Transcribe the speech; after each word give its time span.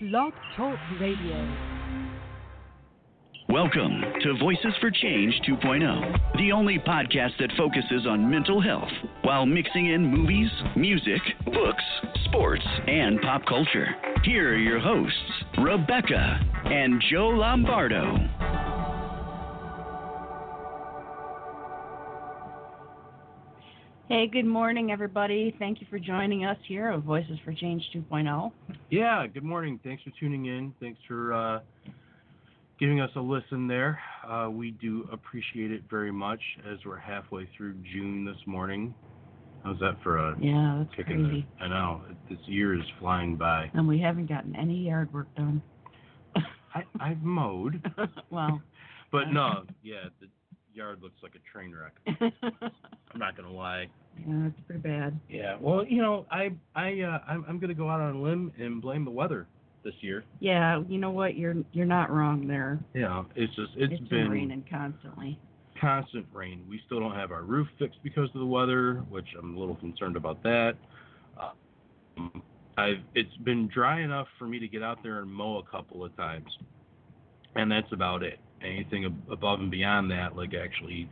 Blog 0.00 0.32
Talk 0.56 0.78
Radio. 1.00 1.56
Welcome 3.48 4.00
to 4.22 4.38
Voices 4.38 4.72
for 4.80 4.92
Change 4.92 5.34
2.0, 5.44 6.36
the 6.38 6.52
only 6.52 6.78
podcast 6.78 7.32
that 7.40 7.50
focuses 7.56 8.06
on 8.06 8.30
mental 8.30 8.60
health 8.60 8.92
while 9.22 9.44
mixing 9.44 9.86
in 9.86 10.06
movies, 10.06 10.50
music, 10.76 11.20
books, 11.46 11.82
sports, 12.26 12.64
and 12.86 13.20
pop 13.22 13.44
culture. 13.46 13.88
Here 14.22 14.50
are 14.50 14.56
your 14.56 14.78
hosts, 14.78 15.16
Rebecca 15.58 16.38
and 16.66 17.02
Joe 17.10 17.30
Lombardo. 17.30 18.18
Hey, 24.08 24.26
good 24.26 24.46
morning, 24.46 24.90
everybody. 24.90 25.54
Thank 25.58 25.82
you 25.82 25.86
for 25.90 25.98
joining 25.98 26.46
us 26.46 26.56
here 26.66 26.88
at 26.88 27.00
Voices 27.00 27.38
for 27.44 27.52
Change 27.52 27.84
2.0. 27.94 28.50
Yeah, 28.88 29.26
good 29.26 29.42
morning. 29.42 29.78
Thanks 29.84 30.02
for 30.02 30.10
tuning 30.18 30.46
in. 30.46 30.72
Thanks 30.80 30.98
for 31.06 31.34
uh, 31.34 31.60
giving 32.80 33.02
us 33.02 33.10
a 33.16 33.20
listen 33.20 33.68
there. 33.68 34.00
Uh, 34.26 34.48
we 34.50 34.70
do 34.70 35.06
appreciate 35.12 35.70
it 35.72 35.82
very 35.90 36.10
much 36.10 36.40
as 36.72 36.78
we're 36.86 36.96
halfway 36.96 37.46
through 37.54 37.74
June 37.92 38.24
this 38.24 38.38
morning. 38.46 38.94
How's 39.62 39.78
that 39.80 39.98
for 40.02 40.16
a 40.16 40.36
Yeah, 40.40 40.78
that's 40.78 41.06
crazy. 41.06 41.46
the? 41.58 41.64
I 41.64 41.68
know 41.68 42.00
this 42.30 42.38
year 42.46 42.74
is 42.80 42.86
flying 42.98 43.36
by. 43.36 43.70
And 43.74 43.86
we 43.86 43.98
haven't 44.00 44.30
gotten 44.30 44.56
any 44.56 44.86
yard 44.86 45.12
work 45.12 45.26
done. 45.36 45.62
I, 46.74 46.82
I've 46.98 47.22
mowed, 47.22 47.82
well, 48.30 48.62
but 49.12 49.32
no, 49.32 49.64
yeah, 49.82 50.04
the 50.20 50.28
yard 50.78 51.00
looks 51.02 51.16
like 51.22 51.32
a 51.34 51.52
train 51.52 51.74
wreck. 51.74 51.94
I'm 53.12 53.18
not 53.18 53.36
gonna 53.36 53.52
lie. 53.52 53.86
Yeah, 54.26 54.46
it's 54.46 54.60
pretty 54.66 54.80
bad. 54.80 55.18
Yeah, 55.28 55.56
well, 55.60 55.84
you 55.84 56.00
know, 56.00 56.24
I 56.30 56.50
I 56.74 57.00
uh, 57.02 57.18
I'm, 57.28 57.44
I'm 57.48 57.58
gonna 57.58 57.74
go 57.74 57.90
out 57.90 58.00
on 58.00 58.16
a 58.16 58.22
limb 58.22 58.52
and 58.58 58.80
blame 58.80 59.04
the 59.04 59.10
weather 59.10 59.46
this 59.84 59.94
year. 60.00 60.24
Yeah, 60.40 60.82
you 60.88 60.98
know 60.98 61.10
what? 61.10 61.36
You're 61.36 61.56
you're 61.72 61.86
not 61.86 62.10
wrong 62.10 62.46
there. 62.46 62.78
Yeah, 62.94 63.24
it's 63.34 63.54
just 63.54 63.72
it's 63.76 63.92
it's 63.92 64.08
been 64.08 64.30
raining 64.30 64.64
constantly. 64.70 65.38
constant 65.80 66.26
rain. 66.32 66.64
We 66.70 66.80
still 66.86 67.00
don't 67.00 67.14
have 67.14 67.32
our 67.32 67.42
roof 67.42 67.66
fixed 67.78 67.98
because 68.02 68.28
of 68.34 68.40
the 68.40 68.46
weather, 68.46 69.04
which 69.10 69.26
I'm 69.38 69.56
a 69.56 69.58
little 69.58 69.76
concerned 69.76 70.16
about 70.16 70.42
that. 70.44 70.74
Um, 72.16 72.42
I've 72.76 73.02
it's 73.14 73.36
been 73.44 73.68
dry 73.74 74.02
enough 74.02 74.28
for 74.38 74.46
me 74.46 74.60
to 74.60 74.68
get 74.68 74.82
out 74.82 75.02
there 75.02 75.18
and 75.20 75.30
mow 75.30 75.58
a 75.58 75.70
couple 75.70 76.04
of 76.04 76.16
times, 76.16 76.48
and 77.56 77.70
that's 77.70 77.92
about 77.92 78.22
it. 78.22 78.38
Anything 78.62 79.04
ab- 79.04 79.32
above 79.32 79.60
and 79.60 79.70
beyond 79.70 80.10
that, 80.10 80.36
like 80.36 80.52
actually, 80.54 81.08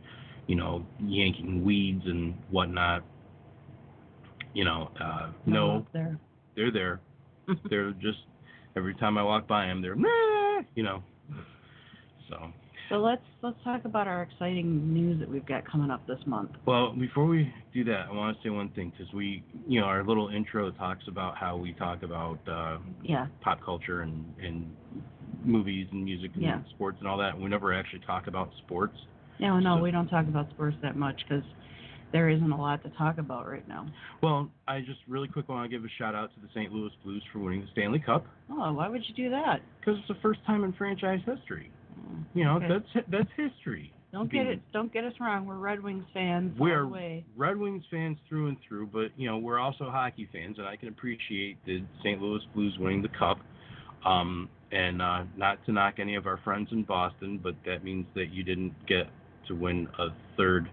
you 0.47 0.55
know, 0.55 0.85
yanking 0.99 1.63
weeds 1.63 2.03
and 2.05 2.35
whatnot, 2.49 3.03
you 4.53 4.65
know, 4.65 4.89
uh, 5.01 5.31
no, 5.45 5.85
there. 5.93 6.19
they're 6.55 6.71
there. 6.71 6.99
they're 7.69 7.91
just 7.93 8.19
every 8.75 8.95
time 8.95 9.17
I 9.17 9.23
walk 9.23 9.47
by 9.47 9.65
them, 9.67 9.81
they're 9.81 9.95
you 10.75 10.83
know. 10.83 11.03
So. 12.29 12.51
So 12.89 12.95
let's 12.95 13.23
let's 13.41 13.57
talk 13.65 13.83
about 13.83 14.07
our 14.07 14.23
exciting 14.23 14.93
news 14.93 15.19
that 15.19 15.29
we've 15.29 15.45
got 15.45 15.69
coming 15.69 15.91
up 15.91 16.07
this 16.07 16.19
month. 16.25 16.51
Well, 16.65 16.93
before 16.93 17.25
we 17.25 17.53
do 17.73 17.83
that, 17.85 18.07
I 18.09 18.13
want 18.13 18.37
to 18.37 18.43
say 18.43 18.49
one 18.49 18.69
thing 18.69 18.93
because 18.97 19.13
we, 19.13 19.43
you 19.67 19.81
know, 19.81 19.87
our 19.87 20.03
little 20.05 20.29
intro 20.29 20.71
talks 20.71 21.03
about 21.07 21.37
how 21.37 21.57
we 21.57 21.73
talk 21.73 22.03
about 22.03 22.39
uh, 22.47 22.77
Yeah, 23.03 23.27
pop 23.41 23.63
culture 23.63 24.01
and, 24.03 24.25
and 24.41 24.73
movies 25.47 25.87
and 25.91 26.03
music 26.03 26.31
and 26.35 26.43
Yeah. 26.43 26.59
sports 26.75 26.97
and 26.99 27.07
all 27.07 27.17
that. 27.17 27.37
We 27.39 27.47
never 27.49 27.73
actually 27.73 27.99
talk 27.99 28.27
about 28.27 28.51
sports. 28.65 28.97
no, 29.39 29.59
no, 29.59 29.77
So- 29.77 29.83
we 29.83 29.91
don't 29.91 30.07
talk 30.07 30.27
about 30.27 30.49
sports 30.49 30.75
that 30.81 30.95
much 30.95 31.21
because 31.27 31.43
there 32.11 32.27
isn't 32.29 32.51
a 32.51 32.57
lot 32.59 32.81
to 32.83 32.89
talk 32.91 33.17
about 33.19 33.47
right 33.47 33.67
now. 33.67 33.85
Well, 34.21 34.49
I 34.67 34.81
just 34.81 34.99
really 35.07 35.27
quick 35.27 35.47
want 35.49 35.63
to 35.63 35.69
give 35.69 35.85
a 35.85 35.89
shout 35.89 36.15
out 36.15 36.33
to 36.33 36.39
the 36.39 36.47
St. 36.49 36.71
Louis 36.73 36.91
Blues 37.03 37.23
for 37.31 37.39
winning 37.39 37.61
the 37.61 37.67
Stanley 37.67 37.99
Cup 37.99 38.25
Oh, 38.49 38.73
why 38.73 38.87
would 38.87 39.07
you 39.07 39.13
do 39.13 39.29
that? 39.29 39.61
because 39.79 39.99
it's 39.99 40.07
the 40.07 40.15
first 40.15 40.43
time 40.45 40.63
in 40.63 40.73
franchise 40.73 41.21
history. 41.25 41.69
Mm, 41.99 42.23
You 42.33 42.43
know, 42.45 42.55
okay. 42.57 42.67
that's 42.67 43.07
that's 43.09 43.31
history. 43.33 43.91
Don't 44.13 44.31
get 44.31 44.47
it. 44.47 44.61
Don't 44.71 44.91
get 44.91 45.03
us 45.03 45.13
wrong. 45.19 45.45
We're 45.45 45.57
Red 45.57 45.83
Wings 45.83 46.05
fans 46.13 46.57
We're 46.57 46.81
the 46.83 46.87
way. 46.87 47.25
Red 47.35 47.57
Wings 47.57 47.85
fans 47.91 48.17
through 48.29 48.47
and 48.47 48.57
through, 48.61 48.87
but 48.87 49.11
you 49.17 49.27
know 49.27 49.37
we're 49.37 49.59
also 49.59 49.89
hockey 49.91 50.25
fans, 50.31 50.57
and 50.57 50.67
I 50.67 50.77
can 50.77 50.87
appreciate 50.87 51.57
the 51.65 51.83
St. 51.99 52.19
Louis 52.21 52.43
Blues 52.55 52.75
winning 52.79 53.01
the 53.01 53.09
cup. 53.09 53.37
Um, 54.05 54.49
and 54.71 55.01
uh, 55.01 55.23
not 55.35 55.63
to 55.65 55.71
knock 55.71 55.95
any 55.99 56.15
of 56.15 56.27
our 56.27 56.37
friends 56.43 56.69
in 56.71 56.83
Boston, 56.83 57.39
but 57.41 57.55
that 57.65 57.83
means 57.83 58.05
that 58.15 58.31
you 58.31 58.43
didn't 58.43 58.73
get 58.87 59.07
to 59.47 59.55
win 59.55 59.87
a 59.99 60.07
third 60.35 60.69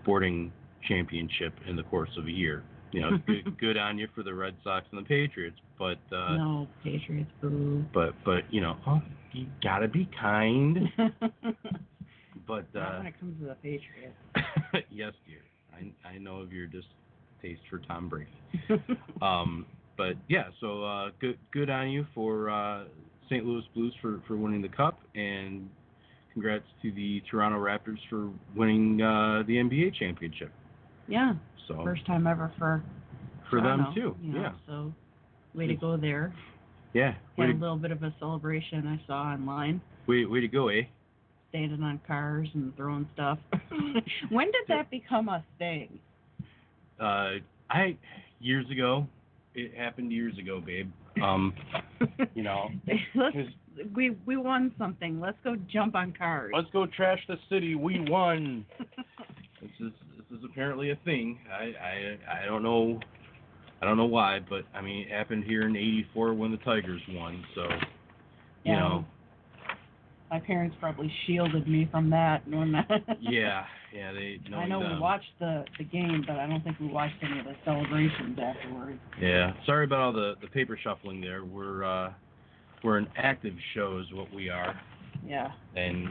sporting 0.00 0.52
championship 0.86 1.52
in 1.68 1.76
the 1.76 1.84
course 1.84 2.10
of 2.18 2.26
a 2.26 2.30
year. 2.30 2.62
You 2.92 3.00
know, 3.00 3.10
good, 3.26 3.58
good 3.60 3.76
on 3.76 3.98
you 3.98 4.08
for 4.14 4.22
the 4.22 4.34
Red 4.34 4.54
Sox 4.62 4.86
and 4.92 5.04
the 5.04 5.08
Patriots, 5.08 5.56
but 5.78 5.98
uh, 6.12 6.36
no, 6.36 6.68
Patriots, 6.82 7.30
boo. 7.40 7.84
but 7.92 8.14
but 8.24 8.42
you 8.50 8.60
know, 8.60 8.76
oh, 8.86 9.02
you 9.32 9.46
gotta 9.62 9.88
be 9.88 10.08
kind. 10.20 10.78
But 12.46 12.66
uh, 12.74 12.98
when 12.98 13.06
it 13.06 13.20
comes 13.20 13.40
to 13.40 13.46
the 13.46 13.54
Patriots. 13.54 14.16
yes, 14.90 15.12
dear. 15.26 15.40
I 15.72 16.08
I 16.08 16.18
know 16.18 16.40
of 16.40 16.52
your 16.52 16.66
distaste 16.66 17.62
for 17.70 17.78
Tom 17.78 18.08
Brady. 18.08 18.30
Um, 19.22 19.66
but 19.96 20.14
yeah, 20.28 20.48
so 20.60 20.84
uh, 20.84 21.10
good 21.20 21.38
good 21.52 21.70
on 21.70 21.90
you 21.90 22.06
for 22.14 22.50
uh, 22.50 22.84
St. 23.28 23.44
Louis 23.44 23.62
Blues 23.74 23.94
for, 24.02 24.20
for 24.26 24.36
winning 24.36 24.62
the 24.62 24.68
cup, 24.68 25.00
and 25.14 25.68
congrats 26.32 26.64
to 26.82 26.90
the 26.92 27.22
Toronto 27.30 27.58
Raptors 27.58 27.98
for 28.10 28.30
winning 28.56 29.00
uh, 29.00 29.42
the 29.46 29.54
NBA 29.56 29.94
championship. 29.98 30.50
yeah, 31.08 31.34
So 31.68 31.82
first 31.84 32.04
time 32.06 32.26
ever 32.26 32.52
for 32.58 32.82
for 33.50 33.60
them 33.60 33.86
too. 33.94 34.16
you 34.22 34.32
know, 34.32 34.40
Yeah, 34.40 34.52
So, 34.66 34.92
way 35.54 35.66
to 35.66 35.74
go 35.74 35.96
there. 35.96 36.32
yeah. 36.92 37.14
Had 37.36 37.50
a 37.50 37.52
little 37.52 37.76
bit 37.76 37.90
of 37.92 38.02
a 38.02 38.12
celebration 38.18 38.86
I 38.86 39.00
saw 39.06 39.22
online, 39.22 39.80
way, 40.06 40.24
way 40.24 40.40
to 40.40 40.48
go, 40.48 40.68
eh? 40.68 40.82
standing 41.50 41.82
on 41.84 42.00
cars 42.06 42.48
and 42.54 42.74
throwing 42.76 43.08
stuff. 43.14 43.38
when 44.30 44.46
did 44.46 44.64
that 44.66 44.90
become 44.90 45.28
a 45.28 45.44
thing? 45.58 46.00
Uh, 47.00 47.34
I 47.70 47.96
years 48.40 48.68
ago, 48.70 49.06
it 49.54 49.72
happened 49.76 50.10
years 50.10 50.36
ago, 50.38 50.60
babe. 50.60 50.90
Um, 51.22 51.52
you 52.34 52.42
know, 52.42 52.68
Let's, 53.14 53.36
we 53.94 54.16
we 54.26 54.36
won 54.36 54.72
something. 54.78 55.20
Let's 55.20 55.38
go 55.44 55.56
jump 55.72 55.94
on 55.94 56.12
cars. 56.12 56.52
let's 56.54 56.70
go 56.72 56.86
trash 56.86 57.20
the 57.28 57.36
city. 57.48 57.74
We 57.74 58.00
won. 58.08 58.64
This 59.62 59.88
is 59.88 59.92
this 60.30 60.38
is 60.38 60.44
apparently 60.44 60.90
a 60.90 60.96
thing. 61.06 61.38
I 61.50 61.72
I 61.82 62.42
I 62.42 62.46
don't 62.46 62.62
know 62.62 63.00
I 63.80 63.86
don't 63.86 63.96
know 63.96 64.04
why, 64.04 64.40
but 64.50 64.64
I 64.74 64.82
mean 64.82 65.06
it 65.06 65.10
happened 65.10 65.44
here 65.44 65.66
in 65.66 65.74
'84 65.74 66.34
when 66.34 66.50
the 66.50 66.58
Tigers 66.58 67.00
won. 67.10 67.42
So 67.54 67.62
you 67.62 68.72
Yeah. 68.72 68.78
know, 68.80 69.04
My 70.30 70.38
parents 70.40 70.76
probably 70.80 71.10
shielded 71.26 71.66
me 71.66 71.88
from 71.90 72.10
that. 72.10 72.46
When 72.46 72.74
yeah, 73.20 73.64
yeah, 73.94 74.12
they. 74.12 74.40
I 74.54 74.66
know 74.66 74.80
we 74.80 74.86
them. 74.86 75.00
watched 75.00 75.30
the 75.38 75.64
the 75.78 75.84
game, 75.84 76.24
but 76.26 76.36
I 76.36 76.46
don't 76.46 76.62
think 76.64 76.78
we 76.80 76.88
watched 76.88 77.14
any 77.22 77.38
of 77.38 77.44
the 77.44 77.54
celebrations 77.64 78.38
afterwards. 78.42 78.98
Yeah, 79.20 79.52
sorry 79.66 79.84
about 79.84 80.00
all 80.00 80.12
the 80.12 80.34
the 80.40 80.48
paper 80.48 80.78
shuffling 80.82 81.20
there. 81.20 81.44
We're 81.44 81.84
uh 81.84 82.12
we're 82.82 82.98
an 82.98 83.08
active 83.16 83.54
show 83.74 83.98
is 84.04 84.12
what 84.12 84.32
we 84.34 84.50
are, 84.50 84.78
Yeah. 85.26 85.52
and 85.76 86.08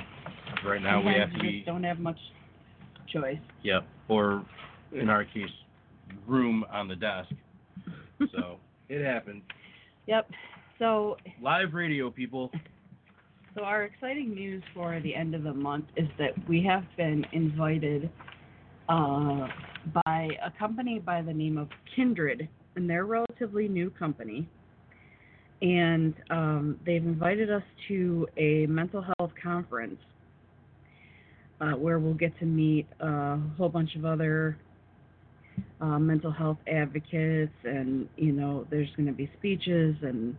right 0.66 0.82
now 0.82 1.00
we 1.02 1.14
have 1.14 1.30
Sometimes 1.30 1.38
to 1.38 1.42
be 1.44 1.64
don't 1.66 1.84
have 1.84 2.00
much 2.00 2.18
choice. 3.12 3.38
yep, 3.62 3.86
or 4.08 4.44
in 4.94 5.10
our 5.10 5.24
case, 5.26 5.50
room 6.28 6.64
on 6.72 6.88
the 6.88 6.96
desk. 6.96 7.30
So 8.32 8.58
it 8.90 9.04
happened. 9.06 9.42
Yep. 10.08 10.30
So 10.80 11.18
Live 11.42 11.74
radio, 11.74 12.10
people. 12.10 12.50
So 13.56 13.64
our 13.64 13.84
exciting 13.84 14.34
news 14.34 14.64
for 14.74 15.00
the 15.02 15.14
end 15.14 15.36
of 15.36 15.44
the 15.44 15.54
month 15.54 15.86
is 15.96 16.08
that 16.18 16.32
we 16.48 16.64
have 16.64 16.84
been 16.98 17.26
invited 17.34 18.10
uh, 18.90 19.48
by 20.06 20.30
a 20.44 20.52
company 20.58 21.00
by 21.00 21.22
the 21.22 21.34
name 21.34 21.58
of 21.58 21.68
Kindred, 21.96 22.48
and 22.76 22.90
they're 22.90 23.02
a 23.02 23.06
relatively 23.06 23.68
new 23.68 23.90
company. 23.92 24.48
And 25.62 26.14
um, 26.30 26.80
they've 26.86 27.04
invited 27.04 27.52
us 27.52 27.64
to 27.88 28.28
a 28.38 28.66
mental 28.66 29.06
health 29.18 29.32
conference 29.42 30.00
uh, 31.62 31.72
where 31.72 32.00
we'll 32.00 32.16
get 32.16 32.38
to 32.40 32.46
meet 32.46 32.88
a 33.00 33.38
whole 33.58 33.70
bunch 33.70 33.96
of 33.96 34.04
other 34.04 34.58
uh, 35.80 36.00
mental 36.00 36.32
health 36.32 36.58
advocates, 36.68 37.54
and 37.64 38.10
you 38.18 38.32
know, 38.32 38.66
there's 38.72 38.90
going 38.98 39.06
to 39.06 39.14
be 39.14 39.30
speeches 39.38 39.96
and 40.02 40.36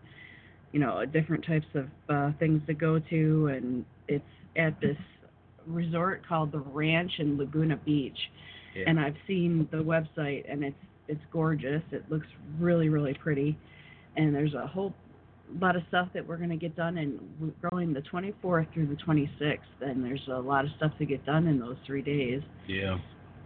you 0.74 0.80
know 0.80 1.04
different 1.06 1.44
types 1.46 1.66
of 1.74 1.86
uh, 2.08 2.32
things 2.40 2.60
to 2.66 2.74
go 2.74 2.98
to, 2.98 3.46
and 3.46 3.84
it's 4.08 4.24
at 4.56 4.78
this 4.80 4.96
resort 5.66 6.26
called 6.28 6.50
the 6.52 6.58
Ranch 6.58 7.12
in 7.20 7.38
Laguna 7.38 7.76
Beach, 7.76 8.18
Yeah. 8.74 8.84
and 8.88 8.98
I've 8.98 9.16
seen 9.26 9.68
the 9.70 9.78
website, 9.78 10.44
and 10.50 10.64
it's 10.64 10.76
it's 11.06 11.20
gorgeous. 11.32 11.82
It 11.92 12.04
looks 12.10 12.26
really 12.58 12.88
really 12.88 13.14
pretty, 13.14 13.56
and 14.16 14.34
there's 14.34 14.54
a 14.54 14.66
whole 14.66 14.92
lot 15.60 15.76
of 15.76 15.82
stuff 15.88 16.08
that 16.14 16.26
we're 16.26 16.38
going 16.38 16.50
to 16.50 16.56
get 16.56 16.74
done, 16.74 16.98
and 16.98 17.20
we're 17.40 17.70
going 17.70 17.92
the 17.92 18.00
24th 18.00 18.66
through 18.72 18.86
the 18.88 18.96
26th, 18.96 19.58
and 19.82 20.02
there's 20.04 20.26
a 20.28 20.40
lot 20.40 20.64
of 20.64 20.70
stuff 20.78 20.90
to 20.98 21.04
get 21.06 21.24
done 21.24 21.46
in 21.46 21.60
those 21.60 21.76
three 21.86 22.02
days. 22.02 22.40
Yeah. 22.66 22.98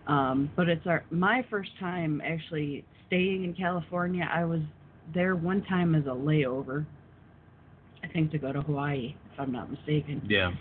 Um, 0.07 0.51
but 0.57 0.71
it's 0.71 0.87
our 0.87 1.05
my 1.11 1.45
first 1.51 1.71
time 1.79 2.23
actually 2.25 2.85
staying 3.07 3.45
in 3.45 3.53
California. 3.53 4.27
I 4.33 4.45
was 4.47 4.61
there 5.15 5.37
one 5.37 5.63
time 5.65 5.95
as 5.95 6.05
a 6.07 6.17
layover, 6.29 6.87
I 8.09 8.13
think 8.13 8.31
to 8.33 8.39
go 8.39 8.53
to 8.53 8.61
Hawaii, 8.63 9.15
if 9.33 9.41
I'm 9.41 9.53
not 9.53 9.71
mistaken. 9.71 10.23
Yeah. 10.29 10.53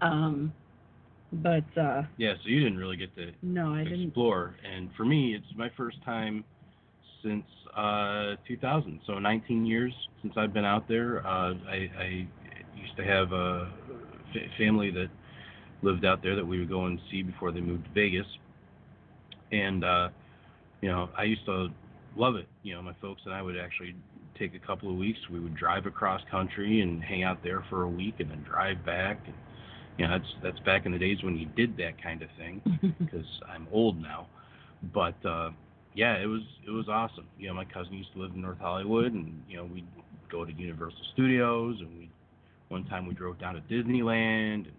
Um, 0.00 0.52
but 1.32 1.64
uh, 1.78 2.02
Yeah. 2.16 2.34
So 2.42 2.48
you 2.48 2.60
didn't 2.60 2.78
really 2.78 2.96
get 2.96 3.14
to 3.16 3.32
no, 3.42 3.74
I 3.74 3.84
didn't. 3.84 4.06
explore, 4.06 4.56
and 4.64 4.90
for 4.96 5.04
me, 5.04 5.34
it's 5.34 5.46
my 5.56 5.70
first 5.76 5.96
time 6.04 6.44
since 7.22 7.44
uh, 7.76 8.36
2000. 8.46 9.00
So 9.06 9.18
19 9.18 9.66
years 9.66 9.92
since 10.22 10.34
I've 10.36 10.52
been 10.52 10.64
out 10.64 10.88
there. 10.88 11.26
Uh, 11.26 11.54
I, 11.68 11.90
I 11.98 12.26
used 12.76 12.96
to 12.96 13.04
have 13.04 13.32
a 13.32 13.72
family 14.58 14.90
that 14.90 15.08
lived 15.82 16.04
out 16.04 16.22
there 16.22 16.36
that 16.36 16.46
we 16.46 16.58
would 16.58 16.68
go 16.68 16.86
and 16.86 16.98
see 17.10 17.22
before 17.22 17.52
they 17.52 17.60
moved 17.60 17.84
to 17.84 17.90
Vegas, 17.92 18.26
and 19.52 19.84
uh, 19.84 20.08
you 20.80 20.88
know, 20.88 21.08
I 21.16 21.24
used 21.24 21.44
to 21.46 21.68
love 22.16 22.36
it. 22.36 22.48
You 22.62 22.74
know, 22.74 22.82
my 22.82 22.94
folks 23.00 23.22
and 23.24 23.34
I 23.34 23.42
would 23.42 23.56
actually 23.56 23.94
take 24.38 24.54
a 24.54 24.66
couple 24.66 24.90
of 24.90 24.96
weeks. 24.96 25.18
We 25.30 25.40
would 25.40 25.56
drive 25.56 25.86
across 25.86 26.20
country 26.30 26.80
and 26.80 27.02
hang 27.02 27.22
out 27.22 27.42
there 27.42 27.64
for 27.68 27.82
a 27.82 27.88
week, 27.88 28.16
and 28.18 28.30
then 28.30 28.42
drive 28.42 28.84
back. 28.84 29.20
And, 29.26 29.34
you 29.98 30.06
know, 30.06 30.18
that's 30.18 30.32
that's 30.42 30.60
back 30.60 30.86
in 30.86 30.92
the 30.92 30.98
days 30.98 31.18
when 31.22 31.36
you 31.36 31.46
did 31.56 31.76
that 31.78 32.02
kind 32.02 32.22
of 32.22 32.28
thing 32.38 32.60
because 32.98 33.26
I'm 33.48 33.66
old 33.72 34.00
now. 34.00 34.26
But 34.94 35.24
uh, 35.24 35.50
yeah, 35.94 36.16
it 36.16 36.26
was 36.26 36.42
it 36.66 36.70
was 36.70 36.88
awesome. 36.88 37.26
You 37.38 37.48
know, 37.48 37.54
my 37.54 37.64
cousin 37.64 37.94
used 37.94 38.12
to 38.14 38.20
live 38.20 38.32
in 38.34 38.42
North 38.42 38.58
Hollywood, 38.58 39.12
and 39.12 39.42
you 39.48 39.56
know 39.56 39.64
we'd 39.64 39.86
go 40.30 40.44
to 40.44 40.52
Universal 40.52 41.00
Studios, 41.14 41.76
and 41.80 41.88
we 41.98 42.10
one 42.68 42.84
time 42.84 43.06
we 43.06 43.14
drove 43.14 43.40
down 43.40 43.54
to 43.54 43.60
Disneyland, 43.62 44.66
and 44.66 44.76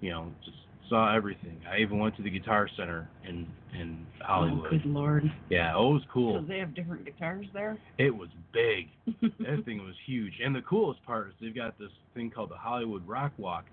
you 0.00 0.10
know 0.10 0.32
just 0.44 0.56
saw 0.88 1.14
everything. 1.14 1.60
I 1.70 1.78
even 1.78 1.98
went 1.98 2.16
to 2.16 2.22
the 2.22 2.30
Guitar 2.30 2.68
Center 2.76 3.08
in 3.28 3.46
in 3.74 4.06
Oh, 4.22 4.24
Hollywood. 4.24 4.70
good 4.70 4.86
lord. 4.86 5.24
yeah, 5.50 5.74
oh, 5.76 5.90
it 5.90 5.94
was 5.94 6.02
cool. 6.12 6.40
So 6.40 6.46
they 6.46 6.58
have 6.58 6.74
different 6.74 7.04
guitars 7.04 7.46
there. 7.52 7.78
It 7.98 8.14
was 8.14 8.28
big. 8.52 8.88
That 9.40 9.64
thing 9.64 9.78
was 9.84 9.94
huge. 10.06 10.34
And 10.44 10.54
the 10.54 10.62
coolest 10.62 11.02
part 11.04 11.28
is 11.28 11.34
they've 11.40 11.54
got 11.54 11.78
this 11.78 11.90
thing 12.14 12.30
called 12.30 12.50
the 12.50 12.56
Hollywood 12.56 13.06
Rock 13.08 13.32
Walk, 13.38 13.64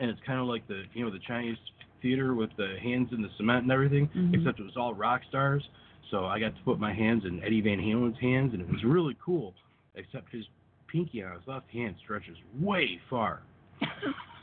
and 0.00 0.10
it's 0.10 0.20
kind 0.26 0.40
of 0.40 0.46
like 0.46 0.66
the 0.68 0.82
you 0.94 1.04
know 1.04 1.10
the 1.10 1.20
Chinese 1.26 1.56
theater 2.02 2.34
with 2.34 2.50
the 2.56 2.76
hands 2.82 3.08
in 3.12 3.22
the 3.22 3.28
cement 3.36 3.62
and 3.62 3.72
everything, 3.72 4.08
Mhm. 4.14 4.34
except 4.34 4.58
it 4.60 4.64
was 4.64 4.76
all 4.76 4.92
rock 4.94 5.22
stars. 5.28 5.62
So 6.10 6.26
I 6.26 6.38
got 6.38 6.54
to 6.56 6.62
put 6.64 6.78
my 6.78 6.92
hands 6.92 7.24
in 7.24 7.42
Eddie 7.42 7.60
Van 7.62 7.78
Halen's 7.78 8.18
hands, 8.18 8.52
and 8.52 8.60
it 8.62 8.68
was 8.68 8.84
really 8.84 9.16
cool. 9.24 9.54
Except 9.94 10.30
his 10.32 10.44
pinky 10.88 11.22
on 11.22 11.32
his 11.32 11.46
left 11.46 11.70
hand 11.70 11.94
stretches 12.02 12.36
way 12.60 13.00
far. 13.08 13.40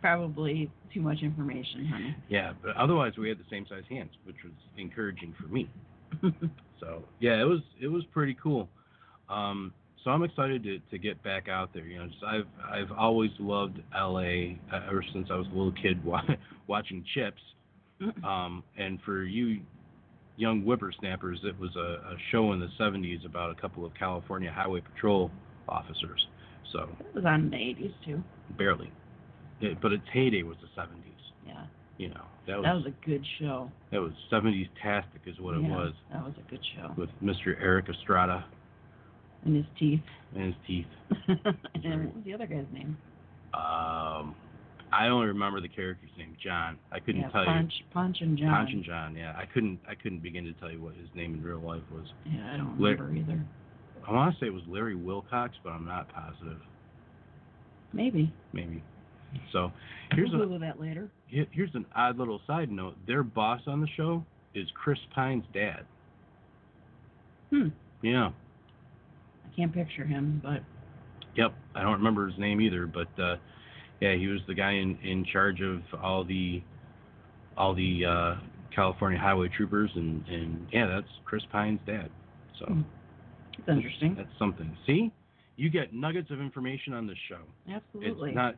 Probably 0.00 0.70
too 0.92 1.00
much 1.00 1.18
information, 1.22 1.86
honey. 1.86 2.16
Yeah, 2.28 2.52
but 2.62 2.76
otherwise 2.76 3.12
we 3.18 3.28
had 3.28 3.38
the 3.38 3.44
same 3.50 3.66
size 3.68 3.82
hands, 3.88 4.10
which 4.24 4.36
was 4.44 4.52
encouraging 4.76 5.34
for 5.40 5.48
me. 5.48 5.68
So 6.80 7.04
yeah, 7.18 7.38
it 7.40 7.44
was 7.44 7.60
it 7.80 7.88
was 7.88 8.04
pretty 8.10 8.34
cool. 8.42 8.66
Um, 9.28 9.72
so 10.02 10.10
I'm 10.10 10.22
excited 10.22 10.62
to, 10.64 10.78
to 10.90 10.98
get 10.98 11.22
back 11.22 11.46
out 11.48 11.74
there. 11.74 11.84
You 11.84 11.98
know, 11.98 12.06
just 12.06 12.24
I've 12.24 12.46
I've 12.66 12.90
always 12.92 13.30
loved 13.38 13.80
LA 13.94 14.56
uh, 14.72 14.86
ever 14.88 15.04
since 15.12 15.28
I 15.30 15.36
was 15.36 15.46
a 15.48 15.50
little 15.54 15.72
kid 15.72 16.02
wa- 16.06 16.22
watching 16.66 17.04
CHiPs. 17.14 18.24
Um, 18.26 18.64
and 18.78 18.98
for 19.04 19.24
you 19.24 19.60
young 20.36 20.62
whippersnappers, 20.62 21.40
it 21.44 21.58
was 21.60 21.76
a, 21.76 22.14
a 22.14 22.16
show 22.32 22.54
in 22.54 22.60
the 22.60 22.68
70s 22.80 23.26
about 23.26 23.50
a 23.50 23.60
couple 23.60 23.84
of 23.84 23.92
California 23.94 24.50
Highway 24.50 24.80
Patrol 24.80 25.30
officers. 25.68 26.26
So 26.72 26.88
it 26.98 27.14
was 27.14 27.26
on 27.26 27.50
the 27.50 27.56
80s 27.56 27.92
too. 28.06 28.22
barely, 28.56 28.90
It- 29.60 29.80
but 29.80 29.92
its 29.92 30.06
heyday 30.12 30.42
was 30.42 30.56
the 30.58 30.68
70s. 30.80 31.32
Yeah, 31.46 31.64
You 31.98 32.08
know, 32.08 32.24
that 32.46 32.56
was 32.56 32.64
that 32.64 32.74
was 32.74 32.86
a 32.86 32.90
good 33.06 33.24
show. 33.38 33.70
that 33.90 34.00
was 34.00 34.12
70s 34.30 34.68
tastic 34.82 35.20
is 35.26 35.38
what 35.40 35.54
it 35.56 35.62
Yeah, 35.62 35.76
was 35.76 35.92
That 36.12 36.24
was 36.24 36.34
a 36.38 36.50
good 36.50 36.64
show. 36.76 36.92
with 36.96 37.10
Mr. 37.22 37.60
Erik 37.60 37.88
Estrada 37.88 38.44
And 39.44 39.56
his 39.56 39.66
teeth. 39.78 40.02
and 40.34 40.44
his 40.44 40.54
teeth. 40.66 40.86
and 41.28 42.04
what 42.06 42.14
was 42.16 42.24
the 42.24 42.34
other 42.34 42.46
guy's 42.46 42.66
name? 42.72 42.96
Um, 43.54 44.34
I 44.92 45.06
only 45.08 45.26
remember 45.28 45.60
the 45.60 45.68
character's 45.68 46.10
name, 46.18 46.36
John. 46.42 46.78
I 46.92 46.98
couldn't 47.00 47.20
yeah, 47.22 47.30
tell 47.30 47.44
Ponch, 47.44 47.72
Ponch 47.92 48.20
and. 48.20 48.36
John. 48.38 48.50
Ponch 48.50 48.70
and 48.72 48.84
John. 48.84 49.14
Yeah, 49.16 49.34
I 49.36 49.44
couldn't. 49.46 49.78
I 49.88 49.94
couldn't 49.94 50.18
begin 50.20 50.44
to 50.44 50.52
tell 50.54 50.70
you 50.70 50.80
what 50.80 50.94
his 50.96 51.08
name 51.14 51.34
in 51.34 51.42
real 51.42 51.60
life 51.60 51.82
was. 51.92 52.06
Yeah, 52.26 52.52
I 52.52 52.56
don't 52.56 52.76
remember 52.76 53.14
either. 53.14 53.44
I 54.06 54.12
want 54.12 54.34
to 54.34 54.40
say 54.40 54.46
it 54.46 54.52
was 54.54 54.62
Larry 54.66 54.96
Wilcox, 54.96 55.54
but 55.62 55.70
I'm 55.70 55.84
not 55.84 56.08
positive. 56.08 56.60
Maybe. 57.92 58.32
Maybe. 58.52 58.82
So 59.52 59.72
here's 60.12 60.30
we'll 60.30 60.42
a 60.42 60.44
Google 60.44 60.58
that 60.60 60.80
later. 60.80 61.10
here's 61.28 61.74
an 61.74 61.86
odd 61.94 62.18
little 62.18 62.40
side 62.46 62.70
note. 62.70 62.96
Their 63.06 63.22
boss 63.22 63.60
on 63.66 63.80
the 63.80 63.88
show 63.96 64.24
is 64.54 64.66
Chris 64.74 64.98
Pine's 65.14 65.44
dad. 65.54 65.84
Hmm. 67.50 67.68
Yeah. 68.02 68.30
I 69.44 69.56
can't 69.56 69.72
picture 69.72 70.04
him, 70.04 70.40
but 70.42 70.62
Yep. 71.36 71.52
I 71.74 71.82
don't 71.82 71.92
remember 71.92 72.28
his 72.28 72.38
name 72.38 72.60
either, 72.60 72.86
but 72.86 73.08
uh, 73.22 73.36
yeah, 74.00 74.14
he 74.14 74.26
was 74.26 74.40
the 74.48 74.54
guy 74.54 74.72
in, 74.72 74.98
in 75.02 75.24
charge 75.24 75.60
of 75.60 75.80
all 76.02 76.24
the 76.24 76.62
all 77.56 77.74
the 77.74 78.04
uh, 78.04 78.34
California 78.74 79.18
highway 79.18 79.48
troopers, 79.56 79.90
and 79.94 80.26
and 80.28 80.66
yeah, 80.72 80.86
that's 80.86 81.06
Chris 81.24 81.42
Pine's 81.52 81.80
dad. 81.86 82.10
So 82.58 82.66
Hmm. 82.66 82.80
it's 83.58 83.68
interesting. 83.68 84.14
that's 84.16 84.28
something. 84.38 84.76
See, 84.86 85.12
you 85.56 85.70
get 85.70 85.92
nuggets 85.92 86.30
of 86.30 86.40
information 86.40 86.94
on 86.94 87.06
this 87.06 87.18
show. 87.28 87.40
Absolutely. 87.72 88.30
It's 88.30 88.36
not 88.36 88.56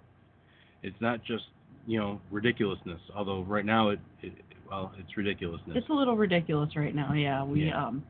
it's 0.83 1.01
not 1.01 1.25
just 1.25 1.45
you 1.87 1.99
know 1.99 2.21
ridiculousness. 2.31 3.01
Although 3.15 3.43
right 3.45 3.65
now 3.65 3.91
it, 3.91 4.01
it 4.23 4.33
well 4.69 4.93
it's 4.99 5.17
ridiculousness. 5.17 5.77
It's 5.77 5.89
a 5.89 5.93
little 5.93 6.17
ridiculous 6.17 6.71
right 6.77 6.95
now. 6.95 7.13
Yeah, 7.13 7.45
we 7.45 7.65
Yeah. 7.67 7.87
um 7.87 8.05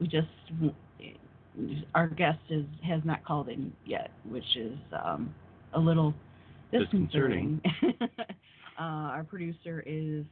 we 0.00 0.06
just 0.06 0.28
our 1.94 2.06
guest 2.08 2.38
is 2.50 2.64
has 2.84 3.00
not 3.04 3.24
called 3.24 3.48
in 3.48 3.72
yet, 3.84 4.10
which 4.28 4.56
is 4.56 4.76
um 5.04 5.34
a 5.74 5.78
little 5.78 6.14
disconcerting. 6.70 7.60
uh, 8.78 8.82
our 8.82 9.24
producer 9.24 9.82
is 9.86 10.24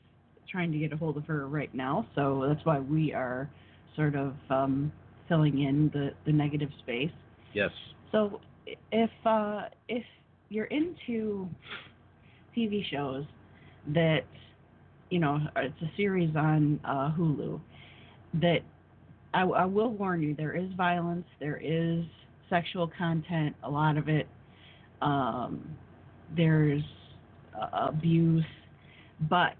trying 0.51 0.71
to 0.71 0.79
get 0.79 0.93
a 0.93 0.97
hold 0.97 1.17
of 1.17 1.25
her 1.27 1.49
right 1.49 1.75
now, 1.75 2.07
so 2.15 2.45
that's 2.49 2.65
why 2.65 2.79
we 2.79 3.13
are 3.13 3.49
sort 3.97 4.15
of 4.15 4.35
um 4.51 4.93
filling 5.29 5.63
in 5.63 5.91
the 5.93 6.11
the 6.25 6.33
negative 6.33 6.71
space. 6.83 7.11
yes. 7.53 7.71
So 8.13 8.41
if 8.93 9.11
uh, 9.25 9.63
if 9.89 10.05
you're 10.49 10.67
into 10.67 11.49
TV 12.57 12.83
shows 12.91 13.25
that 13.95 14.21
you 15.11 15.19
know 15.19 15.39
it's 15.57 15.81
a 15.83 15.91
series 15.97 16.35
on 16.37 16.81
uh, 16.85 17.13
Hulu 17.17 17.61
that 18.35 18.61
I, 19.35 19.43
I 19.43 19.65
will 19.65 19.91
warn 19.91 20.23
you 20.23 20.35
there 20.35 20.57
is 20.57 20.71
violence, 20.77 21.27
there 21.41 21.61
is 21.63 22.05
sexual 22.49 22.91
content, 22.97 23.55
a 23.63 23.71
lot 23.71 23.97
of 23.97 24.09
it. 24.09 24.27
Um, 25.03 25.77
there's 26.37 26.83
uh, 27.61 27.89
abuse, 27.89 28.45
but 29.29 29.55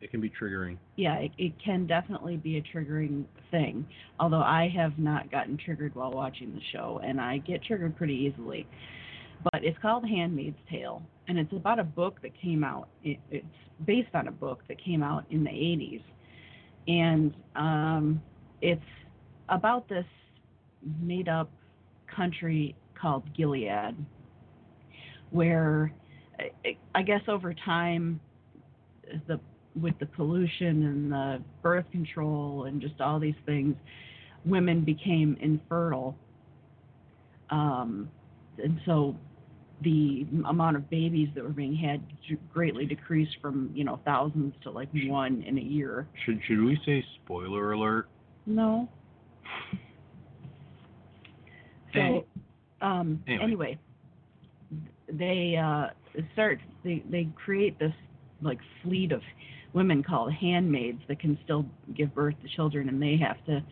It 0.00 0.10
can 0.10 0.20
be 0.20 0.30
triggering. 0.30 0.76
yeah, 0.96 1.16
it, 1.16 1.30
it 1.38 1.52
can 1.64 1.86
definitely 1.86 2.36
be 2.36 2.58
a 2.58 2.62
triggering 2.62 3.24
thing. 3.50 3.86
Although 4.20 4.42
I 4.42 4.70
have 4.76 4.98
not 4.98 5.30
gotten 5.30 5.56
triggered 5.56 5.94
while 5.94 6.12
watching 6.12 6.54
the 6.54 6.60
show, 6.72 7.00
and 7.02 7.20
I 7.20 7.38
get 7.38 7.62
triggered 7.64 7.96
pretty 7.96 8.14
easily. 8.14 8.66
But 9.52 9.62
it's 9.64 9.78
called 9.80 10.08
Handmaid's 10.08 10.56
Tale, 10.70 11.02
and 11.28 11.38
it's 11.38 11.52
about 11.52 11.78
a 11.78 11.84
book 11.84 12.20
that 12.22 12.32
came 12.40 12.64
out. 12.64 12.88
It, 13.02 13.18
it's 13.30 13.46
based 13.84 14.14
on 14.14 14.28
a 14.28 14.32
book 14.32 14.62
that 14.68 14.82
came 14.82 15.02
out 15.02 15.24
in 15.30 15.44
the 15.44 15.50
80s, 15.50 16.02
and 16.88 17.34
um, 17.54 18.22
it's 18.62 18.80
about 19.50 19.88
this 19.88 20.06
made-up 21.00 21.50
country 22.14 22.74
called 23.00 23.24
Gilead, 23.36 23.94
where 25.30 25.92
I- 26.38 26.76
I 26.94 27.02
guess 27.02 27.22
over 27.28 27.54
time 27.54 28.20
the 29.26 29.38
with 29.80 29.98
the 29.98 30.06
pollution 30.06 30.84
and 30.84 31.12
the 31.12 31.42
birth 31.62 31.90
control 31.90 32.64
and 32.64 32.80
just 32.80 33.00
all 33.00 33.18
these 33.18 33.34
things, 33.44 33.74
women 34.44 34.84
became 34.84 35.36
infertile. 35.40 36.16
Um, 37.50 38.08
and 38.62 38.80
so 38.86 39.16
the 39.82 40.26
amount 40.48 40.76
of 40.76 40.88
babies 40.88 41.28
that 41.34 41.44
were 41.44 41.50
being 41.50 41.74
had 41.74 42.00
greatly 42.52 42.86
decreased 42.86 43.36
from, 43.42 43.70
you 43.74 43.84
know, 43.84 44.00
thousands 44.04 44.54
to 44.62 44.70
like 44.70 44.88
one 45.06 45.42
in 45.42 45.58
a 45.58 45.60
year. 45.60 46.08
Should 46.24 46.40
should 46.46 46.60
we 46.60 46.78
say 46.86 47.04
spoiler 47.24 47.72
alert? 47.72 48.08
No. 48.46 48.88
So, 51.92 52.24
um, 52.80 53.22
Anyway. 53.26 53.44
anyway, 53.44 53.78
they 55.12 55.56
uh, 55.56 55.88
start 56.32 56.58
they 56.82 57.02
they 57.10 57.28
create 57.36 57.78
this 57.78 57.92
like 58.42 58.58
fleet 58.82 59.12
of 59.12 59.22
women 59.72 60.02
called 60.02 60.32
handmaids 60.32 61.00
that 61.08 61.20
can 61.20 61.38
still 61.44 61.66
give 61.96 62.14
birth 62.14 62.34
to 62.42 62.48
children, 62.56 62.88
and 62.88 63.02
they 63.02 63.16
have 63.16 63.44
to 63.46 63.62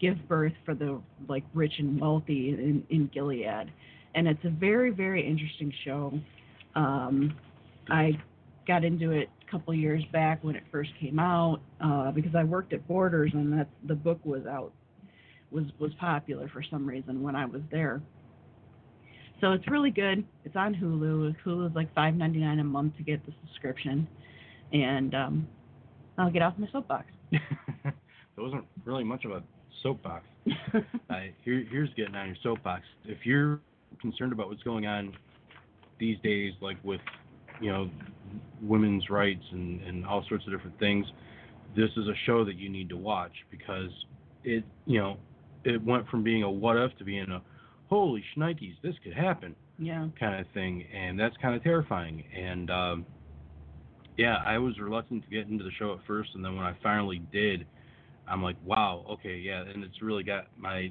give 0.00 0.16
birth 0.28 0.52
for 0.64 0.74
the 0.74 1.00
like 1.28 1.44
rich 1.54 1.72
and 1.78 2.00
wealthy 2.00 2.50
in, 2.50 2.84
in 2.90 3.10
Gilead, 3.12 3.70
and 4.18 4.26
it's 4.26 4.44
a 4.44 4.50
very 4.50 4.90
very 4.90 5.24
interesting 5.24 5.72
show. 5.84 6.12
Um, 6.74 7.36
I 7.88 8.18
got 8.66 8.84
into 8.84 9.12
it 9.12 9.30
a 9.46 9.50
couple 9.50 9.72
years 9.72 10.02
back 10.12 10.42
when 10.42 10.56
it 10.56 10.64
first 10.72 10.90
came 11.00 11.20
out 11.20 11.60
uh, 11.80 12.10
because 12.10 12.34
I 12.34 12.42
worked 12.42 12.72
at 12.72 12.86
Borders, 12.88 13.30
and 13.32 13.52
that 13.52 13.68
the 13.86 13.94
book 13.94 14.18
was 14.24 14.44
out 14.46 14.72
was 15.52 15.64
was 15.78 15.92
popular 16.00 16.50
for 16.52 16.64
some 16.68 16.84
reason 16.84 17.22
when 17.22 17.36
I 17.36 17.46
was 17.46 17.62
there. 17.70 18.02
So 19.40 19.52
it's 19.52 19.68
really 19.68 19.92
good. 19.92 20.24
It's 20.44 20.56
on 20.56 20.74
Hulu. 20.74 21.36
Hulu 21.44 21.70
is 21.70 21.76
like 21.76 21.94
five 21.94 22.14
ninety 22.14 22.40
nine 22.40 22.58
a 22.58 22.64
month 22.64 22.96
to 22.96 23.04
get 23.04 23.24
the 23.24 23.32
subscription, 23.46 24.08
and 24.72 25.14
um, 25.14 25.48
I'll 26.18 26.32
get 26.32 26.42
off 26.42 26.54
my 26.58 26.68
soapbox. 26.72 27.06
that 27.30 27.94
wasn't 28.36 28.64
really 28.84 29.04
much 29.04 29.24
of 29.24 29.30
a 29.30 29.44
soapbox. 29.80 30.24
I, 31.08 31.32
here, 31.44 31.64
here's 31.70 31.90
getting 31.94 32.16
on 32.16 32.26
your 32.26 32.36
soapbox. 32.42 32.82
If 33.04 33.18
you're 33.24 33.60
concerned 34.00 34.32
about 34.32 34.48
what's 34.48 34.62
going 34.62 34.86
on 34.86 35.16
these 35.98 36.18
days, 36.22 36.52
like 36.60 36.76
with 36.84 37.00
you 37.60 37.70
know 37.70 37.90
women's 38.62 39.10
rights 39.10 39.44
and 39.52 39.80
and 39.82 40.06
all 40.06 40.24
sorts 40.28 40.44
of 40.46 40.52
different 40.52 40.78
things, 40.78 41.06
this 41.76 41.90
is 41.96 42.06
a 42.06 42.14
show 42.26 42.44
that 42.44 42.56
you 42.56 42.68
need 42.68 42.88
to 42.88 42.96
watch 42.96 43.32
because 43.50 43.90
it 44.44 44.64
you 44.86 44.98
know 44.98 45.16
it 45.64 45.82
went 45.84 46.08
from 46.08 46.22
being 46.22 46.42
a 46.42 46.50
what 46.50 46.76
if 46.76 46.96
to 46.98 47.04
being 47.04 47.28
a 47.30 47.42
holy 47.88 48.22
shnikes 48.36 48.76
this 48.82 48.94
could 49.02 49.14
happen 49.14 49.54
yeah. 49.78 50.08
kind 50.18 50.40
of 50.40 50.46
thing, 50.52 50.84
and 50.94 51.18
that's 51.18 51.36
kind 51.40 51.54
of 51.54 51.62
terrifying. 51.62 52.24
And 52.36 52.70
um, 52.70 53.06
yeah, 54.16 54.36
I 54.44 54.58
was 54.58 54.78
reluctant 54.78 55.24
to 55.24 55.30
get 55.30 55.48
into 55.48 55.64
the 55.64 55.70
show 55.78 55.92
at 55.92 56.00
first, 56.06 56.30
and 56.34 56.44
then 56.44 56.56
when 56.56 56.64
I 56.64 56.76
finally 56.82 57.22
did, 57.32 57.66
I'm 58.26 58.42
like, 58.42 58.56
wow, 58.64 59.06
okay, 59.10 59.36
yeah, 59.36 59.62
and 59.62 59.84
it's 59.84 60.02
really 60.02 60.24
got 60.24 60.48
my 60.56 60.90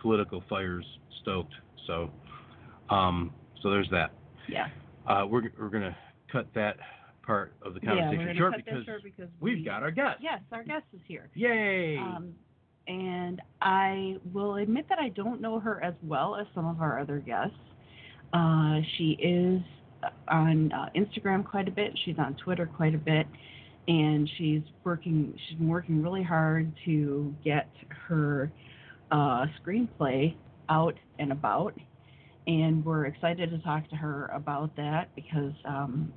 political 0.00 0.42
fires 0.48 0.86
stoked. 1.22 1.54
So, 1.88 2.10
um, 2.94 3.32
so 3.62 3.70
there's 3.70 3.88
that. 3.90 4.12
Yeah. 4.48 4.68
Uh, 5.08 5.26
we're 5.26 5.50
we're 5.58 5.70
gonna 5.70 5.96
cut 6.30 6.46
that 6.54 6.76
part 7.22 7.54
of 7.62 7.74
the 7.74 7.80
conversation 7.80 8.18
gonna 8.18 8.34
short 8.36 8.54
because 8.56 8.84
short 8.84 9.02
because 9.02 9.28
we've 9.40 9.58
we- 9.58 9.64
got 9.64 9.82
our 9.82 9.90
guest. 9.90 10.18
Yes, 10.20 10.40
our 10.52 10.62
guest 10.62 10.84
is 10.92 11.00
here. 11.08 11.28
Yay! 11.34 11.96
Um, 11.96 12.34
and 12.86 13.42
I 13.60 14.16
will 14.32 14.56
admit 14.56 14.86
that 14.88 14.98
I 14.98 15.08
don't 15.10 15.40
know 15.40 15.58
her 15.58 15.82
as 15.82 15.94
well 16.02 16.36
as 16.36 16.46
some 16.54 16.66
of 16.66 16.80
our 16.80 17.00
other 17.00 17.18
guests. 17.18 17.56
Uh, 18.32 18.80
she 18.96 19.12
is 19.20 19.62
on 20.28 20.70
uh, 20.72 20.90
Instagram 20.94 21.44
quite 21.44 21.68
a 21.68 21.72
bit. 21.72 21.98
She's 22.04 22.18
on 22.18 22.36
Twitter 22.36 22.66
quite 22.66 22.94
a 22.94 22.98
bit, 22.98 23.26
and 23.88 24.30
she's 24.36 24.62
working. 24.84 25.34
She's 25.48 25.58
been 25.58 25.68
working 25.68 26.02
really 26.02 26.22
hard 26.22 26.70
to 26.84 27.34
get 27.42 27.68
her 28.08 28.50
uh, 29.10 29.46
screenplay 29.62 30.34
out 30.68 30.94
and 31.18 31.32
about. 31.32 31.74
And 32.46 32.84
we're 32.84 33.06
excited 33.06 33.50
to 33.50 33.58
talk 33.58 33.88
to 33.90 33.96
her 33.96 34.26
about 34.34 34.74
that 34.76 35.14
because, 35.14 35.52
um, 35.66 36.12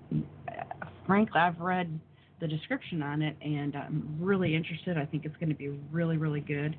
frankly, 1.05 1.39
I've 1.39 1.59
read 1.59 1.99
the 2.39 2.47
description 2.47 3.03
on 3.03 3.21
it, 3.21 3.35
and 3.41 3.75
I'm 3.75 4.17
really 4.19 4.55
interested. 4.55 4.97
I 4.97 5.05
think 5.05 5.25
it's 5.25 5.35
going 5.37 5.49
to 5.49 5.55
be 5.55 5.69
really, 5.91 6.17
really 6.17 6.39
good. 6.39 6.75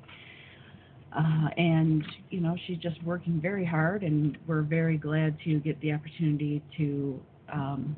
Uh, 1.15 1.49
and 1.57 2.03
you 2.31 2.41
know, 2.41 2.55
she's 2.65 2.79
just 2.79 3.01
working 3.03 3.39
very 3.39 3.63
hard, 3.63 4.03
and 4.03 4.37
we're 4.47 4.63
very 4.63 4.97
glad 4.97 5.37
to 5.43 5.59
get 5.59 5.79
the 5.81 5.93
opportunity 5.93 6.61
to 6.77 7.21
um, 7.51 7.95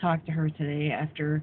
talk 0.00 0.24
to 0.26 0.32
her 0.32 0.50
today 0.50 0.92
after, 0.92 1.42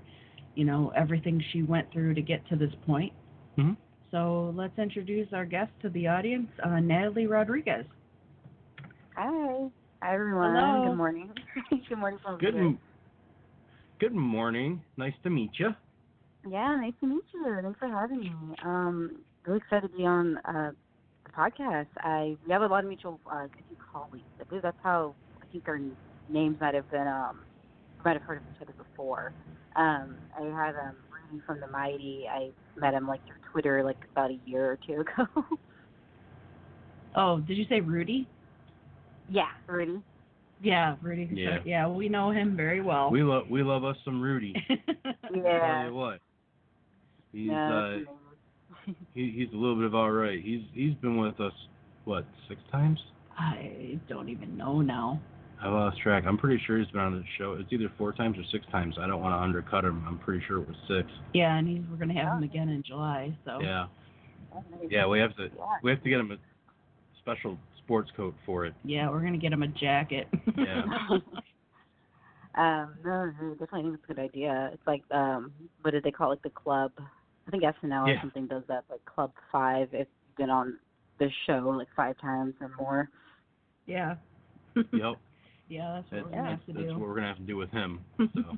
you 0.53 0.63
know, 0.63 0.93
everything 0.95 1.43
she 1.51 1.63
went 1.63 1.91
through 1.91 2.13
to 2.13 2.21
get 2.21 2.47
to 2.49 2.55
this 2.55 2.71
point. 2.85 3.11
Mhm. 3.57 3.75
So 4.15 4.53
let's 4.55 4.79
introduce 4.79 5.27
our 5.33 5.43
guest 5.43 5.71
to 5.81 5.89
the 5.89 6.07
audience, 6.07 6.47
uh, 6.63 6.79
Natalie 6.79 7.27
Rodriguez. 7.27 7.83
Hi. 9.17 9.67
Hi, 10.01 10.13
everyone. 10.13 10.55
Hello. 10.55 10.87
Good 10.89 10.95
morning. 10.95 11.29
Good 11.89 11.97
morning 11.97 12.19
from 12.23 12.37
good. 12.37 12.55
m- 12.55 12.79
Good 13.99 14.15
morning. 14.15 14.81
Nice 14.95 15.15
to 15.23 15.29
meet 15.29 15.51
you. 15.59 15.71
Yeah, 16.49 16.77
nice 16.79 16.93
to 17.01 17.07
meet 17.07 17.25
you. 17.33 17.59
Thanks 17.61 17.77
for 17.77 17.89
having 17.89 18.21
me. 18.21 18.31
Um, 18.63 19.17
really 19.45 19.57
excited 19.57 19.91
to 19.91 19.97
be 19.97 20.05
on 20.05 20.37
uh, 20.45 20.71
the 21.25 21.31
podcast. 21.37 21.87
I 21.97 22.37
we 22.47 22.53
have 22.53 22.61
a 22.61 22.67
lot 22.67 22.85
of 22.85 22.87
mutual 22.87 23.19
uh, 23.29 23.47
colleagues. 23.91 24.23
I 24.39 24.45
believe 24.45 24.63
that's 24.63 24.77
how 24.81 25.13
I 25.41 25.45
think 25.51 25.67
our 25.67 25.79
names 26.29 26.55
might 26.61 26.73
have 26.73 26.89
been. 26.89 27.05
Um, 27.05 27.41
might 28.05 28.13
have 28.13 28.21
heard 28.21 28.37
of 28.37 28.43
each 28.55 28.61
other 28.61 28.73
before. 28.77 29.33
Um, 29.75 30.15
I 30.39 30.43
had 30.43 30.75
um, 30.75 30.95
Rudy 31.35 31.45
from 31.45 31.59
the 31.59 31.67
Mighty. 31.67 32.25
I 32.31 32.49
met 32.77 32.93
him 32.93 33.07
like 33.07 33.25
through 33.25 33.35
Twitter 33.51 33.83
like 33.83 33.97
about 34.11 34.31
a 34.31 34.39
year 34.45 34.71
or 34.71 34.79
two 34.85 35.01
ago. 35.01 35.27
Oh, 37.17 37.39
did 37.39 37.55
you 37.55 37.63
say 37.69 37.79
Rudy? 37.79 38.27
yeah, 39.29 39.45
Rudy. 39.67 40.01
Yeah, 40.61 40.97
Rudy. 41.01 41.29
Yeah. 41.31 41.59
Yeah, 41.63 41.87
we 41.87 42.09
know 42.09 42.29
him 42.31 42.57
very 42.57 42.81
well. 42.81 43.09
We 43.09 43.23
love 43.23 43.43
we 43.49 43.63
love 43.63 43.85
us 43.85 43.95
some 44.03 44.21
Rudy. 44.21 44.53
Tell 44.67 45.15
Yeah. 45.33 45.87
you 45.87 45.93
what. 45.93 46.19
He's 47.31 47.47
Yeah, 47.51 47.73
uh 47.73 47.97
he, 49.13 49.31
he's 49.33 49.47
a 49.53 49.55
little 49.55 49.77
bit 49.77 49.85
of 49.85 49.95
all 49.95 50.11
right. 50.11 50.41
He's 50.43 50.59
he's 50.73 50.93
been 50.95 51.17
with 51.17 51.39
us 51.39 51.53
what 52.03 52.25
six 52.49 52.59
times? 52.69 52.99
I 53.37 53.97
don't 54.09 54.27
even 54.27 54.57
know 54.57 54.81
now. 54.81 55.21
I 55.61 55.69
lost 55.69 55.99
track. 56.01 56.23
I'm 56.27 56.37
pretty 56.37 56.61
sure 56.65 56.77
he's 56.77 56.87
been 56.89 57.01
on 57.01 57.13
the 57.13 57.23
show. 57.37 57.53
It's 57.59 57.71
either 57.71 57.91
four 57.97 58.13
times 58.13 58.37
or 58.37 58.43
six 58.51 58.65
times. 58.71 58.95
I 58.99 59.07
don't 59.07 59.21
want 59.21 59.33
to 59.33 59.41
undercut 59.41 59.85
him. 59.85 60.03
I'm 60.07 60.19
pretty 60.19 60.43
sure 60.47 60.61
it 60.61 60.67
was 60.67 60.77
six. 60.87 61.09
Yeah, 61.33 61.57
and 61.57 61.67
he's, 61.67 61.81
we're 61.89 61.97
gonna 61.97 62.13
have 62.13 62.37
him 62.37 62.43
again 62.43 62.69
in 62.69 62.83
July. 62.83 63.35
So 63.45 63.59
Yeah. 63.61 63.87
Yeah. 64.89 65.07
We 65.07 65.19
have 65.19 65.35
to 65.37 65.49
we 65.81 65.91
have 65.91 66.03
to 66.03 66.09
get 66.09 66.19
him 66.19 66.31
a 66.31 66.37
special 67.19 67.57
sports 67.83 68.11
coat 68.15 68.35
for 68.45 68.65
it. 68.65 68.73
Yeah, 68.83 69.09
we're 69.09 69.21
gonna 69.21 69.37
get 69.37 69.53
him 69.53 69.63
a 69.63 69.67
jacket. 69.67 70.27
Yeah. 70.57 70.83
Um, 72.57 72.95
no, 73.03 73.25
no, 73.41 73.49
definitely 73.51 73.81
think 73.83 73.95
it's 73.95 74.03
a 74.05 74.13
good 74.13 74.19
idea. 74.19 74.69
It's 74.73 74.87
like 74.87 75.03
um 75.11 75.51
what 75.81 75.91
did 75.91 76.03
they 76.03 76.11
call 76.11 76.31
it, 76.31 76.41
the 76.41 76.49
club? 76.49 76.91
I 77.47 77.51
think 77.51 77.63
SNL 77.63 78.07
or 78.07 78.17
something 78.21 78.47
does 78.47 78.63
that, 78.69 78.85
like 78.89 79.03
Club 79.05 79.33
Five 79.51 79.89
if 79.91 80.07
you've 80.07 80.37
been 80.37 80.49
on 80.49 80.79
the 81.19 81.29
show 81.45 81.75
like 81.77 81.87
five 81.95 82.17
times 82.19 82.53
or 82.61 82.71
more. 82.79 83.09
yeah. 83.85 84.15
Yep. 84.75 84.85
Yeah, 85.67 85.93
that's 85.95 86.11
what 86.11 86.21
That's, 86.21 86.25
we're 86.25 86.37
gonna 86.37 86.49
have 86.51 86.65
to 86.65 86.73
that's 86.73 86.85
do. 86.85 86.91
what 86.91 87.07
we're 87.09 87.15
gonna 87.15 87.27
have 87.27 87.37
to 87.37 87.43
do 87.43 87.57
with 87.57 87.71
him. 87.71 88.01
So 88.35 88.57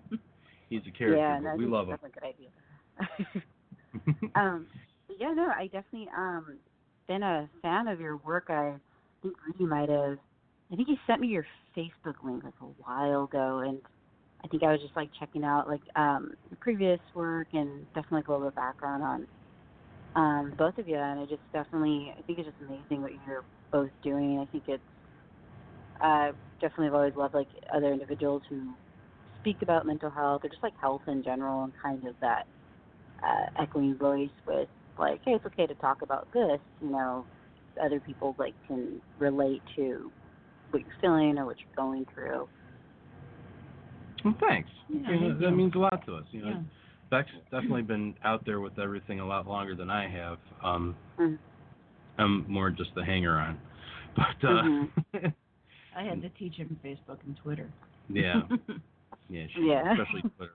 he's 0.70 0.82
a 0.88 0.92
character, 0.98 1.18
yeah, 1.18 1.40
but 1.40 1.44
no, 1.44 1.50
I 1.50 1.58
we 1.58 1.64
think 1.64 1.72
love 1.72 1.88
him. 1.88 1.98
that's 2.02 2.04
a 2.04 2.20
good 2.20 2.28
idea. 2.28 3.44
um, 4.36 4.68
yeah, 5.20 5.32
no, 5.34 5.48
I 5.48 5.66
definitely 5.68 6.10
um 6.16 6.58
been 7.08 7.24
a 7.24 7.50
fan 7.62 7.88
of 7.88 8.00
your 8.00 8.18
work. 8.18 8.46
I 8.50 8.74
think 9.22 9.36
Rudy 9.46 9.66
might 9.66 9.90
have. 9.90 10.18
I 10.72 10.76
think 10.76 10.90
you 10.90 10.98
sent 11.08 11.22
me 11.22 11.28
your 11.28 11.46
Facebook 11.78 12.16
link 12.24 12.44
like 12.44 12.54
a 12.62 12.66
while 12.84 13.24
ago, 13.24 13.60
and 13.66 13.80
I 14.44 14.48
think 14.50 14.64
I 14.64 14.72
was 14.72 14.82
just 14.82 14.96
like 14.96 15.10
checking 15.18 15.44
out 15.46 15.68
like 15.68 15.82
um 15.96 16.32
your 16.50 16.58
previous 16.60 17.00
work 17.16 17.48
and 17.54 17.86
definitely 17.94 18.18
like, 18.20 18.28
a 18.28 18.32
little 18.32 18.48
bit 18.48 18.50
of 18.50 18.56
background 18.56 19.04
on 19.04 19.28
um 20.16 20.54
both 20.58 20.78
of 20.78 20.88
you. 20.88 20.98
And 20.98 21.20
I 21.22 21.26
just 21.26 21.42
definitely, 21.54 22.14
I 22.18 22.22
think 22.24 22.40
it's 22.40 22.48
just 22.48 22.60
amazing 22.62 23.02
what 23.02 23.12
you're 23.26 23.46
both 23.72 23.92
doing. 24.04 24.40
I 24.40 24.46
think 24.52 24.66
it's 24.68 24.84
uh 26.04 26.32
definitely 26.62 26.86
have 26.86 26.96
always 26.96 27.16
loved 27.16 27.34
like 27.34 27.48
other 27.74 27.92
individuals 27.92 28.42
who 28.50 28.74
speak 29.42 29.58
about 29.62 29.86
mental 29.86 30.10
health 30.10 30.42
or 30.44 30.50
just 30.50 30.64
like 30.64 30.74
health 30.80 31.02
in 31.08 31.24
general 31.24 31.64
and 31.64 31.74
kind 31.82 32.06
of 32.08 32.16
that 32.22 32.46
uh, 33.24 33.62
echoing 33.64 33.96
voice 33.98 34.30
with 34.48 34.68
like, 34.98 35.22
hey, 35.26 35.32
it's 35.34 35.46
okay 35.46 35.68
to 35.68 35.76
talk 35.76 36.02
about 36.02 36.28
this, 36.34 36.60
you 36.82 36.90
know, 36.90 37.26
other 37.84 38.00
people 38.00 38.36
like 38.40 38.56
can 38.68 39.00
relate 39.20 39.62
to 39.76 40.12
what 40.72 40.82
you're 40.82 40.94
feeling 41.00 41.38
or 41.38 41.46
what 41.46 41.58
you're 41.58 41.86
going 41.86 42.06
through. 42.14 42.48
well, 44.24 44.36
thanks. 44.40 44.70
Yeah, 44.90 45.12
You 45.12 45.20
know, 45.20 45.34
that 45.40 45.50
you. 45.50 45.56
means 45.56 45.74
a 45.76 45.80
lot 45.80 46.06
to 46.06 46.16
us. 46.16 46.24
You 46.32 46.42
know, 46.42 46.50
Yeah. 46.50 46.60
Beck's 47.10 47.32
definitely 47.52 47.84
been 47.84 48.16
out 48.26 48.46
there 48.46 48.60
with 48.60 48.78
everything 48.80 49.20
a 49.22 49.26
lot 49.26 49.48
longer 49.48 49.76
than 49.76 49.90
I 49.90 50.08
have. 50.10 50.38
Um, 50.64 50.96
Mhm. 51.20 51.40
I'm 52.18 52.46
more 52.52 52.70
just 52.70 52.94
the 52.96 53.06
hanger 53.06 53.38
on. 53.40 53.60
But 54.16 54.48
uh, 54.48 54.64
Mm-hmm. 54.64 55.28
I 55.98 56.04
had 56.04 56.22
to 56.22 56.30
teach 56.30 56.54
him 56.56 56.80
Facebook 56.86 57.18
and 57.26 57.36
Twitter. 57.44 57.70
yeah, 58.10 58.42
yeah, 59.30 59.46
she, 59.56 59.62
Yeah. 59.64 59.92
especially 59.94 60.22
Twitter. 60.38 60.54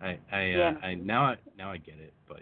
I 0.00 0.18
I, 0.32 0.52
uh, 0.54 0.74
I 0.86 0.94
now 0.94 1.24
I 1.24 1.36
now 1.58 1.70
I 1.70 1.76
get 1.76 1.98
it, 1.98 2.12
but 2.28 2.40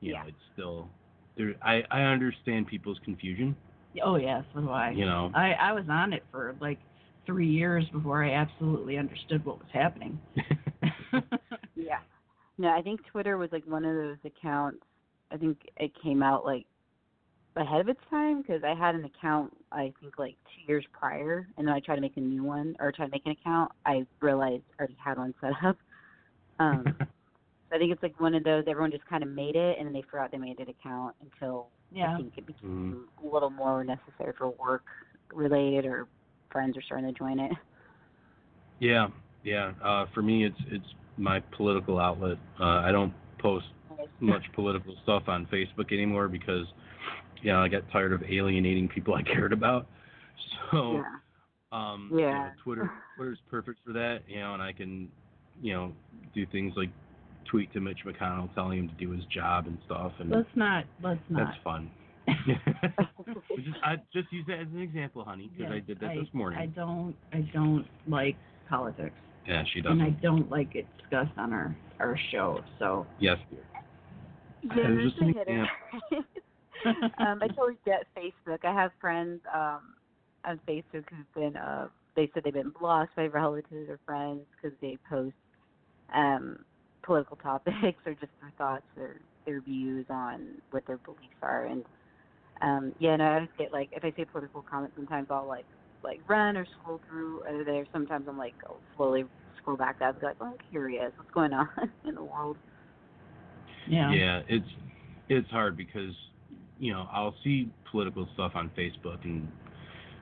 you 0.00 0.12
know 0.14 0.20
Yeah. 0.22 0.28
it's 0.28 0.44
still 0.54 0.88
there. 1.36 1.54
I 1.62 1.82
I 1.90 2.02
understand 2.02 2.66
people's 2.68 2.98
confusion. 3.04 3.56
oh 4.04 4.16
yeah, 4.16 4.42
so 4.54 4.60
do 4.60 4.70
I. 4.70 4.90
You 4.90 5.04
know, 5.06 5.30
I 5.34 5.52
I 5.54 5.72
was 5.72 5.84
on 5.90 6.12
it 6.12 6.22
for 6.30 6.54
like 6.60 6.78
three 7.26 7.48
years 7.48 7.84
before 7.92 8.22
I 8.24 8.32
absolutely 8.34 8.96
understood 8.98 9.44
what 9.44 9.58
was 9.58 9.68
happening. 9.72 10.18
Yeah. 11.74 11.98
No, 12.58 12.68
I 12.68 12.80
think 12.82 13.00
Twitter 13.12 13.36
was 13.36 13.50
like 13.52 13.64
one 13.66 13.84
of 13.84 13.94
those 13.94 14.16
accounts. 14.24 14.82
I 15.30 15.36
think 15.36 15.58
it 15.76 15.92
came 16.02 16.22
out 16.22 16.44
like 16.44 16.64
ahead 17.56 17.80
of 17.80 17.88
its 17.88 18.00
time 18.10 18.40
because 18.42 18.62
I 18.64 18.74
had 18.74 18.94
an 18.94 19.04
account 19.04 19.52
I 19.72 19.92
think 20.00 20.18
like 20.18 20.36
two 20.54 20.62
years 20.72 20.84
prior, 20.92 21.46
and 21.56 21.66
then 21.66 21.74
I 21.74 21.80
tried 21.80 21.96
to 21.96 22.00
make 22.00 22.16
a 22.16 22.20
new 22.20 22.44
one 22.44 22.76
or 22.80 22.92
try 22.92 23.06
to 23.06 23.10
make 23.10 23.26
an 23.26 23.32
account. 23.32 23.72
I 23.84 24.06
realized 24.20 24.62
I 24.78 24.82
already 24.82 24.96
had 25.02 25.18
one 25.18 25.34
set 25.40 25.52
up. 25.64 25.76
Um, 26.58 26.96
I 27.70 27.76
think 27.76 27.92
it's 27.92 28.02
like 28.02 28.18
one 28.18 28.34
of 28.34 28.42
those 28.42 28.64
everyone 28.66 28.90
just 28.90 29.04
kind 29.04 29.22
of 29.22 29.28
made 29.28 29.56
it 29.56 29.76
and 29.78 29.86
then 29.86 29.92
they 29.92 30.02
forgot 30.10 30.30
they 30.32 30.38
made 30.38 30.58
an 30.58 30.70
account 30.70 31.14
until 31.20 31.68
I 31.94 32.16
think 32.16 32.32
it 32.38 32.46
became 32.46 33.04
a 33.22 33.26
little 33.26 33.50
more 33.50 33.84
necessary 33.84 34.32
for 34.38 34.48
work 34.48 34.84
related 35.34 35.84
or 35.84 36.08
friends 36.50 36.78
are 36.78 36.82
starting 36.82 37.12
to 37.12 37.18
join 37.18 37.38
it. 37.38 37.52
yeah, 38.80 39.08
yeah. 39.44 39.72
Uh, 39.84 40.06
for 40.14 40.22
me, 40.22 40.46
it's 40.46 40.56
it's 40.70 40.86
my 41.18 41.40
political 41.56 41.98
outlet. 41.98 42.38
Uh, 42.60 42.80
I 42.80 42.92
don't 42.92 43.12
post 43.38 43.66
much 44.20 44.42
political 44.54 44.94
stuff 45.02 45.24
on 45.26 45.46
Facebook 45.46 45.92
anymore 45.92 46.28
because, 46.28 46.66
you 47.42 47.52
know, 47.52 47.60
I 47.60 47.68
got 47.68 47.82
tired 47.92 48.12
of 48.12 48.22
alienating 48.24 48.88
people 48.88 49.14
I 49.14 49.22
cared 49.22 49.52
about. 49.52 49.86
So, 50.72 50.94
Yeah. 50.94 51.02
Um, 51.72 52.08
you 52.12 52.20
know, 52.20 52.50
Twitter 52.62 52.90
Twitter's 53.16 53.38
perfect 53.50 53.78
for 53.86 53.92
that, 53.92 54.20
you 54.28 54.38
know, 54.40 54.54
and 54.54 54.62
I 54.62 54.72
can, 54.72 55.08
you 55.62 55.72
know, 55.72 55.92
do 56.34 56.46
things 56.46 56.72
like 56.76 56.90
tweet 57.50 57.72
to 57.72 57.80
Mitch 57.80 57.98
McConnell 58.06 58.52
telling 58.54 58.78
him 58.80 58.88
to 58.88 58.94
do 58.94 59.10
his 59.10 59.24
job 59.26 59.66
and 59.66 59.78
stuff, 59.86 60.12
and 60.18 60.30
Let's 60.30 60.48
not. 60.54 60.84
Let's 61.02 61.20
not. 61.28 61.46
that's 61.46 61.58
fun. 61.64 61.90
just, 62.26 63.78
I 63.84 63.96
just 64.12 64.32
use 64.32 64.44
that 64.48 64.60
as 64.60 64.66
an 64.72 64.80
example, 64.80 65.24
honey, 65.24 65.50
because 65.56 65.72
I 65.72 65.78
did 65.80 66.00
that 66.00 66.10
I- 66.10 66.16
this 66.16 66.28
morning. 66.32 66.58
I 66.58 66.66
don't. 66.66 67.14
I 67.32 67.40
don't 67.52 67.86
like 68.08 68.36
politics, 68.68 69.14
yeah, 69.46 69.62
she 69.72 69.80
doesn't. 69.80 70.00
and 70.00 70.16
I 70.16 70.20
don't 70.20 70.50
like 70.50 70.74
it 70.74 70.86
discussed 70.98 71.36
on 71.36 71.52
our 71.52 71.76
our 72.00 72.18
show. 72.32 72.60
So. 72.78 73.06
Yes, 73.20 73.38
dear. 73.50 73.60
Yeah, 74.64 74.90
It 74.90 75.08
just 75.08 75.22
a 75.22 75.24
an 75.24 75.34
hitter. 75.34 75.66
Um, 77.18 77.40
I 77.42 77.48
totally 77.56 77.78
get 77.84 78.06
Facebook. 78.16 78.64
I 78.64 78.72
have 78.72 78.90
friends 79.00 79.40
um, 79.54 79.94
on 80.44 80.60
Facebook 80.68 81.04
who've 81.10 81.34
been, 81.34 81.56
uh, 81.56 81.88
they 82.14 82.30
said 82.32 82.44
they've 82.44 82.52
been 82.52 82.72
blocked 82.78 83.16
by 83.16 83.26
relatives 83.26 83.88
or 83.88 83.98
friends 84.06 84.40
because 84.54 84.76
they 84.80 84.98
post 85.08 85.34
um, 86.14 86.58
political 87.04 87.36
topics 87.42 88.00
or 88.06 88.14
just 88.14 88.32
their 88.40 88.52
thoughts 88.58 88.86
or 88.96 89.16
their 89.46 89.60
views 89.60 90.06
on 90.10 90.60
what 90.70 90.86
their 90.86 90.98
beliefs 90.98 91.36
are. 91.42 91.66
And 91.66 91.84
um, 92.62 92.92
yeah, 92.98 93.16
no, 93.16 93.24
I 93.24 93.40
just 93.40 93.56
get 93.58 93.72
like 93.72 93.90
if 93.92 94.04
I 94.04 94.12
see 94.16 94.24
political 94.24 94.64
comments, 94.68 94.96
sometimes 94.96 95.28
I'll 95.30 95.46
like 95.46 95.66
like 96.02 96.20
run 96.28 96.56
or 96.56 96.66
scroll 96.80 97.00
through 97.08 97.42
uh, 97.42 97.64
there. 97.64 97.86
Sometimes 97.92 98.26
I'm 98.28 98.38
like 98.38 98.54
I'll 98.66 98.80
slowly 98.96 99.24
scroll 99.58 99.76
back 99.76 99.96
up, 100.02 100.22
like 100.22 100.36
oh, 100.40 100.46
I'm 100.46 100.56
curious, 100.70 101.12
what's 101.16 101.30
going 101.32 101.52
on 101.52 101.68
in 102.08 102.14
the 102.14 102.24
world. 102.24 102.56
Yeah. 103.88 104.12
Yeah, 104.12 104.40
it's 104.48 104.68
it's 105.28 105.50
hard 105.50 105.76
because 105.76 106.14
you 106.78 106.92
know 106.92 107.08
I'll 107.12 107.34
see 107.42 107.70
political 107.90 108.28
stuff 108.34 108.52
on 108.54 108.70
Facebook 108.76 109.24
and 109.24 109.48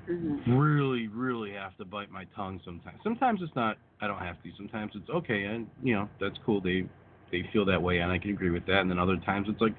hmm 0.06 0.58
really, 0.60 1.08
really 1.08 1.52
have 1.52 1.76
to 1.78 1.84
bite 1.84 2.10
my 2.10 2.24
tongue 2.36 2.60
sometimes. 2.64 2.98
Sometimes 3.02 3.40
it's 3.42 3.54
not. 3.56 3.78
I 4.00 4.06
don't 4.06 4.18
have 4.18 4.42
to. 4.42 4.50
Sometimes 4.56 4.92
it's 4.94 5.08
okay, 5.08 5.44
and 5.44 5.66
you 5.82 5.94
know 5.94 6.08
that's 6.20 6.36
cool. 6.44 6.60
They 6.60 6.84
they 7.32 7.48
feel 7.52 7.64
that 7.66 7.80
way, 7.80 7.98
and 7.98 8.12
I 8.12 8.18
can 8.18 8.30
agree 8.30 8.50
with 8.50 8.66
that. 8.66 8.80
And 8.80 8.90
then 8.90 8.98
other 8.98 9.16
times 9.16 9.48
it's 9.48 9.60
like, 9.60 9.74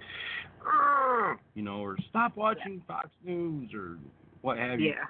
you 1.53 1.61
know, 1.61 1.77
or 1.77 1.97
stop 2.09 2.35
watching 2.35 2.81
Fox 2.87 3.09
News 3.23 3.71
or 3.73 3.97
what 4.41 4.57
have 4.57 4.79
you. 4.79 4.87
Yeah. 4.87 5.05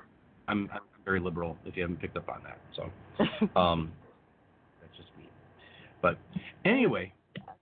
I'm 0.47 0.69
I'm 0.73 0.81
very 1.05 1.19
liberal. 1.19 1.57
If 1.65 1.75
you 1.75 1.81
haven't 1.83 2.01
picked 2.01 2.17
up 2.17 2.29
on 2.29 2.41
that, 2.43 2.59
so 2.75 3.55
um, 3.59 3.91
that's 4.81 4.95
just 4.97 5.09
me. 5.17 5.29
But 6.01 6.17
anyway, 6.65 7.13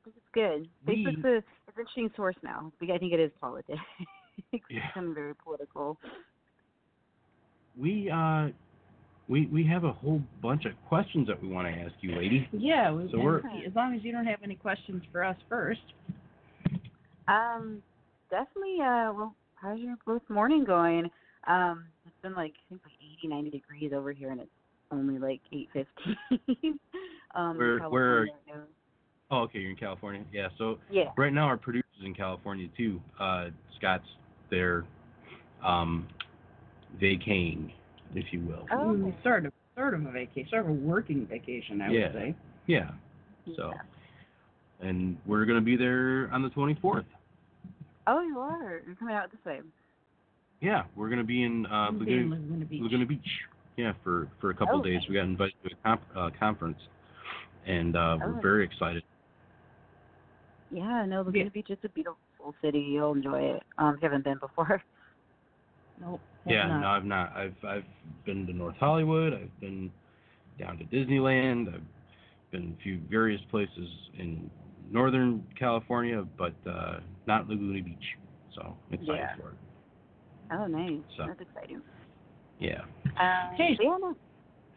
think 0.03 0.17
it's 0.17 0.27
good. 0.33 0.69
Facebook's 0.87 1.25
a 1.25 1.62
an 1.75 1.81
interesting 1.81 2.09
source 2.15 2.35
now. 2.43 2.71
I 2.81 2.97
think 2.97 3.13
it 3.13 3.19
is 3.19 3.31
politics. 3.39 3.79
it's 4.51 4.63
Yeah. 4.69 4.87
becoming 4.87 5.13
very 5.13 5.33
political. 5.35 5.97
we 7.77 8.09
uh 8.09 8.49
we 9.27 9.45
we 9.47 9.65
have 9.65 9.83
a 9.83 9.91
whole 9.91 10.21
bunch 10.41 10.65
of 10.65 10.73
questions 10.87 11.27
that 11.27 11.41
we 11.41 11.47
want 11.47 11.67
to 11.67 11.73
ask 11.81 11.93
you, 12.01 12.15
lady. 12.15 12.47
Yeah. 12.51 12.91
We, 12.91 13.09
So 13.11 13.19
we're- 13.19 13.41
as 13.67 13.73
long 13.75 13.95
as 13.95 14.03
you 14.03 14.11
don't 14.11 14.25
have 14.25 14.39
any 14.43 14.55
questions 14.55 15.03
for 15.11 15.23
us 15.23 15.37
first. 15.49 15.81
Um, 17.27 17.81
definitely. 18.29 18.77
Uh, 18.81 19.13
well, 19.13 19.35
how's 19.55 19.79
your 19.79 19.95
both 20.05 20.21
morning 20.29 20.65
going? 20.65 21.09
Um, 21.47 21.85
it's 22.05 22.15
been 22.21 22.35
like 22.35 22.51
I 22.51 22.69
think 22.69 22.81
like 22.85 22.93
80, 23.19 23.27
90 23.29 23.49
degrees 23.49 23.91
over 23.95 24.11
here, 24.11 24.31
and 24.31 24.41
it's 24.41 24.49
only 24.91 25.17
like 25.19 25.39
eight 25.53 25.69
fifteen. 25.73 26.79
um, 27.35 27.57
Where- 27.57 27.79
where- 27.89 28.21
right 28.23 28.31
now. 28.47 28.61
Oh, 29.33 29.39
okay, 29.45 29.57
you're 29.59 29.71
in 29.71 29.75
California. 29.75 30.23
Yeah, 30.31 30.49
so 30.59 30.77
Yeah. 30.91 31.11
right 31.17 31.33
now 31.33 31.45
our 31.47 31.57
producer's 31.57 32.03
in 32.03 32.13
California 32.13 32.67
too. 32.77 33.01
Uh 33.19 33.49
Scott's 33.77 34.07
there 34.51 34.85
um 35.63 36.07
vacating, 36.99 37.73
if 38.13 38.31
you 38.31 38.41
will. 38.41 38.67
Oh, 38.71 38.91
okay. 38.91 38.99
Mm, 39.01 39.23
Sort 39.23 39.45
of. 39.47 39.53
Sort 39.75 39.95
of 39.95 40.05
a 40.05 40.11
vacation. 40.11 40.47
Sort 40.51 40.65
of 40.65 40.69
a 40.69 40.73
working 40.73 41.25
vacation, 41.25 41.81
I 41.81 41.89
Yeah. 41.89 42.03
would 42.03 42.13
say. 42.13 42.35
Yeah. 42.67 42.91
So 43.55 43.73
and 44.81 45.17
we're 45.25 45.45
gonna 45.45 45.61
be 45.61 45.75
there 45.77 46.29
on 46.31 46.43
the 46.43 46.49
twenty 46.51 46.75
fourth. 46.75 47.05
Oh, 48.05 48.21
you 48.21 48.37
are. 48.39 48.81
You're 48.85 48.95
coming 48.95 49.15
out 49.15 49.31
the 49.31 49.37
same. 49.43 49.71
Yeah, 50.61 50.83
we're 50.95 51.09
gonna 51.09 51.23
be 51.23 51.41
in 51.41 51.65
uh 51.65 51.89
We'll 51.91 52.05
be 52.05 52.13
in 52.13 52.29
Laguna, 52.29 52.35
Laguna 52.45 52.65
Beach. 52.65 52.81
Laguna 52.83 53.05
Beach. 53.07 53.29
Yeah, 53.77 53.93
for 54.03 54.27
for 54.39 54.51
a 54.51 54.53
couple 54.53 54.75
Oh, 54.75 54.79
of 54.79 54.85
days. 54.85 55.01
We 55.09 55.15
got 55.15 55.23
invited 55.23 55.55
to 55.63 55.71
a 55.73 55.75
comp, 55.83 56.01
uh, 56.15 56.29
conference, 56.39 56.77
and 57.65 57.95
uh, 57.95 58.19
Oh. 58.21 58.27
we're 58.27 58.41
very 58.41 58.63
excited. 58.63 59.01
Yeah. 60.73 61.05
No, 61.05 61.21
Laguna 61.21 61.49
Beach 61.51 61.69
is 61.69 61.77
a 61.83 61.89
beautiful 61.89 62.55
city. 62.61 62.79
You'll 62.79 63.13
enjoy 63.13 63.41
it. 63.41 63.63
Um, 63.77 63.95
if 63.95 64.01
you 64.01 64.09
haven't 64.09 64.23
been 64.23 64.39
before. 64.39 64.81
Nope. 66.01 66.21
Yeah, 66.47 66.67
not. 66.67 66.81
no, 66.81 66.87
I've 66.87 67.05
not. 67.05 67.37
I've 67.37 67.55
I've 67.65 67.85
been 68.25 68.47
to 68.47 68.53
North 68.53 68.75
Hollywood. 68.77 69.31
I've 69.33 69.59
been 69.61 69.91
down 70.59 70.77
to 70.79 70.83
Disneyland. 70.85 71.73
I've 71.73 71.83
been 72.51 72.75
a 72.77 72.83
few 72.83 72.99
various 73.09 73.41
places 73.51 73.89
in 74.17 74.49
Northern 74.91 75.45
California, 75.57 76.25
but 76.37 76.55
uh, 76.69 76.99
not 77.27 77.47
Laguna 77.47 77.81
Beach. 77.83 78.03
So 78.55 78.75
excited 78.91 79.15
Yeah. 79.15 79.35
for 79.39 79.49
it. 79.51 79.57
Oh, 80.51 80.65
nice. 80.65 80.99
So. 81.15 81.27
That's 81.27 81.41
exciting. 81.41 81.81
Yeah. 82.59 82.81
Um, 83.19 83.55
Hey. 83.55 83.75
so 83.77 83.83
yeah, 83.83 83.97
no, 84.01 84.15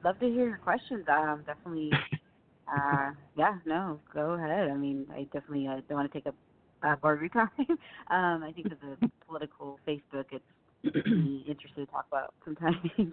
love 0.05 0.19
to 0.21 0.27
hear 0.27 0.49
your 0.49 0.59
questions. 0.59 1.07
Um, 1.09 1.45
definitely. 1.47 1.91
uh, 2.75 3.11
yeah, 3.37 3.59
no, 3.65 4.01
go 4.13 4.33
ahead. 4.33 4.69
I 4.71 4.75
mean, 4.75 5.07
I 5.13 5.25
definitely 5.25 5.67
uh, 5.67 5.81
don't 5.89 5.99
want 5.99 6.13
to 6.13 6.19
take 6.19 6.27
up 6.27 6.35
uh, 6.83 6.97
more 7.03 7.15
of 7.15 7.21
your 7.21 7.29
time. 7.31 7.49
um, 8.11 8.43
I 8.45 8.53
think 8.55 8.69
that 8.69 8.81
the 8.81 9.11
political 9.27 9.79
Facebook, 9.87 10.27
it's 10.33 10.45
interesting 11.49 11.87
to 11.87 11.87
talk 11.87 12.07
about 12.11 12.35
sometimes. 12.45 12.77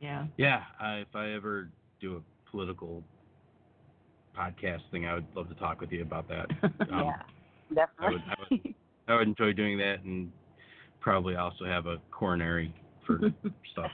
Yeah. 0.00 0.26
Yeah. 0.36 0.64
I, 0.80 0.96
if 0.96 1.14
I 1.14 1.30
ever 1.32 1.70
do 2.00 2.16
a 2.16 2.50
political 2.50 3.02
podcast 4.36 4.80
thing, 4.90 5.06
I 5.06 5.14
would 5.14 5.26
love 5.34 5.48
to 5.48 5.54
talk 5.54 5.80
with 5.80 5.92
you 5.92 6.02
about 6.02 6.28
that. 6.28 6.46
Um, 6.62 7.14
yeah, 7.70 7.86
I 7.98 8.10
would- 8.10 8.20
definitely. 8.20 8.24
I 8.28 8.34
would, 8.50 8.74
I 9.08 9.14
would 9.16 9.28
enjoy 9.28 9.52
doing 9.52 9.78
that, 9.78 10.02
and 10.04 10.30
probably 11.00 11.36
also 11.36 11.64
have 11.64 11.86
a 11.86 11.98
coronary 12.10 12.74
for 13.06 13.20
stuff. 13.72 13.90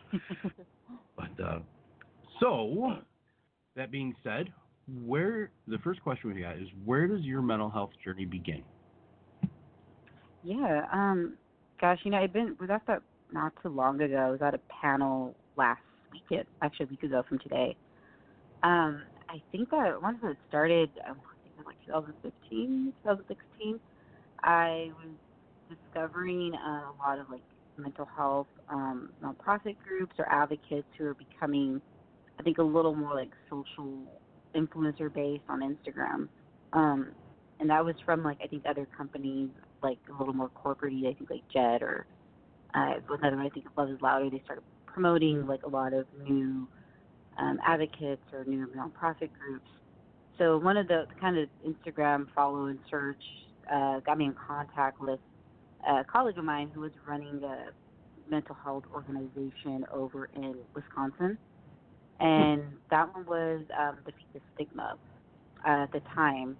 But 1.16 1.44
uh, 1.44 1.58
so, 2.40 2.96
that 3.76 3.90
being 3.90 4.14
said, 4.24 4.48
where 5.06 5.50
the 5.68 5.78
first 5.78 6.02
question 6.02 6.34
we 6.34 6.40
got 6.40 6.56
is 6.56 6.68
where 6.84 7.06
does 7.06 7.22
your 7.22 7.42
mental 7.42 7.70
health 7.70 7.90
journey 8.04 8.24
begin? 8.24 8.62
Yeah. 10.42 10.86
Um. 10.92 11.36
Gosh, 11.80 12.00
you 12.04 12.10
know, 12.10 12.18
I've 12.18 12.32
been 12.32 12.56
was 12.60 12.70
at 12.70 12.82
that 12.86 13.02
not 13.32 13.52
too 13.62 13.68
long 13.68 14.00
ago. 14.00 14.16
I 14.16 14.30
was 14.30 14.42
at 14.42 14.54
a 14.54 14.60
panel 14.82 15.34
last 15.56 15.80
weekend, 16.12 16.46
actually 16.62 16.86
a 16.86 16.88
week 16.90 17.02
ago 17.02 17.22
from 17.28 17.38
today. 17.38 17.76
Um, 18.62 19.02
I 19.28 19.40
think 19.52 19.70
that 19.70 20.00
once 20.02 20.18
it 20.22 20.36
started, 20.48 20.90
um, 21.08 21.16
I 21.18 21.42
think 21.42 21.56
was 21.56 21.66
like 21.66 21.76
2015, 21.86 22.92
2016. 23.02 23.80
I 24.42 24.90
was 24.98 25.14
discovering 25.68 26.52
a 26.54 26.92
lot 26.98 27.18
of 27.18 27.30
like 27.30 27.42
mental 27.76 28.08
health 28.16 28.48
um, 28.68 29.10
nonprofit 29.22 29.76
groups 29.86 30.14
or 30.18 30.28
advocates 30.30 30.86
who 30.98 31.06
are 31.06 31.14
becoming, 31.14 31.80
I 32.38 32.42
think, 32.42 32.58
a 32.58 32.62
little 32.62 32.94
more 32.94 33.14
like 33.14 33.30
social 33.48 34.04
influencer 34.54 35.12
based 35.12 35.44
on 35.48 35.60
Instagram. 35.60 36.28
Um, 36.72 37.12
and 37.60 37.68
that 37.70 37.84
was 37.84 37.94
from 38.04 38.24
like 38.24 38.38
I 38.42 38.46
think 38.46 38.64
other 38.66 38.86
companies 38.96 39.50
like 39.82 39.98
a 40.08 40.18
little 40.18 40.34
more 40.34 40.48
corporate 40.48 40.94
I 40.94 41.14
think 41.14 41.30
like 41.30 41.42
JED 41.52 41.82
or 41.82 42.06
uh 42.74 42.94
another 43.10 43.38
I 43.38 43.48
think 43.50 43.66
Love 43.76 43.90
is 43.90 43.98
Louder, 44.00 44.30
they 44.30 44.42
started 44.44 44.64
promoting 44.86 45.46
like 45.46 45.62
a 45.64 45.68
lot 45.68 45.92
of 45.92 46.06
new 46.26 46.66
um 47.38 47.58
advocates 47.66 48.22
or 48.32 48.44
new 48.44 48.66
nonprofit 48.76 49.30
groups. 49.38 49.68
So 50.38 50.58
one 50.58 50.76
of 50.76 50.88
the 50.88 51.06
kind 51.20 51.38
of 51.38 51.48
Instagram 51.66 52.26
follow 52.34 52.66
and 52.66 52.78
search 52.90 53.22
uh 53.72 54.00
got 54.00 54.18
me 54.18 54.24
in 54.26 54.34
contact 54.34 55.00
with 55.00 55.20
a 55.86 56.04
colleague 56.04 56.38
of 56.38 56.44
mine 56.44 56.70
who 56.74 56.80
was 56.80 56.92
running 57.06 57.42
a 57.44 57.66
mental 58.30 58.56
health 58.62 58.84
organization 58.94 59.84
over 59.92 60.30
in 60.36 60.54
Wisconsin. 60.74 61.36
And 62.20 62.62
that 62.90 63.14
one 63.14 63.26
was 63.26 63.62
um 63.78 63.96
Defeat 64.04 64.28
the 64.34 64.40
Stigma 64.54 64.98
uh, 65.66 65.84
at 65.84 65.92
the 65.92 66.00
time 66.14 66.56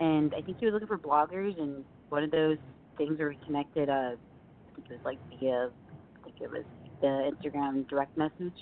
and 0.00 0.32
I 0.36 0.42
think 0.42 0.58
he 0.60 0.66
was 0.66 0.72
looking 0.72 0.88
for 0.88 0.98
bloggers, 0.98 1.58
and 1.60 1.84
one 2.10 2.22
of 2.22 2.30
those 2.30 2.58
things 2.96 3.18
where 3.18 3.28
we 3.28 3.38
connected. 3.44 3.88
Uh, 3.88 4.14
I 4.14 4.70
think 4.74 4.90
it 4.90 4.92
was 4.92 5.00
like 5.04 5.18
via, 5.40 5.70
I 5.70 6.24
think 6.24 6.36
it 6.40 6.50
was 6.50 6.64
the 7.00 7.30
Instagram 7.32 7.88
direct 7.88 8.16
message, 8.16 8.54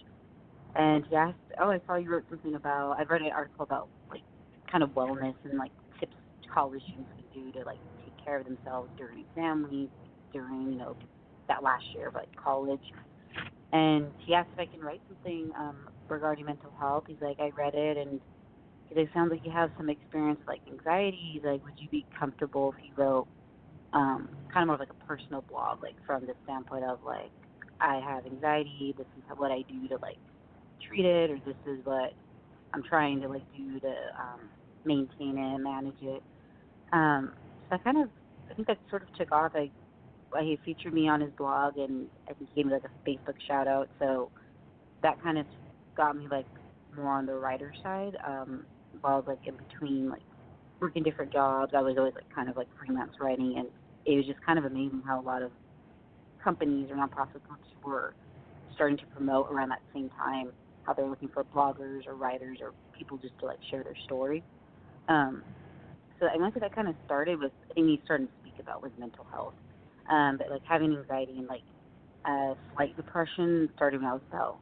and 0.75 1.05
he 1.09 1.16
asked, 1.16 1.37
"Oh, 1.61 1.70
I 1.70 1.81
saw 1.87 1.96
you 1.96 2.11
wrote 2.11 2.25
something 2.31 2.55
about. 2.55 2.96
I 2.99 3.03
read 3.05 3.22
an 3.22 3.33
article 3.33 3.64
about 3.64 3.88
like 4.11 4.22
kind 4.70 4.83
of 4.83 4.90
wellness 4.90 5.35
and 5.44 5.59
like 5.59 5.72
tips 6.01 6.16
college 6.53 6.83
students 6.88 7.11
can 7.16 7.42
do 7.42 7.53
to 7.53 7.66
like 7.66 7.81
take 8.05 8.14
care 8.25 8.38
of 8.38 8.46
themselves 8.46 8.90
during 8.96 9.20
exam 9.20 9.66
week, 9.70 9.90
during 10.33 10.72
you 10.72 10.79
know 10.79 10.96
that 11.49 11.62
last 11.62 11.85
year 11.94 12.09
of 12.09 12.14
like 12.14 12.29
college." 12.42 12.81
And 13.72 14.07
he 14.25 14.35
asked 14.35 14.51
if 14.55 14.61
I 14.61 14.66
can 14.66 14.81
write 14.81 15.03
something 15.09 15.51
um, 15.59 15.88
regarding 16.09 16.45
mental 16.47 16.73
health. 16.79 17.05
He's 17.07 17.21
like, 17.21 17.38
I 17.40 17.51
read 17.57 17.75
it 17.75 17.97
and 17.97 18.21
it 18.90 19.09
sounds 19.12 19.31
like 19.31 19.45
you 19.45 19.51
have 19.51 19.71
some 19.77 19.90
experience 19.90 20.40
like 20.47 20.61
anxiety. 20.71 21.33
He's 21.35 21.42
Like, 21.45 21.64
would 21.64 21.75
you 21.79 21.88
be 21.88 22.07
comfortable 22.19 22.75
if 22.77 22.85
you 22.85 22.92
wrote 22.97 23.27
um, 23.92 24.29
kind 24.53 24.62
of 24.62 24.66
more 24.66 24.75
of 24.75 24.81
like 24.81 24.90
a 24.90 25.05
personal 25.07 25.45
blog, 25.49 25.83
like 25.83 25.97
from 26.07 26.27
the 26.27 26.35
standpoint 26.45 26.85
of 26.85 26.99
like, 27.05 27.31
I 27.81 28.01
have 28.01 28.27
anxiety. 28.27 28.95
This 28.97 29.07
is 29.16 29.23
what 29.37 29.51
I 29.51 29.62
do 29.69 29.88
to 29.88 29.99
like 30.03 30.19
treat 30.87 31.05
it, 31.05 31.31
or 31.31 31.38
this 31.45 31.57
is 31.66 31.85
what 31.85 32.12
I'm 32.73 32.83
trying 32.83 33.21
to 33.23 33.29
like 33.29 33.42
do 33.57 33.81
to 33.81 33.88
um, 33.88 34.40
maintain 34.85 35.38
it 35.38 35.55
and 35.55 35.64
manage 35.64 36.01
it. 36.03 36.23
Um, 36.92 37.33
so 37.69 37.77
I 37.77 37.79
kind 37.79 38.03
of, 38.03 38.09
I 38.51 38.55
think 38.55 38.69
that 38.69 38.79
sort 38.90 39.03
of 39.03 39.09
took 39.19 39.33
off. 39.33 39.53
I, 39.55 39.71
he 40.40 40.59
featured 40.64 40.92
me 40.92 41.09
on 41.09 41.21
his 41.21 41.31
blog, 41.38 41.79
and 41.79 42.07
I 42.29 42.35
think 42.35 42.51
he 42.55 42.57
gave 42.62 42.66
me 42.66 42.73
like 42.73 42.85
a 42.85 43.09
Facebook 43.09 43.37
shout 43.47 43.66
out. 43.69 43.88
So 43.99 44.31
that 45.03 45.23
kind 45.23 45.38
of 45.38 45.47
got 45.97 46.17
me 46.17 46.27
like 46.31 46.47
more 46.95 47.09
on 47.09 47.27
the 47.27 47.35
writer 47.35 47.73
side. 47.83 48.17
Um, 48.27 48.67
while 49.01 49.15
I 49.15 49.17
was 49.17 49.25
like 49.27 49.41
in 49.47 49.57
between 49.57 50.11
like 50.11 50.23
working 50.81 51.03
different 51.03 51.33
jobs, 51.33 51.73
I 51.75 51.81
was 51.81 51.97
always 51.99 52.15
like 52.15 52.29
kind 52.35 52.49
of 52.49 52.57
like 52.57 52.69
freelance 52.79 53.13
writing, 53.21 53.55
and 53.59 53.69
it 54.05 54.17
was 54.17 54.27
just 54.27 54.41
kind 54.45 54.59
of 54.59 54.65
amazing 54.65 55.03
how 55.07 55.21
a 55.21 55.23
lot 55.23 55.43
of 55.43 55.53
companies 56.43 56.89
or 56.91 56.97
nonprofit 56.97 57.43
groups 57.47 57.69
were 57.85 58.15
starting 58.75 58.97
to 58.99 59.07
promote 59.07 59.49
around 59.51 59.71
that 59.71 59.81
same 59.95 60.11
time 60.11 60.53
how 60.83 60.93
they're 60.93 61.09
looking 61.09 61.29
for 61.29 61.45
bloggers 61.45 62.07
or 62.07 62.15
writers 62.15 62.59
or 62.63 62.73
people 62.97 63.19
just 63.19 63.37
to 63.41 63.47
like 63.47 63.59
share 63.71 63.83
their 63.83 63.97
story. 64.05 64.45
Um, 65.09 65.43
so 66.21 66.27
I 66.27 66.39
think 66.39 66.55
that 66.61 66.75
kind 66.75 66.89
of 66.89 66.95
started 67.05 67.41
with 67.41 67.53
I 67.77 67.99
started 68.05 68.27
to 68.27 68.33
speak 68.41 68.55
about 68.61 68.83
was 68.83 68.93
mental 68.99 69.27
health, 69.31 69.55
um, 70.11 70.39
but 70.39 70.51
like 70.51 70.63
having 70.65 70.97
anxiety 70.97 71.35
and 71.39 71.49
like 71.49 71.63
uh, 72.25 72.55
slight 72.75 72.97
depression 72.97 73.69
started 73.77 74.01
when 74.01 74.11
I 74.11 74.15
was 74.15 74.23
about 74.31 74.59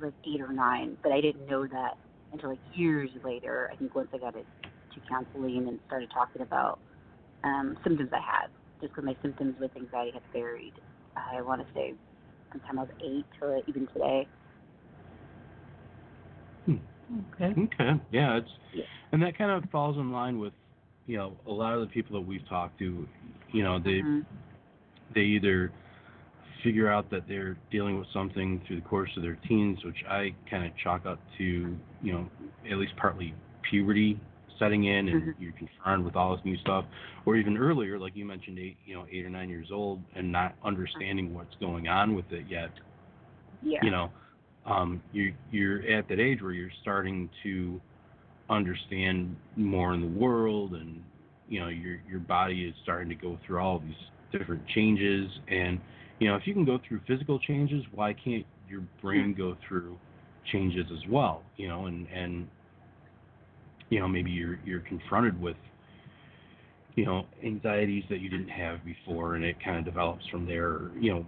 like 0.00 0.14
eight 0.26 0.40
or 0.40 0.52
nine, 0.52 0.96
but 1.02 1.12
I 1.12 1.20
didn't 1.20 1.46
know 1.46 1.66
that 1.66 1.94
until 2.32 2.50
like 2.50 2.60
years 2.72 3.10
later. 3.24 3.68
I 3.72 3.76
think 3.76 3.94
once 3.94 4.08
I 4.14 4.18
got 4.18 4.36
it 4.36 4.46
to 4.62 5.00
counseling 5.08 5.68
and 5.68 5.78
started 5.86 6.10
talking 6.12 6.42
about 6.42 6.80
um, 7.44 7.76
symptoms 7.84 8.10
I 8.12 8.20
had, 8.20 8.48
just 8.80 8.94
because 8.94 9.04
my 9.04 9.16
symptoms 9.22 9.56
with 9.60 9.70
anxiety 9.76 10.12
had 10.12 10.22
varied. 10.32 10.74
I 11.16 11.42
want 11.42 11.60
to 11.60 11.66
say 11.74 11.94
from 12.50 12.60
time 12.60 12.78
I 12.78 12.82
was 12.82 12.90
eight 13.04 13.26
to 13.40 13.60
even 13.66 13.86
today. 13.92 14.28
Hmm. 16.66 16.76
Okay. 17.34 17.60
Okay. 17.60 18.00
Yeah, 18.10 18.36
it's 18.38 18.50
Yeah. 18.72 18.84
and 19.12 19.22
that 19.22 19.36
kind 19.36 19.50
of 19.50 19.68
falls 19.70 19.96
in 19.98 20.12
line 20.12 20.38
with, 20.38 20.52
you 21.06 21.16
know, 21.16 21.36
a 21.46 21.52
lot 21.52 21.74
of 21.74 21.80
the 21.80 21.86
people 21.86 22.18
that 22.18 22.26
we've 22.26 22.46
talked 22.48 22.78
to, 22.78 23.06
you 23.52 23.62
know, 23.62 23.78
they 23.78 24.02
Mhm. 24.02 24.24
they 25.14 25.22
either 25.22 25.72
figure 26.62 26.88
out 26.88 27.10
that 27.10 27.26
they're 27.28 27.56
dealing 27.70 27.98
with 27.98 28.08
something 28.12 28.62
through 28.66 28.76
the 28.76 28.88
course 28.88 29.10
of 29.16 29.22
their 29.22 29.38
teens, 29.48 29.78
which 29.84 30.04
I 30.08 30.34
kind 30.50 30.64
of 30.64 30.72
chalk 30.82 31.06
up 31.06 31.18
to, 31.38 31.76
you 32.02 32.12
know, 32.12 32.28
at 32.70 32.78
least 32.78 32.94
partly 32.96 33.34
puberty 33.68 34.18
setting 34.58 34.84
in 34.84 35.08
and 35.08 35.22
Mhm. 35.22 35.34
you're 35.38 35.52
confronted 35.52 36.04
with 36.04 36.14
all 36.14 36.36
this 36.36 36.44
new 36.44 36.56
stuff, 36.58 36.84
or 37.24 37.36
even 37.36 37.56
earlier, 37.56 37.98
like 37.98 38.14
you 38.14 38.24
mentioned, 38.24 38.58
eight, 38.58 38.76
you 38.86 38.94
know, 38.94 39.06
eight 39.10 39.24
or 39.24 39.30
nine 39.30 39.48
years 39.48 39.72
old 39.72 40.00
and 40.14 40.30
not 40.30 40.54
understanding 40.62 41.34
what's 41.34 41.54
going 41.56 41.88
on 41.88 42.14
with 42.14 42.30
it 42.32 42.46
yet. 42.46 42.70
Yeah. 43.62 43.80
You 43.82 43.90
know, 43.90 44.10
um, 44.64 45.02
you 45.12 45.34
you're 45.50 45.82
at 45.90 46.06
that 46.08 46.20
age 46.20 46.42
where 46.42 46.52
you're 46.52 46.70
starting 46.82 47.28
to 47.42 47.80
understand 48.48 49.34
more 49.56 49.94
in 49.94 50.00
the 50.00 50.18
world, 50.20 50.74
and 50.74 51.02
you 51.48 51.58
know, 51.58 51.68
your 51.68 51.98
your 52.08 52.20
body 52.20 52.64
is 52.64 52.74
starting 52.82 53.08
to 53.08 53.14
go 53.16 53.38
through 53.44 53.58
all 53.58 53.80
these 53.80 53.94
different 54.30 54.64
changes, 54.68 55.30
and 55.48 55.80
you 56.22 56.28
know, 56.28 56.36
if 56.36 56.46
you 56.46 56.54
can 56.54 56.64
go 56.64 56.78
through 56.86 57.00
physical 57.08 57.40
changes, 57.40 57.82
why 57.90 58.12
can't 58.12 58.46
your 58.68 58.82
brain 59.02 59.34
go 59.36 59.56
through 59.66 59.98
changes 60.52 60.86
as 60.92 61.10
well? 61.10 61.42
You 61.56 61.66
know, 61.66 61.86
and 61.86 62.06
and 62.14 62.46
you 63.90 63.98
know, 63.98 64.06
maybe 64.06 64.30
you're 64.30 64.56
you're 64.64 64.82
confronted 64.82 65.40
with 65.42 65.56
you 66.94 67.04
know 67.04 67.26
anxieties 67.44 68.04
that 68.08 68.20
you 68.20 68.30
didn't 68.30 68.50
have 68.50 68.84
before, 68.84 69.34
and 69.34 69.44
it 69.44 69.56
kind 69.64 69.78
of 69.78 69.84
develops 69.84 70.24
from 70.28 70.46
there. 70.46 70.68
Or, 70.68 70.92
you 70.96 71.12
know, 71.12 71.26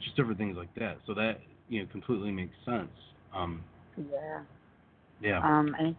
just 0.00 0.14
different 0.14 0.38
things 0.38 0.56
like 0.56 0.72
that. 0.76 0.98
So 1.04 1.12
that 1.14 1.40
you 1.68 1.82
know 1.82 1.88
completely 1.90 2.30
makes 2.30 2.54
sense. 2.64 2.92
Um, 3.34 3.64
Yeah. 3.96 4.42
yeah. 5.20 5.40
Um, 5.42 5.74
and 5.80 5.96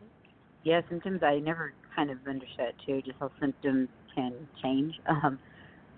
yeah, 0.63 0.79
symptoms 0.89 1.23
I 1.23 1.39
never 1.39 1.73
kind 1.93 2.09
of 2.09 2.19
understood 2.25 2.73
too, 2.85 3.01
just 3.01 3.17
how 3.19 3.31
symptoms 3.41 3.89
can 4.15 4.47
change. 4.63 4.93
Um, 5.09 5.39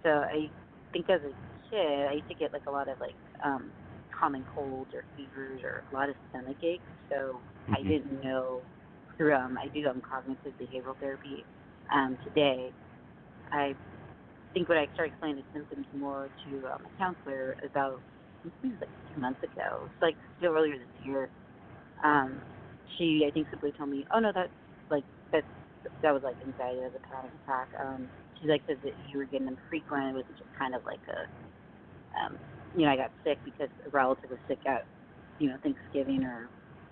so 0.03 0.09
I 0.09 0.49
think 0.91 1.09
as 1.09 1.21
a 1.21 1.31
kid, 1.73 2.07
I 2.09 2.13
used 2.13 2.27
to 2.29 2.35
get 2.35 2.53
like 2.53 2.63
a 2.67 2.71
lot 2.71 2.89
of 2.89 2.97
like 2.99 3.17
um, 3.45 3.73
common 4.17 4.45
colds 4.45 4.91
or 4.93 5.05
fevers 5.15 5.61
or 5.63 5.83
a 5.91 5.93
lot 5.95 6.09
of 6.09 6.15
stomach 6.29 6.57
aches. 6.63 6.85
So 7.11 7.43
I 7.73 7.83
Mhm. 7.83 7.83
didn't 7.83 8.21
know 8.21 8.67
through 9.17 9.35
um, 9.35 9.57
I 9.57 9.69
do 9.69 9.87
um, 9.89 10.01
cognitive 10.09 10.53
behavioral 10.61 10.97
therapy 10.99 11.47
um, 11.93 12.17
today. 12.23 12.73
I 13.51 13.75
think 14.53 14.69
when 14.69 14.77
I 14.77 14.87
started 14.93 15.09
explaining 15.11 15.37
the 15.37 15.45
symptoms 15.59 15.87
more 15.93 16.31
to 16.45 16.67
um, 16.67 16.85
a 16.85 16.91
counselor 16.97 17.55
about 17.65 18.03
I 18.45 18.49
think 18.61 18.73
it 18.73 18.79
was 18.79 18.81
like 18.81 18.91
two 19.13 19.21
months 19.21 19.41
ago, 19.43 19.87
it's 19.87 20.01
like 20.01 20.17
still 20.37 20.53
earlier 20.53 20.77
this 20.77 20.89
year. 20.99 21.31
Um, 22.03 22.43
she 22.97 23.25
I 23.27 23.31
think 23.31 23.49
simply 23.49 23.71
told 23.77 23.89
me, 23.89 24.05
"Oh 24.13 24.19
no, 24.19 24.31
that's 24.33 24.53
like 24.89 25.05
that's 25.31 25.47
that 26.01 26.11
was 26.11 26.23
like 26.23 26.37
anxiety 26.45 26.81
as 26.81 26.93
a 26.95 27.01
panic 27.07 27.33
attack." 27.33 27.69
Um, 27.79 28.11
she's 28.37 28.49
like 28.49 28.63
said 28.67 28.79
that 28.83 28.97
you 28.97 29.17
were 29.17 29.25
getting 29.25 29.45
them 29.47 29.57
frequent. 29.69 30.09
It 30.11 30.13
was 30.15 30.25
just 30.37 30.51
kind 30.57 30.75
of 30.75 30.83
like 30.85 31.01
a, 31.09 31.19
um, 32.19 32.37
you 32.75 32.85
know, 32.85 32.91
I 32.91 32.95
got 32.95 33.11
sick 33.23 33.37
because 33.45 33.69
a 33.85 33.89
relative 33.89 34.29
was 34.29 34.39
sick 34.47 34.59
at, 34.65 34.85
you 35.39 35.49
know, 35.49 35.57
Thanksgiving 35.63 36.23
or 36.23 36.49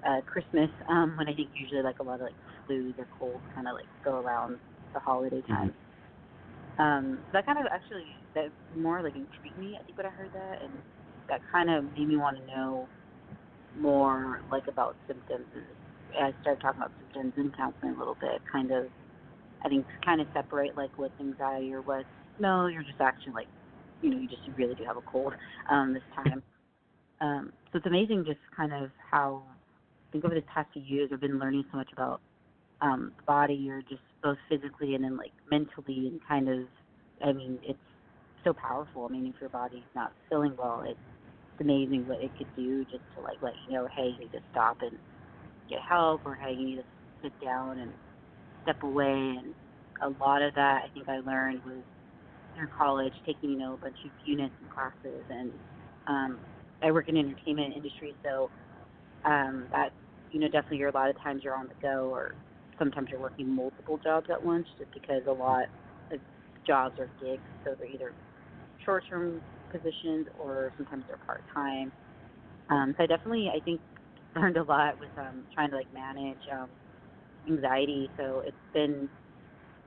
uh, 0.07 0.21
Christmas. 0.21 0.69
Um, 0.89 1.15
when 1.17 1.27
I 1.27 1.33
think 1.33 1.49
usually 1.55 1.81
like 1.81 1.99
a 1.99 2.03
lot 2.03 2.15
of 2.15 2.21
like 2.21 2.35
flus 2.69 2.97
or 2.97 3.07
colds 3.17 3.43
kind 3.55 3.67
of 3.67 3.75
like 3.75 3.87
go 4.03 4.19
around 4.19 4.57
the 4.93 4.99
holiday 4.99 5.41
time. 5.47 5.73
Um, 6.79 7.19
that 7.33 7.45
kind 7.45 7.59
of 7.59 7.65
actually 7.71 8.05
that 8.33 8.49
more 8.77 9.01
like 9.01 9.15
intrigued 9.15 9.57
me. 9.57 9.77
I 9.79 9.83
think 9.83 9.97
when 9.97 10.05
I 10.05 10.09
heard 10.09 10.31
that, 10.33 10.61
and 10.63 10.71
that 11.29 11.41
kind 11.51 11.69
of 11.69 11.83
made 11.97 12.07
me 12.07 12.17
want 12.17 12.37
to 12.37 12.45
know 12.47 12.87
more 13.79 14.41
like 14.51 14.67
about 14.67 14.95
symptoms. 15.07 15.45
And 15.53 16.25
I 16.25 16.41
started 16.41 16.61
talking 16.61 16.81
about 16.81 16.91
symptoms 16.99 17.33
in 17.37 17.51
counseling 17.57 17.95
a 17.95 17.97
little 17.99 18.17
bit, 18.19 18.41
kind 18.51 18.71
of. 18.71 18.85
I 19.63 19.69
think 19.69 19.85
kind 20.03 20.19
of 20.19 20.25
separate 20.33 20.75
like 20.75 20.89
what's 20.97 21.13
anxiety 21.19 21.71
or 21.71 21.81
what's 21.81 22.07
no, 22.39 22.65
you're 22.65 22.83
just 22.83 22.99
actually 22.99 23.33
like, 23.33 23.47
you 24.01 24.09
know, 24.09 24.17
you 24.17 24.27
just 24.27 24.43
really 24.57 24.75
do 24.75 24.83
have 24.87 24.97
a 24.97 25.01
cold 25.01 25.33
um, 25.69 25.93
this 25.93 26.03
time. 26.15 26.43
Um, 27.21 27.53
so 27.71 27.77
it's 27.77 27.87
amazing 27.87 28.25
just 28.25 28.39
kind 28.55 28.73
of 28.73 28.91
how 29.11 29.45
I 29.49 30.07
think 30.11 30.25
over 30.25 30.35
the 30.35 30.41
past 30.43 30.69
few 30.73 30.81
years 30.81 31.11
I've 31.13 31.21
been 31.21 31.39
learning 31.39 31.65
so 31.71 31.77
much 31.77 31.89
about 31.93 32.21
um, 32.81 33.13
the 33.17 33.23
body 33.27 33.69
or 33.69 33.81
just 33.81 34.01
both 34.23 34.37
physically 34.49 34.95
and 34.95 35.03
then 35.03 35.17
like 35.17 35.33
mentally 35.49 36.07
and 36.07 36.19
kind 36.27 36.49
of 36.49 36.67
I 37.23 37.33
mean 37.33 37.59
it's 37.63 37.79
so 38.43 38.53
powerful. 38.53 39.05
I 39.09 39.13
mean 39.13 39.27
if 39.27 39.39
your 39.41 39.49
body's 39.51 39.85
not 39.95 40.13
feeling 40.29 40.55
well, 40.57 40.83
it's 40.87 40.99
amazing 41.61 42.07
what 42.07 42.21
it 42.21 42.33
could 42.37 42.49
do 42.55 42.85
just 42.85 43.03
to 43.15 43.21
like 43.21 43.37
let 43.41 43.53
you 43.67 43.75
know, 43.75 43.87
hey, 43.95 44.07
you 44.07 44.19
need 44.19 44.31
to 44.31 44.41
stop 44.51 44.77
and 44.81 44.97
get 45.69 45.79
help 45.87 46.23
or 46.25 46.35
hey, 46.35 46.53
you 46.53 46.65
need 46.65 46.77
to 46.77 46.83
sit 47.23 47.33
down 47.43 47.79
and 47.79 47.93
step 48.63 48.77
away 48.83 49.11
and 49.11 49.55
a 50.01 50.09
lot 50.23 50.41
of 50.41 50.53
that 50.55 50.81
I 50.85 50.89
think 50.93 51.09
I 51.09 51.19
learned 51.19 51.61
was 51.63 51.83
through 52.55 52.67
college 52.77 53.13
taking, 53.25 53.51
you 53.51 53.57
know, 53.57 53.73
a 53.75 53.77
bunch 53.77 53.97
of 54.05 54.11
units 54.23 54.55
and 54.59 54.69
classes 54.69 55.25
and 55.29 55.53
um 56.07 56.41
I 56.83 56.91
work 56.91 57.09
in 57.09 57.17
entertainment 57.17 57.73
industry 57.75 58.17
so 58.23 58.51
um 59.25 59.67
that 59.71 59.91
you 60.29 60.39
know, 60.39 60.47
definitely 60.47 60.77
you're 60.77 60.89
a 60.89 60.93
lot 60.93 61.09
of 61.09 61.15
times 61.21 61.41
you're 61.43 61.55
on 61.57 61.67
the 61.67 61.75
go 61.81 62.09
or 62.09 62.35
sometimes 62.79 63.09
you're 63.11 63.19
working 63.19 63.53
multiple 63.53 63.99
jobs 64.03 64.27
at 64.29 64.43
once 64.43 64.67
just 64.77 64.91
because 64.93 65.23
a 65.27 65.31
lot 65.31 65.65
of 66.11 66.21
jobs 66.65 66.95
are 66.99 67.09
gigs, 67.19 67.49
so 67.65 67.75
they're 67.77 67.87
either 67.87 68.15
short 68.85 69.03
term 69.09 69.41
positions 69.71 70.27
or 70.35 70.73
sometimes 70.77 71.05
they're 71.07 71.17
part 71.25 71.43
time. 71.53 71.93
Um, 72.69 72.93
so 72.97 73.03
I 73.03 73.07
definitely 73.07 73.49
I 73.55 73.59
think 73.61 73.81
learned 74.35 74.57
a 74.57 74.63
lot 74.63 74.99
with 74.99 75.11
um 75.17 75.45
trying 75.53 75.71
to 75.71 75.77
like 75.77 75.91
manage 75.93 76.41
um 76.51 76.71
anxiety. 77.47 78.11
So 78.17 78.43
it's 78.45 78.57
been 78.73 79.09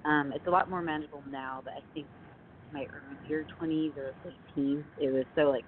um 0.05 0.33
it's 0.35 0.47
a 0.47 0.51
lot 0.51 0.71
more 0.71 0.83
manageable 0.83 1.25
now, 1.27 1.63
but 1.65 1.75
I 1.75 1.83
think 1.95 2.09
my 2.75 2.87
earlier 2.93 3.47
twenties 3.57 3.95
or 3.97 4.13
late 4.25 4.43
teens, 4.55 4.85
it 4.99 5.13
was 5.13 5.25
so 5.35 5.51
like 5.51 5.67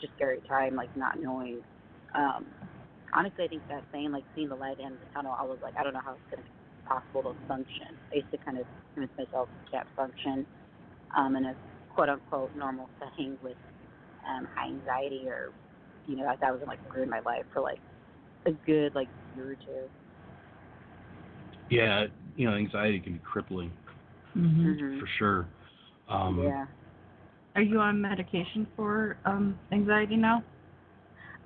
just 0.00 0.14
scary 0.14 0.40
time, 0.48 0.74
like 0.74 0.90
not 0.96 1.20
knowing 1.20 1.62
um 2.16 2.46
honestly, 3.14 3.44
I 3.44 3.48
think 3.48 3.64
that 3.68 3.84
saying 3.92 4.12
like 4.12 4.24
seeing 4.34 4.48
the 4.48 4.56
light 4.56 4.72
at 4.72 4.78
the 4.78 4.84
end 4.84 4.94
of 4.94 5.00
the 5.00 5.06
tunnel, 5.14 5.36
I 5.38 5.44
was 5.44 5.58
like, 5.62 5.74
I 5.78 5.84
don't 5.84 5.94
know 5.94 6.02
how 6.04 6.14
it's 6.14 6.30
going 6.30 6.42
to 6.42 6.48
be 6.48 6.82
possible 6.88 7.22
to 7.22 7.38
function. 7.48 7.96
I 8.12 8.16
used 8.16 8.30
to 8.32 8.38
kind 8.44 8.58
of 8.58 8.66
convince 8.94 9.12
myself 9.18 9.48
I 9.54 9.76
can't 9.76 9.88
function 9.96 10.46
um, 11.16 11.36
in 11.36 11.44
a 11.46 11.54
quote 11.88 12.08
unquote 12.08 12.52
normal 12.54 12.90
setting 12.98 13.38
with 13.42 13.56
um, 14.28 14.46
high 14.54 14.68
anxiety 14.68 15.24
or, 15.28 15.52
you 16.06 16.16
know, 16.16 16.24
that, 16.24 16.38
that 16.40 16.52
was 16.52 16.62
like 16.66 16.80
ruined 16.94 17.10
my 17.10 17.20
life 17.24 17.44
for 17.52 17.62
like 17.62 17.80
a 18.46 18.52
good 18.66 18.94
like 18.94 19.08
year 19.34 19.52
or 19.52 19.56
two. 19.56 19.88
Yeah, 21.68 22.06
you 22.36 22.48
know, 22.48 22.54
anxiety 22.56 23.00
can 23.00 23.14
be 23.14 23.20
crippling 23.20 23.72
hmm 24.34 24.72
Mhm. 24.72 25.00
for 25.00 25.06
sure. 25.18 25.48
Um, 26.08 26.38
yeah, 26.40 26.66
Are 27.56 27.62
you 27.62 27.80
on 27.80 28.00
medication 28.00 28.66
for 28.76 29.18
um 29.24 29.60
anxiety 29.72 30.16
now? 30.16 30.44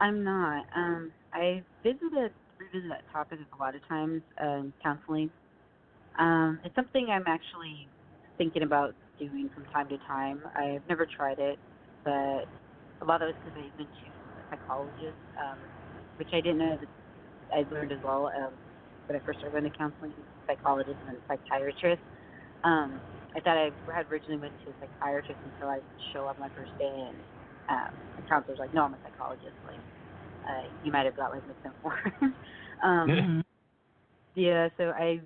I'm 0.00 0.24
not. 0.24 0.66
Um, 0.76 1.12
I 1.32 1.62
visited 1.84 2.34
revisit 2.58 2.90
that 2.90 3.04
topic 3.12 3.40
a 3.52 3.56
lot 3.56 3.74
of 3.76 3.86
times 3.88 4.22
um, 4.40 4.74
counseling. 4.82 5.30
Um, 6.18 6.60
it's 6.64 6.74
something 6.74 7.08
I'm 7.10 7.24
actually 7.26 7.90
thinking 8.38 8.62
about 8.62 8.94
doing 9.18 9.50
from 9.54 9.66
time 9.66 9.88
to 9.90 9.98
time. 10.06 10.42
I've 10.56 10.86
never 10.88 11.06
tried 11.06 11.38
it, 11.38 11.58
but 12.04 12.48
a 13.02 13.06
lot 13.06 13.22
of 13.22 13.28
it's 13.28 13.38
because 13.44 13.58
I've 13.58 13.76
been 13.76 13.86
to 13.86 14.40
a 14.40 14.44
psychologist 14.50 15.18
um, 15.40 15.60
which 16.16 16.30
I 16.32 16.40
didn't 16.40 16.58
know 16.58 16.78
that 16.80 16.88
I 17.52 17.64
learned 17.70 17.92
as 17.92 18.00
well 18.04 18.30
um, 18.36 18.54
when 19.06 19.16
I 19.16 19.20
first 19.24 19.40
started 19.40 19.60
going 19.60 19.70
to 19.70 19.76
counseling, 19.78 20.14
psychologist 20.46 21.00
and 21.06 21.18
psychiatrist. 21.28 22.02
Um, 22.64 23.02
I 23.36 23.40
thought 23.40 23.58
I 23.58 23.70
had 23.94 24.10
originally 24.10 24.40
went 24.40 24.56
to 24.64 24.70
a 24.70 24.74
psychiatrist 24.80 25.40
until 25.44 25.68
I 25.68 25.80
show 26.12 26.26
up 26.26 26.38
my 26.38 26.50
first 26.54 26.72
day, 26.78 26.86
and 27.10 27.24
um, 27.68 28.08
the 28.16 28.22
counselor's 28.24 28.58
like, 28.58 28.72
"No, 28.74 28.84
I'm 28.84 28.94
a 28.94 29.00
psychologist." 29.02 29.56
Like, 29.64 29.82
uh, 30.48 30.68
you 30.82 30.92
might 30.92 31.06
have 31.06 31.16
got 31.16 31.32
like 31.32 31.46
mixed 31.46 31.64
information. 31.64 32.36
um, 32.84 33.26
yeah, 34.34 34.68
so 34.76 34.90
I 34.90 35.20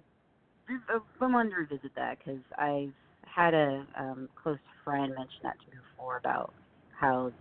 I 1.20 1.26
wanted 1.26 1.50
to 1.50 1.56
revisit 1.56 1.92
that 1.96 2.18
because 2.18 2.42
I've 2.58 2.94
had 3.24 3.54
a 3.54 3.86
um, 3.98 4.28
close 4.42 4.58
friend 4.84 5.10
mention 5.14 5.40
that 5.44 5.56
to 5.64 5.70
me 5.72 5.78
before 5.82 6.18
about 6.18 6.54
how 6.90 7.32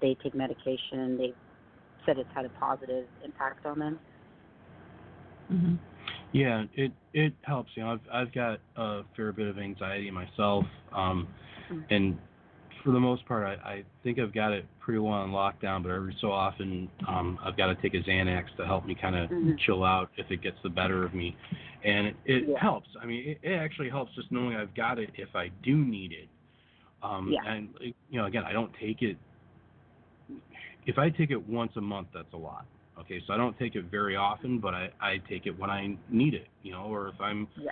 they 0.00 0.16
take 0.22 0.34
medication. 0.34 1.16
They 1.18 1.36
said 2.06 2.18
it's 2.18 2.30
had 2.34 2.46
a 2.46 2.50
positive 2.50 3.08
impact 3.24 3.66
on 3.66 3.78
them. 3.78 4.00
Mhm. 5.50 5.80
Yeah, 6.32 6.64
it 6.74 6.92
it 7.12 7.34
helps. 7.42 7.70
You 7.74 7.84
know, 7.84 7.92
I've 7.92 8.00
I've 8.12 8.34
got 8.34 8.60
a 8.76 9.02
fair 9.16 9.32
bit 9.32 9.48
of 9.48 9.58
anxiety 9.58 10.10
myself, 10.10 10.64
um, 10.92 11.28
Mhm. 11.70 11.84
and 11.90 12.18
for 12.82 12.90
the 12.90 12.98
most 13.00 13.24
part, 13.26 13.46
I, 13.46 13.52
I 13.68 13.84
think 14.02 14.18
I've 14.18 14.32
got 14.32 14.50
it 14.52 14.64
pretty 14.80 14.98
well 14.98 15.12
on 15.12 15.30
lockdown. 15.30 15.82
But 15.82 15.90
every 15.92 16.16
so 16.20 16.32
often, 16.32 16.90
um, 17.06 17.38
I've 17.44 17.56
got 17.56 17.66
to 17.66 17.74
take 17.76 17.94
a 17.94 18.02
Xanax 18.02 18.46
to 18.56 18.66
help 18.66 18.86
me 18.86 18.94
kind 18.94 19.14
of 19.14 19.30
Mhm. 19.30 19.58
chill 19.60 19.84
out 19.84 20.10
if 20.16 20.30
it 20.30 20.40
gets 20.42 20.56
the 20.62 20.70
better 20.70 21.04
of 21.04 21.12
me, 21.14 21.36
and 21.84 22.06
it, 22.08 22.16
it 22.24 22.48
Yeah. 22.48 22.58
helps. 22.58 22.88
I 23.00 23.04
mean, 23.06 23.28
it, 23.28 23.38
it 23.42 23.54
actually 23.54 23.90
helps 23.90 24.14
just 24.14 24.32
knowing 24.32 24.56
I've 24.56 24.74
got 24.74 24.98
it 24.98 25.10
if 25.16 25.36
I 25.36 25.48
do 25.62 25.76
need 25.76 26.12
it. 26.12 26.28
Um, 27.02 27.30
Yeah. 27.32 27.44
And 27.44 27.68
you 27.80 28.18
know, 28.18 28.24
again, 28.26 28.44
I 28.44 28.52
don't 28.52 28.72
take 28.80 29.02
it. 29.02 29.18
If 30.86 30.98
I 30.98 31.10
take 31.10 31.30
it 31.30 31.46
once 31.48 31.76
a 31.76 31.80
month, 31.80 32.08
that's 32.14 32.32
a 32.32 32.36
lot. 32.36 32.64
Okay, 32.98 33.22
so 33.26 33.32
I 33.32 33.36
don't 33.36 33.58
take 33.58 33.74
it 33.74 33.86
very 33.90 34.16
often, 34.16 34.58
but 34.58 34.74
I, 34.74 34.90
I 35.00 35.20
take 35.28 35.46
it 35.46 35.58
when 35.58 35.70
I 35.70 35.96
need 36.10 36.34
it, 36.34 36.48
you 36.62 36.72
know, 36.72 36.84
or 36.84 37.08
if 37.08 37.20
I'm 37.20 37.48
Yeah. 37.56 37.70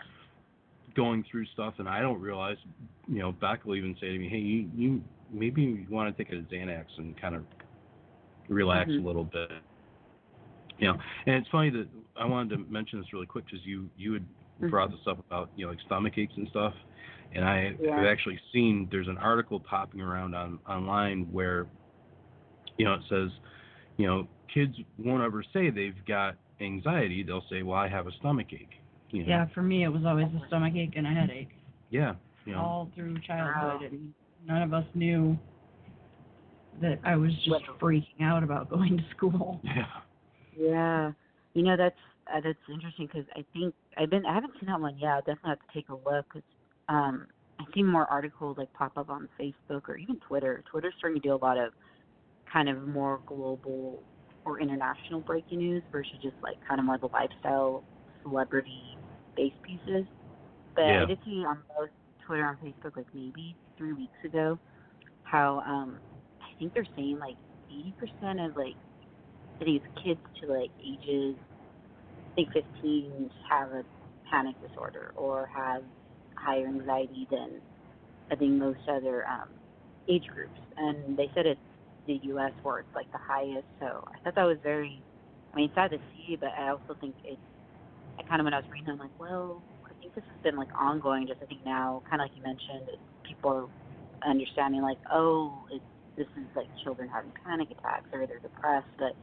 going 0.95 1.25
through 1.31 1.47
stuff 1.47 1.75
and 1.79 1.89
I 1.89 2.01
don't 2.01 2.21
realize, 2.21 2.57
you 3.07 3.19
know, 3.19 3.33
Beck 3.33 3.65
will 3.65 3.77
even 3.77 3.95
say 4.01 4.09
to 4.13 4.19
me, 4.19 4.29
hey, 4.29 4.39
you, 4.39 4.71
you 4.75 5.03
maybe 5.31 5.63
you 5.63 5.87
want 5.91 6.17
to 6.17 6.25
take 6.25 6.33
a 6.33 6.37
Xanax 6.37 6.87
and 6.97 7.19
kind 7.21 7.35
of 7.35 7.45
relax 8.49 8.91
Mhm. 8.91 9.05
a 9.05 9.07
little 9.07 9.25
bit. 9.25 9.51
You 10.79 10.89
know, 10.89 10.99
and 11.27 11.35
it's 11.37 11.49
funny 11.49 11.69
that 11.71 11.89
I 12.17 12.25
wanted 12.25 12.57
to 12.57 12.73
mention 12.73 12.99
this 12.99 13.13
really 13.13 13.27
quick 13.27 13.45
because 13.45 13.65
you 13.65 13.91
you 13.99 14.15
had 14.15 14.25
brought 14.71 14.91
this 14.91 15.01
up 15.07 15.19
about 15.19 15.51
you 15.55 15.67
know 15.67 15.71
like 15.73 15.81
stomach 15.83 16.17
aches 16.17 16.33
and 16.37 16.49
stuff, 16.49 16.75
and 17.33 17.45
I 17.45 17.77
Yeah. 17.81 17.97
have 17.97 18.07
actually 18.07 18.41
seen 18.53 18.89
there's 18.91 19.09
an 19.09 19.19
article 19.19 19.61
popping 19.61 20.01
around 20.01 20.35
on 20.35 20.59
online 20.67 21.31
where 21.31 21.67
you 22.79 22.87
know 22.87 22.95
it 22.95 23.03
says 23.11 23.31
you 23.99 24.07
know 24.07 24.27
kids 24.55 24.75
won't 24.99 25.23
ever 25.23 25.43
say 25.53 25.71
they've 25.71 26.05
got 26.07 26.37
anxiety 26.61 27.23
they'll 27.23 27.45
say 27.51 27.63
well 27.63 27.79
I 27.79 27.89
have 27.89 28.07
a 28.07 28.13
stomach 28.13 28.49
ache 28.53 28.69
you 29.11 29.23
know 29.23 29.29
Yeah, 29.29 29.47
for 29.55 29.63
me 29.63 29.85
it 29.85 29.89
was 29.89 30.03
always 30.07 30.27
a 30.27 30.47
stomach 30.49 30.75
ache 30.77 30.95
and 30.97 31.07
a 31.07 31.11
headache 31.11 31.51
yeah 31.91 32.15
you 32.45 32.53
know 32.53 32.61
all 32.61 32.91
through 32.95 33.19
childhood, 33.27 33.83
Wow. 33.83 33.87
and 33.91 34.15
none 34.47 34.63
of 34.63 34.73
us 34.75 34.85
knew 34.95 35.37
that 36.81 36.99
I 37.05 37.17
was 37.17 37.31
just 37.45 37.65
freaking 37.81 38.23
out 38.23 38.43
about 38.43 38.71
going 38.71 38.97
to 38.97 39.05
school. 39.17 39.61
yeah 39.65 39.85
Yeah, 40.59 41.13
you 41.55 41.63
know 41.63 41.77
that's 41.77 41.97
uh, 42.33 42.41
that's 42.43 42.59
interesting 42.73 43.07
because 43.07 43.27
I 43.37 43.45
think 43.53 43.75
I've 43.99 44.11
been 44.11 44.25
I 44.27 44.35
haven't 44.35 44.53
seen 44.61 44.69
that 44.69 44.81
one 44.81 44.99
yet. 44.99 45.11
I'll 45.11 45.21
definitely 45.21 45.51
have 45.51 45.59
to 45.59 45.75
take 45.75 45.89
a 45.89 45.95
look. 45.95 46.27
Cause, 46.33 46.43
um, 46.89 47.27
I 47.59 47.65
see 47.75 47.83
more 47.83 48.07
articles 48.07 48.57
like 48.59 48.73
pop 48.73 48.93
up 48.97 49.11
on 49.11 49.29
Facebook 49.39 49.89
or 49.89 49.97
even 49.97 50.19
Twitter. 50.27 50.63
Twitter's 50.71 50.95
starting 50.99 51.21
to 51.21 51.29
do 51.29 51.35
a 51.35 51.37
lot 51.45 51.59
of 51.59 51.73
kind 52.51 52.69
of 52.69 52.87
more 52.89 53.21
global 53.27 54.03
or 54.45 54.61
international 54.61 55.21
breaking 55.23 55.59
news 55.59 55.85
versus 55.93 56.19
just 56.23 56.37
like 56.43 56.57
kind 56.67 56.81
of 56.81 56.87
more 56.87 56.99
the 56.99 57.09
lifestyle 57.13 57.85
celebrity 58.23 58.99
based 59.37 59.61
pieces. 59.63 60.07
But 60.77 60.85
Yeah. 60.85 61.03
I 61.03 61.07
did 61.07 61.19
see 61.25 61.45
on 61.47 61.63
both 61.79 61.91
Twitter 62.27 62.49
and 62.49 62.59
Facebook 62.61 62.97
like 62.97 63.07
maybe 63.15 63.57
three 63.79 63.93
weeks 63.95 64.19
ago 64.25 64.59
how 65.23 65.61
um 65.67 66.01
I 66.41 66.47
think 66.59 66.75
they're 66.75 66.87
saying 66.97 67.19
like 67.21 67.37
eighty 67.71 67.95
percent 67.99 68.41
of 68.41 68.57
like 68.57 68.77
it's 69.61 69.85
kids 70.03 70.21
to 70.43 70.49
like 70.53 70.73
ages 70.85 71.37
I 72.33 72.35
think 72.37 72.51
fifteen 72.53 73.31
have 73.49 73.71
a 73.73 73.85
panic 74.31 74.57
disorder 74.61 75.13
or 75.17 75.49
have 75.55 75.85
higher 76.37 76.67
anxiety 76.67 77.27
than 77.31 77.63
I 78.31 78.37
think 78.37 78.53
most 78.53 78.81
other 78.89 79.27
um 79.27 79.49
age 80.09 80.25
groups. 80.33 80.61
And 80.77 81.17
they 81.17 81.31
said 81.35 81.47
it's 81.47 81.61
the 82.11 82.19
US 82.35 82.53
where 82.63 82.81
it's 82.81 82.95
like 82.95 83.11
the 83.13 83.23
highest, 83.23 83.67
so 83.79 84.03
I 84.11 84.19
thought 84.25 84.35
that 84.35 84.45
was 84.45 84.59
very 84.63 85.01
I 85.53 85.57
mean, 85.57 85.71
sad 85.75 85.91
to 85.91 85.99
see, 86.15 86.37
but 86.37 86.51
I 86.59 86.69
also 86.69 86.95
think 87.01 87.15
it's 87.25 87.41
I 88.19 88.23
kind 88.29 88.41
of 88.41 88.45
when 88.45 88.55
I 88.55 88.59
was 88.59 88.67
reading, 88.71 88.91
I'm 88.91 88.99
like, 88.99 89.15
well, 89.19 89.63
I 89.87 89.93
think 90.01 90.15
this 90.15 90.25
has 90.25 90.43
been 90.43 90.57
like 90.57 90.69
ongoing. 90.79 91.27
Just 91.27 91.41
I 91.43 91.47
think 91.47 91.65
now, 91.65 92.03
kind 92.09 92.21
of 92.23 92.27
like 92.27 92.37
you 92.37 92.43
mentioned, 92.43 92.99
people 93.27 93.51
are 93.51 94.29
understanding 94.29 94.83
like, 94.83 94.99
oh, 95.13 95.67
it's 95.73 95.85
this 96.17 96.27
is 96.37 96.47
like 96.55 96.67
children 96.85 97.09
having 97.09 97.33
panic 97.45 97.71
attacks 97.71 98.07
or 98.13 98.27
they're 98.27 98.41
depressed, 98.41 98.91
but 98.99 99.15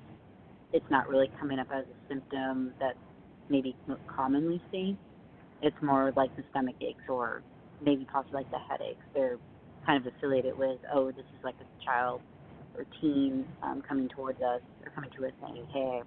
it's 0.73 0.89
not 0.89 1.08
really 1.08 1.30
coming 1.39 1.60
up 1.60 1.67
as 1.71 1.86
a 1.86 1.97
symptom 2.10 2.73
that's 2.80 2.97
maybe 3.50 3.76
commonly 4.08 4.62
seen. 4.71 4.97
It's 5.62 5.76
more 5.82 6.12
like 6.15 6.36
the 6.36 6.43
stomach 6.52 6.76
aches 6.82 7.04
or 7.08 7.43
maybe 7.84 8.08
possibly 8.12 8.41
like 8.43 8.52
the 8.52 8.60
headaches. 8.60 9.04
They're 9.13 9.38
kind 9.86 10.06
of 10.06 10.12
affiliated 10.13 10.58
with, 10.58 10.80
oh, 10.93 11.08
this 11.12 11.26
is 11.38 11.43
like 11.43 11.56
a 11.62 11.86
child 11.86 12.21
or 12.77 12.85
teen 13.01 13.47
um, 13.63 13.81
coming 13.87 14.09
towards 14.15 14.39
us 14.41 14.61
or 14.85 14.91
coming 14.95 15.11
to 15.17 15.25
us 15.27 15.33
saying, 15.41 15.67
hey, 15.73 16.01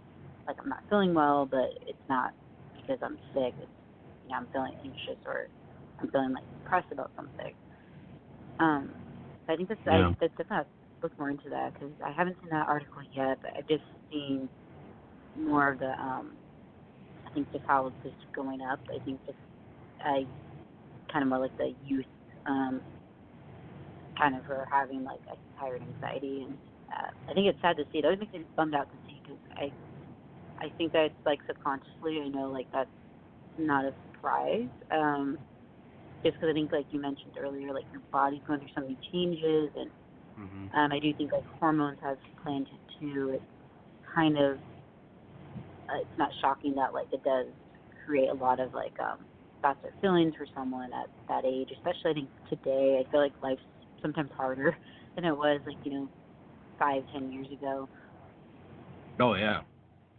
like 0.48 0.56
I'm 0.62 0.70
not 0.70 0.84
feeling 0.90 1.14
well, 1.14 1.46
but 1.50 1.70
it's 1.82 2.00
not 2.08 2.32
because 2.76 2.98
I'm 3.02 3.18
sick. 3.34 3.54
It's 3.58 3.72
you 4.24 4.30
know 4.30 4.36
I'm 4.38 4.48
feeling 4.52 4.74
anxious 4.84 5.20
or 5.26 5.48
I'm 6.00 6.10
feeling 6.10 6.34
like 6.34 6.44
depressed 6.54 6.92
about 6.92 7.12
something. 7.16 7.54
Um, 8.60 8.96
so 9.46 9.54
I 9.54 9.56
think 9.56 9.68
that's 9.70 9.80
Yeah. 9.86 9.92
I 9.94 10.14
that's 10.20 10.34
definitely 10.38 10.72
look 11.02 11.18
more 11.18 11.30
into 11.30 11.50
that 11.50 11.74
because 11.74 11.94
I 12.04 12.12
haven't 12.12 12.38
seen 12.42 12.50
that 12.50 12.68
article 12.68 13.02
yet, 13.14 13.38
but 13.42 13.52
I've 13.58 13.68
just 13.68 13.84
seen 14.12 14.50
more 15.36 15.72
of 15.72 15.78
the 15.80 15.90
um, 16.00 16.38
I 17.26 17.30
think 17.30 17.52
just 17.52 17.64
how 17.66 17.88
it's 17.88 17.96
just 18.02 18.16
going 18.34 18.60
up. 18.62 18.80
I 18.94 19.00
think 19.04 19.22
just 19.26 19.38
I 20.00 20.28
kind 21.12 21.22
of 21.22 21.28
more 21.28 21.40
like 21.40 21.56
the 21.58 21.74
youth 21.82 22.06
um, 22.46 22.82
kind 24.20 24.36
of 24.36 24.48
are 24.50 24.68
having 24.70 25.04
like 25.04 25.22
a 25.32 25.36
higher 25.54 25.76
anxiety 25.80 26.44
and 26.46 26.58
uh, 26.92 27.10
I 27.30 27.34
think 27.34 27.46
it's 27.48 27.60
sad 27.62 27.76
to 27.78 27.84
see. 27.92 27.98
It 27.98 28.04
always 28.04 28.20
makes 28.20 28.32
me 28.34 28.44
bummed 28.56 28.74
out 28.74 28.90
to 28.92 28.98
see 29.06 29.22
because 29.24 29.40
I 29.56 29.72
I 30.60 30.70
think 30.78 30.92
that 30.92 31.10
like 31.26 31.40
subconsciously 31.46 32.20
I 32.24 32.28
know 32.28 32.50
like 32.50 32.68
that's 32.72 32.90
not 33.58 33.84
a 33.86 33.94
surprise. 34.02 34.70
Um, 34.90 35.38
just 36.24 36.36
because 36.36 36.50
I 36.50 36.54
think 36.54 36.72
like 36.72 36.86
you 36.90 37.00
mentioned 37.00 37.34
earlier, 37.40 37.72
like 37.74 37.86
your 37.92 38.02
body's 38.12 38.42
going 38.46 38.60
through 38.60 38.68
so 38.74 38.82
many 38.82 38.98
changes, 39.12 39.70
and 39.76 39.90
hmm 40.36 40.66
um, 40.74 40.92
I 40.92 41.00
do 41.00 41.12
think 41.14 41.32
like 41.32 41.44
hormones 41.60 41.98
have 42.02 42.18
play 42.42 42.54
into 42.54 42.72
it 42.74 42.80
too. 42.98 43.30
It's 43.34 43.44
kind 44.14 44.38
of 44.38 44.60
uh, 45.90 46.00
it's 46.00 46.18
not 46.18 46.30
shocking 46.40 46.74
that 46.76 46.94
like 46.94 47.08
it 47.12 47.22
does 47.24 47.46
create 48.04 48.28
a 48.30 48.34
lot 48.34 48.60
of 48.60 48.72
like 48.74 48.94
um, 49.00 49.26
thoughts 49.62 49.80
or 49.84 49.92
feelings 50.00 50.34
for 50.36 50.46
someone 50.54 50.90
at 50.92 51.08
that 51.28 51.44
age. 51.44 51.70
Especially 51.72 52.10
I 52.10 52.14
think 52.14 52.30
today, 52.48 53.00
I 53.00 53.10
feel 53.10 53.20
like 53.20 53.34
life's 53.42 53.62
sometimes 54.02 54.30
harder 54.36 54.76
than 55.14 55.24
it 55.24 55.36
was 55.36 55.60
like 55.66 55.76
you 55.84 55.92
know 55.92 56.08
five 56.78 57.02
ten 57.12 57.30
years 57.32 57.46
ago. 57.52 57.88
oh 59.20 59.34
yeah 59.34 59.60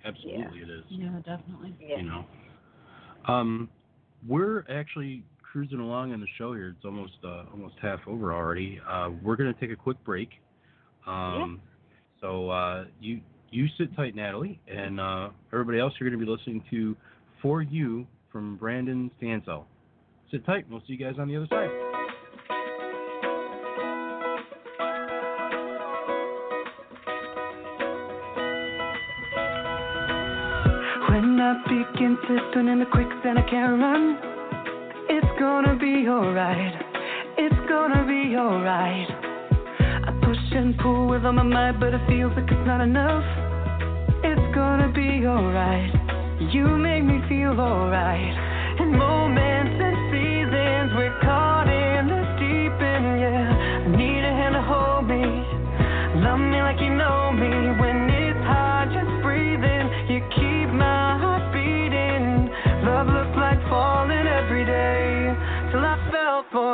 absolutely 0.05 0.59
it 0.61 0.69
is 0.69 0.83
Yeah, 0.89 1.09
definitely. 1.25 1.75
Yeah. 1.79 1.97
you 1.97 2.03
know. 2.03 2.25
Um, 3.27 3.69
we're 4.27 4.65
actually 4.69 5.23
cruising 5.51 5.79
along 5.79 6.13
in 6.13 6.19
the 6.21 6.27
show 6.37 6.53
here. 6.53 6.69
It's 6.75 6.85
almost 6.85 7.13
uh, 7.23 7.43
almost 7.51 7.75
half 7.81 7.99
over 8.07 8.33
already. 8.33 8.79
Uh, 8.87 9.09
we're 9.23 9.35
gonna 9.35 9.53
take 9.53 9.71
a 9.71 9.75
quick 9.75 10.03
break. 10.03 10.29
Um, 11.07 11.61
So 12.19 12.49
uh, 12.49 12.85
you 12.99 13.19
you 13.49 13.67
sit 13.77 13.95
tight, 13.95 14.15
Natalie, 14.15 14.59
and 14.67 14.99
uh, 14.99 15.29
everybody 15.51 15.79
else. 15.79 15.93
You're 15.99 16.09
gonna 16.09 16.23
be 16.23 16.29
listening 16.29 16.63
to 16.71 16.95
"For 17.41 17.61
You" 17.61 18.05
from 18.31 18.55
Brandon 18.57 19.11
Stansell. 19.19 19.65
Sit 20.31 20.45
tight, 20.45 20.63
and 20.65 20.71
we'll 20.71 20.81
see 20.81 20.93
you 20.93 20.97
guys 20.97 21.15
on 21.19 21.27
the 21.27 21.35
other 21.35 21.47
side. 21.47 21.90
Begin 32.11 32.27
slipping 32.27 32.67
in 32.67 32.79
the 32.79 32.85
quicksand, 32.85 33.37
I 33.37 33.43
can't 33.49 33.79
run. 33.79 34.17
It's 35.09 35.39
gonna 35.39 35.77
be 35.77 36.07
alright. 36.07 36.73
It's 37.37 37.69
gonna 37.69 38.05
be 38.05 38.35
alright. 38.35 39.07
I 40.07 40.11
push 40.23 40.37
and 40.51 40.77
pull 40.77 41.07
with 41.07 41.25
all 41.25 41.33
my 41.33 41.43
might, 41.43 41.79
but 41.79 41.93
it 41.93 42.01
feels 42.07 42.33
like 42.35 42.49
it's 42.49 42.67
not 42.67 42.81
enough. 42.81 43.23
It's 44.23 44.55
gonna 44.55 44.91
be 44.93 45.25
alright. 45.25 45.91
You 46.53 46.67
make 46.77 47.03
me 47.03 47.21
feel 47.29 47.59
alright. 47.59 48.79
In 48.79 48.97
moments 48.97 49.77
and 49.79 49.95
seasons, 50.11 50.91
we're 50.95 51.17
caught 51.21 51.67
in 51.67 52.07
the 52.07 52.23
deep 52.39 52.75
end, 52.81 53.19
yeah. 53.19 53.85
I 53.85 53.95
need 53.95 54.23
a 54.23 54.33
hand 54.33 54.55
to 54.55 54.61
hold 54.61 55.07
me. 55.07 55.23
Love 56.23 56.39
me 56.39 56.61
like 56.61 56.79
you 56.81 56.93
know 56.95 57.31
me 57.31 57.80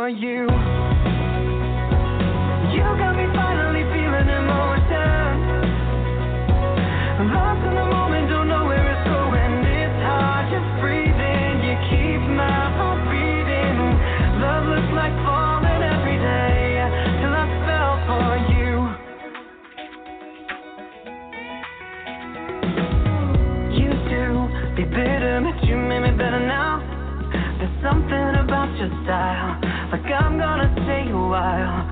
you. 0.09 0.66
I'm 30.09 30.37
gonna 30.37 30.71
stay 30.85 31.11
a 31.11 31.17
while. 31.17 31.89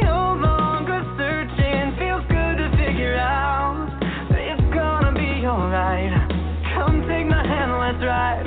No 0.00 0.32
longer 0.40 1.04
searching, 1.18 1.92
feels 1.98 2.24
good 2.32 2.56
to 2.56 2.70
figure 2.80 3.16
out. 3.16 4.00
It's 4.30 4.62
gonna 4.72 5.12
be 5.12 5.44
alright. 5.46 6.12
Come 6.74 7.04
take 7.06 7.26
my 7.26 7.44
hand, 7.44 7.72
let's 7.76 8.02
ride. 8.02 8.46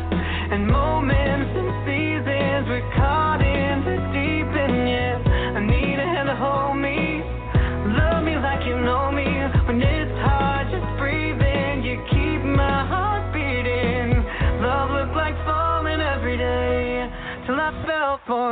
And 0.51 0.65
moments 0.67 1.51
and 1.53 1.69
seasons 1.85 2.65
we're 2.69 2.89
caught 2.97 3.42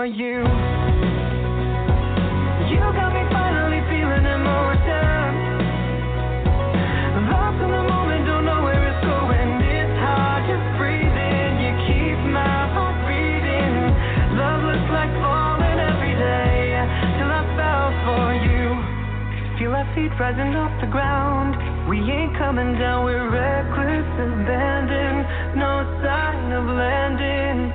for 0.01 0.07
you. 0.07 0.41
You 2.73 2.81
got 2.97 3.13
me 3.13 3.21
finally 3.29 3.85
feeling 3.85 4.25
emotion. 4.25 5.29
Lost 7.29 7.61
in 7.61 7.69
the 7.69 7.85
moment, 7.85 8.25
don't 8.25 8.45
know 8.49 8.65
where 8.65 8.81
it's 8.81 8.97
going. 9.05 9.61
It's 9.61 9.97
hard 10.01 10.41
just 10.49 10.65
breathing. 10.81 11.53
You 11.61 11.71
keep 11.85 12.17
my 12.33 12.65
heart 12.73 12.97
beating. 13.05 13.93
Love 14.41 14.65
looks 14.73 14.89
like 14.89 15.13
falling 15.21 15.77
every 15.77 16.17
day 16.17 16.81
till 17.21 17.29
I 17.29 17.45
fell 17.53 17.93
for 18.01 18.25
you. 18.41 18.73
Feel 19.61 19.77
our 19.77 19.85
feet 19.93 20.17
rising 20.17 20.57
off 20.57 20.73
the 20.81 20.89
ground. 20.89 21.53
We 21.85 22.01
ain't 22.01 22.33
coming 22.41 22.73
down, 22.81 23.05
we're 23.05 23.29
reckless, 23.29 24.09
abandoned. 24.17 25.61
No 25.61 25.85
sign 26.01 26.51
of 26.57 26.65
landing. 26.65 27.70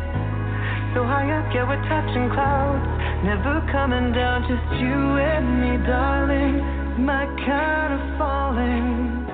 So 0.97 1.05
high 1.05 1.29
up, 1.29 1.53
yeah, 1.53 1.69
we're 1.69 1.77
touching 1.93 2.31
clouds. 2.33 2.81
Never 3.23 3.61
coming 3.71 4.17
down, 4.17 4.49
just 4.49 4.81
you 4.81 4.97
and 5.21 5.61
me, 5.61 5.77
darling. 5.87 6.57
My 7.05 7.27
kind 7.45 7.93
of 7.93 8.01
falling. 8.17 9.29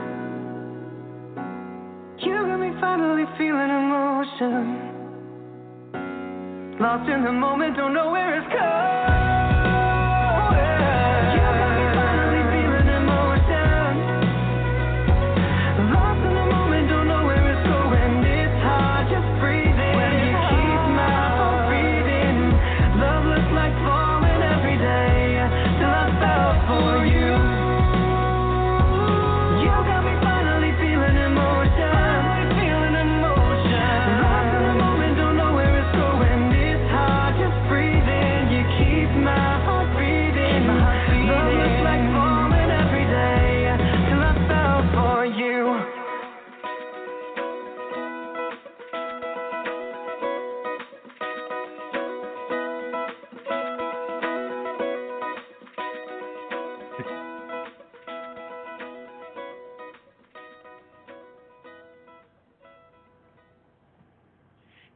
You 2.19 2.35
got 2.35 2.59
me 2.59 2.73
finally 2.81 3.27
feeling 3.39 3.71
emotion. 3.71 4.91
Lost 6.81 7.09
in 7.09 7.23
the 7.23 7.31
moment, 7.31 7.77
don't 7.77 7.95
know 7.95 8.11
where 8.11 8.43
it's 8.43 8.53
going. 8.53 9.12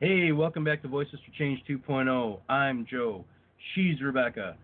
Hey, 0.07 0.31
welcome 0.31 0.62
back 0.62 0.83
to 0.83 0.88
Voices 0.88 1.19
for 1.27 1.37
Change 1.37 1.61
2.0. 1.69 2.38
I'm 2.49 2.87
Joe. 2.88 3.25
She's 3.75 4.01
Rebecca. 4.01 4.57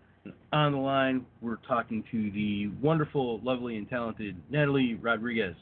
On 0.53 0.71
the 0.71 0.77
line, 0.77 1.25
we're 1.41 1.57
talking 1.67 2.01
to 2.11 2.31
the 2.31 2.71
wonderful, 2.81 3.41
lovely, 3.43 3.75
and 3.75 3.89
talented 3.89 4.37
Natalie 4.49 4.93
Rodriguez. 4.93 5.55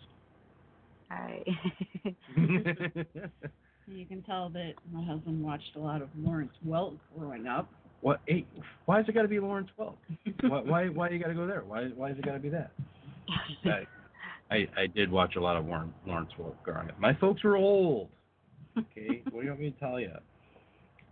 Hi. 1.10 1.44
You 3.88 4.06
can 4.06 4.22
tell 4.22 4.50
that 4.50 4.74
my 4.94 5.04
husband 5.04 5.44
watched 5.44 5.76
a 5.76 5.80
lot 5.80 6.04
of 6.04 6.10
Lawrence 6.16 6.54
Welk 6.66 6.98
growing 7.18 7.48
up. 7.48 7.68
what? 8.02 8.22
Hey, 8.28 8.46
why 8.86 8.98
has 8.98 9.10
it 9.10 9.14
got 9.14 9.24
to 9.24 9.28
be 9.28 9.40
Lawrence 9.40 9.70
Welk? 9.80 9.96
why, 10.44 10.62
why? 10.62 10.90
Why 10.90 11.10
you 11.10 11.18
got 11.18 11.30
to 11.30 11.34
go 11.34 11.48
there? 11.48 11.64
Why? 11.68 11.88
Why 11.96 12.10
has 12.10 12.20
it 12.20 12.24
got 12.24 12.34
to 12.34 12.40
be 12.40 12.50
that? 12.50 12.72
I, 13.66 14.56
I, 14.56 14.68
I 14.84 14.88
did 14.88 15.12
watch 15.12 15.36
a 15.38 15.42
lot 15.42 15.58
of 15.58 15.66
Warren, 15.66 15.92
Lawrence 16.06 16.30
Welk 16.40 16.54
growing 16.64 16.88
up. 16.88 17.00
My 17.00 17.16
folks 17.16 17.44
were 17.44 17.58
old. 17.58 18.10
Okay, 18.78 19.22
what 19.32 19.42
do 19.42 19.46
you 19.46 19.52
want 19.52 19.60
me 19.62 19.72
to 19.72 19.80
tell 19.80 20.00
you? 20.00 20.12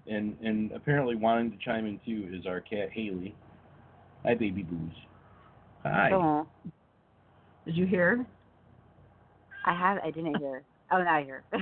And 0.07 0.37
and 0.41 0.71
apparently 0.71 1.15
wanting 1.15 1.51
to 1.51 1.57
chime 1.63 1.85
in 1.85 1.99
too 2.05 2.29
is 2.33 2.45
our 2.47 2.61
cat 2.61 2.89
Haley. 2.91 3.35
Hi, 4.23 4.33
baby 4.33 4.63
booze. 4.63 4.91
Hi. 5.83 6.11
Oh, 6.13 6.47
Did 7.65 7.77
you 7.77 7.85
hear? 7.85 8.25
I 9.65 9.73
have. 9.73 9.99
I 10.03 10.11
didn't 10.11 10.39
hear. 10.39 10.63
Oh, 10.91 11.03
now 11.03 11.15
I 11.15 11.23
hear. 11.23 11.43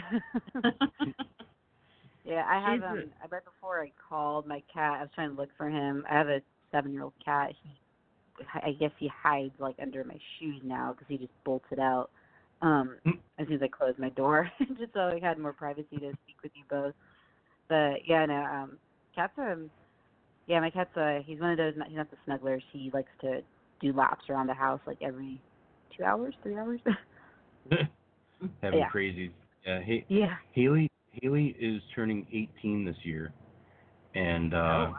yeah, 2.23 2.45
I 2.47 2.59
have. 2.59 2.79
She's 2.79 2.83
Um. 2.83 3.11
I 3.23 3.27
right 3.29 3.43
before 3.43 3.81
I 3.81 3.91
called 4.07 4.47
my 4.47 4.61
cat, 4.73 4.99
I 4.99 5.01
was 5.01 5.09
trying 5.15 5.31
to 5.31 5.35
look 5.35 5.49
for 5.57 5.69
him. 5.69 6.05
I 6.09 6.13
have 6.13 6.29
a 6.29 6.41
seven-year-old 6.71 7.13
cat. 7.23 7.51
He, 7.63 7.69
I 8.63 8.71
guess 8.73 8.91
he 8.99 9.09
hides 9.09 9.53
like 9.59 9.75
under 9.81 10.03
my 10.03 10.17
shoes 10.39 10.61
now 10.63 10.93
because 10.93 11.07
he 11.09 11.17
just 11.17 11.33
bolts 11.43 11.65
it 11.71 11.79
out. 11.79 12.11
Um, 12.61 12.97
Mm. 13.05 13.19
as 13.39 13.47
soon 13.47 13.55
as 13.57 13.61
I 13.61 13.67
closed 13.67 13.99
my 13.99 14.09
door, 14.09 14.49
just 14.79 14.93
so 14.93 15.01
I 15.01 15.19
had 15.19 15.37
more 15.37 15.53
privacy 15.53 15.97
to 15.97 16.11
speak 16.23 16.37
with 16.43 16.51
you 16.55 16.63
both. 16.69 16.93
But 17.69 18.07
yeah, 18.07 18.25
no. 18.25 18.43
Um, 18.43 18.77
cats 19.15 19.33
are. 19.37 19.57
Yeah, 20.47 20.59
my 20.61 20.69
cat's. 20.69 20.95
Uh, 20.95 21.19
he's 21.25 21.39
one 21.39 21.51
of 21.51 21.57
those. 21.57 21.73
He's 21.87 21.97
not 21.97 22.07
the 22.09 22.17
snugglers. 22.25 22.63
He 22.71 22.89
likes 22.93 23.11
to 23.21 23.41
do 23.81 23.93
laps 23.93 24.25
around 24.29 24.47
the 24.47 24.53
house 24.53 24.79
like 24.87 24.97
every 25.01 25.41
two 25.95 26.03
hours, 26.03 26.33
three 26.41 26.55
hours. 26.57 26.79
Having 28.61 28.79
Yeah. 28.79 28.89
crazy. 28.89 29.31
Yeah. 29.65 29.81
Hey, 29.81 30.05
yeah. 30.07 30.35
Haley. 30.53 30.89
Haley 31.21 31.55
is 31.59 31.81
turning 31.95 32.27
18 32.31 32.85
this 32.85 32.95
year, 33.03 33.33
and 34.13 34.53
uh, 34.53 34.91
Oh. 34.93 34.97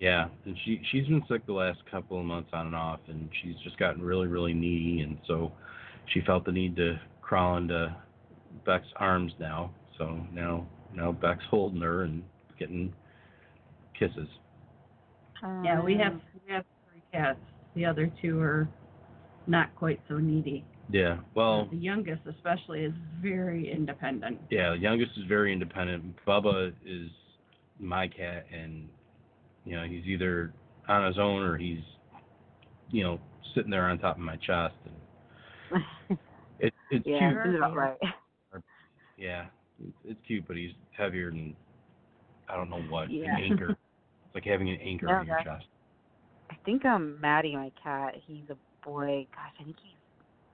yeah, 0.00 0.28
and 0.44 0.56
she 0.64 0.82
she's 0.90 1.06
been 1.06 1.22
sick 1.28 1.46
the 1.46 1.52
last 1.52 1.78
couple 1.90 2.18
of 2.18 2.24
months 2.24 2.50
on 2.52 2.66
and 2.66 2.74
off, 2.74 2.98
and 3.06 3.28
she's 3.40 3.54
just 3.62 3.78
gotten 3.78 4.02
really 4.02 4.26
really 4.26 4.52
needy, 4.52 5.02
and 5.02 5.18
so 5.28 5.52
she 6.12 6.20
felt 6.22 6.44
the 6.44 6.52
need 6.52 6.76
to 6.76 6.98
crawl 7.22 7.56
into 7.56 7.94
Beck's 8.66 8.86
arms 8.96 9.32
now. 9.38 9.72
So 9.98 10.20
now 10.32 10.66
now 10.94 11.12
Beck's 11.12 11.44
holding 11.50 11.80
her 11.80 12.02
and 12.02 12.22
getting 12.58 12.92
kisses. 13.98 14.28
Yeah, 15.42 15.82
we 15.82 15.94
have 15.94 16.14
Um, 16.14 16.22
we 16.46 16.52
have 16.52 16.64
three 16.90 17.02
cats. 17.12 17.38
The 17.74 17.86
other 17.86 18.10
two 18.20 18.40
are 18.40 18.68
not 19.46 19.74
quite 19.76 20.00
so 20.08 20.18
needy. 20.18 20.64
Yeah. 20.90 21.18
Well, 21.34 21.68
the 21.70 21.76
youngest 21.76 22.22
especially 22.26 22.80
is 22.84 22.92
very 23.22 23.72
independent. 23.72 24.40
yeah. 24.50 24.70
The 24.70 24.78
youngest 24.78 25.12
is 25.16 25.24
very 25.28 25.52
independent. 25.52 26.16
Bubba 26.26 26.72
is 26.84 27.10
my 27.78 28.08
cat, 28.08 28.46
and 28.52 28.88
you 29.64 29.76
know 29.76 29.84
he's 29.84 30.04
either 30.06 30.52
on 30.88 31.06
his 31.06 31.18
own 31.18 31.42
or 31.42 31.56
he's 31.56 31.80
you 32.90 33.04
know 33.04 33.20
sitting 33.54 33.70
there 33.70 33.88
on 33.88 33.98
top 33.98 34.16
of 34.16 34.22
my 34.22 34.36
chest, 34.36 34.74
and 34.84 34.94
it, 36.60 36.74
it's 36.90 37.04
yeah, 37.06 37.18
cute. 37.18 37.42
sounds 37.42 37.56
about 37.56 37.76
right. 37.76 37.98
Yeah, 39.16 39.46
it's, 39.82 39.96
it's 40.04 40.20
cute, 40.26 40.46
but 40.48 40.56
he's 40.56 40.72
heavier 40.92 41.30
than 41.30 41.56
I 42.48 42.56
don't 42.56 42.70
know 42.70 42.82
what 42.82 43.08
Yeah. 43.10 43.36
an 43.36 43.38
anchor. 43.44 43.70
It's 43.70 44.34
like 44.34 44.44
having 44.44 44.70
an 44.70 44.78
anchor 44.82 45.08
Yeah, 45.08 45.20
on 45.20 45.26
your 45.26 45.36
chest. 45.44 45.66
I 46.50 46.56
think 46.64 46.84
um 46.84 47.20
Maddie, 47.20 47.56
my 47.56 47.72
cat, 47.82 48.14
he's 48.26 48.44
a 48.50 48.56
boy. 48.86 49.26
Gosh, 49.36 49.52
I 49.60 49.64
think 49.64 49.76
he's 49.82 49.98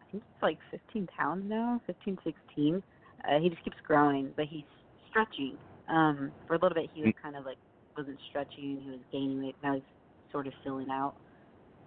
I 0.03 0.05
think 0.11 0.23
he's 0.25 0.43
like 0.43 0.59
15 0.71 1.09
pounds 1.17 1.45
now, 1.49 1.81
15, 1.87 2.19
16. 2.25 2.83
Uh, 3.29 3.39
he 3.41 3.49
just 3.51 3.63
keeps 3.65 3.77
growing, 3.87 4.33
but 4.37 4.47
he's 4.47 4.65
stretching. 5.11 5.59
Um, 5.89 6.33
for 6.47 6.55
a 6.55 6.59
little 6.61 6.75
bit, 6.75 6.91
he 6.95 7.03
was 7.03 7.11
Mm. 7.11 7.23
kind 7.23 7.37
of 7.37 7.45
like 7.45 7.59
wasn't 7.97 8.21
stretching. 8.29 8.81
He 8.83 8.91
was 8.91 9.01
gaining 9.13 9.43
weight. 9.43 9.57
Now 9.63 9.75
he's 9.75 9.85
sort 10.33 10.47
of 10.47 10.53
filling 10.65 10.91
out. 10.91 11.17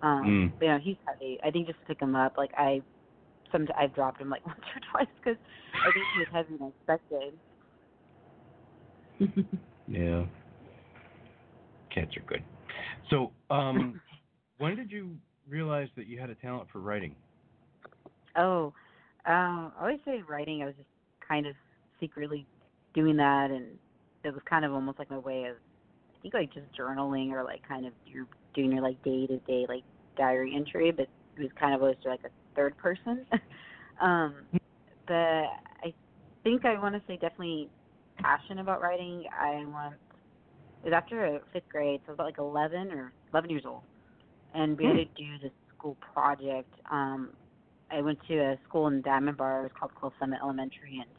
Um, 0.02 0.26
Mm. 0.26 0.54
but 0.60 0.66
yeah, 0.66 0.80
he's 0.80 0.98
heavy. 1.08 1.40
I 1.44 1.52
think 1.52 1.68
just 1.68 1.80
to 1.80 1.86
pick 1.86 2.02
him 2.02 2.16
up, 2.16 2.36
like 2.38 2.52
I, 2.58 2.82
some 3.52 3.68
I've 3.78 3.94
dropped 3.94 4.22
him 4.22 4.30
like 4.30 4.46
once 4.46 4.60
or 4.76 4.82
twice 4.92 5.14
because 5.24 5.38
I 5.74 5.92
think 5.92 6.06
he 6.14 6.20
was 6.20 6.28
heavier 6.32 6.58
than 6.58 6.68
I 6.68 6.94
expected. 6.94 7.34
Yeah. 9.90 10.26
Cats 11.94 12.16
are 12.16 12.24
good. 12.28 12.44
So, 13.10 13.32
um, 13.50 14.00
when 14.60 14.76
did 14.76 14.92
you 14.92 15.16
realize 15.50 15.88
that 15.98 16.06
you 16.06 16.20
had 16.20 16.30
a 16.30 16.36
talent 16.36 16.70
for 16.72 16.80
writing? 16.80 17.16
Oh, 18.38 18.72
um, 19.26 19.72
I 19.80 19.82
always 19.82 20.00
say 20.06 20.22
writing. 20.30 20.62
I 20.62 20.68
was 20.68 20.76
just 20.76 20.88
kind 21.28 21.48
of 21.48 21.56
secretly 22.00 22.46
doing 22.94 23.18
that, 23.18 23.50
and 23.50 23.66
it 24.24 24.32
was 24.32 24.42
kind 24.48 24.64
of 24.64 24.74
almost 24.74 25.00
like 25.00 25.10
my 25.10 25.18
way 25.18 25.46
of 25.46 25.56
I 25.56 26.22
think 26.22 26.34
like 26.34 26.54
just 26.54 26.68
journaling 26.80 27.32
or 27.32 27.44
like 27.44 27.62
kind 27.68 27.86
of 27.86 27.94
you're 28.06 28.28
doing 28.54 28.72
your 28.72 28.82
like 28.82 29.02
day 29.04 29.26
to 29.26 29.38
day 29.40 29.66
like 29.68 29.84
diary 30.18 30.54
entry, 30.56 30.92
but 30.92 31.08
it 31.36 31.42
was 31.42 31.52
kind 31.60 31.74
of 31.74 31.82
always 31.82 31.98
like 32.06 32.22
a 32.26 32.30
third 32.60 32.78
person. 32.78 33.26
um, 34.02 34.36
but 35.08 35.14
I 35.14 35.94
think 36.44 36.66
I 36.66 36.80
want 36.80 36.96
to 36.96 37.02
say 37.08 37.14
definitely 37.14 37.70
passion 38.18 38.60
about 38.60 38.82
writing. 38.82 39.24
I 39.40 39.64
want 39.66 39.96
it 40.84 40.86
was 40.86 40.94
after 40.94 41.42
fifth 41.52 41.70
grade, 41.70 42.02
so 42.06 42.10
I 42.10 42.12
was 42.12 42.16
about 42.16 42.26
like 42.26 42.38
11 42.38 42.92
or 42.92 43.12
11 43.34 43.50
years 43.50 43.64
old, 43.66 43.82
and 44.54 44.78
we 44.78 44.86
had 44.86 44.94
to 44.94 45.06
do 45.06 45.38
this 45.42 45.52
school 45.78 45.98
project. 46.14 46.74
Um, 46.90 47.32
I 47.92 48.02
went 48.02 48.20
to 48.28 48.38
a 48.38 48.58
school 48.68 48.88
in 48.88 49.02
Diamond 49.02 49.38
Bar. 49.38 49.62
It 49.62 49.64
was 49.64 49.72
called 49.78 49.96
Cliff 49.96 50.14
Summit 50.20 50.40
Elementary, 50.42 51.00
and 51.02 51.10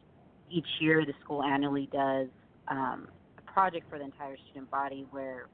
each 0.50 0.66
year 0.80 1.04
the 1.04 1.12
school 1.22 1.42
annually 1.42 1.88
does 1.92 2.28
um, 2.68 3.08
a 3.38 3.52
project 3.52 3.86
for 3.90 3.98
the 3.98 4.04
entire 4.04 4.36
student 4.48 4.70
body 4.70 5.06
where 5.10 5.48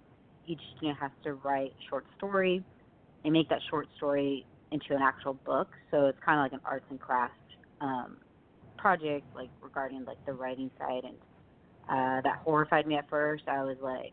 each 0.47 0.61
student 0.77 0.99
has 1.01 1.11
to 1.25 1.35
write 1.35 1.73
a 1.73 1.89
short 1.89 2.05
story 2.17 2.63
and 3.25 3.33
make 3.33 3.49
that 3.49 3.61
short 3.71 3.89
story 3.97 4.47
into 4.73 4.95
an 4.95 5.03
actual 5.03 5.35
book. 5.47 5.69
So 5.91 6.07
it's 6.07 6.19
kind 6.25 6.39
of 6.39 6.45
like 6.45 6.53
an 6.53 6.61
arts 6.65 6.87
and 6.91 7.01
crafts 7.01 7.35
um, 7.81 8.19
project, 8.79 9.27
like 9.35 9.51
regarding 9.63 10.05
like 10.05 10.19
the 10.27 10.33
writing 10.33 10.71
side, 10.79 11.05
and 11.05 11.17
uh, 11.89 12.21
that 12.23 12.39
horrified 12.45 12.87
me 12.87 12.97
at 12.97 13.09
first. 13.09 13.45
I 13.49 13.63
was 13.63 13.77
like, 13.81 14.13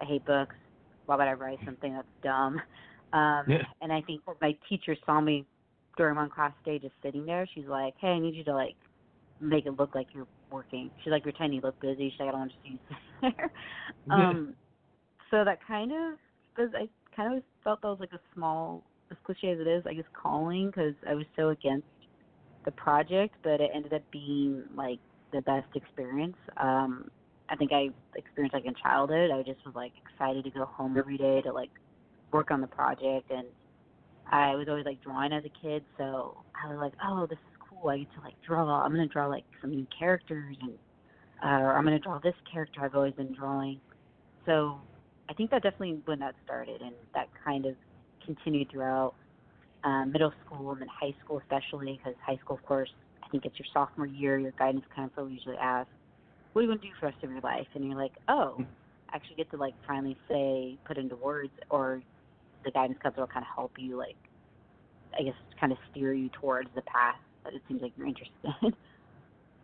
I 0.00 0.04
hate 0.04 0.24
books. 0.24 0.56
Why 1.06 1.16
would 1.16 1.26
I 1.28 1.32
write 1.32 1.58
something 1.64 1.94
that's 1.94 2.08
dumb? 2.22 2.60
Um, 3.12 3.44
Yeah. 3.48 3.64
And 3.80 3.92
I 3.92 4.00
think 4.02 4.22
my 4.40 4.56
teacher 4.68 4.96
saw 5.04 5.20
me 5.20 5.46
during 5.96 6.16
one 6.16 6.30
class 6.30 6.52
day 6.64 6.78
just 6.78 6.94
sitting 7.02 7.26
there. 7.26 7.46
She's 7.54 7.66
like, 7.66 7.94
Hey, 8.00 8.08
I 8.08 8.18
need 8.18 8.34
you 8.34 8.44
to 8.44 8.54
like 8.54 8.76
make 9.40 9.66
it 9.66 9.78
look 9.78 9.94
like 9.94 10.08
you're 10.14 10.28
working. 10.50 10.90
She's 11.02 11.10
like, 11.10 11.22
pretend 11.24 11.54
you 11.54 11.60
look 11.60 11.80
busy. 11.80 12.10
She's 12.10 12.20
like, 12.20 12.28
I 12.28 12.32
don't 12.32 12.40
want 12.40 12.52
you 12.64 12.72
to 12.78 12.78
sit 13.22 13.34
there. 13.36 13.52
um, 14.10 14.54
so 15.30 15.44
that 15.44 15.58
kind 15.66 15.92
of 15.92 16.18
was 16.58 16.70
I 16.76 16.88
kind 17.16 17.36
of 17.36 17.42
felt 17.64 17.80
that 17.82 17.88
was 17.88 18.00
like 18.00 18.12
a 18.12 18.20
small, 18.34 18.84
as 19.12 19.18
cliche 19.24 19.52
as 19.52 19.60
it 19.60 19.68
is, 19.68 19.84
I 19.86 19.94
guess 19.94 20.04
calling 20.20 20.66
because 20.66 20.94
I 21.08 21.14
was 21.14 21.26
so 21.36 21.50
against 21.50 21.86
the 22.64 22.72
project, 22.72 23.34
but 23.42 23.60
it 23.60 23.70
ended 23.74 23.92
up 23.92 24.02
being 24.10 24.62
like 24.74 24.98
the 25.32 25.42
best 25.42 25.68
experience. 25.74 26.36
Um, 26.56 27.10
I 27.48 27.56
think 27.56 27.72
I 27.72 27.90
experienced 28.16 28.54
like 28.54 28.64
in 28.64 28.74
childhood. 28.82 29.30
I 29.30 29.42
just 29.42 29.64
was 29.66 29.74
like 29.74 29.92
excited 30.06 30.44
to 30.44 30.50
go 30.50 30.64
home 30.64 30.96
every 30.96 31.18
day 31.18 31.42
to 31.42 31.52
like 31.52 31.70
work 32.32 32.50
on 32.50 32.60
the 32.60 32.66
project, 32.66 33.30
and 33.30 33.46
I 34.30 34.54
was 34.54 34.66
always 34.68 34.86
like 34.86 35.02
drawing 35.02 35.32
as 35.32 35.44
a 35.44 35.66
kid, 35.66 35.84
so 35.98 36.38
I 36.62 36.68
was 36.68 36.78
like, 36.80 36.94
oh, 37.04 37.26
this 37.28 37.38
is 37.38 37.56
cool. 37.68 37.90
I 37.90 37.98
get 37.98 38.14
to 38.14 38.20
like 38.22 38.34
draw. 38.46 38.82
I'm 38.82 38.92
gonna 38.92 39.06
draw 39.06 39.26
like 39.26 39.44
some 39.60 39.70
new 39.70 39.86
characters, 39.96 40.56
and 40.62 40.72
uh, 41.44 41.64
or 41.64 41.76
I'm 41.76 41.84
gonna 41.84 41.98
draw 41.98 42.18
this 42.20 42.34
character 42.50 42.80
I've 42.82 42.94
always 42.94 43.14
been 43.14 43.34
drawing. 43.34 43.80
So 44.46 44.80
I 45.28 45.34
think 45.34 45.50
that 45.50 45.62
definitely 45.62 46.00
when 46.04 46.20
that 46.20 46.34
started, 46.44 46.80
and 46.80 46.94
that 47.14 47.28
kind 47.44 47.66
of 47.66 47.74
continued 48.24 48.70
throughout 48.70 49.14
um, 49.84 50.12
middle 50.12 50.32
school 50.44 50.72
and 50.72 50.80
then 50.80 50.88
high 50.88 51.14
school, 51.24 51.38
especially 51.40 51.98
because 51.98 52.14
high 52.24 52.36
school, 52.36 52.56
of 52.56 52.62
course, 52.62 52.90
I 53.24 53.28
think 53.28 53.44
it's 53.44 53.58
your 53.58 53.66
sophomore 53.72 54.06
year. 54.06 54.38
Your 54.38 54.52
guidance 54.58 54.84
counselor 54.94 55.24
will 55.24 55.32
usually 55.32 55.56
ask, 55.56 55.88
"What 56.52 56.62
do 56.62 56.64
you 56.66 56.70
want 56.70 56.82
to 56.82 56.88
do 56.88 56.94
for 56.98 57.06
the 57.06 57.12
rest 57.12 57.24
of 57.24 57.30
your 57.30 57.40
life?" 57.40 57.68
And 57.74 57.84
you're 57.84 57.96
like, 57.96 58.14
"Oh, 58.28 58.56
I 59.10 59.16
actually 59.16 59.36
get 59.36 59.50
to 59.50 59.56
like 59.56 59.74
finally 59.86 60.16
say, 60.28 60.78
put 60.86 60.98
into 60.98 61.16
words," 61.16 61.52
or 61.70 62.02
the 62.64 62.70
guidance 62.70 62.98
counselor 63.02 63.24
will 63.24 63.28
kind 63.28 63.44
of 63.44 63.54
help 63.54 63.72
you, 63.78 63.96
like, 63.96 64.16
I 65.18 65.22
guess, 65.22 65.34
kind 65.60 65.72
of 65.72 65.78
steer 65.90 66.12
you 66.14 66.30
towards 66.40 66.70
the 66.74 66.82
path 66.82 67.16
that 67.44 67.54
it 67.54 67.62
seems 67.68 67.82
like 67.82 67.92
you're 67.96 68.06
interested 68.06 68.50
in. 68.62 68.72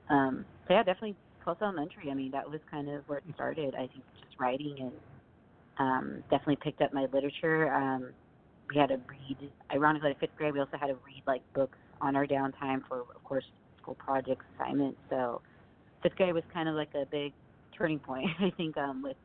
um, 0.11 0.47
so 0.67 0.75
yeah, 0.75 0.83
definitely 0.83 1.17
post 1.45 1.63
elementary. 1.63 2.11
I 2.11 2.15
mean, 2.15 2.31
that 2.33 2.49
was 2.49 2.61
kind 2.71 2.89
of 2.89 3.09
where 3.09 3.19
it 3.19 3.25
started. 3.35 3.75
I 3.75 3.87
think 3.89 4.05
just 4.21 4.39
writing 4.41 4.77
and 4.81 4.93
um, 5.79 6.25
definitely 6.31 6.59
picked 6.63 6.81
up 6.83 6.93
my 6.93 7.07
literature. 7.13 7.73
Um, 7.73 8.15
we 8.69 8.77
had 8.77 8.89
to 8.89 8.97
read. 9.09 9.51
Ironically, 9.73 10.11
at 10.11 10.21
fifth 10.21 10.37
grade, 10.37 10.53
we 10.55 10.61
also 10.61 10.77
had 10.81 10.89
to 10.89 10.95
read 11.07 11.23
like 11.27 11.43
books 11.55 11.79
on 12.01 12.17
our 12.17 12.27
downtime 12.27 12.81
for, 12.89 13.01
of 13.01 13.25
course, 13.25 13.45
school 13.81 13.97
projects, 13.97 14.45
assignments. 14.57 14.99
So 15.11 15.41
fifth 16.03 16.17
grade 16.17 16.35
was 16.35 16.45
kind 16.53 16.69
of 16.69 16.75
like 16.75 16.91
a 16.95 17.05
big 17.11 17.33
turning 17.77 17.99
point. 17.99 18.27
I 18.41 18.51
think 18.57 18.77
um, 18.77 19.03
with 19.03 19.17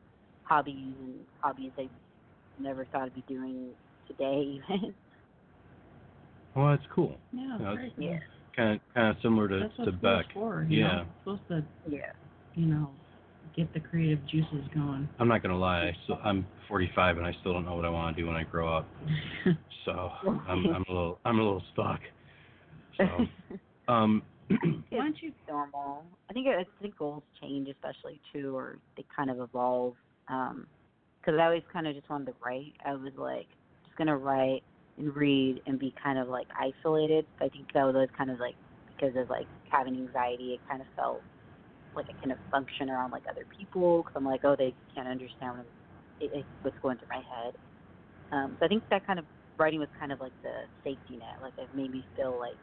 hobbies 0.44 0.94
and 1.00 1.14
hobbies 1.40 1.72
I 1.78 1.88
never 2.60 2.84
thought 2.86 3.02
I'd 3.02 3.14
be 3.14 3.24
doing 3.28 3.68
today, 4.08 4.60
even. 4.70 4.94
Well, 6.54 6.68
that's 6.68 6.86
cool. 6.94 7.16
Yeah, 7.32 7.58
Yeah, 7.60 7.74
very 7.74 7.92
cool. 7.96 8.04
yeah, 8.04 8.18
Kind 8.56 8.74
of 8.74 8.80
kind 8.94 9.08
of 9.08 9.16
similar 9.22 9.48
to 9.48 9.58
That's 9.60 9.78
what 9.78 9.84
to 9.86 9.90
school's 9.98 10.02
Beck. 10.24 10.32
for. 10.34 10.66
You 10.68 10.80
Yeah. 10.80 10.86
Know? 10.86 11.04
Supposed 11.24 11.48
to, 11.48 11.64
yeah. 11.88 12.12
you 12.54 12.66
know, 12.66 12.90
get 13.56 13.72
the 13.72 13.80
creative 13.80 14.20
juices 14.26 14.64
going. 14.74 15.08
I'm 15.18 15.28
not 15.28 15.42
gonna 15.42 15.58
lie. 15.58 15.82
I 15.84 15.96
still, 16.04 16.18
I'm 16.24 16.46
45 16.68 17.18
and 17.18 17.26
I 17.26 17.32
still 17.40 17.52
don't 17.52 17.64
know 17.64 17.76
what 17.76 17.84
I 17.84 17.90
want 17.90 18.16
to 18.16 18.22
do 18.22 18.26
when 18.26 18.36
I 18.36 18.44
grow 18.44 18.76
up. 18.76 18.88
So 19.84 20.10
I'm 20.48 20.66
I'm 20.74 20.84
a 20.88 20.92
little 20.92 21.18
I'm 21.24 21.38
a 21.38 21.42
little 21.42 21.62
stuck. 21.72 22.00
So 22.96 23.26
um, 23.92 24.22
Why 24.90 24.98
don't 24.98 25.16
you? 25.22 25.32
normal. 25.48 26.04
I 26.30 26.32
think 26.32 26.46
I 26.48 26.64
think 26.80 26.96
goals 26.98 27.22
change, 27.40 27.68
especially 27.68 28.20
too, 28.32 28.56
or 28.56 28.78
they 28.96 29.04
kind 29.14 29.30
of 29.30 29.40
evolve. 29.40 29.94
Um, 30.28 30.66
because 31.20 31.38
I 31.40 31.44
always 31.44 31.62
kind 31.72 31.86
of 31.86 31.94
just 31.94 32.08
wanted 32.10 32.26
to 32.26 32.34
write. 32.44 32.74
I 32.84 32.92
was 32.92 33.12
like 33.16 33.46
just 33.84 33.96
gonna 33.96 34.16
write 34.16 34.62
and 34.98 35.14
read 35.16 35.60
and 35.66 35.78
be 35.78 35.94
kind 36.02 36.18
of 36.18 36.28
like 36.28 36.46
isolated. 36.58 37.26
I 37.40 37.48
think 37.48 37.72
that 37.74 37.84
was 37.84 37.94
always 37.94 38.10
kind 38.16 38.30
of 38.30 38.38
like 38.38 38.54
because 38.94 39.16
of 39.16 39.30
like 39.30 39.46
having 39.70 39.94
anxiety. 39.94 40.54
It 40.54 40.60
kind 40.68 40.80
of 40.80 40.86
felt 40.96 41.22
like 41.96 42.06
I 42.10 42.14
couldn't 42.20 42.40
function 42.50 42.90
around 42.90 43.10
like 43.12 43.24
other 43.30 43.46
people 43.56 43.98
because 43.98 44.12
I'm 44.16 44.24
like, 44.26 44.42
oh, 44.44 44.56
they 44.58 44.76
can't 44.94 45.08
understand 45.08 45.58
what 45.58 45.66
it, 46.20 46.30
it, 46.34 46.46
what's 46.62 46.78
going 46.82 46.98
through 46.98 47.08
my 47.12 47.22
head. 47.30 47.54
Um, 48.32 48.56
so 48.58 48.66
I 48.66 48.68
think 48.68 48.84
that 48.90 49.06
kind 49.06 49.18
of 49.18 49.26
writing 49.58 49.80
was 49.80 49.88
kind 49.98 50.12
of 50.12 50.20
like 50.20 50.34
the 50.42 50.52
safety 50.84 51.16
net. 51.18 51.40
Like 51.42 51.54
it 51.58 51.70
made 51.74 51.90
me 51.90 52.06
feel 52.16 52.38
like 52.38 52.58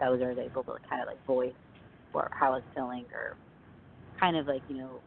that 0.00 0.10
was 0.10 0.20
I 0.22 0.28
was 0.28 0.38
able 0.38 0.64
to 0.64 0.74
kind 0.88 1.02
of 1.02 1.08
like 1.08 1.24
voice 1.26 1.54
or 2.14 2.28
how 2.32 2.48
I 2.52 2.56
was 2.56 2.64
feeling 2.74 3.06
or 3.12 3.38
kind 4.18 4.36
of 4.36 4.46
like 4.46 4.62
you 4.68 4.78
know 4.78 5.04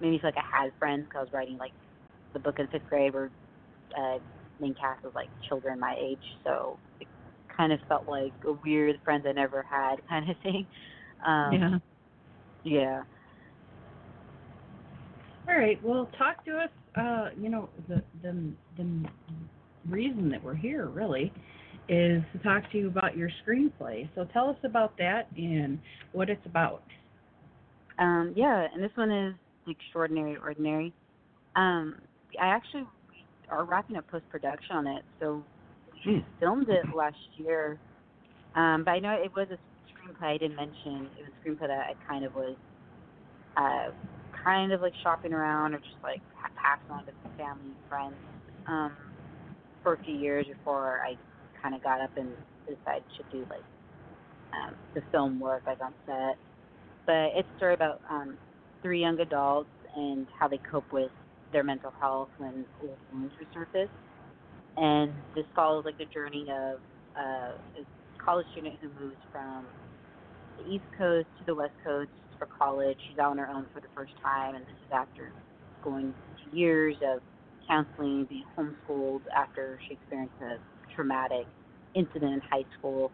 made 0.00 0.10
me 0.10 0.18
feel 0.20 0.28
like 0.28 0.36
I 0.38 0.64
had 0.64 0.72
friends 0.78 1.04
because 1.04 1.18
I 1.20 1.22
was 1.22 1.32
writing 1.32 1.56
like 1.58 1.74
the 2.34 2.40
book 2.40 2.56
in 2.58 2.68
fifth 2.68 2.84
grade 2.84 3.14
where 3.14 3.32
uh, 3.98 4.18
main 4.60 4.74
cast 4.74 5.04
was 5.04 5.12
like 5.14 5.30
children 5.48 5.80
my 5.80 5.96
age, 6.00 6.22
so 6.46 6.80
it 7.00 7.08
kind 7.56 7.72
of 7.72 7.80
felt 7.88 8.08
like 8.08 8.34
a 8.46 8.52
weird 8.64 8.96
friends 9.04 9.26
I 9.28 9.32
never 9.32 9.64
had 9.64 9.96
kind 10.08 10.30
of 10.30 10.36
thing. 10.42 10.68
Um, 11.26 11.68
yeah. 12.64 12.64
Yeah. 12.64 13.04
All 15.48 15.56
right. 15.56 15.82
Well, 15.82 16.08
talk 16.18 16.44
to 16.46 16.58
us. 16.58 16.70
Uh, 16.96 17.30
you 17.40 17.48
know, 17.48 17.68
the 17.88 18.02
the 18.22 18.52
the 18.78 19.04
reason 19.88 20.30
that 20.30 20.42
we're 20.42 20.54
here 20.54 20.86
really 20.86 21.32
is 21.88 22.22
to 22.32 22.38
talk 22.42 22.70
to 22.72 22.78
you 22.78 22.88
about 22.88 23.16
your 23.16 23.28
screenplay. 23.46 24.08
So 24.14 24.26
tell 24.32 24.48
us 24.48 24.56
about 24.64 24.96
that 24.98 25.28
and 25.36 25.78
what 26.12 26.30
it's 26.30 26.44
about. 26.46 26.82
Um, 27.98 28.32
yeah, 28.36 28.66
and 28.72 28.82
this 28.82 28.90
one 28.94 29.10
is 29.10 29.34
Extraordinary 29.68 30.36
Ordinary. 30.36 30.92
Um, 31.56 31.96
I 32.40 32.46
actually 32.46 32.84
are 33.50 33.64
wrapping 33.64 33.96
up 33.96 34.08
post 34.10 34.24
production 34.30 34.76
on 34.76 34.86
it, 34.86 35.04
so 35.20 35.44
we 36.06 36.14
Hmm. 36.14 36.20
filmed 36.40 36.68
it 36.68 36.84
last 36.94 37.16
year. 37.36 37.78
Um, 38.54 38.84
but 38.84 38.92
I 38.92 38.98
know 38.98 39.12
it 39.12 39.34
was 39.36 39.48
a 39.50 39.58
screenplay 39.92 40.34
I 40.34 40.38
didn't 40.38 40.56
mention. 40.56 41.10
It 41.18 41.24
was 41.24 41.32
a 41.32 41.48
screenplay 41.48 41.68
that 41.68 41.86
I 41.90 41.94
kind 42.08 42.24
of 42.24 42.34
was 42.34 42.56
uh, 43.56 43.90
kind 44.44 44.72
of 44.72 44.80
like 44.80 44.92
shopping 45.02 45.32
around 45.32 45.74
or 45.74 45.78
just 45.78 46.02
like 46.02 46.20
passing 46.62 46.90
on 46.90 47.04
to 47.06 47.12
family 47.36 47.70
and 47.72 47.76
friends 47.88 48.16
um, 48.68 48.92
for 49.82 49.94
a 49.94 49.98
few 50.04 50.14
years 50.14 50.46
before 50.46 51.00
I 51.06 51.16
kind 51.62 51.74
of 51.74 51.82
got 51.82 52.00
up 52.00 52.10
and 52.16 52.28
decided 52.66 53.04
to 53.16 53.24
do 53.32 53.46
like 53.50 53.64
um, 54.52 54.74
the 54.94 55.02
film 55.10 55.40
work 55.40 55.62
like 55.66 55.80
on 55.80 55.94
set. 56.06 56.36
But 57.06 57.36
it's 57.36 57.48
a 57.54 57.56
story 57.58 57.74
about 57.74 58.00
um, 58.10 58.38
three 58.82 59.00
young 59.00 59.20
adults 59.20 59.70
and 59.96 60.26
how 60.38 60.48
they 60.48 60.60
cope 60.70 60.92
with 60.92 61.10
their 61.52 61.64
mental 61.64 61.92
health 62.00 62.28
when 62.38 62.66
old 62.82 62.98
wounds 63.12 63.34
resurface. 63.40 63.88
And 64.76 65.12
this 65.36 65.44
follows 65.54 65.84
like 65.84 65.98
the 65.98 66.06
journey 66.06 66.46
of 66.50 66.78
uh, 67.18 67.54
a 67.80 67.84
college 68.24 68.46
student 68.52 68.74
who 68.80 68.88
moves 69.00 69.16
from 69.32 69.66
the 70.58 70.64
East 70.74 70.84
Coast 70.98 71.28
to 71.38 71.44
the 71.46 71.54
West 71.54 71.74
Coast 71.84 72.10
for 72.38 72.46
college. 72.46 72.96
She's 73.08 73.18
out 73.18 73.32
on 73.32 73.38
her 73.38 73.48
own 73.48 73.66
for 73.74 73.80
the 73.80 73.88
first 73.94 74.12
time, 74.22 74.54
and 74.54 74.64
this 74.64 74.76
is 74.86 74.92
after 74.92 75.32
going 75.82 76.12
to 76.12 76.56
years 76.56 76.96
of 77.06 77.20
counseling, 77.68 78.26
being 78.28 78.44
homeschooled 78.56 79.22
after 79.34 79.78
she 79.86 79.94
experienced 79.94 80.34
a 80.42 80.56
traumatic 80.94 81.46
incident 81.94 82.34
in 82.34 82.40
high 82.50 82.64
school. 82.78 83.10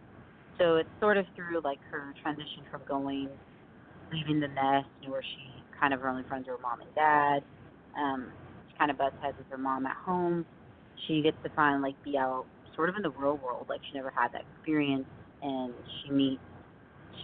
So 0.58 0.76
it's 0.76 0.88
sort 1.00 1.16
of 1.16 1.26
through 1.36 1.60
like 1.64 1.78
her 1.90 2.14
transition 2.22 2.64
from 2.70 2.82
going, 2.88 3.28
leaving 4.12 4.40
the 4.40 4.48
nest, 4.48 4.88
where 5.06 5.22
she 5.22 5.62
kind 5.78 5.94
of 5.94 6.00
her 6.00 6.08
only 6.08 6.24
friends 6.28 6.46
her 6.46 6.58
mom 6.58 6.80
and 6.80 6.94
dad. 6.94 7.42
Um, 7.98 8.32
she 8.68 8.76
kind 8.78 8.90
of 8.90 8.98
butts 8.98 9.16
heads 9.22 9.36
with 9.38 9.48
her 9.50 9.58
mom 9.58 9.86
at 9.86 9.96
home. 9.96 10.44
She 11.06 11.22
gets 11.22 11.36
to 11.44 11.50
finally 11.56 11.90
like 11.90 12.04
be 12.04 12.18
out 12.18 12.44
sort 12.76 12.88
of 12.88 12.96
in 12.96 13.02
the 13.02 13.10
real 13.10 13.38
world, 13.42 13.66
like 13.68 13.80
she 13.90 13.96
never 13.96 14.10
had 14.10 14.32
that 14.32 14.42
experience, 14.56 15.06
and 15.42 15.72
she 16.02 16.10
meets 16.10 16.42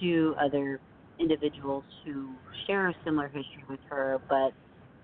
two 0.01 0.35
other 0.41 0.81
individuals 1.21 1.85
who 2.05 2.41
share 2.67 2.89
a 2.89 2.95
similar 3.05 3.29
history 3.29 3.65
with 3.69 3.81
her, 3.91 4.19
but 4.29 4.53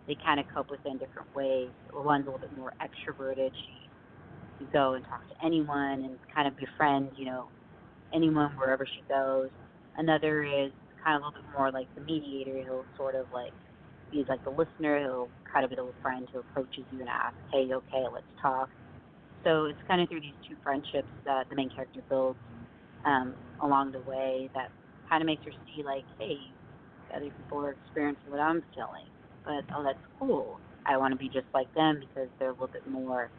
they 0.07 0.17
kind 0.25 0.41
of 0.41 0.47
cope 0.55 0.71
with 0.71 0.81
it 0.85 0.91
in 0.91 0.99
different 0.99 1.29
ways. 1.35 1.73
One's 1.93 2.27
a 2.27 2.31
little 2.31 2.41
bit 2.41 2.57
more 2.57 2.73
extroverted. 2.83 3.51
She 3.55 3.91
can 4.59 4.69
go 4.73 4.95
and 4.95 5.05
talk 5.05 5.27
to 5.29 5.47
anyone 5.47 6.05
and 6.05 6.19
kind 6.35 6.49
of 6.49 6.57
befriend, 6.57 7.11
you 7.17 7.27
know, 7.27 7.51
anyone 8.15 8.51
wherever 8.59 8.87
she 8.87 9.03
goes. 9.09 9.51
Another 9.97 10.43
is 10.45 10.73
kind 11.05 11.17
of 11.17 11.23
a 11.23 11.27
little 11.27 11.43
bit 11.43 11.51
more 11.59 11.73
like 11.73 11.89
the 11.97 12.03
mediator. 12.03 12.59
He'll 12.63 12.87
sort 12.97 13.15
of 13.15 13.27
like 13.33 13.55
be 14.11 14.25
like 14.29 14.43
the 14.45 14.51
listener. 14.51 15.01
He'll 15.01 15.31
kind 15.53 15.65
of 15.65 15.71
be 15.71 15.77
the 15.77 15.93
friend 16.03 16.29
who 16.33 16.41
approaches 16.41 16.87
you 16.91 17.01
and 17.01 17.09
asks, 17.09 17.39
"Hey, 17.53 17.69
okay, 17.73 18.05
let's 18.13 18.27
talk." 18.41 18.71
So 19.45 19.67
it's 19.67 19.81
kind 19.89 20.01
of 20.03 20.09
through 20.09 20.21
these 20.21 20.39
two 20.49 20.57
friendships 20.63 21.11
that 21.27 21.49
the 21.51 21.57
main 21.57 21.71
character 21.75 22.01
builds 22.09 22.39
um, 23.05 23.37
along 23.63 23.93
the 23.93 24.03
way 24.03 24.51
that 24.55 24.71
kind 25.09 25.23
of 25.23 25.27
makes 25.27 25.45
her 25.45 25.53
see 25.67 25.83
like, 25.85 26.05
"Hey, 26.19 26.39
other 27.15 27.31
people 27.37 27.59
are 27.65 27.73
experiencing 27.73 28.31
what 28.31 28.41
I'm 28.41 28.63
feeling, 28.75 29.09
but 29.45 29.65
oh, 29.77 29.83
that's 29.85 30.03
cool. 30.19 30.61
I 30.87 30.97
want 30.97 31.13
to 31.13 31.19
be 31.19 31.29
just 31.29 31.47
like 31.55 31.73
them 31.75 32.01
because 32.01 32.29
they're 32.39 32.51
a 32.51 32.53
little 32.53 32.69
bit 32.73 32.87
more, 32.87 33.31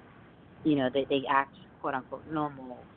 you 0.63 0.75
know, 0.75 0.89
they 0.93 1.05
they 1.09 1.23
act 1.29 1.55
quote 1.81 1.93
unquote 1.95 2.25
normal, 2.31 2.87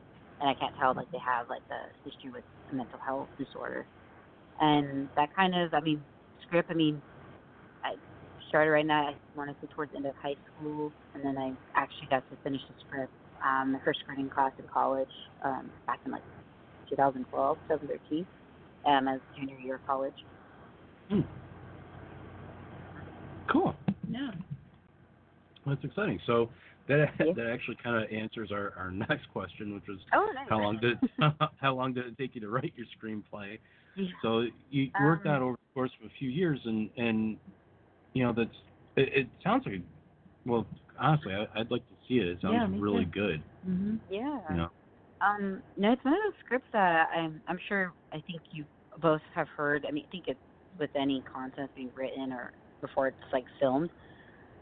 and 0.41 0.49
I 0.51 0.55
can't 0.55 0.75
tell 0.81 0.95
like 0.95 1.11
they 1.13 1.19
have 1.25 1.49
like 1.49 1.63
the 1.69 1.81
history 2.05 2.31
with 2.31 2.45
a 2.73 2.75
mental 2.75 2.99
health 3.05 3.31
disorder, 3.39 3.87
and 4.61 5.11
that 5.17 5.35
kind 5.35 5.55
of, 5.57 5.75
I 5.75 5.81
mean, 5.81 6.05
script. 6.47 6.71
I 6.71 6.75
mean, 6.75 7.03
I 7.85 7.97
started 8.49 8.71
writing 8.71 8.89
that. 8.89 9.15
I 9.15 9.17
want 9.35 9.51
to 9.61 9.67
towards 9.69 9.93
the 9.93 9.99
end 9.99 10.07
of 10.07 10.15
high 10.23 10.37
school, 10.55 10.93
and 11.15 11.25
then 11.25 11.39
I 11.39 11.53
actually 11.77 12.09
got 12.11 12.29
to 12.31 12.37
finish 12.45 12.63
the 12.69 12.75
script. 12.87 13.13
Um, 13.45 13.73
my 13.73 13.81
first 13.85 14.01
screening 14.01 14.31
class 14.31 14.53
in 14.59 14.67
college, 14.73 15.11
um, 15.45 15.71
back 15.87 16.01
in 16.07 16.13
like 16.13 16.25
2012, 16.91 17.59
2013, 17.69 18.27
um, 18.87 19.09
as 19.09 19.21
junior 19.39 19.57
year 19.59 19.75
of 19.77 19.87
college. 19.87 20.15
Hmm. 21.11 21.21
Cool. 23.51 23.75
Yeah. 24.11 24.31
That's 25.67 25.83
exciting. 25.85 26.21
So 26.27 26.49
that 26.89 27.07
Yeah. 27.19 27.33
that 27.35 27.47
actually 27.51 27.77
kind 27.83 27.97
of 28.03 28.11
answers 28.13 28.51
our, 28.53 28.73
our 28.77 28.91
next 29.09 29.29
question, 29.33 29.75
which 29.75 29.85
was 29.89 29.99
Oh, 30.15 30.29
nice. 30.35 30.47
how 30.49 30.61
long 30.61 30.79
did 30.81 30.99
how 31.61 31.75
long 31.75 31.93
did 31.93 32.07
it 32.07 32.19
take 32.19 32.35
you 32.35 32.41
to 32.43 32.49
write 32.49 32.73
your 32.77 32.87
screenplay? 33.01 33.59
Yeah. 33.97 34.05
So 34.23 34.45
you 34.71 34.91
worked 35.03 35.27
Um, 35.27 35.33
out 35.33 35.43
over 35.43 35.53
the 35.53 35.75
course 35.75 35.91
of 36.01 36.07
a 36.07 36.11
few 36.19 36.29
years, 36.29 36.61
and 36.65 36.91
and 36.99 37.39
you 38.13 38.25
know 38.25 38.33
that's 38.33 38.51
it, 38.97 39.09
it 39.21 39.29
sounds 39.43 39.65
like 39.67 39.81
well 40.45 40.67
honestly 40.99 41.33
I, 41.35 41.47
I'd 41.59 41.71
like 41.71 41.87
to 41.89 41.95
see 42.07 42.19
it. 42.19 42.27
It 42.29 42.39
sounds 42.43 42.71
Yeah, 42.71 42.81
really 42.81 43.05
too. 43.07 43.11
good. 43.11 43.43
Mhm. 43.67 44.01
Yeah. 44.11 44.39
You 44.51 44.57
know. 44.57 44.71
Um, 45.23 45.63
no, 45.79 45.93
it's 45.93 46.05
one 46.05 46.13
of 46.15 46.21
those 46.25 46.39
scripts 46.45 46.69
that 46.75 47.09
I'm 47.15 47.41
I'm 47.49 47.59
sure 47.69 47.93
I 48.13 48.17
think 48.27 48.43
you 48.51 48.67
both 49.01 49.23
have 49.35 49.49
heard. 49.57 49.87
I 49.87 49.93
mean, 49.93 50.05
I 50.07 50.11
think 50.11 50.27
it's 50.29 50.41
with 50.79 50.91
any 50.97 51.23
content 51.23 51.73
being 51.75 51.93
written 51.95 52.33
or 52.33 52.53
before 52.81 53.09
it's 53.09 53.19
like 53.33 53.45
filmed. 53.61 53.91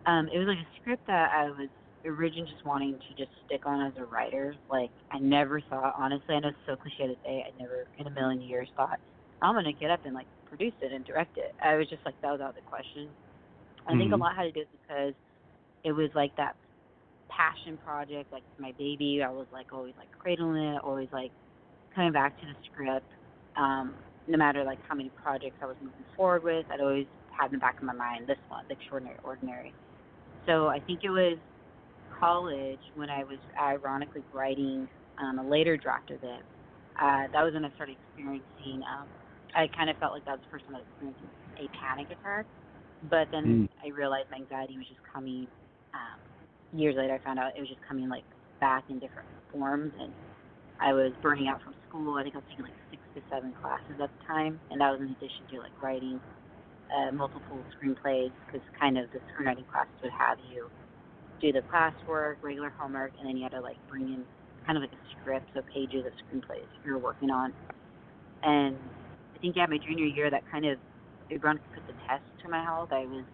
Um, 0.06 0.28
it 0.32 0.38
was 0.38 0.48
like 0.48 0.58
a 0.58 0.68
script 0.80 1.04
that 1.06 1.32
I 1.32 1.46
was 1.50 1.70
originally 2.04 2.50
just 2.50 2.64
wanting 2.64 2.98
to 3.08 3.14
just 3.14 3.30
stick 3.44 3.66
on 3.66 3.86
as 3.86 3.94
a 3.96 4.04
writer. 4.04 4.54
Like 4.68 4.92
I 5.10 5.18
never 5.18 5.60
thought, 5.62 5.94
honestly, 5.98 6.34
I 6.34 6.40
know 6.40 6.48
it's 6.48 6.58
so 6.66 6.76
cliche 6.76 7.06
to 7.06 7.16
say, 7.24 7.44
I 7.46 7.52
never 7.56 7.86
in 7.98 8.06
a 8.06 8.10
million 8.10 8.40
years 8.42 8.70
thought 8.76 8.98
I'm 9.42 9.54
gonna 9.54 9.72
get 9.72 9.90
up 9.90 10.00
and 10.04 10.14
like 10.14 10.28
produce 10.46 10.74
it 10.80 10.92
and 10.92 11.04
direct 11.04 11.36
it. 11.38 11.52
I 11.62 11.76
was 11.76 11.88
just 11.88 12.04
like 12.06 12.16
that 12.22 12.32
was 12.32 12.40
out 12.40 12.50
of 12.50 12.54
the 12.56 12.62
question. 12.62 13.14
I 13.86 13.96
think 13.96 14.12
a 14.12 14.16
Mhm. 14.16 14.20
lot 14.20 14.36
had 14.36 14.44
to 14.44 14.52
do 14.52 14.60
with 14.60 14.72
because 14.72 15.14
it 15.84 15.92
was 15.92 16.10
like 16.14 16.32
that 16.36 16.56
passion 17.30 17.78
project, 17.78 18.32
like 18.32 18.44
my 18.58 18.72
baby. 18.78 19.22
I 19.24 19.30
was 19.30 19.48
like 19.50 19.72
always 19.72 19.94
like 19.96 20.10
cradling 20.18 20.62
it, 20.62 20.80
always 20.84 21.08
like 21.12 21.32
coming 21.94 22.12
back 22.12 22.38
to 22.40 22.46
the 22.46 22.54
script. 22.66 23.10
Um, 23.56 24.02
no 24.26 24.38
matter 24.38 24.64
like 24.64 24.78
how 24.88 24.94
many 24.94 25.10
projects 25.22 25.56
I 25.62 25.66
was 25.66 25.76
moving 25.80 26.04
forward 26.16 26.44
with, 26.44 26.66
I'd 26.70 26.80
always 26.80 27.06
had 27.30 27.46
in 27.46 27.52
the 27.52 27.58
back 27.58 27.78
of 27.78 27.84
my 27.84 27.92
mind 27.94 28.26
this 28.26 28.38
one, 28.48 28.64
the 28.68 28.74
extraordinary 28.74 29.18
ordinary. 29.24 29.74
So 30.46 30.68
I 30.68 30.80
think 30.80 31.00
it 31.04 31.10
was 31.10 31.38
college 32.20 32.80
when 32.94 33.10
I 33.10 33.24
was 33.24 33.38
ironically 33.60 34.22
writing 34.32 34.88
um, 35.18 35.38
a 35.38 35.48
later 35.48 35.76
draft 35.76 36.10
of 36.10 36.22
it. 36.22 36.42
Uh, 37.00 37.26
that 37.32 37.42
was 37.42 37.52
when 37.54 37.64
I 37.64 37.72
started 37.74 37.96
experiencing. 38.08 38.82
Um, 38.86 39.08
I 39.54 39.68
kind 39.76 39.90
of 39.90 39.96
felt 39.98 40.12
like 40.12 40.24
that 40.26 40.38
was 40.38 40.40
the 40.46 40.50
first 40.50 40.64
time 40.66 40.76
I 40.76 40.78
was 40.78 40.88
experiencing 40.94 41.30
a 41.58 41.66
panic 41.78 42.06
attack. 42.10 42.46
But 43.10 43.28
then 43.32 43.68
I 43.84 43.88
realized 43.90 44.30
my 44.30 44.38
anxiety 44.38 44.78
was 44.78 44.86
just 44.88 45.00
coming. 45.12 45.46
Um, 45.92 46.18
years 46.78 46.96
later, 46.96 47.14
I 47.14 47.20
found 47.24 47.38
out 47.38 47.52
it 47.56 47.60
was 47.60 47.68
just 47.68 47.82
coming 47.86 48.08
like 48.08 48.24
back 48.60 48.84
in 48.88 48.98
different 48.98 49.28
forms, 49.52 49.92
and 50.00 50.12
I 50.80 50.92
was 50.92 51.12
burning 51.22 51.48
out 51.48 51.60
from 51.62 51.74
school. 51.88 52.16
I 52.16 52.22
think 52.22 52.34
I 52.34 52.38
was 52.38 52.48
taking 52.50 52.64
like 52.64 52.78
six 52.90 53.03
to 53.14 53.22
seven 53.30 53.54
classes 53.54 54.00
at 54.02 54.10
the 54.10 54.22
time, 54.26 54.60
and 54.70 54.80
that 54.80 54.90
was 54.90 55.00
in 55.00 55.10
addition 55.10 55.46
to 55.50 55.58
like 55.60 55.74
writing 55.82 56.20
uh, 56.92 57.12
multiple 57.12 57.66
screenplays 57.74 58.32
because 58.46 58.62
kind 58.78 58.98
of 58.98 59.10
the 59.12 59.20
screenwriting 59.32 59.66
classes 59.66 59.96
would 60.02 60.12
have 60.18 60.38
you 60.40 60.68
do 61.40 61.52
the 61.52 61.62
classwork, 61.62 62.36
regular 62.42 62.72
homework, 62.78 63.12
and 63.18 63.28
then 63.28 63.36
you 63.36 63.42
had 63.44 63.52
to 63.52 63.60
like 63.60 63.78
bring 63.88 64.08
in 64.08 64.26
kind 64.66 64.78
of 64.78 64.82
like 64.82 64.92
a 64.92 65.02
script, 65.18 65.48
so 65.54 65.62
pages 65.72 66.04
of 66.06 66.12
screenplays 66.24 66.68
you 66.84 66.92
were 66.92 66.98
working 66.98 67.30
on. 67.30 67.52
And 68.42 68.76
I 69.34 69.38
think 69.40 69.56
yeah, 69.56 69.66
my 69.66 69.78
junior 69.78 70.06
year 70.06 70.30
that 70.30 70.44
kind 70.50 70.66
of 70.66 70.78
it 71.30 71.42
run 71.42 71.58
put 71.74 71.86
the 71.86 71.94
test 72.08 72.24
to 72.42 72.48
my 72.50 72.62
health. 72.62 72.90
I 72.92 73.06
was 73.06 73.26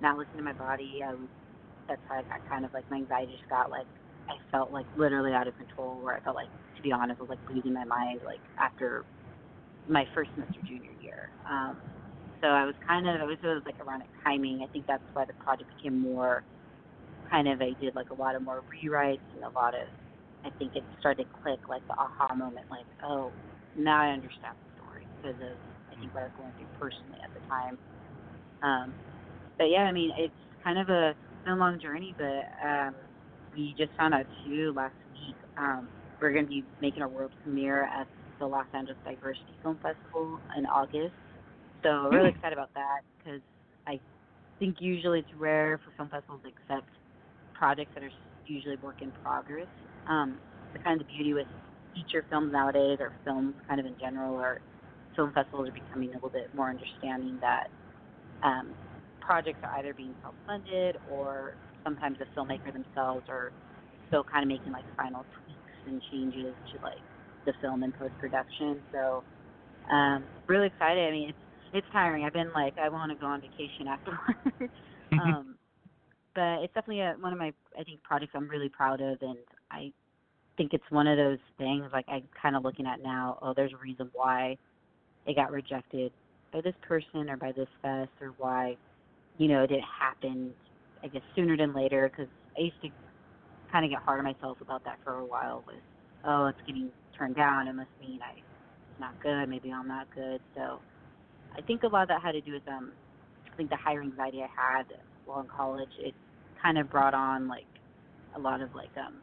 not 0.00 0.16
listening 0.18 0.38
to 0.38 0.44
my 0.44 0.54
body. 0.54 1.00
I 1.06 1.14
was 1.14 1.28
that's 1.88 2.02
how 2.08 2.16
I 2.16 2.22
got 2.22 2.40
kind 2.48 2.64
of 2.64 2.72
like 2.72 2.84
my 2.90 2.98
anxiety 2.98 3.32
just 3.32 3.48
got 3.50 3.70
like 3.70 3.88
I 4.28 4.34
felt 4.50 4.72
like 4.72 4.86
literally 4.96 5.32
out 5.32 5.48
of 5.48 5.56
control 5.56 6.02
where 6.02 6.16
I 6.16 6.20
felt 6.20 6.36
like 6.36 6.50
to 6.76 6.82
be 6.82 6.92
honest, 6.92 7.20
I 7.20 7.24
was 7.24 7.30
like 7.30 7.40
losing 7.48 7.74
my 7.74 7.84
mind 7.84 8.20
like 8.24 8.42
after 8.58 9.04
my 9.88 10.04
first 10.14 10.30
semester 10.34 10.60
junior 10.66 10.92
year. 10.98 11.30
Um 11.48 11.82
so 12.42 12.48
I 12.48 12.64
was 12.66 12.74
kind 12.86 13.08
of 13.08 13.20
it 13.20 13.24
was, 13.26 13.38
it 13.42 13.46
was 13.46 13.62
like 13.66 13.76
ironic 13.80 14.08
timing. 14.24 14.62
I 14.64 14.68
think 14.72 14.86
that's 14.86 15.04
why 15.14 15.24
the 15.26 15.34
project 15.40 15.70
became 15.76 15.98
more 16.00 16.44
kind 17.30 17.48
of 17.48 17.60
I 17.62 17.74
did 17.80 17.94
like 17.94 18.10
a 18.10 18.14
lot 18.14 18.36
of 18.36 18.42
more 18.42 18.62
rewrites 18.70 19.26
and 19.34 19.44
a 19.44 19.50
lot 19.58 19.74
of 19.74 19.88
I 20.44 20.50
think 20.58 20.72
it 20.76 20.84
started 20.98 21.24
to 21.24 21.30
click 21.42 21.60
like 21.68 21.82
the 21.88 21.94
aha 21.98 22.34
moment 22.34 22.66
like, 22.70 22.86
oh, 23.04 23.34
now 23.76 24.00
I 24.02 24.10
understand 24.12 24.56
the 24.58 24.68
story 24.74 25.08
because 25.16 25.38
of 25.40 25.58
I 25.90 25.96
think 26.00 26.14
what 26.14 26.22
I 26.22 26.24
was 26.26 26.36
going 26.36 26.52
through 26.56 26.68
personally 26.78 27.18
at 27.24 27.32
the 27.34 27.40
time. 27.48 27.78
Um 28.62 28.94
but 29.58 29.66
yeah, 29.70 29.84
I 29.84 29.92
mean 29.92 30.12
it's 30.18 30.34
kind 30.64 30.78
of 30.78 30.88
a 30.88 31.14
been 31.44 31.54
a 31.54 31.56
long 31.56 31.80
journey 31.80 32.14
but 32.18 32.44
um 32.66 32.94
we 33.54 33.74
just 33.78 33.92
found 33.98 34.14
out 34.14 34.26
too 34.44 34.72
last 34.74 34.96
week, 35.12 35.36
um, 35.58 35.90
we're 36.20 36.32
gonna 36.32 36.46
be 36.46 36.64
making 36.80 37.02
our 37.02 37.08
world 37.08 37.32
premiere 37.42 37.84
at 37.84 38.08
the 38.42 38.48
Los 38.48 38.66
Angeles 38.74 38.98
Diversity 39.04 39.56
Film 39.62 39.78
Festival 39.82 40.42
in 40.58 40.66
August. 40.66 41.14
So 41.84 42.10
really 42.10 42.30
Hmm. 42.30 42.30
excited 42.30 42.58
about 42.58 42.74
that 42.74 43.02
because 43.18 43.42
I 43.86 44.00
think 44.58 44.76
usually 44.80 45.20
it's 45.20 45.32
rare 45.34 45.80
for 45.84 45.92
film 45.96 46.10
festivals 46.10 46.42
to 46.42 46.48
accept 46.48 46.90
projects 47.54 47.92
that 47.94 48.04
are 48.04 48.10
usually 48.46 48.76
work 48.76 49.02
in 49.02 49.12
progress. 49.12 49.68
Um, 50.08 50.40
the 50.74 50.80
kind 50.80 51.00
of 51.00 51.08
beauty 51.08 51.34
with 51.34 51.48
feature 51.94 52.26
films 52.30 52.52
nowadays, 52.52 52.98
or 53.00 53.12
films 53.24 53.56
kind 53.68 53.80
of 53.80 53.86
in 53.86 53.96
general, 54.00 54.34
or 54.34 54.62
film 55.16 55.32
festivals 55.32 55.68
are 55.68 55.72
becoming 55.72 56.10
a 56.10 56.14
little 56.14 56.30
bit 56.30 56.48
more 56.54 56.70
understanding 56.70 57.38
that 57.42 57.68
um, 58.42 58.76
projects 59.20 59.60
are 59.62 59.78
either 59.78 59.94
being 59.94 60.16
self-funded 60.22 60.96
or 61.04 61.56
sometimes 61.84 62.18
the 62.18 62.26
filmmaker 62.36 62.72
themselves 62.72 63.26
are 63.28 63.52
still 64.08 64.24
kind 64.24 64.42
of 64.44 64.48
making 64.48 64.72
like 64.72 64.86
final 64.96 65.26
tweaks 65.44 65.78
and 65.86 66.02
changes 66.10 66.56
to 66.72 66.78
like 66.82 67.04
the 67.44 67.52
film 67.60 67.82
and 67.82 67.94
post-production. 67.98 68.80
So 68.92 69.22
um, 69.90 70.24
really 70.46 70.68
excited. 70.68 71.08
I 71.08 71.10
mean, 71.10 71.28
it's 71.30 71.38
it's 71.74 71.86
tiring. 71.92 72.24
I've 72.24 72.32
been 72.32 72.52
like 72.52 72.76
I 72.78 72.88
want 72.88 73.10
to 73.12 73.18
go 73.18 73.26
on 73.26 73.40
vacation 73.40 73.88
afterwards. 73.88 74.72
um, 75.12 75.56
but 76.34 76.62
it's 76.62 76.74
definitely 76.74 77.00
a, 77.00 77.14
one 77.20 77.32
of 77.32 77.38
my 77.38 77.52
I 77.78 77.84
think 77.84 78.02
projects 78.02 78.32
I'm 78.34 78.48
really 78.48 78.68
proud 78.68 79.00
of, 79.00 79.18
and 79.22 79.38
I 79.70 79.92
think 80.56 80.74
it's 80.74 80.84
one 80.90 81.06
of 81.06 81.16
those 81.16 81.38
things 81.58 81.84
like 81.92 82.04
I'm 82.08 82.24
kind 82.40 82.56
of 82.56 82.64
looking 82.64 82.86
at 82.86 83.02
now. 83.02 83.38
Oh, 83.42 83.52
there's 83.54 83.72
a 83.72 83.82
reason 83.82 84.10
why 84.14 84.56
it 85.26 85.36
got 85.36 85.50
rejected 85.50 86.12
by 86.52 86.60
this 86.60 86.74
person 86.86 87.30
or 87.30 87.36
by 87.36 87.52
this 87.52 87.68
fest, 87.80 88.10
or 88.20 88.34
why 88.38 88.76
you 89.38 89.48
know 89.48 89.62
it 89.62 89.68
didn't 89.68 89.84
happen. 90.00 90.52
I 91.02 91.08
guess 91.08 91.22
sooner 91.34 91.56
than 91.56 91.74
later, 91.74 92.08
because 92.08 92.30
I 92.56 92.62
used 92.62 92.80
to 92.82 92.88
kind 93.72 93.84
of 93.84 93.90
get 93.90 94.00
hard 94.00 94.18
on 94.18 94.24
myself 94.24 94.58
about 94.60 94.84
that 94.84 94.98
for 95.02 95.18
a 95.18 95.24
while. 95.24 95.64
With 95.66 95.76
oh, 96.24 96.46
it's 96.46 96.58
getting 96.66 96.90
turned 97.18 97.36
down. 97.36 97.68
It 97.68 97.74
must 97.74 97.90
mean 98.00 98.20
I 98.22 98.38
it's 98.38 99.00
not 99.00 99.20
good. 99.22 99.48
Maybe 99.48 99.72
I'm 99.72 99.88
not 99.88 100.08
good. 100.14 100.40
So 100.54 100.82
I 101.56 101.62
think 101.62 101.82
a 101.82 101.88
lot 101.88 102.02
of 102.04 102.08
that 102.08 102.22
had 102.22 102.32
to 102.32 102.40
do 102.42 102.52
with 102.52 102.66
um 102.68 102.92
I 103.52 103.56
think 103.56 103.70
the 103.70 103.76
higher 103.76 104.02
anxiety 104.02 104.42
I 104.42 104.48
had 104.54 104.86
while 105.24 105.40
in 105.40 105.48
college, 105.48 105.92
it 105.98 106.14
kind 106.62 106.78
of 106.78 106.90
brought 106.90 107.14
on 107.14 107.48
like 107.48 107.68
a 108.36 108.40
lot 108.40 108.60
of 108.62 108.74
like 108.74 108.92
um 108.98 109.22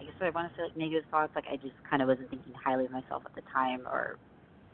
I 0.00 0.04
guess 0.04 0.14
what 0.18 0.28
I 0.28 0.30
want 0.30 0.52
to 0.52 0.56
say 0.56 0.64
like 0.64 0.76
negative 0.76 1.04
thoughts. 1.10 1.32
Like 1.36 1.46
I 1.50 1.56
just 1.56 1.76
kind 1.88 2.02
of 2.02 2.08
wasn't 2.08 2.30
thinking 2.30 2.54
highly 2.64 2.86
of 2.86 2.92
myself 2.92 3.22
at 3.26 3.34
the 3.34 3.42
time, 3.52 3.86
or 3.86 4.18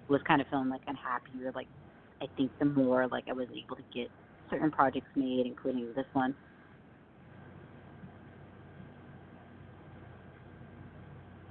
was 0.08 0.20
kind 0.26 0.40
of 0.40 0.48
feeling 0.48 0.68
like 0.70 0.82
unhappy, 0.86 1.44
or 1.44 1.52
like 1.54 1.68
I 2.22 2.26
think 2.36 2.52
the 2.58 2.66
more 2.66 3.08
like 3.08 3.24
I 3.28 3.32
was 3.32 3.48
able 3.50 3.76
to 3.76 3.84
get 3.94 4.08
certain 4.50 4.70
projects 4.70 5.10
made, 5.16 5.46
including 5.46 5.92
this 5.96 6.06
one. 6.12 6.36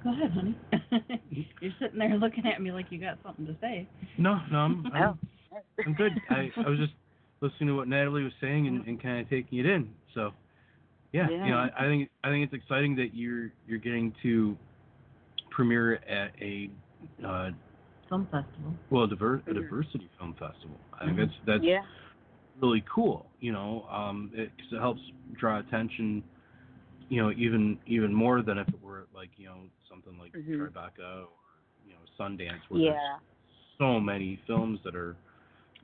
Go 0.04 0.10
ahead, 0.10 0.30
honey. 0.32 0.54
You're 1.60 1.72
sitting 1.80 1.98
there 1.98 2.16
looking 2.18 2.46
at 2.46 2.60
me 2.60 2.70
like 2.72 2.86
you 2.90 3.00
got 3.00 3.18
something 3.24 3.46
to 3.46 3.56
say. 3.60 3.88
No, 4.18 4.38
no, 4.52 4.58
I'm, 4.58 4.86
I'm. 4.94 5.18
I'm 5.86 5.94
good. 5.94 6.12
I, 6.30 6.50
I 6.64 6.68
was 6.68 6.78
just 6.78 6.92
listening 7.40 7.68
to 7.68 7.74
what 7.76 7.88
Natalie 7.88 8.22
was 8.22 8.32
saying 8.40 8.66
and, 8.68 8.86
and 8.86 9.02
kind 9.02 9.20
of 9.20 9.28
taking 9.30 9.58
it 9.58 9.66
in. 9.66 9.88
So, 10.14 10.32
yeah, 11.12 11.28
Yeah. 11.30 11.44
you 11.46 11.50
know, 11.52 11.56
I, 11.58 11.70
I 11.78 11.82
think 11.86 12.08
I 12.22 12.28
think 12.28 12.44
it's 12.44 12.62
exciting 12.62 12.94
that 12.96 13.14
you're 13.14 13.50
you're 13.66 13.78
getting 13.78 14.14
to 14.22 14.56
premiere 15.50 15.94
at 16.08 16.32
a 16.40 16.70
uh, 17.26 17.50
Film 18.08 18.24
festival. 18.30 18.74
well, 18.90 19.04
a, 19.04 19.08
diver- 19.08 19.42
a 19.46 19.54
diversity 19.54 20.10
film 20.18 20.34
festival. 20.38 20.76
I 21.00 21.06
think 21.06 21.16
Mhm. 21.16 21.26
that's 21.26 21.32
that's 21.46 21.64
yeah. 21.64 21.82
really 22.60 22.84
cool. 22.92 23.26
You 23.40 23.52
know, 23.52 23.86
um, 23.90 24.30
it, 24.34 24.50
'cause 24.58 24.72
it 24.72 24.80
helps 24.80 25.00
draw 25.38 25.58
attention. 25.60 26.22
You 27.14 27.22
know, 27.22 27.30
even 27.36 27.78
even 27.86 28.12
more 28.12 28.42
than 28.42 28.58
if 28.58 28.66
it 28.68 28.82
were 28.82 29.06
like 29.14 29.30
you 29.36 29.46
know 29.46 29.60
something 29.88 30.18
like 30.18 30.32
Mhm. 30.32 30.58
Tribeca 30.58 31.22
or 31.22 31.28
you 31.86 31.92
know 31.94 32.04
Sundance, 32.18 32.60
where 32.68 32.80
Yeah. 32.82 32.90
there's 32.90 33.20
so 33.78 34.00
many 34.00 34.40
films 34.48 34.80
that 34.84 34.96
are 34.96 35.14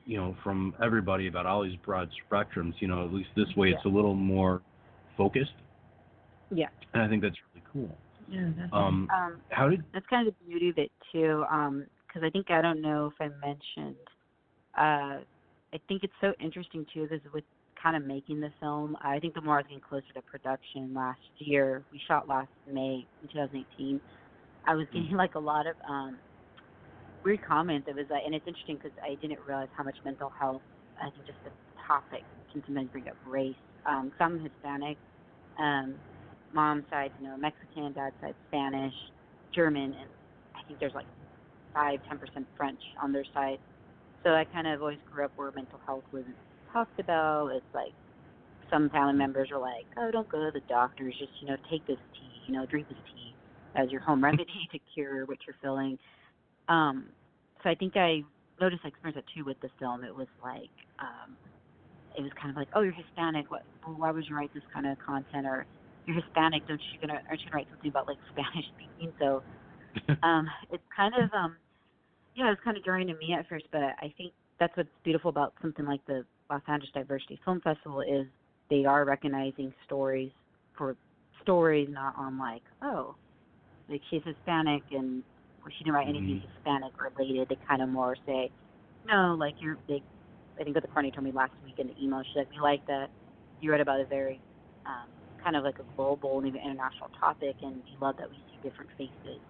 you 0.07 0.17
know 0.17 0.35
from 0.43 0.75
everybody 0.83 1.29
about 1.29 1.47
all 1.47 1.63
these 1.63 1.77
broad 1.87 2.11
spectrums. 2.29 2.75
You 2.81 2.89
know, 2.89 3.05
at 3.05 3.13
least 3.13 3.31
this 3.37 3.55
way 3.57 3.71
it's 3.71 3.85
a 3.85 3.89
little 3.89 4.15
more 4.15 4.61
focused, 5.17 5.55
Yeah. 6.51 6.69
and 6.95 7.03
I 7.03 7.09
think 7.09 7.23
that's 7.23 7.37
really 7.55 7.65
cool. 7.73 7.97
Yeah, 8.29 8.47
definitely. 8.49 8.71
Um, 8.73 9.09
Um, 9.15 9.41
how 9.51 9.69
did 9.69 9.85
that's 9.93 10.07
kind 10.07 10.27
of 10.27 10.35
the 10.39 10.45
beauty 10.45 10.69
of 10.71 10.79
it 10.79 10.91
too 11.13 11.45
Um, 11.51 11.87
because 12.07 12.23
i 12.27 12.31
think 12.31 12.51
i 12.51 12.61
don't 12.61 12.81
know 12.81 13.07
if 13.07 13.15
i 13.21 13.29
mentioned 13.47 13.97
uh 14.79 15.23
i 15.75 15.79
think 15.89 16.03
it's 16.03 16.21
so 16.21 16.33
interesting 16.41 16.85
too 16.93 17.07
because 17.09 17.25
with 17.33 17.45
kind 17.83 17.97
of 17.97 18.05
making 18.05 18.41
the 18.41 18.51
film. 18.61 18.97
I 19.03 19.19
think 19.19 19.35
the 19.35 19.41
more 19.41 19.55
i 19.57 19.59
was 19.59 19.67
getting 19.67 19.81
closer 19.81 20.13
to 20.15 20.23
production 20.23 20.93
last 20.95 21.21
year 21.39 21.85
we 21.93 22.01
shot 22.07 22.29
last 22.29 22.51
may 22.67 23.07
in 23.23 23.29
2018 23.33 24.01
i 24.67 24.75
was 24.75 24.87
getting 24.93 25.11
like 25.17 25.35
a 25.35 25.41
lot 25.41 25.67
of 25.67 25.77
um 25.89 26.21
weird 27.25 27.43
comments. 27.43 27.89
It 27.89 27.97
was 27.97 28.07
like 28.11 28.23
and 28.27 28.35
it's 28.35 28.47
interesting 28.47 28.77
because 28.77 28.93
i 29.05 29.17
didn't 29.21 29.41
realize 29.47 29.69
how 29.77 29.85
much 29.85 29.97
mental 30.05 30.31
health 30.39 30.63
i 31.01 31.11
think 31.11 31.27
just 31.27 31.39
the 31.45 31.51
topic 31.87 32.25
can 32.53 32.63
sometimes 32.67 32.91
bring 32.91 33.09
up 33.09 33.17
race. 33.25 33.57
Um 33.87 34.11
so 34.19 34.25
i'm 34.25 34.41
hispanic 34.41 34.99
um 35.59 35.97
mom's 36.53 36.85
side 36.91 37.13
you 37.19 37.27
know 37.29 37.37
mexican 37.37 37.93
dad's 37.93 38.17
side 38.21 38.35
spanish 38.49 38.95
German, 39.55 39.95
and 39.95 40.11
I 40.57 40.61
think 40.67 40.81
there's 40.81 40.95
like 40.95 41.07
five, 41.75 42.01
ten 42.09 42.19
percent 42.19 42.47
French 42.57 42.81
on 43.03 43.13
their 43.13 43.25
side. 43.35 43.59
So 44.25 44.31
I 44.31 44.45
kind 44.45 44.67
of 44.67 44.81
always 44.81 44.99
grew 45.11 45.25
up 45.25 45.33
where 45.37 45.53
mental 45.55 45.81
health 45.85 46.05
wasn't 46.13 46.37
talked 46.73 46.99
about. 47.01 47.49
It's 47.55 47.67
like 47.75 47.95
some 48.71 48.91
family 48.91 49.15
members 49.15 49.51
are 49.53 49.61
like, 49.61 49.87
"Oh, 49.99 50.11
don't 50.11 50.29
go 50.29 50.39
to 50.45 50.51
the 50.53 50.63
doctors. 50.69 51.15
Just 51.19 51.33
you 51.41 51.49
know, 51.49 51.57
take 51.71 51.87
this 51.87 51.99
tea. 52.19 52.43
You 52.47 52.55
know, 52.55 52.67
drink 52.67 52.89
this 52.89 52.99
tea 53.13 53.35
as 53.77 53.91
your 53.91 54.01
home 54.01 54.23
remedy 54.25 54.69
to 54.73 54.79
cure 54.95 55.27
what 55.27 55.39
you're 55.47 55.57
feeling." 55.63 55.99
Um, 56.69 57.11
so 57.63 57.71
I 57.71 57.75
think 57.75 57.97
I 57.97 58.23
noticed 58.61 58.83
I 58.85 58.89
experienced 58.89 59.23
that 59.25 59.33
too 59.35 59.45
with 59.45 59.61
the 59.61 59.71
film. 59.79 60.05
It 60.05 60.15
was 60.15 60.29
like, 60.43 60.71
um, 61.01 61.37
it 62.17 62.23
was 62.23 62.33
kind 62.41 62.51
of 62.51 62.57
like, 62.57 62.69
"Oh, 62.75 62.83
you're 62.83 62.93
Hispanic. 62.93 63.51
What? 63.51 63.63
Well, 63.87 63.97
why 63.99 64.11
would 64.11 64.25
you 64.29 64.37
write 64.37 64.53
this 64.55 64.65
kind 64.73 64.87
of 64.87 64.99
content?" 65.05 65.47
Or 65.47 65.67
you're 66.07 66.17
Hispanic, 66.17 66.67
don't 66.67 66.81
you 66.93 67.07
gonna 67.07 67.21
aren't 67.29 67.41
you 67.45 67.51
gonna 67.51 67.61
write 67.61 67.69
something 67.71 67.91
about 67.91 68.09
like 68.09 68.19
Spanish 68.31 68.67
speaking? 68.77 69.13
So 69.19 69.43
um 70.23 70.49
it's 70.71 70.85
kind 70.95 71.15
of 71.15 71.31
um 71.35 71.57
yeah, 72.35 72.47
it 72.47 72.51
was 72.51 72.59
kind 72.65 72.77
of 72.77 72.85
jarring 72.85 73.09
to 73.09 73.15
me 73.15 73.35
at 73.39 73.49
first, 73.49 73.67
but 73.73 73.83
I 73.83 74.13
think 74.17 74.33
that's 74.61 74.77
what's 74.77 74.91
beautiful 75.05 75.31
about 75.31 75.55
something 75.63 75.87
like 75.87 76.05
the 76.07 76.25
Los 76.51 76.63
Angeles 76.67 76.93
Diversity 76.93 77.39
Film 77.45 77.61
Festival 77.61 78.01
is 78.01 78.27
they 78.69 78.85
are 78.85 79.05
recognizing 79.05 79.73
stories 79.87 80.31
for 80.77 80.97
stories, 81.43 81.89
not 81.91 82.15
on 82.17 82.39
like, 82.39 82.63
oh, 82.83 83.15
like 83.89 84.01
she's 84.11 84.23
Hispanic 84.25 84.83
and 84.91 85.23
or 85.65 85.71
she 85.77 85.85
didn't 85.85 85.95
write 85.95 86.09
anything 86.09 86.43
Hispanic 86.55 86.93
related. 87.01 87.49
They 87.49 87.59
kind 87.69 87.83
of 87.83 87.89
more 87.89 88.17
say, 88.27 88.51
no, 89.07 89.37
like 89.39 89.55
you're 89.61 89.79
they 89.89 90.03
I 90.61 90.65
think 90.65 90.75
what 90.75 90.83
the 90.83 90.89
Courtney 90.89 91.11
told 91.11 91.25
me 91.25 91.33
last 91.33 91.53
week 91.65 91.79
in 91.79 91.89
the 91.89 91.95
email, 92.03 92.23
she's 92.23 92.37
like, 92.37 92.51
we 92.51 92.61
like 92.61 92.85
that 92.87 93.09
you 93.61 93.71
read 93.71 93.81
about 93.81 94.01
a 94.01 94.07
very 94.07 94.41
um, 94.87 95.09
kind 95.43 95.57
of 95.57 95.65
like 95.65 95.79
a 95.79 95.85
global 95.97 96.39
and 96.39 96.47
even 96.47 96.61
international 96.61 97.11
topic, 97.19 97.57
and 97.63 97.77
we 97.77 97.97
love 98.01 98.17
that 98.19 98.29
we 98.29 98.37
see 98.51 98.59
different 98.63 98.91
faces. 98.99 99.41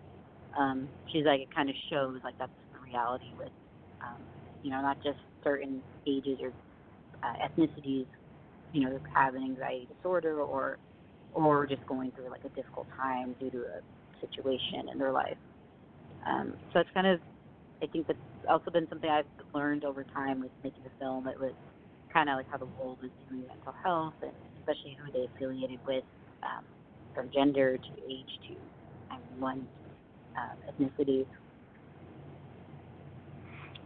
Um, 0.58 0.88
she's 1.12 1.24
like, 1.24 1.40
it 1.40 1.48
kind 1.54 1.68
of 1.70 1.76
shows 1.90 2.18
like 2.24 2.34
that's 2.38 2.52
the 2.72 2.80
reality 2.80 3.30
with, 3.38 3.52
um, 4.02 4.22
you 4.62 4.70
know, 4.70 4.80
not 4.82 4.98
just 5.02 5.18
certain 5.44 5.82
ages 6.06 6.38
or 6.42 6.52
uh, 7.22 7.46
ethnicities, 7.46 8.06
you 8.72 8.80
know, 8.82 8.98
have 9.14 9.34
an 9.34 9.42
anxiety 9.42 9.88
disorder 9.94 10.40
or, 10.40 10.78
or 11.32 11.66
just 11.66 11.84
going 11.86 12.12
through 12.12 12.30
like 12.30 12.44
a 12.44 12.48
difficult 12.50 12.86
time 12.96 13.34
due 13.40 13.50
to 13.50 13.58
a 13.58 13.80
situation 14.20 14.88
in 14.92 14.98
their 14.98 15.12
life. 15.12 15.36
Um, 16.26 16.54
so 16.72 16.80
it's 16.80 16.90
kind 16.94 17.06
of, 17.06 17.20
I 17.82 17.86
think 17.86 18.06
that's 18.06 18.18
also 18.48 18.70
been 18.70 18.88
something 18.88 19.08
I've 19.08 19.24
learned 19.54 19.84
over 19.84 20.04
time 20.04 20.40
with 20.40 20.50
making 20.62 20.84
the 20.84 20.90
film. 20.98 21.26
It 21.28 21.40
was 21.40 21.54
kind 22.12 22.28
of 22.28 22.36
like 22.36 22.46
how 22.50 22.58
the 22.58 22.68
world 22.78 22.98
is 23.02 23.10
viewing 23.28 23.46
mental 23.46 23.74
health 23.82 24.14
and 24.22 24.32
especially 24.60 24.96
who 24.98 25.10
they 25.12 25.26
affiliated 25.34 25.80
with, 25.86 26.04
um, 26.42 26.64
from 27.14 27.30
gender 27.32 27.76
to 27.76 27.92
age 28.08 28.28
to 28.48 28.54
um, 29.10 29.22
one 29.38 29.66
uh, 30.36 30.54
ethnicity. 30.70 31.26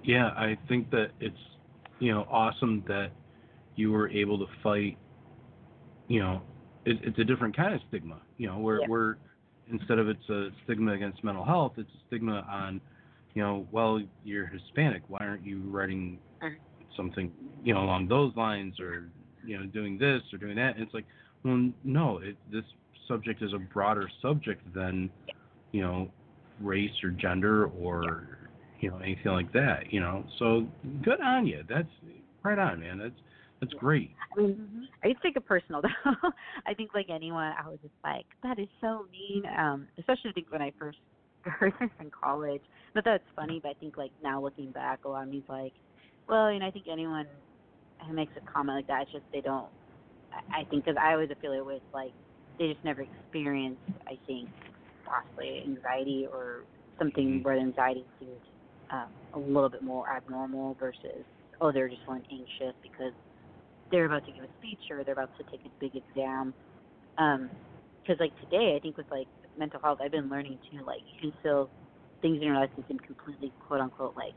Yeah, 0.03 0.29
I 0.37 0.59
think 0.69 0.91
that 0.91 1.13
it's 1.21 1.37
you 1.99 2.13
know 2.13 2.27
awesome 2.31 2.85
that 2.89 3.13
you 3.77 3.93
were 3.93 4.09
able 4.11 4.39
to 4.39 4.47
fight. 4.63 4.97
You 6.09 6.21
know, 6.21 6.43
it, 6.85 6.99
it's 7.03 7.19
a 7.19 7.25
different 7.25 7.57
kind 7.57 7.75
of 7.75 7.81
stigma. 7.89 8.21
You 8.37 8.49
know, 8.49 8.59
where 8.59 8.81
Yeah. 8.81 8.87
where 8.87 9.19
instead 9.71 9.99
of 9.99 10.09
it's 10.09 10.29
a 10.29 10.51
stigma 10.65 10.93
against 10.93 11.23
mental 11.25 11.45
health, 11.45 11.73
it's 11.77 11.91
a 11.91 12.07
stigma 12.07 12.47
on, 12.51 12.81
you 13.35 13.43
know, 13.43 13.67
well 13.73 14.01
you're 14.25 14.47
Hispanic. 14.47 15.03
Why 15.09 15.19
aren't 15.21 15.45
you 15.45 15.63
writing 15.71 16.19
Mhm. 16.43 16.57
something 16.97 17.33
you 17.63 17.75
know 17.75 17.81
along 17.83 18.09
those 18.09 18.35
lines 18.37 18.79
or 18.79 19.11
you 19.45 19.59
know 19.59 19.67
doing 19.67 19.99
this 19.99 20.23
or 20.33 20.39
doing 20.39 20.57
that? 20.57 20.75
And 20.77 20.85
it's 20.85 20.95
like, 20.95 21.07
well, 21.45 21.71
no, 21.85 22.19
it, 22.19 22.37
this 22.53 22.65
subject 23.09 23.43
is 23.43 23.53
a 23.53 23.59
broader 23.59 24.09
subject 24.23 24.63
than 24.75 25.11
you 25.73 25.83
know 25.83 26.11
race 26.61 26.93
or 27.03 27.11
gender 27.11 27.67
or 27.67 28.29
you 28.81 28.91
know 28.91 28.99
anything 28.99 29.33
like 29.33 29.53
that 29.53 29.93
you 29.93 30.01
know 30.01 30.25
so 30.39 30.67
good 31.03 31.21
on 31.21 31.47
you 31.47 31.65
that's 31.69 31.89
right 32.45 32.59
on 32.59 32.81
man 32.81 32.99
that's 32.99 33.15
that's 33.71 33.81
great 33.81 34.11
I 34.37 34.41
mean, 34.41 34.89
I 35.05 35.09
used 35.09 35.23
to 35.23 35.29
take 35.29 35.37
it 35.37 35.47
personal 35.47 35.83
though. 36.05 36.31
I 36.67 36.75
think 36.75 36.91
like 36.95 37.07
anyone, 37.11 37.53
I 37.59 37.69
was 37.69 37.79
just 37.83 37.95
like, 38.05 38.27
that 38.43 38.59
is 38.59 38.69
so 38.81 39.07
mean. 39.11 39.45
Um, 39.59 39.89
especially 39.99 40.31
I 40.31 40.33
think 40.33 40.51
when 40.51 40.63
I 40.63 40.73
first 40.79 40.99
heard 41.45 41.73
this 41.81 41.91
in 42.01 42.11
college. 42.11 42.63
Not 42.95 43.05
that 43.05 43.17
it's 43.17 43.25
funny, 43.37 43.61
but 43.63 43.71
I 43.71 43.75
think 43.75 43.97
like 43.97 44.13
now 44.23 44.41
looking 44.43 44.73
back, 44.73 45.01
a 45.05 45.09
lot 45.09 45.25
of 45.25 45.29
me's 45.29 45.45
like, 45.49 45.75
well, 46.29 46.51
you 46.53 46.59
know, 46.61 46.67
I 46.67 46.71
think 46.71 46.87
anyone 46.91 47.27
who 48.07 48.15
makes 48.15 48.33
a 48.37 48.41
comment 48.51 48.77
like 48.79 48.87
that, 48.89 49.03
it's 49.03 49.13
just 49.13 49.25
they 49.33 49.41
don't. 49.41 49.69
I 50.33 50.61
I 50.61 50.65
think 50.71 50.85
because 50.85 50.99
I 51.01 51.13
always 51.13 51.31
affiliate 51.31 51.67
with 51.67 51.83
like 51.93 52.13
they 52.59 52.69
just 52.69 52.85
never 52.85 53.03
experienced, 53.03 53.83
I 54.09 54.19
think, 54.27 54.49
possibly 55.05 55.63
anxiety 55.67 56.27
or 56.31 56.65
something 56.99 57.41
Mhm. 57.41 57.45
where 57.45 57.57
the 57.57 57.63
anxiety 57.63 58.07
seemed 58.19 58.43
um, 58.91 59.13
a 59.35 59.39
little 59.39 59.69
bit 59.71 59.83
more 59.83 60.09
abnormal 60.11 60.75
versus 60.79 61.25
oh 61.61 61.73
they're 61.73 61.89
just 61.89 62.03
feeling 62.07 62.25
anxious 62.31 62.75
because 62.83 63.13
they're 63.91 64.07
about 64.07 64.27
to 64.27 64.33
give 64.33 64.45
a 64.45 64.49
speech 64.59 64.81
or 64.91 65.05
they're 65.05 65.15
about 65.15 65.31
to 65.39 65.45
take 65.51 65.61
a 65.65 65.71
big 65.81 65.93
exam. 65.95 66.55
Um, 67.19 67.51
because 68.03 68.21
like 68.21 68.39
today, 68.41 68.75
I 68.77 68.81
think 68.81 68.97
with 68.97 69.11
like 69.11 69.29
mental 69.59 69.81
health, 69.81 69.99
I've 70.05 70.13
been 70.13 70.29
learning 70.29 70.59
too. 70.71 70.85
Like 70.87 71.01
you 71.07 71.31
can 71.31 71.33
still 71.41 71.71
things 72.21 72.37
in 72.37 72.43
your 72.43 72.57
life 72.57 72.71
can 72.75 72.85
seem 72.89 72.99
completely 72.99 73.53
quote 73.67 73.81
unquote 73.81 74.17
like 74.17 74.35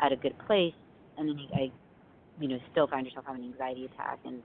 at 0.00 0.12
a 0.12 0.16
good 0.16 0.34
place, 0.46 0.74
and 1.16 1.28
then 1.28 1.38
you, 1.38 1.46
I, 1.54 1.70
you 2.40 2.48
know, 2.48 2.58
still 2.72 2.86
find 2.88 3.06
yourself 3.06 3.26
having 3.26 3.44
an 3.44 3.50
anxiety 3.52 3.86
attack. 3.86 4.18
And 4.24 4.42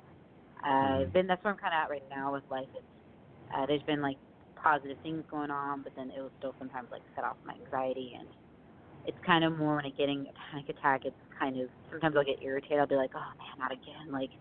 uh, 0.65 1.09
been 1.13 1.27
that's 1.27 1.43
where 1.43 1.53
I'm 1.53 1.59
kind 1.59 1.73
of 1.73 1.83
at 1.83 1.89
right 1.89 2.03
now 2.09 2.33
with 2.33 2.43
life. 2.51 2.69
It's 2.75 2.85
uh, 3.55 3.65
there's 3.65 3.83
been 3.83 4.01
like 4.01 4.17
positive 4.61 4.97
things 5.03 5.23
going 5.29 5.51
on, 5.51 5.83
but 5.83 5.93
then 5.95 6.11
it 6.15 6.21
will 6.21 6.31
still 6.39 6.55
sometimes 6.59 6.89
like 6.91 7.01
set 7.15 7.25
off 7.25 7.37
my 7.45 7.53
anxiety 7.65 8.13
and 8.17 8.27
it's 9.05 9.17
kind 9.25 9.43
of 9.43 9.57
more 9.57 9.75
when 9.75 9.85
I 9.85 9.89
get 9.91 10.09
a 10.09 10.25
panic 10.51 10.69
attack. 10.69 11.01
It's 11.05 11.17
kind 11.37 11.59
of 11.59 11.69
sometimes 11.91 12.15
I'll 12.17 12.23
get 12.23 12.41
irritated. 12.41 12.79
I'll 12.79 12.87
be 12.87 12.95
like, 12.95 13.11
oh 13.15 13.19
man, 13.19 13.57
not 13.59 13.71
again. 13.71 14.11
Like, 14.11 14.31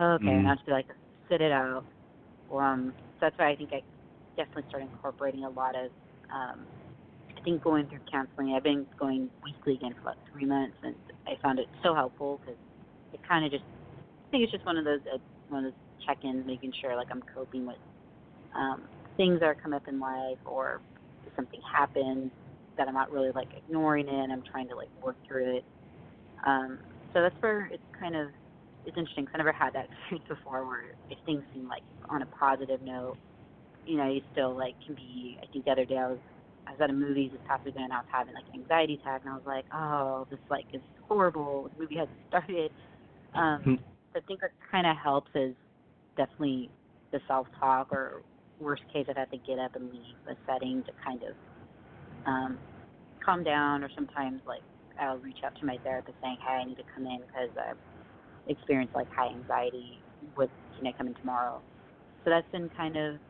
okay, 0.00 0.24
Mhm. 0.24 0.38
and 0.40 0.48
I'll 0.48 0.54
just 0.56 0.66
be 0.66 0.72
like, 0.72 0.88
sit 1.28 1.40
it 1.40 1.52
out. 1.52 1.86
Um, 2.50 2.94
so 2.98 3.26
that's 3.26 3.38
why 3.38 3.50
I 3.50 3.56
think 3.56 3.72
I 3.72 3.82
definitely 4.36 4.64
started 4.68 4.86
incorporating 4.86 5.44
a 5.44 5.50
lot 5.50 5.76
of. 5.76 5.90
Um, 6.30 6.68
I 7.36 7.40
think 7.42 7.62
going 7.62 7.86
through 7.88 8.00
counseling. 8.10 8.54
I've 8.54 8.64
been 8.64 8.86
going 8.98 9.30
weekly 9.44 9.74
again 9.74 9.94
for 9.94 10.00
about 10.02 10.18
three 10.32 10.46
months, 10.46 10.76
and 10.82 10.96
I 11.26 11.36
found 11.42 11.58
it 11.60 11.68
so 11.82 11.94
helpful 11.94 12.40
because 12.40 12.58
it 13.12 13.20
kind 13.26 13.44
of 13.44 13.50
just. 13.52 13.64
I 13.64 14.30
think 14.30 14.42
it's 14.44 14.52
just 14.52 14.66
one 14.66 14.76
of 14.76 14.84
those 14.84 15.00
uh, 15.12 15.18
one 15.48 15.64
of 15.64 15.72
those 15.72 15.80
check-ins, 16.06 16.46
making 16.46 16.72
sure 16.80 16.96
like 16.96 17.08
I'm 17.10 17.22
coping 17.34 17.66
with 17.66 17.76
um, 18.54 18.88
things 19.16 19.40
that 19.40 19.46
are 19.46 19.54
coming 19.54 19.76
up 19.76 19.88
in 19.88 20.00
life, 20.00 20.38
or 20.44 20.82
if 21.26 21.32
something 21.36 21.60
happens 21.72 22.32
that 22.78 22.88
I'm 22.88 22.94
not 22.94 23.12
really 23.12 23.32
like 23.34 23.50
ignoring 23.56 24.08
it. 24.08 24.30
I'm 24.30 24.42
trying 24.50 24.68
to 24.70 24.76
like 24.76 24.90
work 25.02 25.18
through 25.28 25.58
it. 25.58 25.66
Um, 26.46 26.80
so 27.12 27.22
that's 27.22 27.36
where 27.40 27.66
it's 27.72 27.84
kind 27.98 28.16
of 28.16 28.30
it's 28.84 28.96
interesting 28.96 29.26
'cause 29.26 29.32
I 29.34 29.38
never 29.38 29.52
had 29.52 29.74
that 29.74 29.86
experience 29.90 30.26
before 30.28 30.66
where 30.66 30.94
if 31.10 31.18
things 31.26 31.44
seem 31.52 31.68
like 31.68 31.84
on 32.10 32.22
a 32.22 32.26
positive 32.26 32.82
note, 32.82 33.18
you 33.84 33.96
know, 33.96 34.08
you 34.08 34.22
still 34.32 34.56
like 34.56 34.76
can 34.84 34.94
be. 34.94 35.38
I 35.42 35.46
think 35.52 35.64
the 35.66 35.72
other 35.72 35.86
day 35.86 35.98
I 35.98 36.08
was 36.08 36.20
I 36.66 36.72
was 36.72 36.80
at 36.80 36.90
a 36.90 36.92
movies 36.92 37.32
this 37.32 37.40
past 37.46 37.64
weekend 37.64 37.84
and 37.84 37.92
I 37.92 37.98
was 37.98 38.06
having 38.10 38.34
like 38.34 38.46
an 38.52 38.60
anxiety 38.60 38.94
attack 38.94 39.22
and 39.24 39.32
I 39.32 39.36
was 39.36 39.46
like, 39.46 39.66
oh, 39.72 40.26
this 40.30 40.40
like 40.50 40.66
is 40.72 40.82
horrible. 41.08 41.68
The 41.70 41.80
movie 41.82 41.96
hasn't 41.96 42.20
started. 42.28 42.72
Um, 43.34 43.62
Hmm. 43.64 43.76
so 44.12 44.20
I 44.20 44.22
think 44.28 44.42
what 44.42 44.52
kind 44.70 44.86
of 44.86 44.96
helps 44.96 45.30
is 45.34 45.56
definitely 46.16 46.72
the 47.12 47.20
self-talk, 47.28 47.92
or 47.92 48.22
worst 48.58 48.82
case, 48.92 49.06
I'd 49.08 49.16
have 49.18 49.30
to 49.30 49.38
get 49.38 49.58
up 49.58 49.76
and 49.76 49.90
leave 49.90 50.16
a 50.28 50.36
setting 50.46 50.84
to 50.84 50.92
kind 51.04 51.22
of 51.24 51.36
um, 52.28 52.60
calm 53.24 53.44
down, 53.44 53.84
or 53.84 53.90
sometimes 53.94 54.42
like 54.46 54.62
I'll 55.00 55.18
reach 55.18 55.38
out 55.44 55.54
to 55.60 55.66
my 55.66 55.78
therapist 55.84 56.18
saying, 56.22 56.38
"Hey, 56.44 56.52
I 56.54 56.64
need 56.64 56.76
to 56.76 56.84
come 56.94 57.06
in 57.06 57.20
because 57.22 57.50
I've 57.58 57.78
experienced 58.46 58.94
like 58.94 59.08
high 59.16 59.28
anxiety. 59.30 60.04
With 60.36 60.50
can 60.78 60.86
I 60.88 60.92
come 60.98 61.08
in 61.08 61.14
tomorrow?" 61.20 61.64
So 62.24 62.30
that's 62.30 62.48
been 62.52 62.70
kind 62.76 62.96
of 62.96 63.20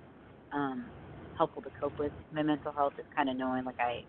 um, 0.53 0.93
helpful 1.37 1.63
to 1.63 1.71
cope 1.81 1.99
with 1.99 2.13
my 2.33 2.43
mental 2.43 2.73
health. 2.73 2.95
Is 2.99 3.07
kind 3.17 3.29
of 3.31 3.37
knowing 3.37 3.65
like 3.65 3.81
I 3.81 4.05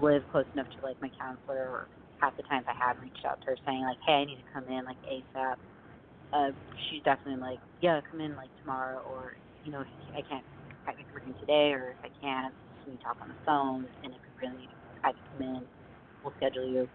live 0.00 0.22
close 0.30 0.46
enough 0.54 0.68
to 0.78 0.86
like 0.86 0.96
my 1.00 1.10
counselor, 1.20 1.68
or 1.70 1.90
half 2.20 2.36
the 2.36 2.42
times 2.44 2.66
I 2.68 2.74
have 2.86 2.98
reached 3.00 3.24
out 3.26 3.40
to 3.42 3.52
her 3.52 3.56
saying 3.66 3.82
like, 3.82 3.98
"Hey, 4.06 4.14
I 4.22 4.24
need 4.24 4.36
to 4.36 4.52
come 4.52 4.68
in 4.68 4.84
like 4.84 4.98
ASAP." 5.10 5.56
Uh, 6.32 6.52
she's 6.90 7.02
definitely 7.04 7.40
like, 7.40 7.60
"Yeah, 7.80 8.00
come 8.10 8.20
in 8.20 8.36
like 8.36 8.50
tomorrow," 8.60 9.00
or 9.00 9.34
you 9.62 9.72
know, 9.72 9.84
I 10.16 10.22
can't 10.28 10.44
I 10.86 10.92
can 10.92 11.06
working 11.14 11.34
today, 11.40 11.72
or 11.72 11.90
if 11.92 11.98
I 12.04 12.10
can't, 12.22 12.54
can 12.54 12.65
we 12.92 12.98
talk 12.98 13.18
on 13.22 13.28
the 13.28 13.40
phone? 13.44 13.86
And 14.02 14.12
if 14.12 14.20
you 14.26 14.32
really 14.40 14.68
have 15.02 15.14
to 15.14 15.22
come 15.30 15.42
in, 15.42 15.62
we'll 16.22 16.34
schedule 16.36 16.66
you. 16.66 16.88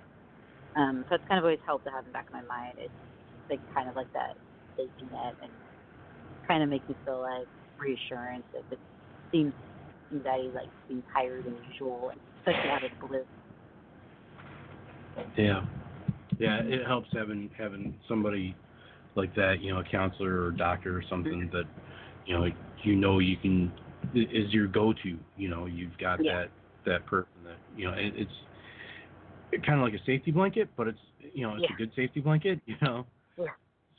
Um, 0.75 1.03
so 1.09 1.15
it's 1.15 1.23
kind 1.27 1.39
of 1.39 1.43
always 1.43 1.59
helped 1.65 1.85
to 1.85 1.91
have 1.91 2.05
in 2.05 2.11
the 2.11 2.13
back 2.13 2.27
of 2.27 2.33
my 2.33 2.47
mind. 2.47 2.77
It's 2.77 2.93
like 3.49 3.61
kind 3.75 3.89
of 3.89 3.95
like 3.95 4.11
that 4.13 4.35
safety 4.77 5.07
net 5.11 5.35
and 5.41 5.51
kind 6.47 6.63
of 6.63 6.69
makes 6.69 6.87
me 6.87 6.95
feel 7.05 7.21
like 7.21 7.47
reassurance 7.77 8.45
if 8.53 8.65
it 8.71 8.79
seems 9.31 9.53
anxiety 10.11 10.51
like 10.53 10.69
seems 10.87 11.03
higher 11.13 11.41
than 11.41 11.55
usual, 11.63 12.11
and 12.11 12.19
especially 12.39 12.69
out 12.69 12.83
of 12.83 12.91
the 12.91 13.07
blue. 13.07 13.25
Yeah, 15.37 15.63
yeah, 16.39 16.61
it 16.63 16.85
helps 16.85 17.09
having 17.13 17.49
having 17.57 17.95
somebody 18.07 18.55
like 19.15 19.33
that, 19.35 19.61
you 19.61 19.73
know, 19.73 19.79
a 19.79 19.83
counselor 19.83 20.45
or 20.45 20.51
doctor 20.51 20.97
or 20.97 21.03
something 21.09 21.49
that, 21.51 21.65
you 22.25 22.33
know, 22.33 22.47
you 22.83 22.95
know 22.95 23.19
you 23.19 23.37
can 23.37 23.73
is 24.14 24.54
your 24.54 24.68
go-to. 24.68 25.18
You 25.38 25.49
know, 25.49 25.66
you've 25.66 25.97
got 25.97 26.20
Yeah. 26.22 26.43
that 26.43 26.49
that 26.86 27.06
person 27.06 27.32
that 27.45 27.58
you 27.76 27.86
know 27.86 27.93
it, 27.93 28.14
it's 28.16 28.32
kind 29.66 29.80
of 29.80 29.84
like 29.86 29.93
a 29.93 30.04
safety 30.06 30.32
blanket, 30.32 30.70
but 30.78 30.88
it's 30.88 30.99
you 31.34 31.45
know 31.45 31.56
it's 31.56 31.64
Yeah. 31.64 31.76
a 31.76 31.78
good 31.78 31.91
safety 31.95 32.20
blanket. 32.20 32.60
You 32.68 32.76
know. 32.82 33.06
Yeah. 33.38 33.45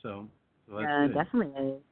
So. 0.02 0.28
so 0.68 0.78
that's 0.78 0.90
Yeah, 0.90 1.06
good. 1.08 1.14
definitely 1.14 1.62
is. 1.62 1.82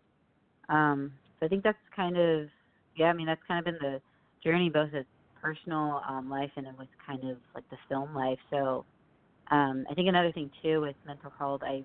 Um, 0.69 1.13
so 1.39 1.47
I 1.47 1.49
think 1.49 1.65
that's 1.65 1.79
kind 1.95 2.17
of 2.17 2.49
yeah. 2.97 3.07
I 3.07 3.13
mean, 3.13 3.27
that's 3.27 3.41
kind 3.47 3.59
of 3.59 3.65
been 3.65 3.79
the 3.81 4.01
journey, 4.43 4.71
both 4.71 4.93
with 4.93 5.07
personal 5.41 6.03
um, 6.09 6.29
life 6.29 6.51
and 6.57 6.67
then 6.67 6.75
with 6.79 6.89
kind 7.07 7.23
of 7.25 7.39
like 7.55 7.69
the 7.71 7.77
film 7.89 8.15
life. 8.15 8.39
So 8.51 8.85
um, 9.51 9.85
I 9.91 9.95
think 9.95 10.09
another 10.09 10.33
thing 10.33 10.51
too 10.63 10.81
with 10.81 10.97
mental 11.07 11.33
health, 11.39 11.63
I 11.65 11.83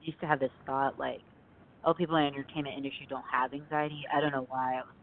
used 0.00 0.20
to 0.20 0.26
have 0.26 0.40
this 0.40 0.50
thought 0.66 0.98
like, 0.98 1.22
oh, 1.84 1.94
people 1.94 2.16
in 2.16 2.22
the 2.24 2.28
entertainment 2.28 2.76
industry 2.76 3.06
don't 3.08 3.24
have 3.30 3.52
anxiety. 3.52 4.02
I 4.14 4.20
don't 4.20 4.32
know 4.32 4.46
why 4.48 4.74
I 4.74 4.82
was 4.82 4.94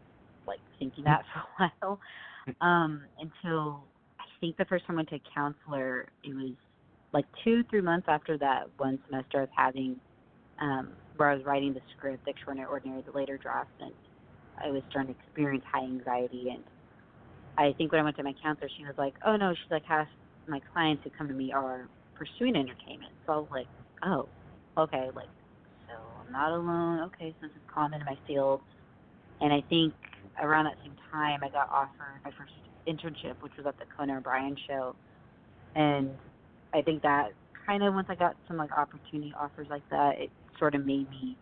like 0.46 0.60
thinking 0.78 1.04
that 1.04 1.24
for 1.32 1.40
a 1.64 1.70
while 1.80 2.00
um, 2.60 3.02
until 3.18 3.84
I 4.20 4.24
think 4.40 4.56
the 4.56 4.64
first 4.64 4.86
time 4.86 4.96
I 4.96 4.98
went 4.98 5.08
to 5.10 5.16
a 5.16 5.22
counselor, 5.34 6.08
it 6.24 6.34
was 6.34 6.54
like 7.12 7.24
two, 7.44 7.62
three 7.70 7.80
months 7.80 8.06
after 8.08 8.38
that 8.38 8.64
one 8.78 8.98
semester 9.06 9.42
of 9.42 9.48
having 9.56 10.00
um, 10.60 10.92
where 11.16 11.30
I 11.30 11.34
was 11.34 11.44
writing 11.44 11.74
the 11.74 11.80
script, 11.96 12.26
Extraordinary 12.26 12.70
Ordinary, 12.70 13.02
the 13.02 13.12
later 13.12 13.38
drafts, 13.38 13.72
and 13.80 13.92
I 14.64 14.70
was 14.70 14.82
starting 14.90 15.14
to 15.14 15.20
experience 15.20 15.64
high 15.70 15.84
anxiety. 15.84 16.48
And 16.54 16.64
I 17.58 17.74
think 17.76 17.92
when 17.92 18.00
I 18.00 18.04
went 18.04 18.16
to 18.16 18.22
my 18.22 18.34
counselor, 18.42 18.70
she 18.76 18.84
was 18.84 18.94
like, 18.98 19.14
"Oh 19.24 19.36
no," 19.36 19.52
she's 19.52 19.70
like, 19.70 19.84
"Half 19.86 20.08
my 20.46 20.60
clients 20.72 21.02
who 21.04 21.10
come 21.10 21.28
to 21.28 21.34
me 21.34 21.52
are 21.52 21.88
pursuing 22.14 22.56
entertainment." 22.56 23.12
So 23.26 23.32
I 23.32 23.36
was 23.36 23.48
like, 23.50 23.68
"Oh, 24.04 24.28
okay, 24.78 25.10
like 25.14 25.28
so 25.88 25.94
I'm 26.24 26.32
not 26.32 26.52
alone. 26.52 27.00
Okay, 27.08 27.34
so 27.40 27.46
this 27.46 27.56
is 27.56 27.62
common 27.72 28.00
in 28.00 28.06
my 28.06 28.18
field." 28.26 28.60
And 29.40 29.52
I 29.52 29.62
think 29.68 29.94
around 30.42 30.64
that 30.64 30.76
same 30.84 30.96
time, 31.10 31.40
I 31.42 31.48
got 31.48 31.68
offered 31.70 32.20
my 32.24 32.30
first 32.36 32.52
internship, 32.86 33.40
which 33.40 33.52
was 33.56 33.66
at 33.66 33.78
the 33.78 33.84
Conan 33.96 34.18
O'Brien 34.18 34.56
show, 34.68 34.94
and 35.74 36.10
I 36.74 36.82
think 36.82 37.02
that 37.02 37.30
kind 37.66 37.82
of 37.82 37.94
once 37.94 38.08
I 38.10 38.14
got 38.14 38.36
some 38.48 38.56
like 38.56 38.72
opportunity 38.76 39.32
offers 39.40 39.68
like 39.70 39.82
that, 39.90 40.12
it 40.18 40.30
sort 40.58 40.74
of 40.74 40.84
made 40.84 41.08
me, 41.10 41.36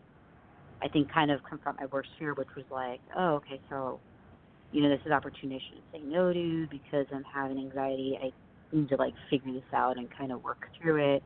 I 0.83 0.89
think, 0.89 1.13
kind 1.13 1.31
of 1.31 1.41
confront 1.49 1.81
my 1.81 1.87
worst 1.87 2.11
fear, 2.19 2.35
which 2.35 2.49
was 2.57 2.67
like, 2.71 3.01
oh, 3.17 3.35
okay, 3.37 3.61
so, 3.71 4.01
you 4.73 4.83
know, 4.83 4.89
this 4.89 5.01
is 5.05 5.13
opportunity 5.13 5.61
I 5.61 5.65
shouldn't 5.69 5.87
say 5.93 6.13
no 6.15 6.33
to 6.33 6.67
because 6.71 7.07
I'm 7.13 7.25
having 7.33 7.59
anxiety. 7.59 8.19
I 8.23 8.31
need 8.75 8.89
to 8.91 8.97
like 8.97 9.15
figure 9.31 9.53
this 9.53 9.63
out 9.75 9.97
and 9.97 10.09
kind 10.17 10.33
of 10.33 10.45
work 10.45 10.59
through 10.81 11.17
it. 11.17 11.23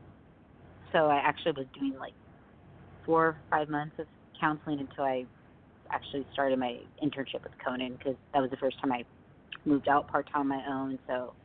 So 0.91 1.07
I 1.07 1.17
actually 1.17 1.53
was 1.57 1.67
doing 1.77 1.95
like 1.99 2.13
four 3.05 3.27
or 3.27 3.37
five 3.51 3.69
months 3.69 3.95
of 3.99 4.07
counseling 4.39 4.79
until 4.79 5.03
I 5.03 5.25
actually 5.91 6.25
started 6.33 6.59
my 6.59 6.79
internship 7.03 7.43
with 7.43 7.53
Conan 7.65 7.93
because 7.93 8.15
that 8.33 8.41
was 8.41 8.51
the 8.51 8.57
first 8.57 8.77
time 8.81 8.91
I 8.91 9.03
moved 9.65 9.87
out 9.87 10.07
part 10.07 10.27
time 10.31 10.41
on 10.43 10.47
my 10.49 10.63
own. 10.69 10.99
So 11.07 11.35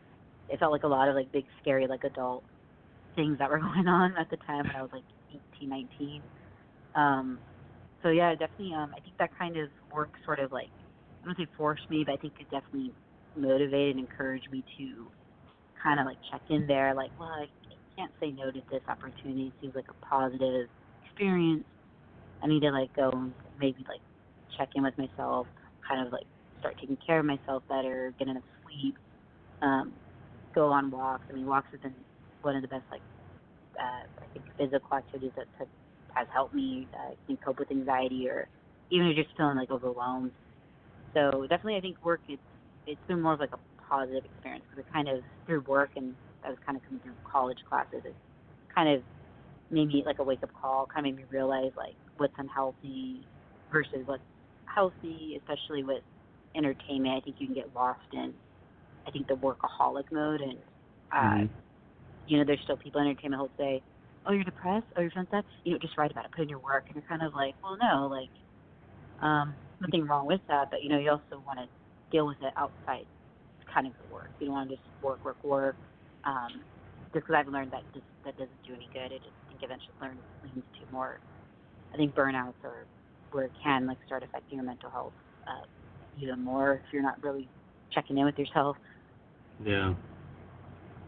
it 0.49 0.59
felt 0.59 0.73
like 0.73 0.85
a 0.85 0.89
lot 0.89 1.09
of 1.09 1.15
like 1.15 1.33
big 1.33 1.47
scary 1.61 1.87
like 1.87 2.05
adult 2.05 2.45
things 3.17 3.39
that 3.39 3.51
were 3.51 3.59
going 3.61 3.89
on 3.89 4.15
at 4.19 4.31
the 4.31 4.39
time 4.47 4.67
when 4.67 4.77
I 4.77 4.83
was 4.83 4.91
like 4.93 5.05
18, 5.59 5.69
19. 5.69 6.23
Um, 6.95 7.41
so 8.03 8.11
yeah, 8.11 8.33
definitely. 8.33 8.75
Um, 8.75 8.93
I 8.97 9.01
think 9.01 9.17
that 9.19 9.31
kind 9.39 9.57
of 9.57 9.69
work 9.95 10.11
sort 10.25 10.41
of 10.41 10.53
like 10.53 10.71
I 11.23 11.27
don't 11.27 11.37
say 11.37 11.47
forced 11.57 11.89
me, 11.91 12.05
but 12.07 12.15
I 12.15 12.17
think 12.17 12.35
it 12.41 12.49
definitely 12.51 12.95
motivated 13.37 13.97
and 13.97 14.01
encouraged 14.01 14.49
me 14.51 14.65
to 14.79 15.13
kind 15.83 16.01
of 16.01 16.07
like 16.07 16.19
check 16.31 16.43
in 16.51 16.67
there. 16.67 16.95
Like, 16.95 17.13
well, 17.19 17.29
I 17.29 17.47
can't 17.97 18.13
say 18.21 18.31
no 18.31 18.51
to 18.51 18.61
this 18.71 18.83
opportunity. 18.89 19.49
It 19.49 19.55
seems 19.61 19.75
like 19.75 19.87
a 19.91 20.07
positive 20.07 20.69
experience. 21.05 21.65
I 22.43 22.47
need 22.49 22.61
to 22.61 22.71
like 22.71 22.93
go 22.95 23.11
and 23.13 23.35
maybe 23.59 23.85
like 23.89 24.01
check 24.59 24.71
in 24.75 24.83
with 24.83 24.97
myself, 24.99 25.47
kind 25.89 26.07
of 26.07 26.13
like 26.13 26.27
start 26.59 26.77
taking 26.81 26.99
care 27.05 27.21
of 27.21 27.27
myself 27.27 27.63
better, 27.69 28.15
get 28.19 28.29
enough 28.29 28.45
sleep, 28.65 28.97
um, 29.63 29.95
go 30.55 30.69
on 30.73 30.91
walks. 30.91 31.27
I 31.31 31.35
mean, 31.35 31.47
walks 31.47 31.69
have 31.73 31.83
been 31.83 31.95
one 32.43 32.57
of 32.57 32.63
the 32.63 32.69
best 32.69 32.85
like 32.91 33.03
uh, 33.79 34.05
I 34.23 34.27
think 34.33 34.47
physical 34.59 34.97
activities 34.97 35.33
that 35.37 35.47
has, 35.59 35.69
has 36.15 36.27
helped 36.33 36.55
me 36.55 36.89
uh, 36.95 37.15
can 37.27 37.39
cope 37.45 37.59
with 37.59 37.71
anxiety 37.71 38.29
or 38.29 38.49
even 38.91 39.07
if 39.07 39.17
you're 39.17 39.25
just 39.25 39.37
feeling 39.37 39.57
like 39.57 39.71
overwhelmed. 39.71 40.33
So 41.15 41.47
definitely, 41.49 41.77
I 41.77 41.81
think 41.81 41.97
work 42.05 42.23
it's 42.29 42.43
it's 42.87 43.01
been 43.09 43.21
more 43.21 43.35
of 43.35 43.41
like 43.41 43.53
a 43.53 43.61
positive 43.89 44.25
experience 44.25 44.65
because 44.71 44.85
it 44.87 44.93
kind 44.93 45.09
of 45.09 45.23
through 45.47 45.63
work 45.69 45.91
and 45.97 46.15
I 46.45 46.49
was 46.49 46.59
kind 46.65 46.77
of 46.77 46.83
coming 46.85 47.01
through 47.03 47.17
college 47.31 47.59
classes. 47.69 48.03
It 48.05 48.17
kind 48.75 48.89
of 48.89 49.03
made 49.71 49.89
me 49.89 50.03
like 50.07 50.19
a 50.19 50.25
wake 50.25 50.43
up 50.43 50.51
call. 50.61 50.87
Kind 50.93 51.07
of 51.07 51.15
made 51.15 51.23
me 51.25 51.29
realize 51.31 51.73
like 51.77 51.97
what's 52.17 52.35
unhealthy 52.39 53.29
versus 53.73 54.03
what's 54.07 54.25
healthy, 54.75 55.37
especially 55.39 55.85
with 55.85 56.05
entertainment. 56.57 57.17
I 57.17 57.21
think 57.21 57.37
you 57.41 57.47
can 57.47 57.55
get 57.55 57.75
lost 57.75 58.01
in 58.13 58.41
I 59.07 59.11
think 59.13 59.29
the 59.29 59.35
workaholic 59.37 60.05
mode 60.13 60.41
and 60.43 60.65
uh 61.15 61.45
Mhm. 61.45 61.55
you 62.27 62.39
know, 62.39 62.45
there's 62.47 62.61
still 62.63 62.77
people 62.79 63.01
in 63.01 63.09
entertainment 63.09 63.41
who'll 63.41 63.53
say, 63.59 63.83
Oh, 64.27 64.33
you're 64.33 64.45
depressed? 64.45 64.87
Oh, 64.97 65.01
you're 65.03 65.11
feeling 65.11 65.29
sad? 65.31 65.45
You 65.65 65.73
know, 65.73 65.79
just 65.81 65.99
write 65.99 66.11
about 66.13 66.27
it, 66.27 66.33
put 66.33 66.43
in 66.43 66.49
your 66.49 66.61
work 66.61 66.87
and 66.89 66.97
you're 66.97 67.05
kind 67.09 67.23
of 67.23 67.35
like, 67.35 67.57
Well 67.63 67.77
no, 67.81 68.09
like 68.09 68.33
um 69.21 69.57
nothing 69.81 70.07
wrong 70.07 70.27
with 70.27 70.41
that, 70.49 70.69
but 70.71 70.83
you 70.83 70.89
know, 70.91 70.99
you 70.99 71.11
also 71.11 71.41
want 71.47 71.59
to 71.59 71.69
deal 72.11 72.27
with 72.27 72.39
it 72.43 72.53
outside 72.57 73.07
kind 73.73 73.87
of 73.87 73.95
your 73.99 74.09
work. 74.09 74.33
You 74.39 74.47
don't 74.47 74.55
want 74.57 74.71
to 74.71 74.77
just 74.77 74.89
work, 75.03 75.25
work, 75.25 75.45
work. 75.45 75.79
Um, 76.25 76.65
just 77.15 77.27
because 77.27 77.35
I've 77.37 77.49
learned 77.49 77.73
that 77.73 77.85
just, 77.95 78.07
that 78.25 78.37
doesn't 78.37 78.63
do 78.67 78.75
any 78.75 78.91
good. 78.93 79.13
It 79.13 79.23
just 79.25 79.37
I 79.43 79.47
think 79.49 79.63
eventually 79.63 79.97
learn 80.01 80.23
leads 80.43 80.67
to 80.81 80.87
more. 80.91 81.21
I 81.95 81.97
think 81.99 82.15
burnouts 82.15 82.63
or 82.65 82.89
where 83.33 83.45
it 83.45 83.53
can 83.63 83.87
like 83.87 83.99
start 84.07 84.23
affecting 84.23 84.57
your 84.57 84.65
mental 84.67 84.91
health 84.91 85.13
uh, 85.47 85.65
even 86.19 86.43
more 86.43 86.75
if 86.75 86.83
you're 86.93 87.03
not 87.03 87.23
really 87.23 87.49
checking 87.93 88.19
in 88.19 88.25
with 88.25 88.39
yourself. 88.39 88.77
Yeah. 89.65 89.95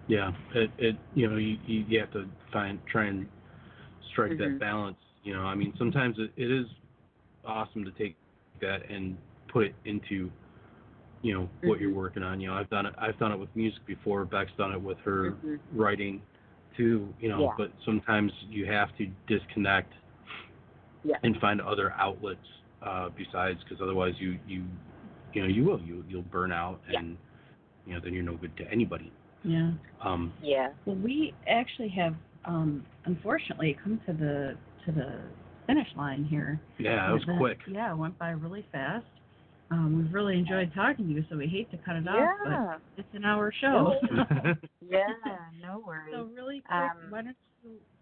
Yeah. 0.08 0.32
It 0.54 0.70
it 0.78 0.96
you 1.14 1.28
know 1.28 1.36
you 1.36 1.58
you 1.66 1.84
you 1.88 2.00
have 2.00 2.12
to 2.12 2.26
find 2.52 2.78
try 2.90 3.06
and 3.06 3.26
strike 4.12 4.32
Mhm. 4.32 4.38
that 4.38 4.58
balance. 4.58 4.96
You 5.24 5.34
know, 5.34 5.42
I 5.42 5.54
mean 5.54 5.72
sometimes 5.78 6.18
it, 6.18 6.32
it 6.36 6.50
is 6.50 6.66
awesome 7.44 7.84
to 7.84 7.90
take 7.92 8.16
that 8.60 8.88
and 8.90 9.16
put 9.48 9.66
it 9.66 9.74
into 9.84 10.30
you 11.22 11.34
know 11.34 11.48
what 11.62 11.80
you're 11.80 11.90
Mhm. 11.90 11.94
working 11.94 12.22
on. 12.22 12.40
You 12.40 12.48
know, 12.48 12.54
I've 12.54 12.70
done 12.70 12.86
it. 12.86 12.94
I've 12.98 13.18
done 13.18 13.32
it 13.32 13.38
with 13.38 13.54
music 13.54 13.84
before. 13.86 14.24
Beck's 14.24 14.52
done 14.58 14.72
it 14.72 14.80
with 14.80 14.98
her 15.00 15.32
Mhm. 15.42 15.60
writing 15.72 16.22
too. 16.76 17.12
You 17.20 17.28
know, 17.28 17.42
Yeah. 17.42 17.54
but 17.56 17.72
sometimes 17.84 18.32
you 18.48 18.66
have 18.66 18.94
to 18.96 19.06
disconnect 19.28 19.92
Yeah. 21.04 21.16
and 21.22 21.36
find 21.38 21.60
other 21.60 21.92
outlets 21.92 22.38
uh, 22.82 23.08
besides 23.16 23.58
because 23.64 23.80
otherwise 23.82 24.14
you 24.18 24.38
you 24.46 24.64
you 25.32 25.42
know 25.42 25.48
you 25.48 25.64
will 25.64 25.80
you 25.80 26.04
you'll 26.08 26.22
burn 26.22 26.52
out 26.52 26.80
Yeah. 26.90 27.00
and 27.00 27.16
you 27.86 27.94
know 27.94 28.00
then 28.02 28.12
you're 28.12 28.22
no 28.22 28.36
good 28.36 28.56
to 28.58 28.70
anybody. 28.70 29.12
Yeah. 29.44 29.72
Um, 30.04 30.32
Yeah. 30.40 30.68
Well, 30.86 30.94
we 30.96 31.34
actually 31.48 31.88
have, 31.90 32.14
um, 32.44 32.86
unfortunately, 33.06 33.76
come 33.82 34.00
to 34.06 34.12
the 34.12 34.56
to 34.86 34.92
the 34.92 35.20
finish 35.66 35.88
line 35.96 36.24
here. 36.24 36.60
yeah, 36.78 36.96
that 37.06 37.12
was 37.12 37.24
The- 37.26 37.36
quick. 37.38 37.58
Yeah, 37.66 37.92
it 37.92 37.96
went 37.96 38.16
by 38.18 38.30
really 38.30 38.64
fast. 38.72 39.06
Um, 39.70 39.96
we've 39.96 40.12
really 40.12 40.38
enjoyed 40.38 40.70
talking 40.74 41.06
to 41.08 41.12
you, 41.14 41.24
so 41.30 41.36
we 41.36 41.46
hate 41.48 41.70
to 41.70 41.78
cut 41.78 41.96
it 41.96 42.06
off, 42.06 42.28
but 42.44 42.50
Yeah. 42.50 42.76
it's 42.98 43.08
an 43.14 43.24
hour 43.24 43.50
show. 43.60 43.94
Yeah. 44.88 45.06
No 45.62 45.82
worries. 45.86 46.12
so 46.14 46.28
really 46.36 46.60
quick, 46.60 46.72
Um, 46.76 47.10
why 47.10 47.22
don't 47.22 47.28
you 47.28 47.51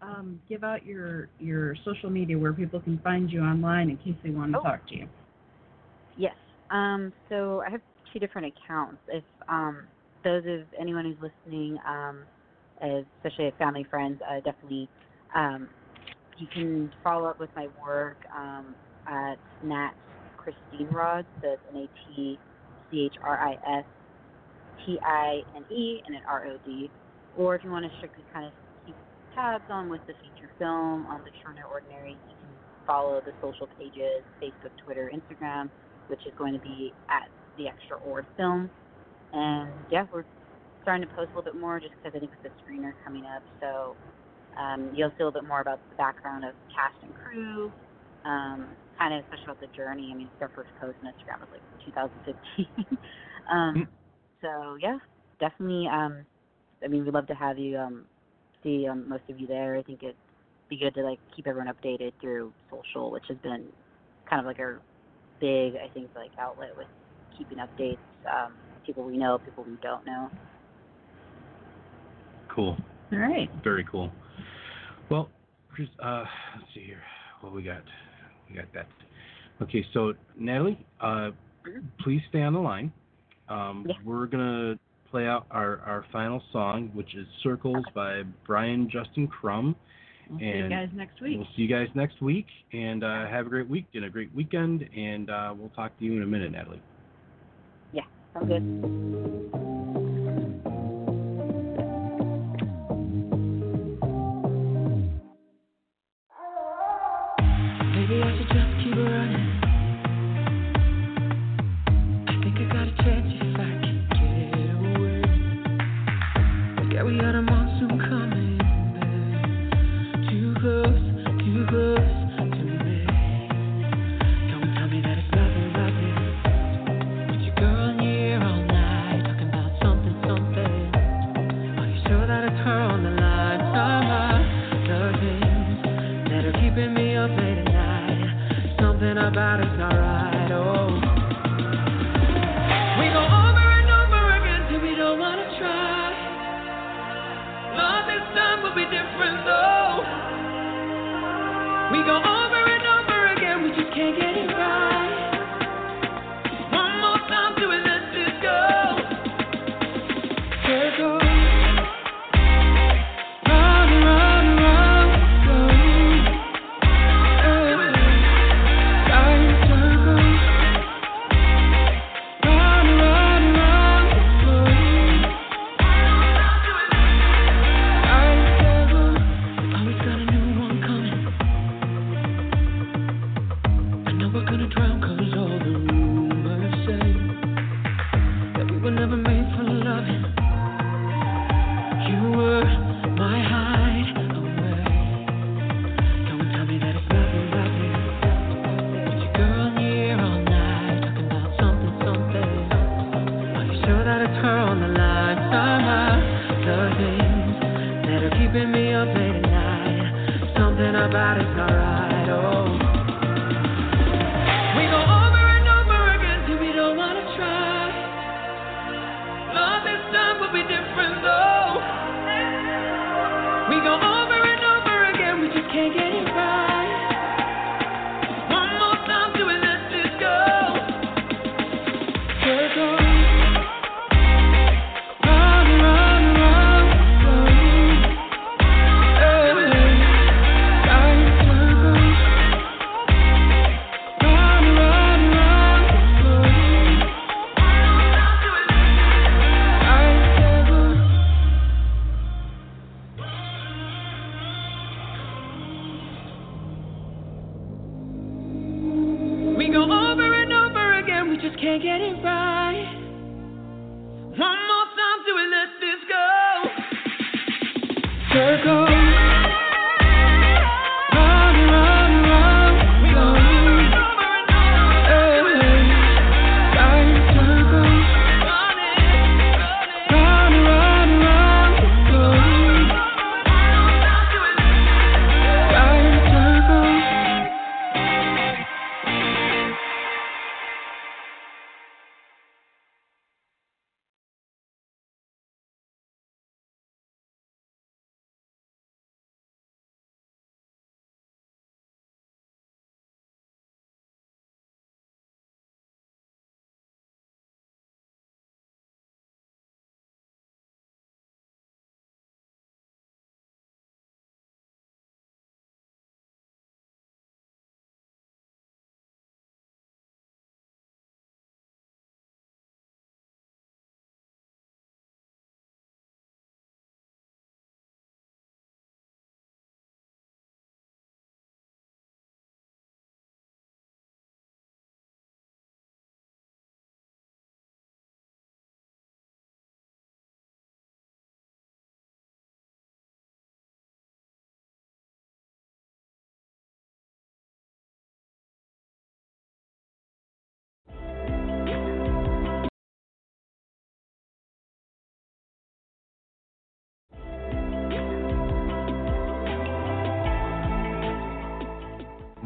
um, 0.01 0.41
give 0.49 0.63
out 0.63 0.85
your 0.85 1.29
your 1.39 1.75
social 1.85 2.09
media 2.09 2.37
where 2.37 2.53
people 2.53 2.79
can 2.79 2.99
find 2.99 3.31
you 3.31 3.41
online 3.41 3.89
in 3.89 3.97
case 3.97 4.15
they 4.23 4.31
want 4.31 4.51
to 4.53 4.59
Oh. 4.59 4.63
talk 4.63 4.87
to 4.89 4.95
you? 4.95 5.07
Yes. 6.15 6.35
Um, 6.69 7.13
so 7.29 7.61
I 7.65 7.69
have 7.69 7.81
two 8.11 8.19
different 8.19 8.53
accounts. 8.55 9.01
If 9.07 9.23
um, 9.47 9.87
those 10.23 10.43
of 10.45 10.61
anyone 10.79 11.05
who's 11.05 11.17
listening, 11.21 11.77
um, 11.87 12.25
especially 12.81 13.47
if 13.47 13.55
family 13.55 13.85
friends, 13.89 14.19
uh, 14.29 14.41
definitely 14.41 14.89
um, 15.35 15.69
you 16.37 16.47
can 16.53 16.91
follow 17.03 17.27
up 17.29 17.39
with 17.39 17.49
my 17.55 17.67
work 17.85 18.17
um, 18.35 18.75
at 19.07 19.35
Nat 19.61 19.91
Christine 20.37 20.89
Rod. 20.89 21.25
So 21.41 21.49
it's 21.53 21.63
N 21.69 21.77
A 21.83 21.89
T 22.07 22.39
C 22.89 23.05
H 23.05 23.15
R 23.23 23.37
I 23.39 23.79
S 23.79 23.85
T 24.85 24.99
I 25.03 25.41
N 25.55 25.63
E 25.69 26.01
and 26.05 26.15
an 26.15 26.21
R 26.27 26.45
O 26.47 26.57
D. 26.65 26.91
Or 27.35 27.55
if 27.55 27.63
you 27.63 27.71
want 27.71 27.85
to 27.85 27.91
strictly 27.97 28.25
kind 28.33 28.45
of 28.47 28.53
tabs 29.35 29.65
on 29.69 29.89
with 29.89 30.01
the 30.07 30.13
feature 30.21 30.51
film 30.59 31.05
on 31.07 31.21
the 31.23 31.29
Extraordinary 31.29 31.69
Ordinary, 31.71 32.11
you 32.11 32.35
can 32.39 32.49
follow 32.87 33.21
the 33.25 33.31
social 33.41 33.67
pages, 33.79 34.23
Facebook, 34.41 34.71
Twitter, 34.83 35.11
Instagram 35.13 35.69
which 36.11 36.19
is 36.27 36.33
going 36.37 36.53
to 36.53 36.59
be 36.59 36.93
at 37.09 37.31
the 37.57 37.67
Extra 37.67 37.97
Ord 38.05 38.25
film. 38.35 38.69
And 39.31 39.71
yeah, 39.89 40.05
we're 40.11 40.25
starting 40.83 41.07
to 41.07 41.15
post 41.15 41.31
a 41.33 41.37
little 41.37 41.53
bit 41.53 41.59
more 41.59 41.79
just 41.79 41.93
because 41.95 42.15
I 42.15 42.19
think 42.19 42.31
the 42.43 42.51
screener 42.61 42.91
coming 43.05 43.23
up. 43.25 43.41
So 43.61 43.95
um, 44.59 44.91
you'll 44.93 45.09
see 45.11 45.23
a 45.23 45.25
little 45.25 45.39
bit 45.39 45.47
more 45.47 45.61
about 45.61 45.79
the 45.89 45.95
background 45.95 46.43
of 46.43 46.51
cast 46.75 46.95
and 47.01 47.13
crew, 47.15 47.71
um, 48.25 48.67
kind 48.99 49.13
of 49.13 49.23
especially 49.23 49.45
about 49.55 49.61
the 49.61 49.71
journey. 49.75 50.11
I 50.11 50.17
mean, 50.17 50.27
it's 50.27 50.41
our 50.41 50.51
first 50.53 50.69
post 50.81 50.97
on 51.01 51.07
Instagram 51.15 51.39
was 51.39 51.49
like 51.51 51.63
2015. 51.85 52.97
um, 53.51 53.87
so 54.41 54.75
yeah, 54.81 54.99
definitely. 55.39 55.87
Um, 55.87 56.25
I 56.83 56.87
mean, 56.87 57.05
we'd 57.05 57.13
love 57.13 57.27
to 57.27 57.35
have 57.35 57.57
you 57.57 57.77
um, 57.77 58.05
see 58.63 58.87
um, 58.87 59.07
most 59.07 59.23
of 59.29 59.39
you 59.39 59.47
there. 59.47 59.75
I 59.75 59.83
think 59.83 60.03
it'd 60.03 60.15
be 60.69 60.77
good 60.77 60.93
to 60.95 61.01
like 61.03 61.19
keep 61.35 61.47
everyone 61.47 61.73
updated 61.73 62.13
through 62.21 62.53
social, 62.69 63.11
which 63.11 63.23
has 63.27 63.37
been 63.39 63.65
kind 64.29 64.39
of 64.39 64.45
like 64.45 64.59
our 64.59 64.79
big, 65.39 65.73
I 65.75 65.89
think, 65.93 66.09
like 66.15 66.31
outlet 66.39 66.69
with 66.77 66.87
keeping 67.37 67.57
updates. 67.57 67.97
Um, 68.31 68.53
people 68.85 69.03
we 69.03 69.17
know, 69.17 69.39
people 69.39 69.65
we 69.67 69.77
don't 69.81 70.05
know. 70.05 70.29
Cool. 72.53 72.77
All 73.11 73.17
right. 73.17 73.49
Very 73.63 73.85
cool. 73.89 74.11
Well, 75.09 75.29
Chris, 75.73 75.87
uh, 76.03 76.23
let's 76.55 76.73
see 76.73 76.83
here. 76.85 77.01
What 77.41 77.53
we 77.53 77.63
got? 77.63 77.81
We 78.49 78.55
got 78.55 78.71
that. 78.73 78.87
Okay, 79.61 79.85
so 79.93 80.13
Natalie, 80.37 80.85
uh, 81.01 81.31
please 81.99 82.21
stay 82.29 82.41
on 82.41 82.53
the 82.53 82.59
line. 82.59 82.91
Um, 83.49 83.85
Yeah. 83.87 83.95
We're 84.03 84.27
gonna 84.27 84.79
play 85.11 85.27
out 85.27 85.45
our, 85.51 85.79
our 85.79 86.05
final 86.11 86.41
song, 86.51 86.89
which 86.93 87.13
is 87.15 87.27
"Circles" 87.43 87.83
by 87.93 88.23
Brian 88.47 88.89
Justin 88.89 89.27
Crum. 89.27 89.75
We'll 90.29 90.39
see 90.39 90.45
you 90.45 90.69
guys 90.69 90.89
next 90.95 91.21
week. 91.21 91.37
We'll 91.37 91.47
see 91.55 91.61
you 91.63 91.67
guys 91.67 91.87
next 91.93 92.21
week, 92.21 92.47
and 92.71 93.03
uh, 93.03 93.27
have 93.27 93.47
a 93.47 93.49
great 93.49 93.69
week 93.69 93.85
and 93.93 94.05
a 94.05 94.09
great 94.09 94.33
weekend. 94.33 94.87
And 94.95 95.29
uh, 95.29 95.53
we'll 95.57 95.69
talk 95.69 95.97
to 95.99 96.05
you 96.05 96.13
in 96.13 96.23
a 96.23 96.25
minute, 96.25 96.53
Natalie. 96.53 96.81
Yeah, 97.91 98.03
sounds 98.33 98.47
good. 98.47 99.80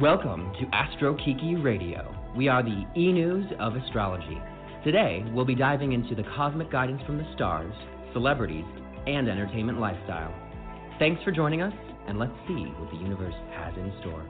Welcome 0.02 0.52
to 0.60 0.68
Astro 0.76 1.16
Kiki 1.16 1.56
Radio. 1.56 2.14
We 2.36 2.50
are 2.50 2.62
the 2.62 2.84
e 2.98 3.14
news 3.14 3.46
of 3.62 3.78
astrology. 3.78 4.38
Today, 4.84 5.24
we'll 5.32 5.46
be 5.46 5.56
diving 5.56 5.94
into 5.94 6.16
the 6.16 6.24
cosmic 6.36 6.70
guidance 6.70 7.02
from 7.06 7.18
the 7.18 7.26
stars, 7.34 7.74
celebrities, 8.12 8.66
and 9.08 9.30
entertainment 9.30 9.80
lifestyle. 9.80 10.36
Thanks 11.00 11.24
for 11.24 11.32
joining 11.32 11.62
us, 11.62 11.72
and 12.10 12.20
let's 12.20 12.34
see 12.46 12.66
what 12.78 12.92
the 12.92 12.98
universe 12.98 13.34
has 13.54 13.74
in 13.78 13.94
store. 14.02 14.22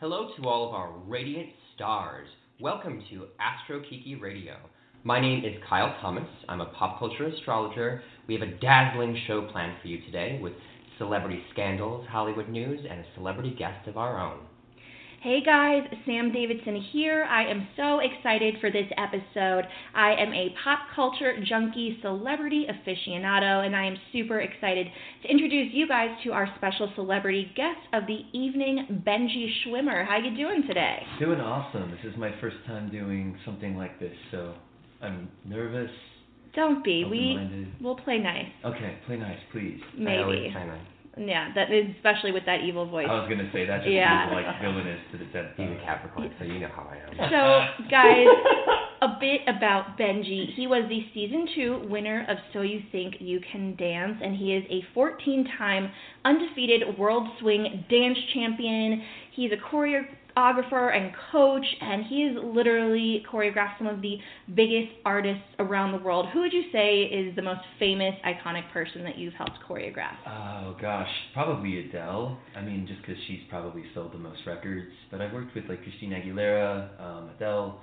Hello 0.00 0.30
to 0.36 0.48
all 0.48 0.66
of 0.66 0.74
our 0.74 0.90
radiant 1.06 1.50
stars. 1.76 2.26
Welcome 2.58 3.04
to 3.10 3.28
Astro 3.38 3.80
Kiki 3.88 4.16
Radio. 4.16 4.56
My 5.06 5.20
name 5.20 5.44
is 5.44 5.54
Kyle 5.68 5.94
Thomas. 6.00 6.26
I'm 6.48 6.60
a 6.60 6.66
pop 6.66 6.98
culture 6.98 7.28
astrologer. 7.28 8.02
We 8.26 8.34
have 8.34 8.42
a 8.42 8.50
dazzling 8.56 9.16
show 9.28 9.46
planned 9.52 9.76
for 9.80 9.86
you 9.86 10.00
today 10.00 10.40
with 10.42 10.54
celebrity 10.98 11.44
scandals, 11.52 12.04
Hollywood 12.10 12.48
news, 12.48 12.84
and 12.90 12.98
a 12.98 13.04
celebrity 13.14 13.54
guest 13.56 13.86
of 13.86 13.96
our 13.96 14.18
own. 14.18 14.40
Hey 15.22 15.44
guys, 15.44 15.82
Sam 16.06 16.32
Davidson 16.32 16.84
here. 16.92 17.22
I 17.22 17.44
am 17.44 17.68
so 17.76 18.00
excited 18.00 18.56
for 18.60 18.72
this 18.72 18.86
episode. 18.98 19.68
I 19.94 20.14
am 20.14 20.34
a 20.34 20.52
pop 20.64 20.80
culture 20.92 21.36
junkie, 21.44 21.98
celebrity 22.02 22.66
aficionado, 22.68 23.64
and 23.64 23.76
I 23.76 23.86
am 23.86 23.96
super 24.12 24.40
excited 24.40 24.88
to 25.22 25.28
introduce 25.30 25.72
you 25.72 25.86
guys 25.86 26.10
to 26.24 26.32
our 26.32 26.48
special 26.56 26.90
celebrity 26.96 27.52
guest 27.54 27.78
of 27.92 28.08
the 28.08 28.22
evening, 28.36 29.04
Benji 29.06 29.52
Schwimmer. 29.62 30.04
How 30.04 30.16
you 30.18 30.36
doing 30.36 30.64
today? 30.66 30.98
Doing 31.20 31.40
awesome. 31.40 31.92
This 31.92 32.12
is 32.12 32.18
my 32.18 32.32
first 32.40 32.56
time 32.66 32.90
doing 32.90 33.38
something 33.44 33.76
like 33.76 34.00
this, 34.00 34.14
so 34.32 34.54
I'm 35.02 35.28
nervous. 35.44 35.90
Don't 36.54 36.82
be. 36.82 37.04
We 37.04 37.68
we'll 37.80 37.96
play 37.96 38.18
nice. 38.18 38.48
Okay, 38.64 38.98
play 39.06 39.16
nice, 39.16 39.38
please. 39.52 39.78
I 40.06 40.16
always 40.18 40.40
Maybe. 40.40 40.54
nice. 40.54 40.80
Yeah, 41.18 41.52
that 41.54 41.68
especially 41.70 42.32
with 42.32 42.44
that 42.44 42.60
evil 42.60 42.84
voice. 42.86 43.06
I 43.08 43.14
was 43.14 43.28
gonna 43.28 43.50
say 43.52 43.64
that 43.66 43.78
just 43.82 43.90
Yeah. 43.90 44.28
feels 44.28 44.44
like 44.44 44.60
villainous 44.60 45.00
to 45.12 45.18
the 45.18 45.24
dead. 45.26 45.52
He's 45.56 45.70
a 45.70 45.80
Capricorn, 45.84 46.30
so 46.38 46.44
you 46.44 46.58
know 46.60 46.68
how 46.68 46.88
I 46.90 46.96
am. 47.24 47.30
So, 47.30 47.88
guys, 47.90 48.26
a 49.00 49.16
bit 49.18 49.40
about 49.46 49.96
Benji. 49.98 50.52
He 50.54 50.66
was 50.66 50.84
the 50.88 51.06
season 51.14 51.48
two 51.54 51.88
winner 51.88 52.26
of 52.28 52.36
So 52.52 52.60
You 52.60 52.82
Think 52.92 53.16
You 53.20 53.40
Can 53.50 53.76
Dance, 53.76 54.18
and 54.22 54.36
he 54.36 54.54
is 54.54 54.64
a 54.68 54.82
14 54.92 55.48
time 55.56 55.90
undefeated 56.26 56.98
world 56.98 57.26
swing 57.40 57.84
dance 57.88 58.18
champion. 58.34 59.02
He's 59.32 59.52
a 59.52 59.56
choreographer 60.36 60.94
and 60.94 61.12
coach, 61.32 61.64
and 61.80 62.04
he 62.04 62.22
has 62.22 62.36
literally 62.44 63.24
choreographed 63.30 63.78
some 63.78 63.86
of 63.86 64.02
the 64.02 64.18
biggest 64.54 64.92
artists 65.04 65.44
around 65.58 65.92
the 65.92 65.98
world. 65.98 66.26
Who 66.32 66.40
would 66.40 66.52
you 66.52 66.64
say 66.72 67.02
is 67.02 67.34
the 67.36 67.42
most 67.42 67.60
famous, 67.78 68.14
iconic 68.24 68.70
person 68.72 69.02
that 69.04 69.18
you've 69.18 69.34
helped 69.34 69.58
choreograph? 69.68 70.16
Oh 70.26 70.76
gosh, 70.80 71.08
probably 71.34 71.88
Adele. 71.88 72.38
I 72.56 72.62
mean, 72.62 72.86
just 72.86 73.00
because 73.00 73.16
she's 73.26 73.40
probably 73.48 73.84
sold 73.94 74.12
the 74.12 74.18
most 74.18 74.40
records. 74.46 74.90
But 75.10 75.20
I've 75.20 75.32
worked 75.32 75.54
with 75.54 75.64
like 75.68 75.82
Christina 75.82 76.16
Aguilera, 76.16 77.00
um, 77.00 77.30
Adele, 77.36 77.80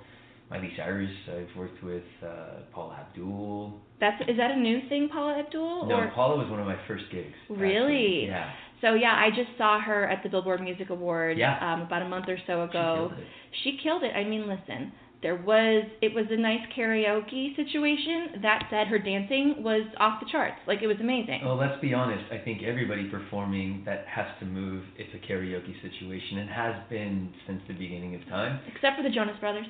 Miley 0.50 0.72
Cyrus. 0.76 1.10
I've 1.28 1.56
worked 1.56 1.82
with 1.82 2.04
uh, 2.22 2.60
Paula 2.72 3.06
Abdul. 3.08 3.80
That's 4.00 4.20
is 4.28 4.36
that 4.36 4.50
a 4.52 4.56
new 4.56 4.80
thing, 4.88 5.08
Paula 5.12 5.38
Abdul? 5.38 5.86
No, 5.86 5.96
or 5.96 6.12
Paula 6.14 6.36
was 6.36 6.50
one 6.50 6.60
of 6.60 6.66
my 6.66 6.76
first 6.86 7.04
gigs. 7.10 7.32
actually. 7.44 7.56
Really? 7.62 8.26
Yeah. 8.26 8.50
So 8.84 8.92
yeah, 8.92 9.14
I 9.16 9.30
just 9.30 9.56
saw 9.56 9.80
her 9.80 10.06
at 10.10 10.22
the 10.22 10.28
Billboard 10.28 10.60
Music 10.60 10.90
Awards 10.90 11.38
Yeah. 11.38 11.56
um, 11.60 11.82
about 11.82 12.02
a 12.02 12.08
month 12.08 12.26
or 12.28 12.36
so 12.46 12.68
She 12.70 12.76
ago. 12.78 13.08
killed 13.08 13.12
it. 13.18 13.26
She 13.64 13.78
killed 13.82 14.02
it. 14.02 14.12
I 14.14 14.24
mean, 14.24 14.46
listen, 14.46 14.92
there 15.22 15.36
was 15.36 15.84
it 16.02 16.12
was 16.14 16.26
a 16.30 16.36
nice 16.36 16.60
karaoke 16.76 17.56
situation. 17.56 18.42
That 18.42 18.66
said, 18.68 18.88
her 18.88 18.98
dancing 18.98 19.62
was 19.62 19.84
off 19.98 20.20
the 20.20 20.28
charts. 20.30 20.60
Like 20.66 20.82
it 20.82 20.86
was 20.86 20.98
amazing. 21.00 21.40
Well, 21.46 21.56
let's 21.56 21.80
be 21.80 21.94
honest. 21.94 22.24
I 22.30 22.36
think 22.44 22.62
everybody 22.62 23.08
performing 23.08 23.82
that 23.86 24.04
has 24.06 24.26
to 24.40 24.44
move. 24.44 24.84
It's 24.98 25.14
a 25.14 25.32
karaoke 25.32 25.80
situation 25.80 26.38
and 26.38 26.50
has 26.50 26.74
been 26.90 27.32
since 27.46 27.62
the 27.66 27.72
beginning 27.74 28.14
of 28.16 28.20
time. 28.28 28.60
Except 28.68 28.98
for 28.98 29.02
the 29.02 29.08
Jonas 29.08 29.36
Brothers. 29.40 29.66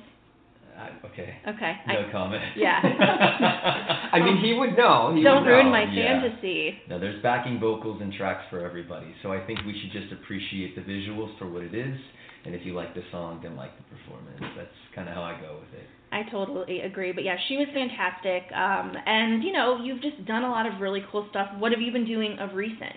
Okay. 1.05 1.37
Okay. 1.47 1.73
No 1.87 2.07
I, 2.07 2.11
comment. 2.11 2.43
Yeah. 2.57 2.79
I 4.11 4.19
mean, 4.19 4.43
he 4.43 4.53
would 4.53 4.75
know. 4.77 5.13
He 5.15 5.23
don't 5.23 5.43
would 5.43 5.49
ruin 5.49 5.65
know. 5.67 5.71
my 5.71 5.83
yeah. 5.91 6.21
fantasy. 6.21 6.77
No, 6.89 6.99
there's 6.99 7.21
backing 7.23 7.59
vocals 7.59 8.01
and 8.01 8.11
tracks 8.13 8.43
for 8.49 8.65
everybody. 8.65 9.13
So 9.23 9.31
I 9.31 9.45
think 9.45 9.59
we 9.65 9.79
should 9.79 9.91
just 9.91 10.11
appreciate 10.11 10.75
the 10.75 10.81
visuals 10.81 11.37
for 11.39 11.49
what 11.49 11.63
it 11.63 11.73
is. 11.73 11.97
And 12.45 12.53
if 12.53 12.65
you 12.65 12.73
like 12.73 12.93
the 12.93 13.01
song, 13.11 13.39
then 13.41 13.55
like 13.55 13.71
the 13.77 13.83
performance. 13.95 14.39
That's 14.55 14.69
kind 14.93 15.09
of 15.09 15.15
how 15.15 15.23
I 15.23 15.39
go 15.41 15.59
with 15.59 15.79
it. 15.79 15.87
I 16.11 16.29
totally 16.29 16.81
agree. 16.81 17.11
But 17.11 17.23
yeah, 17.23 17.35
she 17.47 17.57
was 17.57 17.67
fantastic. 17.73 18.43
Um, 18.53 18.93
and 19.05 19.43
you 19.43 19.51
know, 19.51 19.79
you've 19.83 20.01
just 20.01 20.25
done 20.25 20.43
a 20.43 20.49
lot 20.49 20.65
of 20.65 20.79
really 20.79 21.03
cool 21.11 21.25
stuff. 21.29 21.49
What 21.57 21.71
have 21.71 21.81
you 21.81 21.91
been 21.91 22.05
doing 22.05 22.37
of 22.39 22.53
recent? 22.53 22.95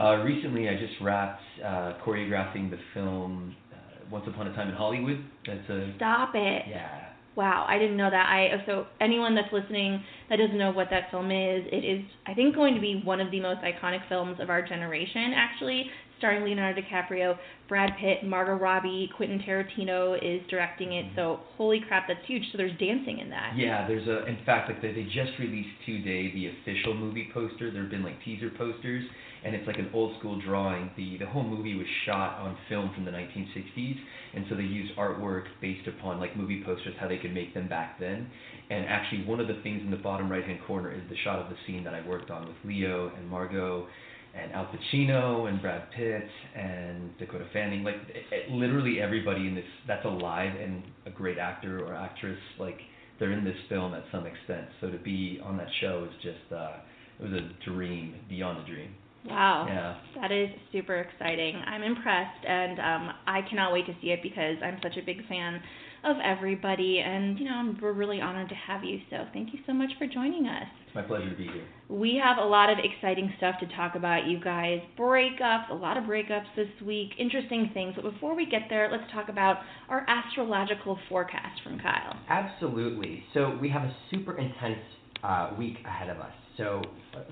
Uh, 0.00 0.16
recently, 0.22 0.68
I 0.68 0.74
just 0.74 0.94
wrapped 1.00 1.42
uh, 1.64 1.94
choreographing 2.04 2.70
the 2.70 2.78
film 2.94 3.54
uh, 3.72 3.76
Once 4.10 4.24
Upon 4.28 4.46
a 4.46 4.54
Time 4.54 4.68
in 4.68 4.74
Hollywood. 4.74 5.24
That's 5.46 5.68
a 5.70 5.92
Stop 5.96 6.30
it. 6.34 6.62
yeah. 6.68 7.07
Wow, 7.38 7.66
I 7.68 7.78
didn't 7.78 7.96
know 7.96 8.10
that. 8.10 8.26
I 8.28 8.48
so 8.66 8.86
anyone 9.00 9.36
that's 9.36 9.52
listening 9.52 10.02
that 10.28 10.40
doesn't 10.40 10.58
know 10.58 10.72
what 10.72 10.88
that 10.90 11.08
film 11.12 11.30
is, 11.30 11.62
it 11.70 11.84
is 11.86 12.04
I 12.26 12.34
think 12.34 12.56
going 12.56 12.74
to 12.74 12.80
be 12.80 13.00
one 13.04 13.20
of 13.20 13.30
the 13.30 13.38
most 13.38 13.60
iconic 13.60 14.00
films 14.08 14.38
of 14.40 14.50
our 14.50 14.60
generation. 14.60 15.34
Actually, 15.36 15.84
starring 16.18 16.42
Leonardo 16.42 16.80
DiCaprio, 16.82 17.38
Brad 17.68 17.92
Pitt, 18.00 18.24
Margot 18.24 18.54
Robbie, 18.54 19.08
Quentin 19.16 19.38
Tarantino 19.38 20.18
is 20.20 20.44
directing 20.50 20.94
it. 20.94 21.12
So 21.14 21.38
holy 21.56 21.80
crap, 21.86 22.08
that's 22.08 22.26
huge. 22.26 22.42
So 22.50 22.58
there's 22.58 22.76
dancing 22.76 23.20
in 23.20 23.30
that. 23.30 23.52
Yeah, 23.56 23.86
there's 23.86 24.08
a. 24.08 24.26
In 24.26 24.38
fact, 24.44 24.68
like 24.68 24.82
they, 24.82 24.90
they 24.90 25.04
just 25.04 25.38
released 25.38 25.70
today 25.86 26.32
the 26.34 26.48
official 26.48 26.92
movie 26.92 27.30
poster. 27.32 27.70
There 27.70 27.82
have 27.82 27.90
been 27.92 28.02
like 28.02 28.20
teaser 28.24 28.50
posters, 28.58 29.04
and 29.44 29.54
it's 29.54 29.66
like 29.66 29.78
an 29.78 29.90
old 29.92 30.18
school 30.18 30.40
drawing. 30.40 30.90
The 30.96 31.18
the 31.18 31.26
whole 31.26 31.44
movie 31.44 31.74
was 31.74 31.86
shot 32.06 32.38
on 32.40 32.56
film 32.68 32.90
from 32.94 33.04
the 33.04 33.10
1960s, 33.10 33.96
and 34.34 34.44
so 34.48 34.56
they 34.56 34.62
used 34.62 34.94
artwork 34.96 35.44
based 35.60 35.86
upon 35.88 36.20
like 36.20 36.36
movie 36.36 36.62
posters, 36.64 36.94
how 37.00 37.08
they 37.08 37.18
could 37.18 37.34
make 37.34 37.54
them 37.54 37.68
back 37.68 37.98
then. 38.00 38.30
And 38.70 38.84
actually, 38.86 39.24
one 39.24 39.40
of 39.40 39.48
the 39.48 39.60
things 39.62 39.82
in 39.82 39.90
the 39.90 39.96
bottom 39.96 40.30
right 40.30 40.44
hand 40.44 40.60
corner 40.66 40.92
is 40.92 41.02
the 41.08 41.16
shot 41.24 41.38
of 41.38 41.48
the 41.48 41.56
scene 41.66 41.84
that 41.84 41.94
I 41.94 42.06
worked 42.06 42.30
on 42.30 42.46
with 42.46 42.56
Leo 42.64 43.12
and 43.16 43.28
Margot. 43.28 43.86
And 44.34 44.52
Al 44.52 44.66
Pacino 44.66 45.48
and 45.48 45.60
Brad 45.60 45.90
Pitt 45.96 46.28
and 46.54 47.16
Dakota 47.18 47.46
Fanning, 47.52 47.82
like 47.82 47.96
it, 48.08 48.24
it- 48.30 48.50
literally 48.50 49.00
everybody 49.00 49.46
in 49.48 49.54
this 49.54 49.64
that's 49.86 50.04
alive 50.04 50.52
and 50.60 50.82
a 51.06 51.10
great 51.10 51.38
actor 51.38 51.84
or 51.84 51.94
actress, 51.94 52.38
like 52.58 52.78
they're 53.18 53.32
in 53.32 53.42
this 53.44 53.56
film 53.68 53.94
at 53.94 54.04
some 54.12 54.26
extent. 54.26 54.66
So 54.80 54.90
to 54.90 54.98
be 54.98 55.40
on 55.42 55.56
that 55.56 55.68
show 55.80 56.04
is 56.08 56.14
just 56.22 56.52
uh 56.52 56.76
it 57.18 57.22
was 57.24 57.32
a 57.32 57.50
dream 57.70 58.14
beyond 58.28 58.58
a 58.58 58.66
dream. 58.70 58.94
Wow. 59.26 59.66
Yeah. 59.68 60.20
That 60.20 60.32
is 60.32 60.48
super 60.72 60.96
exciting. 60.96 61.56
I'm 61.56 61.82
impressed, 61.82 62.44
and 62.46 62.78
um, 62.78 63.14
I 63.26 63.40
cannot 63.48 63.72
wait 63.72 63.86
to 63.86 63.94
see 64.00 64.10
it 64.10 64.20
because 64.22 64.56
I'm 64.62 64.78
such 64.82 64.96
a 64.96 65.04
big 65.04 65.26
fan 65.28 65.60
of 66.04 66.16
everybody, 66.24 67.00
and 67.00 67.38
you 67.38 67.44
know 67.44 67.54
I'm, 67.54 67.78
we're 67.82 67.92
really 67.92 68.20
honored 68.20 68.48
to 68.48 68.54
have 68.54 68.84
you. 68.84 69.00
So 69.10 69.26
thank 69.32 69.52
you 69.52 69.58
so 69.66 69.72
much 69.72 69.90
for 69.98 70.06
joining 70.06 70.46
us. 70.46 70.66
It's 70.86 70.94
my 70.94 71.02
pleasure 71.02 71.28
to 71.28 71.36
be 71.36 71.44
here. 71.44 71.64
We 71.88 72.20
have 72.22 72.38
a 72.38 72.46
lot 72.46 72.70
of 72.70 72.78
exciting 72.78 73.32
stuff 73.36 73.56
to 73.60 73.66
talk 73.76 73.94
about, 73.96 74.26
you 74.26 74.40
guys. 74.40 74.80
Breakups, 74.98 75.70
a 75.70 75.74
lot 75.74 75.96
of 75.96 76.04
breakups 76.04 76.46
this 76.54 76.68
week, 76.84 77.10
interesting 77.18 77.70
things. 77.74 77.94
But 77.96 78.04
before 78.04 78.36
we 78.36 78.46
get 78.46 78.62
there, 78.70 78.88
let's 78.90 79.10
talk 79.12 79.28
about 79.28 79.58
our 79.88 80.06
astrological 80.08 80.98
forecast 81.08 81.60
from 81.64 81.78
Kyle. 81.80 82.16
Absolutely. 82.28 83.24
So 83.34 83.58
we 83.60 83.68
have 83.70 83.82
a 83.82 83.96
super 84.10 84.38
intense 84.38 84.78
uh, 85.24 85.50
week 85.58 85.78
ahead 85.84 86.10
of 86.10 86.18
us. 86.18 86.32
So 86.58 86.82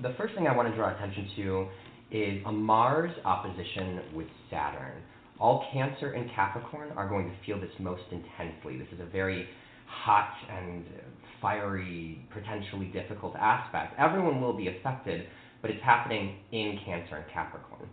the 0.01 0.13
first 0.17 0.33
thing 0.33 0.47
I 0.47 0.55
want 0.55 0.69
to 0.69 0.75
draw 0.75 0.95
attention 0.95 1.29
to 1.35 1.67
is 2.09 2.41
a 2.45 2.51
Mars 2.51 3.11
opposition 3.25 3.99
with 4.15 4.27
Saturn. 4.49 5.03
All 5.37 5.67
Cancer 5.71 6.13
and 6.13 6.31
Capricorn 6.33 6.91
are 6.95 7.07
going 7.07 7.29
to 7.29 7.35
feel 7.45 7.59
this 7.59 7.69
most 7.77 8.03
intensely. 8.11 8.77
This 8.77 8.87
is 8.93 9.01
a 9.01 9.11
very 9.11 9.47
hot 9.85 10.31
and 10.49 10.85
fiery, 11.41 12.25
potentially 12.33 12.85
difficult 12.87 13.35
aspect. 13.35 13.93
Everyone 13.99 14.41
will 14.41 14.55
be 14.55 14.69
affected, 14.69 15.27
but 15.61 15.69
it's 15.69 15.83
happening 15.83 16.37
in 16.53 16.79
Cancer 16.85 17.17
and 17.17 17.25
Capricorn. 17.31 17.87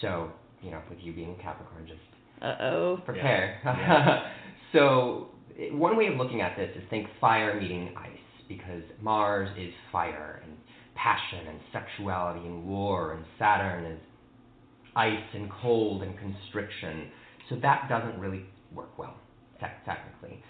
So, 0.00 0.30
you 0.62 0.70
know, 0.70 0.80
with 0.88 0.98
you 1.02 1.12
being 1.12 1.36
Capricorn, 1.42 1.86
just 1.86 2.00
Uh 2.42 2.56
oh. 2.62 3.00
prepare. 3.04 3.60
Yeah. 3.64 4.32
so, 4.72 5.28
one 5.72 5.96
way 5.96 6.06
of 6.06 6.16
looking 6.16 6.40
at 6.40 6.56
this 6.56 6.70
is 6.74 6.82
think 6.88 7.06
fire 7.20 7.60
meeting 7.60 7.94
ice, 7.96 8.08
because 8.48 8.82
Mars 9.02 9.50
is 9.58 9.72
fire 9.92 10.40
and 10.42 10.56
passion 11.02 11.46
and 11.48 11.58
sexuality 11.72 12.46
and 12.46 12.66
war, 12.66 13.14
and 13.14 13.24
Saturn 13.38 13.84
is 13.84 14.00
ice 14.96 15.14
and 15.34 15.50
cold 15.62 16.02
and 16.02 16.18
constriction. 16.18 17.10
So, 17.48 17.56
that 17.62 17.88
doesn't 17.88 18.18
really 18.20 18.44
work 18.74 18.96
well, 18.98 19.14
tec- 19.58 19.84
technically. 19.84 20.42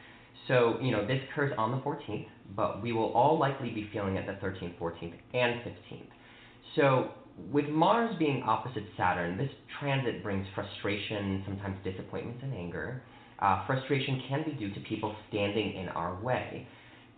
So, 0.48 0.78
you 0.80 0.90
know, 0.90 1.07
this 1.07 1.20
occurs 1.30 1.53
on 1.57 1.70
the 1.70 1.78
14th, 1.78 2.26
but 2.57 2.82
we 2.82 2.92
will 2.92 3.12
all 3.12 3.38
likely 3.38 3.70
be 3.70 3.88
feeling 3.92 4.16
it 4.16 4.26
the 4.26 4.44
13th, 4.44 4.78
14th, 4.78 5.14
and 5.34 5.61
15th. 5.61 6.09
So, 6.76 7.11
with 7.53 7.68
Mars 7.68 8.14
being 8.18 8.42
opposite 8.42 8.84
Saturn, 8.96 9.38
this 9.38 9.51
transit 9.78 10.22
brings 10.22 10.46
frustration, 10.55 11.42
sometimes 11.46 11.78
disappointments 11.84 12.40
and 12.42 12.53
anger. 12.53 13.03
Uh, 13.38 13.64
frustration 13.66 14.22
can 14.28 14.44
be 14.44 14.53
due 14.53 14.72
to 14.74 14.80
people 14.80 15.14
standing 15.28 15.74
in 15.74 15.88
our 15.90 16.20
way. 16.22 16.66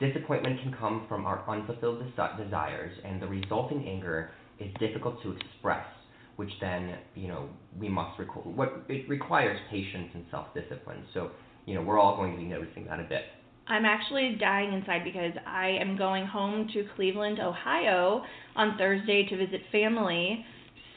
Disappointment 0.03 0.61
can 0.61 0.75
come 0.81 1.07
from 1.09 1.27
our 1.27 1.49
unfulfilled 1.49 2.03
desi- 2.03 2.45
desires, 2.45 2.93
and 3.05 3.23
the 3.23 3.27
resulting 3.29 3.87
anger 3.87 4.33
is 4.59 4.75
difficult 4.81 5.23
to 5.23 5.31
express, 5.31 5.87
which 6.35 6.51
then, 6.61 6.97
you 7.15 7.29
know, 7.29 7.49
we 7.79 7.89
must 7.89 8.19
record. 8.19 8.45
What 8.45 8.83
it 8.89 9.09
requires 9.09 9.57
patience 9.71 10.09
and 10.15 10.25
self-discipline. 10.29 11.05
So, 11.15 11.31
you 11.67 11.77
know, 11.77 11.83
we're 11.83 12.01
all 12.01 12.17
going 12.17 12.33
to 12.33 12.37
be 12.37 12.47
noticing 12.47 12.85
that 12.87 12.99
a 12.99 13.05
bit. 13.05 13.23
I'm 13.69 13.85
actually 13.85 14.37
dying 14.41 14.73
inside 14.73 15.05
because 15.05 15.35
I 15.47 15.69
am 15.69 15.97
going 15.97 16.27
home 16.27 16.69
to 16.75 16.85
Cleveland, 16.97 17.39
Ohio 17.39 18.25
on 18.57 18.77
Thursday 18.77 19.25
to 19.29 19.37
visit 19.37 19.61
family. 19.71 20.45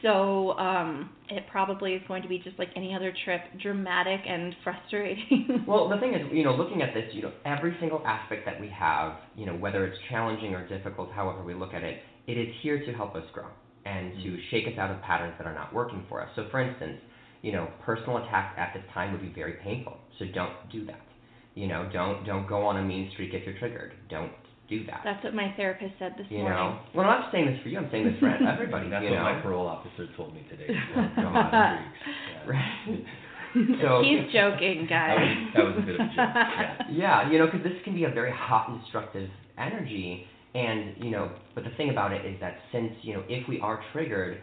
So 0.06 0.52
um, 0.60 1.10
it 1.30 1.46
probably 1.50 1.94
is 1.94 2.02
going 2.08 2.22
to 2.22 2.30
be 2.30 2.38
just 2.38 2.60
like 2.60 2.70
any 2.76 2.94
other 2.94 3.12
trip, 3.26 3.42
dramatic 3.60 4.22
and 4.28 4.56
frustrating. 4.64 5.66
Well, 5.68 5.90
the 5.90 5.98
thing 5.98 6.14
is, 6.14 6.22
you 6.32 6.44
know, 6.44 6.56
looking 6.56 6.84
at 6.84 6.94
this, 6.94 7.06
you 7.12 7.24
know, 7.24 7.32
every 7.44 7.76
single 7.80 8.06
aspect 8.06 8.46
that 8.46 8.62
we 8.62 8.70
have, 8.70 9.16
you 9.36 9.48
know, 9.48 9.56
whether 9.56 9.84
it's 9.84 9.98
challenging 10.12 10.54
or 10.54 10.68
difficult, 10.68 11.12
however 11.12 11.44
we 11.44 11.56
look 11.56 11.74
at 11.74 11.84
it, 11.84 12.04
it 12.28 12.34
is 12.34 12.50
here 12.62 12.86
to 12.86 12.94
help 12.94 13.16
us 13.16 13.24
grow 13.34 13.48
and 13.86 14.14
to 14.24 14.38
shake 14.52 14.68
us 14.68 14.78
out 14.78 14.92
of 14.92 15.02
patterns 15.02 15.34
that 15.40 15.48
are 15.48 15.56
not 15.56 15.74
working 15.74 16.06
for 16.08 16.22
us. 16.22 16.30
So, 16.36 16.48
for 16.52 16.62
instance, 16.62 17.00
you 17.42 17.52
know, 17.52 17.68
personal 17.84 18.18
attacks 18.18 18.60
at 18.60 18.74
this 18.76 18.84
time 18.94 19.12
would 19.12 19.22
be 19.22 19.34
very 19.34 19.54
painful. 19.64 19.98
So 20.20 20.26
don't 20.36 20.54
do 20.72 20.86
that. 20.86 21.02
You 21.56 21.68
know, 21.68 21.90
don't 21.92 22.26
don't 22.26 22.48
go 22.48 22.64
on 22.66 22.78
a 22.78 22.84
mean 22.84 23.10
streak 23.14 23.34
if 23.34 23.44
you're 23.46 23.58
triggered. 23.58 23.94
Don't 24.10 24.32
do 24.70 24.86
that. 24.86 25.02
That's 25.04 25.24
what 25.24 25.34
my 25.34 25.54
therapist 25.58 25.94
said 26.00 26.14
this 26.18 26.26
you 26.30 26.40
morning. 26.40 26.58
know, 26.58 26.80
well, 26.94 27.06
I'm 27.08 27.22
not 27.22 27.32
saying 27.32 27.46
this 27.48 27.62
for 27.62 27.70
you. 27.70 27.78
I'm 27.78 27.90
saying 27.92 28.06
this 28.06 28.20
for 28.20 28.28
everybody. 28.48 28.90
That's 28.90 29.04
you 29.04 29.12
what 29.12 29.18
know, 29.18 29.24
my 29.24 29.42
parole 29.42 29.68
officer 29.68 30.08
told 30.18 30.34
me 30.34 30.46
today. 30.50 30.68
Don't 30.96 31.16
Come 31.16 31.36
on 31.36 31.54
on. 31.54 31.86
Yeah. 32.46 32.52
right? 32.52 33.06
So 33.82 34.02
He's 34.04 34.32
joking, 34.34 34.88
That 34.90 35.16
guys. 35.16 35.18
was, 35.20 35.54
that 35.56 35.64
was 35.64 35.76
a 35.78 35.86
bit 35.86 35.96
of 35.96 36.02
a 36.02 36.06
joke. 36.10 36.16
Yeah. 36.18 36.78
Yeah, 36.92 37.32
you 37.32 37.38
know, 37.40 37.46
because 37.46 37.64
this 37.64 37.74
can 37.86 37.96
be 37.96 38.04
a 38.04 38.10
very 38.10 38.32
hot 38.34 38.68
and 38.70 38.82
destructive 38.82 39.30
energy, 39.58 40.26
and 40.54 40.96
you 41.02 41.10
know, 41.12 41.32
but 41.54 41.64
the 41.64 41.70
thing 41.78 41.90
about 41.90 42.12
it 42.12 42.26
is 42.26 42.38
that 42.42 42.56
since 42.74 42.92
you 43.02 43.14
know, 43.14 43.24
if 43.30 43.48
we 43.48 43.60
are 43.62 43.82
triggered, 43.94 44.42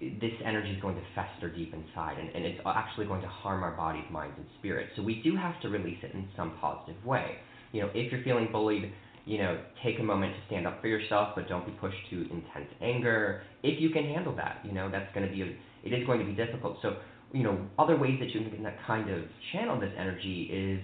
this 0.00 0.30
energy 0.44 0.70
is 0.70 0.80
going 0.80 0.94
to 0.94 1.02
fester 1.16 1.50
deep 1.50 1.74
inside, 1.74 2.18
and, 2.18 2.28
and 2.30 2.44
it's 2.44 2.60
actually 2.64 3.06
going 3.06 3.22
to 3.22 3.26
harm 3.28 3.64
our 3.64 3.72
bodies, 3.72 4.04
minds, 4.12 4.34
and 4.36 4.46
spirits. 4.60 4.92
So 4.94 5.02
we 5.02 5.20
do 5.22 5.34
have 5.36 5.60
to 5.62 5.68
release 5.68 5.98
it 6.04 6.14
in 6.14 6.28
some 6.36 6.56
positive 6.60 7.04
way. 7.04 7.36
You 7.72 7.82
know, 7.82 7.90
if 7.94 8.12
you're 8.12 8.22
feeling 8.22 8.48
bullied, 8.52 8.92
you 9.28 9.36
know, 9.36 9.60
take 9.84 9.98
a 10.00 10.02
moment 10.02 10.32
to 10.32 10.40
stand 10.46 10.66
up 10.66 10.80
for 10.80 10.88
yourself, 10.88 11.34
but 11.36 11.46
don't 11.50 11.66
be 11.66 11.72
pushed 11.72 11.98
to 12.08 12.22
intense 12.22 12.72
anger. 12.80 13.42
If 13.62 13.78
you 13.78 13.90
can 13.90 14.04
handle 14.04 14.34
that, 14.36 14.60
you 14.64 14.72
know, 14.72 14.90
that's 14.90 15.14
going 15.14 15.26
to 15.26 15.30
be, 15.30 15.42
a, 15.42 15.54
it 15.84 15.92
is 15.92 16.06
going 16.06 16.18
to 16.18 16.24
be 16.24 16.32
difficult. 16.32 16.78
So, 16.80 16.96
you 17.34 17.42
know, 17.42 17.60
other 17.78 17.98
ways 17.98 18.18
that 18.20 18.30
you 18.30 18.40
can 18.40 18.66
kind 18.86 19.10
of 19.10 19.22
channel 19.52 19.78
this 19.78 19.92
energy 19.98 20.48
is 20.50 20.80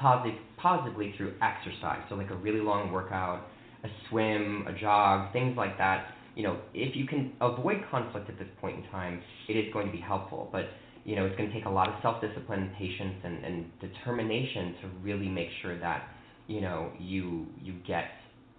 positive, 0.00 0.38
positively 0.56 1.14
through 1.16 1.34
exercise. 1.42 2.00
So, 2.08 2.14
like 2.14 2.30
a 2.30 2.36
really 2.36 2.60
long 2.60 2.92
workout, 2.92 3.48
a 3.82 3.88
swim, 4.08 4.66
a 4.68 4.72
jog, 4.78 5.32
things 5.32 5.56
like 5.56 5.76
that. 5.78 6.14
You 6.36 6.44
know, 6.44 6.60
if 6.72 6.94
you 6.94 7.08
can 7.08 7.32
avoid 7.40 7.78
conflict 7.90 8.30
at 8.30 8.38
this 8.38 8.48
point 8.60 8.84
in 8.84 8.90
time, 8.92 9.20
it 9.48 9.54
is 9.54 9.72
going 9.72 9.86
to 9.86 9.92
be 9.92 10.00
helpful. 10.00 10.48
But 10.52 10.66
you 11.04 11.16
know, 11.16 11.26
it's 11.26 11.36
going 11.36 11.48
to 11.48 11.54
take 11.54 11.64
a 11.64 11.70
lot 11.70 11.88
of 11.88 11.94
self-discipline, 12.02 12.70
patience, 12.78 13.16
and, 13.24 13.44
and 13.44 13.66
determination 13.80 14.76
to 14.82 14.88
really 15.02 15.28
make 15.28 15.48
sure 15.60 15.76
that 15.80 16.04
you 16.50 16.60
know 16.60 16.90
you 16.98 17.46
you 17.62 17.74
get 17.86 18.06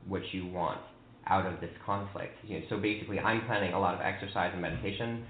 what 0.07 0.22
you 0.32 0.48
want 0.48 0.80
out 1.28 1.45
of 1.45 1.60
this 1.61 1.70
conflict. 1.86 2.34
You 2.48 2.60
know, 2.60 2.65
so 2.70 2.78
basically, 2.78 3.20
I'm 3.20 3.45
planning 3.45 3.74
a 3.74 3.80
lot 3.80 3.94
of 3.94 4.02
exercise 4.02 4.52
and 4.53 4.61
meditation 4.61 5.24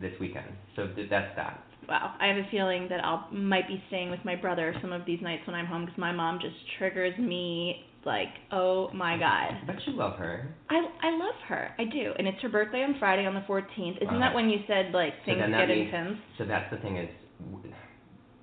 this 0.00 0.12
weekend. 0.20 0.48
So 0.74 0.88
th- 0.96 1.08
that's 1.10 1.36
that. 1.36 1.62
Wow, 1.88 2.14
I 2.18 2.26
have 2.26 2.36
a 2.38 2.48
feeling 2.50 2.88
that 2.90 3.04
I'll 3.04 3.28
might 3.30 3.68
be 3.68 3.80
staying 3.88 4.10
with 4.10 4.20
my 4.24 4.34
brother 4.34 4.74
some 4.80 4.92
of 4.92 5.02
these 5.06 5.20
nights 5.22 5.42
when 5.46 5.54
I'm 5.54 5.66
home 5.66 5.84
because 5.84 5.98
my 5.98 6.10
mom 6.12 6.38
just 6.40 6.56
triggers 6.78 7.16
me 7.18 7.84
like, 8.04 8.28
oh 8.50 8.90
my 8.94 9.16
god. 9.18 9.52
But 9.66 9.76
you 9.86 9.92
love 9.92 10.18
her. 10.18 10.48
I 10.70 10.76
I 11.02 11.10
love 11.16 11.38
her, 11.48 11.70
I 11.78 11.84
do, 11.84 12.12
and 12.18 12.26
it's 12.26 12.40
her 12.42 12.48
birthday 12.48 12.82
on 12.82 12.96
Friday 12.98 13.24
on 13.26 13.34
the 13.34 13.44
14th. 13.52 13.96
Isn't 14.02 14.14
Wow. 14.14 14.20
that 14.20 14.34
when 14.34 14.48
you 14.50 14.58
said 14.66 14.86
like 14.92 15.12
So 15.20 15.26
things 15.26 15.40
that 15.40 15.50
get 15.50 15.68
means- 15.68 15.86
intense? 15.94 16.18
So 16.38 16.44
that's 16.46 16.68
the 16.72 16.78
thing 16.78 16.96
is, 16.96 17.08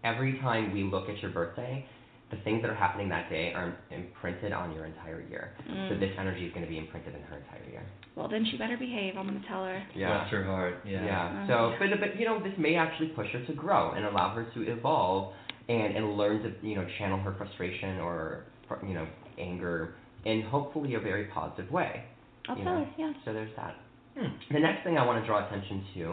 every 0.03 0.39
time 0.39 0.71
we 0.73 0.83
look 0.83 1.09
at 1.09 1.17
your 1.21 1.31
birthday, 1.31 1.85
the 2.33 2.41
things 2.43 2.61
that 2.61 2.69
are 2.71 2.75
happening 2.75 3.09
that 3.09 3.29
day 3.29 3.53
are 3.53 3.75
imprinted 3.91 4.51
on 4.53 4.73
your 4.73 4.85
entire 4.85 5.21
year. 5.29 5.53
So 5.67 5.73
Mm. 5.73 5.99
this 5.99 6.13
energy 6.17 6.45
is 6.47 6.53
going 6.53 6.65
to 6.65 6.69
be 6.69 6.77
imprinted 6.79 7.13
in 7.15 7.21
her 7.23 7.37
entire 7.37 7.69
year. 7.69 7.83
Well, 8.15 8.27
then 8.27 8.43
she 8.45 8.57
better 8.57 8.77
behave. 8.77 9.17
I'm 9.17 9.27
gonna 9.27 9.39
tell 9.47 9.65
her. 9.65 9.81
Yeah. 9.95 10.17
Bless 10.19 10.29
her 10.31 10.43
heart. 10.43 10.75
Yeah. 10.85 11.05
Yeah. 11.05 11.43
Uh, 11.43 11.47
So, 11.47 11.75
but 11.79 11.99
but 11.99 12.19
you 12.19 12.25
know, 12.25 12.39
this 12.43 12.57
may 12.57 12.75
actually 12.75 13.09
push 13.09 13.29
her 13.31 13.43
to 13.45 13.53
grow 13.53 13.91
and 13.91 14.05
allow 14.05 14.29
her 14.35 14.45
to 14.55 14.59
evolve 14.71 15.33
and 15.69 15.95
and 15.97 16.17
learn 16.17 16.41
to 16.43 16.49
you 16.67 16.75
know 16.75 16.85
channel 16.97 17.19
her 17.19 17.33
frustration 17.33 17.99
or 17.99 18.45
you 18.87 18.93
know 18.93 19.07
anger 19.39 19.95
in 20.25 20.41
hopefully 20.43 20.93
a 20.95 20.99
very 20.99 21.25
positive 21.25 21.71
way. 21.71 22.03
I'll 22.47 22.57
you 22.57 22.63
tell 22.63 22.75
know. 22.79 22.85
her. 22.85 22.91
Yeah. 22.97 23.13
So 23.25 23.33
there's 23.33 23.55
that. 23.55 23.75
Hmm. 24.17 24.27
The 24.53 24.59
next 24.59 24.83
thing 24.83 24.97
I 24.97 25.05
want 25.05 25.21
to 25.21 25.25
draw 25.25 25.45
attention 25.47 25.83
to 25.95 26.03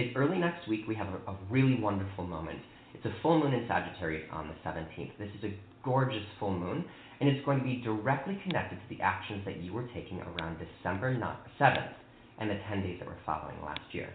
is 0.00 0.06
early 0.16 0.38
next 0.38 0.66
week 0.68 0.82
we 0.88 0.94
have 0.96 1.08
a, 1.08 1.30
a 1.32 1.36
really 1.48 1.78
wonderful 1.80 2.24
moment. 2.26 2.58
It's 2.96 3.04
a 3.04 3.14
full 3.22 3.38
moon 3.38 3.52
in 3.52 3.68
Sagittarius 3.68 4.24
on 4.32 4.48
the 4.48 4.54
17th. 4.68 5.10
This 5.18 5.28
is 5.38 5.44
a 5.44 5.54
gorgeous 5.84 6.24
full 6.40 6.56
moon, 6.56 6.82
and 7.20 7.28
it's 7.28 7.44
going 7.44 7.58
to 7.58 7.64
be 7.64 7.76
directly 7.84 8.40
connected 8.42 8.76
to 8.76 8.96
the 8.96 9.02
actions 9.02 9.44
that 9.44 9.58
you 9.58 9.74
were 9.74 9.86
taking 9.94 10.20
around 10.20 10.56
December 10.58 11.14
7th 11.60 11.92
and 12.40 12.50
the 12.50 12.58
10 12.68 12.82
days 12.82 12.96
that 12.98 13.06
were 13.06 13.18
following 13.26 13.56
last 13.62 13.80
year. 13.92 14.08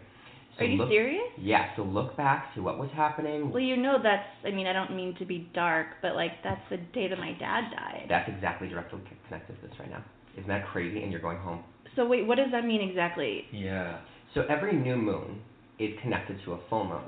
So 0.58 0.66
Are 0.66 0.68
you 0.68 0.78
look, 0.78 0.90
serious? 0.90 1.24
Yeah, 1.40 1.76
so 1.76 1.84
look 1.84 2.18
back 2.18 2.54
to 2.56 2.62
what 2.62 2.80
was 2.80 2.90
happening. 2.96 3.52
Well, 3.52 3.62
you 3.62 3.78
know 3.78 3.98
that's. 4.02 4.28
I 4.44 4.52
mean, 4.52 4.68
I 4.68 4.74
don't 4.74 4.94
mean 4.96 5.16
to 5.20 5.26
be 5.26 5.50
dark, 5.54 5.88
but 6.02 6.16
like 6.16 6.32
that's 6.44 6.62
the 6.70 6.78
day 6.78 7.08
that 7.08 7.18
my 7.18 7.34
dad 7.40 7.72
died. 7.72 8.08
That's 8.10 8.30
exactly 8.30 8.68
directly 8.68 9.00
connected 9.28 9.62
to 9.62 9.68
this 9.68 9.80
right 9.80 9.90
now. 9.90 10.04
Isn't 10.34 10.50
that 10.50 10.68
crazy? 10.68 11.04
And 11.04 11.12
you're 11.12 11.22
going 11.22 11.38
home. 11.38 11.64
So 11.96 12.06
wait, 12.06 12.26
what 12.28 12.36
does 12.36 12.52
that 12.52 12.66
mean 12.66 12.82
exactly? 12.82 13.46
Yeah. 13.54 14.02
So 14.34 14.42
every 14.50 14.74
new 14.74 14.98
moon 14.98 15.42
is 15.80 15.92
connected 16.02 16.38
to 16.46 16.54
a 16.54 16.60
full 16.70 16.86
moon. 16.86 17.04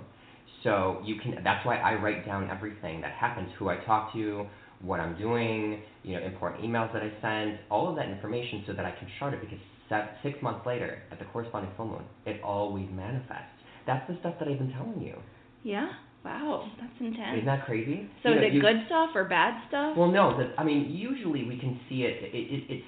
So 0.64 1.02
you 1.04 1.16
can 1.22 1.44
that's 1.44 1.66
why 1.66 1.78
I 1.78 1.96
write 1.96 2.26
down 2.26 2.50
everything 2.50 3.02
that 3.02 3.12
happens, 3.14 3.50
who 3.60 3.70
I 3.70 3.78
talk 3.86 4.14
to, 4.14 4.46
what 4.82 5.00
I'm 5.00 5.18
doing, 5.18 5.82
you 6.04 6.18
know, 6.20 6.26
important 6.26 6.64
emails 6.64 6.92
that 6.94 7.02
I 7.04 7.12
send, 7.22 7.60
all 7.70 7.90
of 7.90 7.96
that 7.98 8.08
information 8.10 8.64
so 8.68 8.74
that 8.74 8.86
I 8.86 8.92
can 8.92 9.08
chart 9.20 9.34
it 9.34 9.42
because 9.42 9.60
se- 9.90 10.10
six 10.24 10.42
months 10.42 10.66
later, 10.66 11.02
at 11.12 11.20
the 11.20 11.26
corresponding 11.26 11.72
full 11.76 11.88
moon, 11.88 12.04
it 12.26 12.42
always 12.44 12.88
manifests. 12.94 13.52
That's 13.86 14.08
the 14.10 14.18
stuff 14.22 14.36
that 14.40 14.48
I've 14.48 14.58
been 14.60 14.72
telling 14.72 15.02
you. 15.02 15.18
Yeah. 15.64 15.90
Wow, 16.24 16.72
that's 16.80 16.94
intense. 17.02 17.34
Isn't 17.36 17.46
that 17.48 17.66
crazy? 17.66 18.10
so 18.24 18.30
You 18.30 18.36
know, 18.36 18.42
is 18.42 18.48
it 18.48 18.54
you- 18.54 18.62
good 18.62 18.78
stuff 18.86 19.10
or 19.14 19.26
bad 19.26 19.62
stuff? 19.68 19.98
Well, 19.98 20.10
no. 20.10 20.38
The, 20.38 20.54
I 20.58 20.64
mean, 20.64 20.90
usually 20.90 21.44
we 21.44 21.58
can 21.60 21.78
see 21.90 22.04
it. 22.04 22.24
it, 22.24 22.36
it 22.36 22.64
it's 22.70 22.86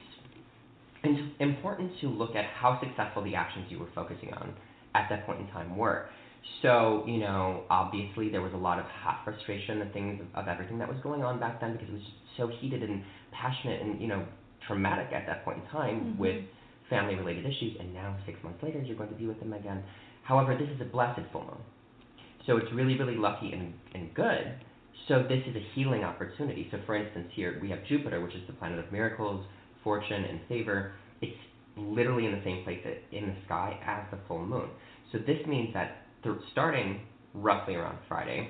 it's 1.04 1.22
important 1.40 1.92
to 2.02 2.08
look 2.08 2.36
at 2.36 2.46
how 2.46 2.80
successful 2.80 3.24
the 3.24 3.36
actions 3.36 3.66
you 3.70 3.78
were 3.78 3.90
focusing 3.94 4.34
on 4.34 4.54
at 4.96 5.08
that 5.10 5.26
point 5.26 5.42
in 5.42 5.48
time 5.48 5.76
were. 5.78 6.06
So, 6.62 7.04
you 7.06 7.20
know, 7.20 7.64
obviously 7.70 8.30
there 8.30 8.42
was 8.42 8.54
a 8.54 8.58
lot 8.58 8.80
of 8.80 8.86
hot 8.86 9.22
frustration 9.24 9.82
and 9.82 9.92
things 9.94 10.20
of, 10.22 10.44
of 10.44 10.48
everything 10.48 10.78
that 10.80 10.88
was 10.88 10.98
going 11.04 11.24
on 11.24 11.40
back 11.40 11.60
then 11.60 11.74
because 11.74 11.90
it 11.90 11.94
was 11.94 12.02
just 12.02 12.16
so 12.38 12.48
heated 12.60 12.84
and 12.84 13.04
passionate 13.32 13.82
and, 13.82 14.02
you 14.02 14.08
know, 14.08 14.26
traumatic 14.68 15.14
at 15.14 15.26
that 15.28 15.44
point 15.46 15.60
in 15.60 15.66
time 15.70 16.02
Mhm. 16.02 16.18
with 16.18 16.44
family 16.90 17.16
related 17.16 17.46
issues. 17.46 17.78
And 17.80 17.94
now, 17.94 18.16
six 18.26 18.42
months 18.44 18.62
later, 18.64 18.80
you're 18.80 18.96
going 18.96 19.10
to 19.10 19.16
be 19.16 19.28
with 19.28 19.40
them 19.40 19.54
again. 19.54 19.84
However, 20.24 20.56
this 20.56 20.70
is 20.70 20.82
a 20.82 20.86
blessed 20.86 21.22
full 21.32 21.42
moon. 21.42 21.62
So 22.46 22.58
it's 22.58 22.72
really, 22.74 22.98
really 22.98 23.16
lucky 23.16 23.52
and, 23.54 23.74
and 23.94 24.14
good. 24.14 24.54
So 25.08 25.24
this 25.24 25.46
is 25.48 25.56
a 25.56 25.64
healing 25.74 26.04
opportunity. 26.04 26.68
So 26.72 26.80
for 26.86 26.96
instance, 26.96 27.28
here 27.34 27.60
we 27.62 27.70
have 27.70 27.84
Jupiter, 27.86 28.22
which 28.22 28.34
is 28.34 28.46
the 28.48 28.54
planet 28.54 28.80
of 28.80 28.92
miracles, 28.92 29.46
fortune, 29.84 30.24
and 30.26 30.40
favor. 30.48 30.94
It's 31.22 31.38
literally 31.78 32.26
in 32.26 32.32
the 32.32 32.44
same 32.44 32.64
place 32.64 32.80
in 33.12 33.28
the 33.28 33.36
sky 33.46 33.78
as 33.86 34.10
the 34.12 34.18
full 34.28 34.46
moon. 34.46 34.70
So 35.12 35.20
this 35.20 35.46
means 35.48 35.74
that 35.74 36.05
th- 36.26 36.38
starting 36.52 37.02
roughly 37.34 37.76
around 37.76 37.98
Friday, 38.10 38.50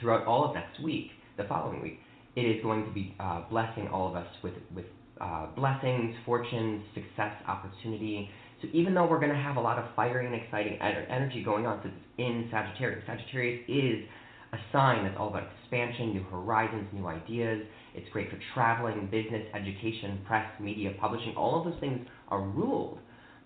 throughout 0.00 0.26
all 0.26 0.44
of 0.48 0.54
next 0.54 0.80
week, 0.82 1.10
the 1.36 1.44
following 1.44 1.82
week, 1.82 1.98
it 2.36 2.42
is 2.42 2.62
going 2.62 2.84
to 2.84 2.92
be 2.92 3.14
uh, 3.18 3.42
blessing 3.50 3.88
all 3.88 4.08
of 4.08 4.14
us 4.14 4.28
with 4.42 4.54
with 4.74 4.84
uh, 5.20 5.46
blessings, 5.56 6.14
fortunes, 6.24 6.82
success, 6.94 7.34
opportunity. 7.46 8.30
So 8.62 8.68
even 8.72 8.94
though 8.94 9.06
we're 9.06 9.20
going 9.20 9.32
to 9.32 9.38
have 9.38 9.56
a 9.56 9.60
lot 9.60 9.78
of 9.78 9.84
fiery 9.94 10.26
and 10.26 10.34
exciting 10.34 10.78
energy 10.80 11.42
going 11.42 11.66
on, 11.66 11.80
since 11.82 11.94
it's 11.96 12.06
in 12.18 12.48
Sagittarius, 12.50 13.02
Sagittarius 13.06 13.64
is 13.68 14.08
a 14.52 14.58
sign 14.72 15.04
that's 15.04 15.16
all 15.18 15.28
about 15.28 15.44
expansion, 15.62 16.10
new 16.12 16.22
horizons, 16.24 16.86
new 16.92 17.06
ideas. 17.06 17.66
It's 17.94 18.08
great 18.12 18.30
for 18.30 18.38
traveling, 18.54 19.08
business, 19.10 19.46
education, 19.54 20.20
press, 20.26 20.48
media, 20.60 20.92
publishing. 21.00 21.34
All 21.36 21.58
of 21.58 21.70
those 21.70 21.80
things 21.80 22.06
are 22.28 22.42
ruled 22.42 22.98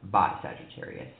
by 0.05 0.39
Sagittarius. 0.43 1.12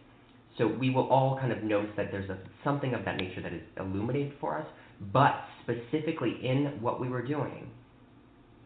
So 0.59 0.68
we 0.68 0.90
will 0.90 1.09
all 1.09 1.39
kind 1.39 1.52
of 1.52 1.62
notice 1.62 1.90
that 1.97 2.12
there's 2.12 2.31
a, 2.31 2.39
something 2.62 2.94
of 2.94 3.05
that 3.05 3.16
nature 3.16 3.43
that 3.43 3.52
is 3.52 3.62
illuminated 3.76 4.35
for 4.40 4.59
us, 4.59 4.66
but 5.12 5.35
specifically 5.62 6.39
in 6.43 6.78
what 6.81 7.01
we 7.01 7.09
were 7.09 7.22
doing, 7.22 7.70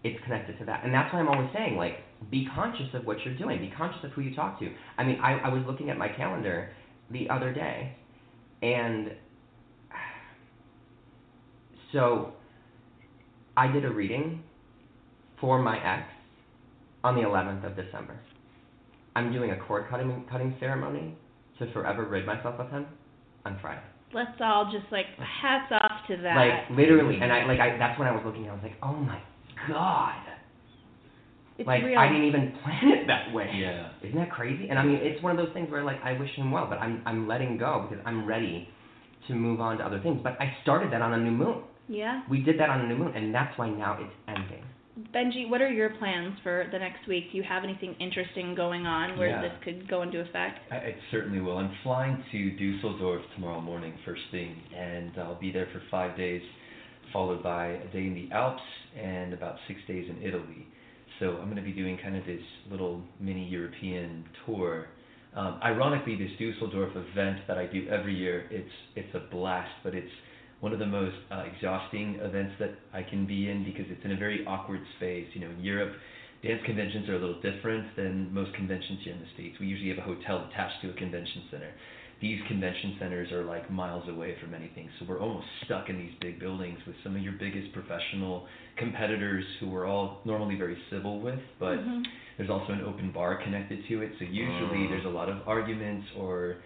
it's 0.04 0.22
connected 0.24 0.58
to 0.58 0.64
that. 0.66 0.84
And 0.84 0.92
that's 0.92 1.12
why 1.12 1.20
I'm 1.20 1.28
always 1.28 1.50
saying, 1.54 1.76
like, 1.76 1.98
be 2.30 2.46
conscious 2.54 2.88
of 2.94 3.06
what 3.06 3.18
you're 3.24 3.36
doing. 3.36 3.60
Be 3.60 3.72
conscious 3.76 4.04
of 4.04 4.10
who 4.12 4.20
you 4.20 4.34
talk 4.34 4.58
to. 4.60 4.70
I 4.98 5.04
mean, 5.04 5.18
I, 5.20 5.38
I 5.38 5.48
was 5.48 5.62
looking 5.66 5.90
at 5.90 5.96
my 5.96 6.08
calendar 6.08 6.70
the 7.10 7.30
other 7.30 7.52
day, 7.52 7.96
and 8.62 9.12
so 11.92 12.34
I 13.56 13.72
did 13.72 13.84
a 13.84 13.90
reading 13.90 14.42
for 15.40 15.60
my 15.60 15.78
ex 15.78 16.06
on 17.02 17.14
the 17.14 17.22
11th 17.22 17.64
of 17.64 17.76
December. 17.76 18.20
I'm 19.16 19.32
doing 19.32 19.52
a 19.52 19.56
cord 19.56 19.88
cutting 19.88 20.26
cutting 20.30 20.54
ceremony 20.60 21.16
to 21.58 21.72
forever 21.72 22.04
rid 22.06 22.26
myself 22.26 22.58
of 22.58 22.70
him 22.70 22.86
I'm 23.44 23.58
Friday. 23.60 23.82
Let's 24.12 24.40
all 24.40 24.70
just 24.72 24.90
like 24.90 25.06
hats 25.18 25.70
off 25.70 26.06
to 26.08 26.16
that. 26.22 26.36
Like 26.36 26.76
literally, 26.78 27.18
and 27.20 27.32
I 27.32 27.44
like 27.44 27.60
I 27.60 27.76
that's 27.78 27.98
when 27.98 28.08
I 28.08 28.12
was 28.12 28.22
looking. 28.24 28.48
I 28.48 28.52
was 28.52 28.62
like, 28.62 28.76
oh 28.82 28.92
my 28.94 29.20
god. 29.68 30.22
it's 31.58 31.66
like 31.66 31.82
real. 31.82 31.98
I 31.98 32.08
didn't 32.08 32.24
even 32.24 32.52
plan 32.62 32.88
it 32.88 33.06
that 33.06 33.32
way. 33.34 33.50
Yeah. 33.54 33.90
Isn't 34.02 34.18
that 34.18 34.30
crazy? 34.30 34.68
And 34.68 34.78
I 34.78 34.84
mean, 34.84 34.98
it's 35.02 35.22
one 35.22 35.32
of 35.32 35.44
those 35.44 35.52
things 35.52 35.70
where 35.70 35.84
like 35.84 36.00
I 36.02 36.18
wish 36.18 36.30
him 36.36 36.50
well, 36.50 36.66
but 36.68 36.78
I'm 36.78 37.02
I'm 37.04 37.28
letting 37.28 37.58
go 37.58 37.86
because 37.88 38.02
I'm 38.06 38.26
ready 38.26 38.68
to 39.28 39.34
move 39.34 39.60
on 39.60 39.78
to 39.78 39.84
other 39.84 40.00
things. 40.00 40.20
But 40.22 40.40
I 40.40 40.56
started 40.62 40.92
that 40.92 41.02
on 41.02 41.12
a 41.12 41.18
new 41.18 41.30
moon. 41.32 41.62
yeah. 41.88 42.22
We 42.30 42.40
did 42.40 42.58
that 42.60 42.70
on 42.70 42.80
a 42.80 42.88
new 42.88 42.96
moon, 42.96 43.12
and 43.14 43.34
that's 43.34 43.56
why 43.58 43.68
now 43.68 43.98
it's 44.00 44.14
ending. 44.26 44.64
Benji, 45.14 45.48
what 45.48 45.60
are 45.60 45.70
your 45.70 45.90
plans 45.90 46.36
for 46.42 46.66
the 46.72 46.78
next 46.78 47.06
week? 47.06 47.30
Do 47.30 47.36
you 47.36 47.44
have 47.44 47.62
anything 47.62 47.94
interesting 48.00 48.54
going 48.54 48.84
on 48.86 49.16
where 49.16 49.28
Yeah. 49.28 49.42
this 49.42 49.52
could 49.62 49.86
go 49.88 50.02
into 50.02 50.20
effect? 50.20 50.58
I, 50.72 50.76
I 50.76 50.96
certainly 51.10 51.40
will. 51.40 51.56
I'm 51.56 51.70
flying 51.84 52.22
to 52.32 52.50
Dusseldorf 52.56 53.22
tomorrow 53.34 53.60
morning, 53.60 53.96
first 54.04 54.22
thing, 54.32 54.60
and 54.74 55.12
I'll 55.18 55.38
be 55.38 55.52
there 55.52 55.66
for 55.72 55.80
five 55.90 56.16
days, 56.16 56.42
followed 57.12 57.42
by 57.44 57.66
a 57.66 57.86
day 57.88 58.06
in 58.06 58.14
the 58.14 58.34
Alps 58.34 58.62
and 59.00 59.32
about 59.32 59.56
six 59.68 59.80
days 59.86 60.08
in 60.10 60.20
Italy. 60.22 60.66
So 61.20 61.36
I'm 61.36 61.44
going 61.44 61.56
to 61.56 61.62
be 61.62 61.72
doing 61.72 61.96
kind 62.02 62.16
of 62.16 62.24
this 62.26 62.42
little 62.70 63.02
mini 63.20 63.48
European 63.48 64.24
tour. 64.46 64.86
Um, 65.36 65.60
ironically, 65.62 66.16
this 66.16 66.30
Dusseldorf 66.38 66.90
event 66.96 67.40
that 67.46 67.56
I 67.58 67.66
do 67.66 67.86
every 67.88 68.14
year, 68.16 68.46
it's 68.50 68.72
it's 68.96 69.14
a 69.14 69.20
blast, 69.30 69.70
but 69.84 69.94
it's 69.94 70.10
one 70.60 70.72
of 70.72 70.78
the 70.78 70.86
most 70.86 71.16
uh, 71.30 71.44
exhausting 71.54 72.18
events 72.20 72.54
that 72.58 72.70
I 72.92 73.02
can 73.02 73.26
be 73.26 73.48
in 73.48 73.64
because 73.64 73.86
it's 73.88 74.04
in 74.04 74.12
a 74.12 74.16
very 74.16 74.44
awkward 74.46 74.80
space. 74.96 75.26
You 75.34 75.42
know, 75.42 75.50
in 75.50 75.60
Europe, 75.60 75.92
dance 76.42 76.60
conventions 76.66 77.08
are 77.08 77.14
a 77.14 77.18
little 77.18 77.40
different 77.40 77.94
than 77.96 78.32
most 78.32 78.52
conventions 78.54 78.98
here 79.04 79.12
in 79.12 79.20
the 79.20 79.30
States. 79.34 79.56
We 79.60 79.66
usually 79.66 79.90
have 79.90 79.98
a 79.98 80.02
hotel 80.02 80.48
attached 80.50 80.82
to 80.82 80.90
a 80.90 80.94
convention 80.94 81.42
center. 81.50 81.70
These 82.20 82.40
convention 82.48 82.96
centers 82.98 83.30
are 83.30 83.44
like 83.44 83.70
miles 83.70 84.08
away 84.08 84.34
from 84.42 84.52
anything, 84.52 84.90
so 84.98 85.06
we're 85.08 85.20
almost 85.20 85.46
stuck 85.64 85.88
in 85.88 85.96
these 85.98 86.10
big 86.20 86.40
buildings 86.40 86.76
with 86.84 86.96
some 87.04 87.14
of 87.14 87.22
your 87.22 87.34
biggest 87.38 87.72
professional 87.72 88.48
competitors 88.76 89.44
who 89.60 89.68
we're 89.68 89.86
all 89.86 90.20
normally 90.24 90.56
very 90.56 90.76
civil 90.90 91.20
with, 91.20 91.38
but 91.60 91.78
Mhm. 91.78 92.04
there's 92.36 92.50
also 92.50 92.72
an 92.72 92.80
open 92.80 93.12
bar 93.12 93.36
connected 93.36 93.86
to 93.86 94.02
it, 94.02 94.10
so 94.18 94.24
usually 94.24 94.78
Mm. 94.78 94.88
there's 94.88 95.04
a 95.04 95.08
lot 95.08 95.28
of 95.28 95.46
arguments 95.46 96.10
or 96.16 96.56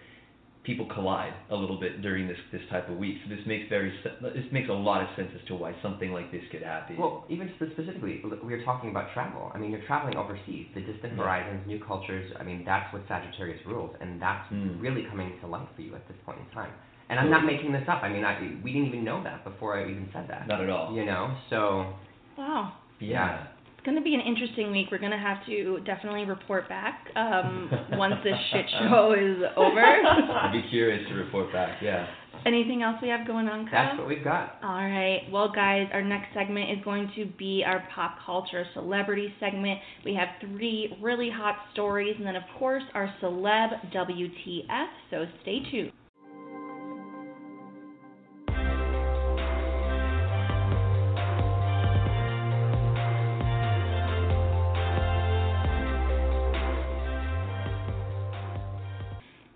people 0.63 0.85
collide 0.93 1.33
a 1.49 1.55
little 1.55 1.77
bit 1.79 2.01
during 2.01 2.27
this 2.27 2.37
this 2.51 2.61
type 2.69 2.89
of 2.89 2.97
week. 2.97 3.17
So 3.23 3.35
this 3.35 3.45
makes 3.45 3.67
very 3.69 3.91
this 4.21 4.45
makes 4.51 4.69
a 4.69 4.73
lot 4.73 5.01
of 5.01 5.09
sense 5.15 5.29
as 5.35 5.45
to 5.47 5.55
why 5.55 5.75
something 5.81 6.11
like 6.11 6.31
this 6.31 6.43
could 6.51 6.61
happen. 6.63 6.97
Well, 6.97 7.25
even 7.29 7.51
spe- 7.55 7.71
specifically, 7.73 8.21
we 8.43 8.53
are 8.53 8.63
talking 8.63 8.89
about 8.89 9.11
travel. 9.13 9.51
I 9.53 9.57
mean, 9.57 9.71
you're 9.71 9.85
traveling 9.85 10.15
overseas, 10.17 10.67
the 10.73 10.81
distant 10.81 11.13
Yeah. 11.13 11.23
horizons, 11.23 11.67
new 11.67 11.79
cultures. 11.79 12.31
I 12.39 12.43
mean, 12.43 12.63
that's 12.65 12.91
what 12.93 13.03
Sagittarius 13.07 13.65
rules, 13.65 13.95
and 13.99 14.21
that's 14.21 14.47
Mm. 14.53 14.81
really 14.81 15.03
coming 15.03 15.37
to 15.41 15.47
life 15.47 15.67
for 15.75 15.81
you 15.81 15.95
at 15.95 16.07
this 16.07 16.17
point 16.25 16.39
in 16.39 16.45
time. 16.53 16.71
And 17.09 17.19
I'm 17.19 17.29
not 17.29 17.43
making 17.45 17.73
this 17.73 17.87
up. 17.89 18.01
I 18.01 18.09
mean, 18.09 18.23
I, 18.23 18.39
we 18.63 18.71
didn't 18.71 18.87
even 18.87 19.03
know 19.03 19.21
that 19.23 19.43
before 19.43 19.77
I 19.77 19.81
even 19.83 20.09
said 20.13 20.27
that. 20.29 20.47
Not 20.47 20.61
at 20.61 20.69
all. 20.69 20.95
You 20.95 21.05
know, 21.05 21.35
so 21.49 21.93
Wow. 22.37 22.73
yeah. 22.99 23.47
It's 23.83 23.89
going 23.89 24.01
to 24.01 24.09
be 24.09 24.15
an 24.15 24.21
interesting 24.21 24.71
week. 24.71 24.87
We're 24.93 24.97
going 24.97 25.11
to 25.11 25.17
have 25.17 25.45
to 25.45 25.79
definitely 25.85 26.23
report 26.23 26.69
back 26.69 27.05
um, 27.17 27.69
once 27.91 28.13
this 28.23 28.33
shit 28.49 28.65
show 28.79 29.11
is 29.11 29.43
over. 29.57 29.81
I'd 29.83 30.53
be 30.53 30.63
curious 30.69 31.05
to 31.09 31.15
report 31.15 31.51
back. 31.51 31.81
Yeah. 31.83 32.07
Anything 32.45 32.81
else 32.81 32.95
we 33.01 33.09
have 33.09 33.27
going 33.27 33.49
on, 33.49 33.65
Kyle? 33.65 33.87
that's 33.87 33.99
what 33.99 34.07
we've 34.07 34.23
got. 34.23 34.57
All 34.63 34.69
right. 34.69 35.23
Well, 35.29 35.51
guys, 35.53 35.89
our 35.91 36.01
next 36.01 36.33
segment 36.33 36.71
is 36.71 36.77
going 36.85 37.11
to 37.17 37.25
be 37.37 37.65
our 37.67 37.85
pop 37.93 38.19
culture 38.25 38.63
celebrity 38.73 39.33
segment. 39.41 39.81
We 40.05 40.15
have 40.15 40.29
three 40.39 40.97
really 41.01 41.29
hot 41.29 41.57
stories, 41.73 42.15
and 42.17 42.25
then, 42.25 42.37
of 42.37 42.43
course, 42.57 42.83
our 42.93 43.13
celeb 43.21 43.91
WTF. 43.93 44.87
So 45.11 45.25
stay 45.41 45.59
tuned. 45.69 45.91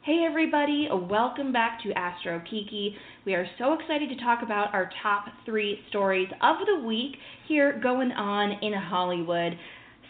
Hey 0.07 0.25
everybody, 0.25 0.87
welcome 0.89 1.51
back 1.51 1.83
to 1.83 1.91
Astro 1.91 2.41
Kiki. 2.49 2.95
We 3.25 3.35
are 3.35 3.45
so 3.57 3.73
excited 3.73 4.07
to 4.07 4.15
talk 4.23 4.41
about 4.41 4.73
our 4.73 4.89
top 5.03 5.25
three 5.43 5.81
stories 5.89 6.29
of 6.41 6.55
the 6.65 6.87
week 6.87 7.17
here 7.49 7.77
going 7.83 8.13
on 8.13 8.53
in 8.61 8.71
Hollywood. 8.71 9.59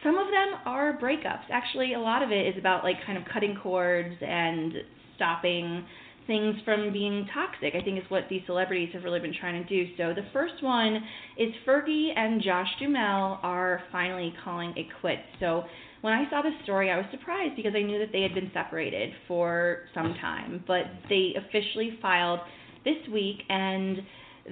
Some 0.04 0.20
of 0.20 0.28
them 0.28 0.62
are 0.68 1.00
breakups. 1.00 1.50
Actually, 1.52 1.96
a 1.96 2.00
lot 2.00 2.22
of 2.22 2.30
it 2.30 2.46
is 2.46 2.54
about 2.60 2.84
like 2.84 2.98
kind 3.08 3.18
of 3.18 3.24
cutting 3.34 3.56
cords 3.56 4.14
and 4.22 4.74
stopping 5.16 5.84
things 6.28 6.58
from 6.64 6.94
being 6.94 7.28
toxic. 7.34 7.74
I 7.74 7.84
think 7.84 7.98
is 7.98 8.06
what 8.10 8.26
these 8.30 8.44
celebrities 8.46 8.90
have 8.94 9.04
really 9.04 9.20
been 9.20 9.34
trying 9.34 9.64
to 9.64 9.68
do. 9.68 9.92
So 9.98 10.14
the 10.14 10.28
first 10.32 10.62
one 10.62 10.98
is 11.40 11.52
Fergie 11.68 12.10
and 12.16 12.40
Josh 12.44 12.70
Duhamel 12.80 13.40
are 13.42 13.82
finally 13.92 14.32
calling 14.44 14.74
it 14.78 14.86
quits. 15.02 15.24
So 15.40 15.64
when 16.02 16.14
I 16.14 16.30
saw 16.30 16.42
this 16.42 16.54
story, 16.64 16.92
I 16.92 16.98
was 16.98 17.06
surprised 17.12 17.56
because 17.56 17.74
I 17.76 17.82
knew 17.82 18.00
that 18.00 18.12
they 18.12 18.22
had 18.22 18.34
been 18.34 18.52
separated 18.54 19.14
for 19.28 19.80
some 19.94 20.14
time, 20.22 20.64
but 20.68 20.84
they 21.10 21.34
officially 21.36 21.98
filed 22.02 22.40
this 22.84 22.98
week 23.12 23.38
and 23.50 23.98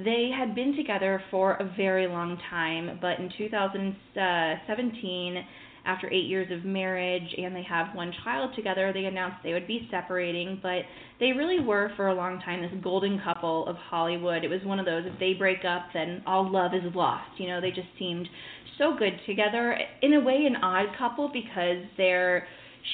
they 0.04 0.30
had 0.36 0.56
been 0.56 0.76
together 0.76 1.22
for 1.32 1.54
a 1.54 1.74
very 1.78 2.08
long 2.08 2.38
time, 2.50 3.00
but 3.02 3.20
in 3.20 3.32
2017, 3.38 5.38
uh, 5.38 5.42
after 5.86 6.12
eight 6.12 6.26
years 6.26 6.52
of 6.52 6.66
marriage 6.66 7.36
and 7.38 7.56
they 7.56 7.64
have 7.64 7.96
one 7.96 8.14
child 8.24 8.52
together, 8.56 8.92
they 8.94 9.06
announced 9.06 9.38
they 9.44 9.54
would 9.54 9.68
be 9.68 9.88
separating, 9.92 10.60
but 10.62 10.82
they 11.20 11.32
really 11.32 11.60
were 11.60 11.92
for 11.96 12.08
a 12.08 12.14
long 12.14 12.40
time 12.42 12.62
this 12.62 12.72
golden 12.84 13.20
couple 13.24 13.68
of 13.68 13.76
Hollywood. 13.76 14.44
It 14.44 14.50
was 14.50 14.62
one 14.64 14.80
of 14.80 14.86
those 14.86 15.04
if 15.06 15.20
they 15.20 15.34
break 15.34 15.64
up, 15.66 15.84
then 15.94 16.24
all 16.26 16.52
love 16.52 16.74
is 16.74 16.84
lost. 16.96 17.30
You 17.38 17.48
know, 17.48 17.62
they 17.62 17.70
just 17.70 17.88
seemed 18.00 18.28
so 18.78 18.96
good 18.98 19.14
together. 19.26 19.78
In 20.02 20.14
a 20.14 20.20
way, 20.20 20.46
an 20.48 20.58
odd 20.58 20.88
couple 20.98 21.30
because 21.32 21.84
they're 21.98 22.48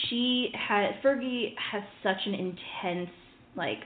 she 0.09 0.49
has 0.55 0.93
Fergie 1.03 1.53
has 1.71 1.83
such 2.03 2.25
an 2.25 2.33
intense 2.33 3.09
like 3.55 3.79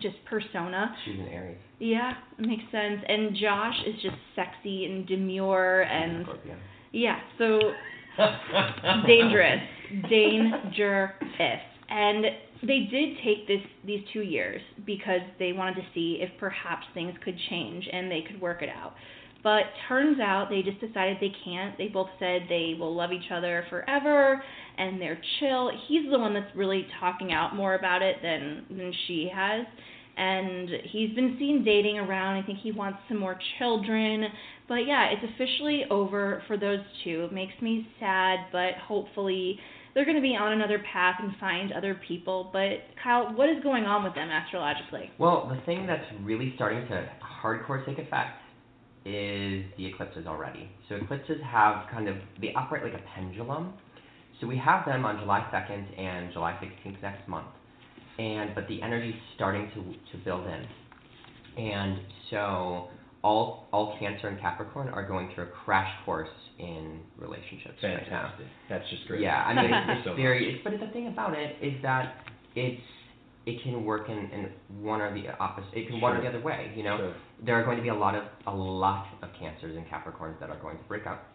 just 0.00 0.16
persona. 0.28 0.94
She's 1.04 1.18
an 1.18 1.28
Aries. 1.28 1.58
Yeah, 1.78 2.12
it 2.38 2.46
makes 2.46 2.62
sense. 2.70 3.02
And 3.08 3.36
Josh 3.36 3.74
is 3.86 3.94
just 4.02 4.16
sexy 4.36 4.84
and 4.84 5.06
demure 5.06 5.82
and 5.82 6.26
yeah, 6.92 7.18
so 7.38 7.58
dangerous, 9.06 9.60
dangerous. 10.08 11.60
And 11.88 12.24
they 12.62 12.88
did 12.90 13.16
take 13.24 13.46
this 13.46 13.60
these 13.84 14.02
two 14.12 14.20
years 14.20 14.60
because 14.86 15.20
they 15.38 15.52
wanted 15.52 15.76
to 15.76 15.82
see 15.94 16.18
if 16.20 16.30
perhaps 16.38 16.86
things 16.94 17.14
could 17.24 17.36
change 17.48 17.88
and 17.92 18.10
they 18.10 18.22
could 18.22 18.40
work 18.40 18.62
it 18.62 18.68
out. 18.68 18.94
But 19.42 19.62
turns 19.88 20.20
out 20.20 20.48
they 20.50 20.62
just 20.62 20.80
decided 20.80 21.16
they 21.20 21.32
can't. 21.44 21.76
They 21.78 21.88
both 21.88 22.10
said 22.18 22.42
they 22.48 22.74
will 22.78 22.94
love 22.94 23.10
each 23.10 23.30
other 23.32 23.64
forever 23.70 24.42
and 24.76 25.00
they're 25.00 25.20
chill. 25.38 25.70
He's 25.88 26.10
the 26.10 26.18
one 26.18 26.34
that's 26.34 26.54
really 26.54 26.86
talking 27.00 27.32
out 27.32 27.56
more 27.56 27.74
about 27.74 28.02
it 28.02 28.16
than 28.22 28.66
than 28.68 28.92
she 29.06 29.30
has. 29.34 29.66
And 30.16 30.68
he's 30.90 31.14
been 31.14 31.36
seen 31.38 31.64
dating 31.64 31.98
around. 31.98 32.36
I 32.36 32.46
think 32.46 32.58
he 32.58 32.72
wants 32.72 32.98
some 33.08 33.16
more 33.18 33.38
children. 33.58 34.26
But 34.70 34.86
yeah, 34.86 35.08
it's 35.10 35.34
officially 35.34 35.82
over 35.90 36.44
for 36.46 36.56
those 36.56 36.78
two. 37.02 37.24
It 37.24 37.32
makes 37.32 37.60
me 37.60 37.88
sad, 37.98 38.38
but 38.52 38.74
hopefully 38.86 39.58
they're 39.92 40.04
going 40.04 40.16
to 40.16 40.22
be 40.22 40.36
on 40.36 40.52
another 40.52 40.80
path 40.92 41.16
and 41.20 41.32
find 41.40 41.72
other 41.72 42.00
people. 42.06 42.50
But 42.52 42.78
Kyle, 43.02 43.34
what 43.34 43.48
is 43.48 43.56
going 43.64 43.86
on 43.86 44.04
with 44.04 44.14
them 44.14 44.30
astrologically? 44.30 45.10
Well, 45.18 45.52
the 45.52 45.60
thing 45.66 45.88
that's 45.88 46.04
really 46.22 46.52
starting 46.54 46.86
to 46.86 47.10
hardcore 47.42 47.84
take 47.84 47.98
effect 47.98 48.38
is 49.04 49.64
the 49.76 49.86
eclipses 49.86 50.28
already. 50.28 50.70
So 50.88 50.94
eclipses 50.94 51.38
have 51.44 51.90
kind 51.90 52.06
of 52.08 52.14
they 52.40 52.52
operate 52.54 52.84
like 52.84 52.94
a 52.94 53.04
pendulum. 53.16 53.72
So 54.40 54.46
we 54.46 54.56
have 54.56 54.86
them 54.86 55.04
on 55.04 55.18
July 55.18 55.40
2nd 55.52 55.98
and 55.98 56.32
July 56.32 56.52
16th 56.62 57.02
next 57.02 57.28
month. 57.28 57.48
And 58.20 58.54
but 58.54 58.68
the 58.68 58.80
energy's 58.82 59.20
starting 59.34 59.68
to 59.74 60.16
to 60.16 60.24
build 60.24 60.46
in. 60.46 60.64
And 61.60 61.98
so 62.30 62.88
all 63.22 63.68
all 63.72 63.96
Cancer 63.98 64.28
and 64.28 64.40
Capricorn 64.40 64.88
are 64.88 65.06
going 65.06 65.30
through 65.34 65.44
a 65.44 65.48
crash 65.64 65.90
course 66.04 66.28
in 66.58 67.00
relationships 67.18 67.76
right 67.82 67.98
now. 68.10 68.22
Fantastic. 68.32 68.46
That's 68.68 68.88
just 68.90 69.06
great. 69.06 69.20
Yeah, 69.20 69.42
I 69.44 69.54
mean, 69.54 69.70
it's, 69.98 70.04
so 70.06 70.14
very. 70.14 70.54
It's, 70.54 70.64
but 70.64 70.72
the 70.80 70.92
thing 70.92 71.08
about 71.08 71.34
it 71.34 71.56
is 71.62 71.74
that 71.82 72.14
it's 72.54 72.80
it 73.46 73.62
can 73.62 73.84
work 73.84 74.08
in, 74.08 74.18
in 74.30 74.50
one 74.82 75.00
or 75.00 75.12
the 75.14 75.28
opposite. 75.38 75.72
It 75.74 75.88
can 75.88 76.00
one 76.00 76.16
or 76.16 76.20
the 76.22 76.28
other 76.28 76.40
way. 76.40 76.72
You 76.76 76.82
know, 76.82 76.96
Sure. 76.98 77.14
there 77.44 77.54
are 77.60 77.64
going 77.64 77.76
to 77.78 77.82
be 77.82 77.88
a 77.88 77.94
lot 77.94 78.14
of 78.14 78.24
a 78.46 78.54
lot 78.54 79.06
of 79.22 79.28
cancers 79.38 79.76
and 79.76 79.86
Capricorns 79.86 80.38
that 80.40 80.50
are 80.50 80.58
going 80.60 80.76
to 80.78 80.84
break 80.84 81.06
up. 81.06 81.26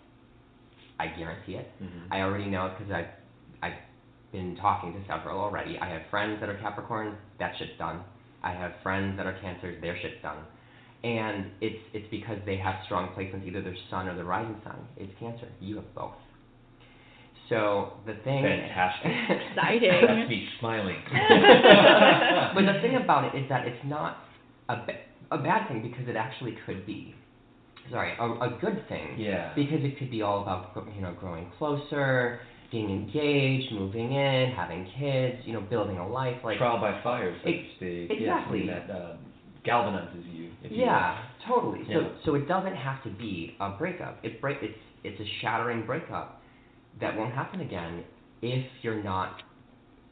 I 1.00 1.08
guarantee 1.08 1.56
it. 1.56 1.70
Mhm. 1.84 2.08
I 2.12 2.22
already 2.22 2.46
know 2.46 2.68
it 2.68 2.74
because 2.78 2.92
I've 2.94 3.10
I've 3.62 3.78
been 4.32 4.56
talking 4.58 4.94
to 4.94 5.00
several 5.08 5.40
already. 5.40 5.78
I 5.80 5.90
have 5.90 6.02
friends 6.10 6.40
that 6.40 6.50
are 6.50 6.58
Capricorns. 6.58 7.16
That 7.40 7.54
shit's 7.60 7.78
done. 7.78 8.02
I 8.44 8.52
have 8.54 8.72
friends 8.84 9.18
that 9.18 9.26
are 9.26 9.38
Cancers. 9.42 9.80
Their 9.82 9.98
shit's 10.02 10.22
done. 10.22 10.38
And 11.04 11.52
it's 11.62 11.80
it's 11.94 12.08
because 12.10 12.40
they 12.46 12.58
have 12.58 12.76
strong 12.86 13.10
placements, 13.16 13.46
either 13.46 13.62
their 13.62 13.76
sun 13.90 14.08
or 14.08 14.16
their 14.16 14.26
rising 14.26 14.60
sign. 14.64 14.80
It's 14.98 15.14
Cancer. 15.20 15.48
You 15.60 15.76
have 15.76 15.94
both. 15.94 16.14
So 17.50 17.94
the 18.08 18.16
thing. 18.24 18.44
Fantastic. 18.44 19.12
Exciting. 19.30 20.02
That's 20.08 20.30
me 20.30 20.48
smiling. 20.60 20.98
but 22.56 22.62
the 22.66 22.80
thing 22.82 22.96
about 23.02 23.26
it 23.26 23.38
is 23.38 23.48
that 23.50 23.68
it's 23.68 23.86
not 23.86 24.18
a, 24.70 24.78
ba- 24.78 25.04
a 25.32 25.38
bad 25.38 25.68
thing 25.68 25.82
because 25.84 26.08
it 26.08 26.16
actually 26.16 26.58
could 26.66 26.86
be. 26.86 27.14
Sorry, 27.92 28.14
a, 28.20 28.24
a 28.24 28.58
good 28.60 28.84
thing. 28.90 29.16
Yeah. 29.20 29.54
Because 29.56 29.84
it 29.84 30.00
could 30.00 30.10
be 30.10 30.24
all 30.24 30.42
about 30.42 30.76
you 30.96 31.02
know 31.02 31.14
growing 31.20 31.52
closer, 31.60 32.40
being 32.72 32.90
engaged, 32.90 33.72
moving 33.72 34.14
in, 34.14 34.52
having 34.52 34.90
kids, 34.98 35.38
you 35.46 35.54
know, 35.54 35.62
building 35.62 35.98
a 35.98 36.08
life. 36.08 36.38
Like 36.44 36.58
Trial 36.58 36.80
by 36.82 37.00
fire, 37.04 37.38
so 37.44 37.52
to 37.52 37.64
speak. 37.78 38.10
exactly. 38.10 38.66
Yeah, 38.66 38.88
that 38.88 38.92
uh, 38.92 39.16
galvanizes 39.66 40.26
you. 40.34 40.52
If 40.64 40.72
you 40.72 40.86
Yeah, 40.86 41.24
totally. 41.48 41.84
So 41.88 42.00
Yeah. 42.00 42.08
so 42.26 42.36
it 42.36 42.48
doesn't 42.48 42.76
have 42.76 43.04
to 43.04 43.10
be 43.10 43.56
a 43.60 43.72
breakup. 43.72 44.20
It 44.24 44.42
break 44.42 44.58
it's 44.62 44.78
it's 45.04 45.20
a 45.20 45.26
shattering 45.42 45.86
breakup 45.86 46.42
that 47.00 47.16
won't 47.16 47.34
happen 47.34 47.62
again 47.62 48.04
if 48.42 48.66
you're 48.82 49.04
not 49.04 49.42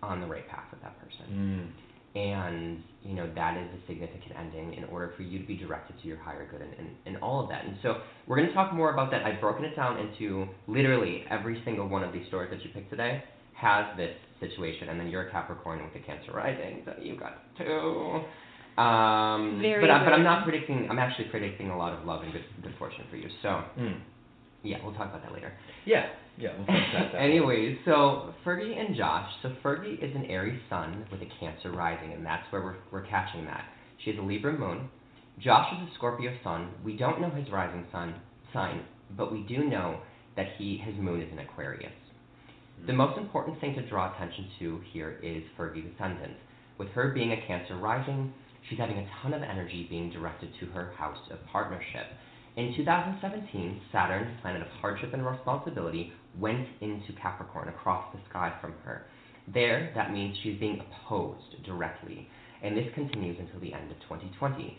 on 0.01 0.19
the 0.21 0.27
right 0.27 0.47
path 0.49 0.65
with 0.71 0.81
that 0.81 0.95
person. 0.99 1.25
Mm. 1.31 1.67
And 2.15 2.83
you 3.03 3.15
know 3.15 3.27
that 3.33 3.57
is 3.57 3.67
a 3.81 3.87
significant 3.87 4.33
ending 4.37 4.75
in 4.75 4.83
order 4.85 5.13
for 5.17 5.23
you 5.23 5.39
to 5.39 5.45
be 5.47 5.55
directed 5.55 5.99
to 6.01 6.07
your 6.07 6.17
higher 6.17 6.47
good 6.49 6.61
and, 6.61 6.73
and, 6.77 6.89
and 7.05 7.17
all 7.17 7.41
of 7.41 7.49
that. 7.49 7.65
And 7.65 7.75
so 7.81 8.01
we're 8.27 8.35
going 8.37 8.49
to 8.49 8.53
talk 8.53 8.71
more 8.73 8.93
about 8.93 9.09
that. 9.11 9.23
I've 9.25 9.41
broken 9.41 9.65
it 9.65 9.75
down 9.75 9.97
into 9.97 10.45
literally 10.67 11.23
every 11.29 11.61
single 11.65 11.87
one 11.87 12.03
of 12.03 12.13
these 12.13 12.27
stories 12.27 12.51
that 12.51 12.63
you 12.63 12.69
picked 12.71 12.91
today 12.91 13.23
has 13.55 13.85
this 13.97 14.15
situation, 14.39 14.89
and 14.89 14.99
then 14.99 15.07
you're 15.07 15.27
a 15.27 15.31
Capricorn 15.31 15.81
with 15.83 15.95
a 16.01 16.05
Cancer 16.05 16.33
rising, 16.33 16.83
so 16.85 16.93
you 17.01 17.15
got 17.17 17.43
two. 17.57 18.21
Um, 18.77 19.59
Very 19.61 19.81
but, 19.81 19.91
I, 19.91 20.03
but 20.03 20.13
I'm 20.13 20.23
not 20.23 20.43
predicting. 20.43 20.87
I'm 20.89 20.99
actually 20.99 21.25
predicting 21.25 21.69
a 21.69 21.77
lot 21.77 21.93
of 21.93 22.05
love 22.05 22.23
and 22.23 22.31
good, 22.33 22.43
good 22.63 22.73
fortune 22.79 23.05
for 23.09 23.17
you. 23.17 23.29
So 23.41 23.63
Mm. 23.77 23.99
yeah, 24.63 24.77
we'll 24.83 24.93
talk 24.93 25.09
about 25.09 25.21
that 25.23 25.31
later. 25.33 25.53
Yeah, 25.85 26.07
yeah, 26.37 26.49
we'll 26.57 26.65
talk 26.65 26.75
about 26.91 27.11
that. 27.13 27.17
Anyways, 27.21 27.77
so 27.85 28.33
Fergie 28.45 28.75
and 28.79 28.95
Josh. 28.95 29.29
So 29.43 29.51
Fergie 29.63 30.01
is 30.03 30.15
an 30.15 30.25
Aries 30.25 30.59
sun 30.69 31.05
with 31.11 31.21
a 31.21 31.27
Cancer 31.39 31.71
rising, 31.71 32.13
and 32.13 32.25
that's 32.25 32.43
where 32.51 32.63
we're, 32.63 32.75
we're 32.91 33.05
catching 33.07 33.45
that. 33.45 33.65
She 34.03 34.09
has 34.09 34.19
a 34.19 34.23
Libra 34.23 34.57
moon. 34.57 34.89
Josh 35.39 35.71
is 35.73 35.89
a 35.89 35.93
Scorpio 35.95 36.31
sun. 36.43 36.69
We 36.83 36.97
don't 36.97 37.21
know 37.21 37.29
his 37.29 37.49
rising 37.51 37.85
sun 37.91 38.15
sign, 38.53 38.81
but 39.17 39.31
we 39.31 39.41
do 39.43 39.63
know 39.65 39.99
that 40.35 40.47
he 40.57 40.77
his 40.77 40.95
moon 40.95 41.21
is 41.21 41.31
an 41.31 41.39
Aquarius. 41.39 41.91
The 42.87 42.93
most 42.93 43.17
important 43.19 43.59
thing 43.61 43.75
to 43.75 43.87
draw 43.87 44.13
attention 44.15 44.47
to 44.59 44.81
here 44.91 45.19
is 45.23 45.43
Fergie's 45.57 45.85
ascendant. 45.95 46.33
With 46.79 46.89
her 46.89 47.09
being 47.13 47.31
a 47.31 47.47
Cancer 47.47 47.77
rising, 47.77 48.33
she's 48.69 48.79
having 48.79 48.97
a 48.97 49.09
ton 49.21 49.33
of 49.33 49.43
energy 49.43 49.87
being 49.89 50.11
directed 50.11 50.49
to 50.59 50.65
her 50.67 50.93
house 50.97 51.17
of 51.31 51.45
partnership. 51.47 52.07
In 52.55 52.75
2017, 52.77 53.81
Saturn, 53.91 54.37
planet 54.41 54.61
of 54.61 54.67
hardship 54.79 55.13
and 55.13 55.25
responsibility, 55.25 56.13
went 56.39 56.67
into 56.81 57.13
Capricorn 57.21 57.69
across 57.69 58.13
the 58.13 58.19
sky 58.29 58.53
from 58.61 58.73
her. 58.85 59.05
There, 59.51 59.91
that 59.95 60.13
means 60.13 60.37
she's 60.43 60.59
being 60.59 60.79
opposed 60.79 61.63
directly, 61.65 62.27
and 62.61 62.77
this 62.77 62.93
continues 62.93 63.37
until 63.39 63.59
the 63.59 63.73
end 63.73 63.91
of 63.91 63.99
2020. 64.01 64.77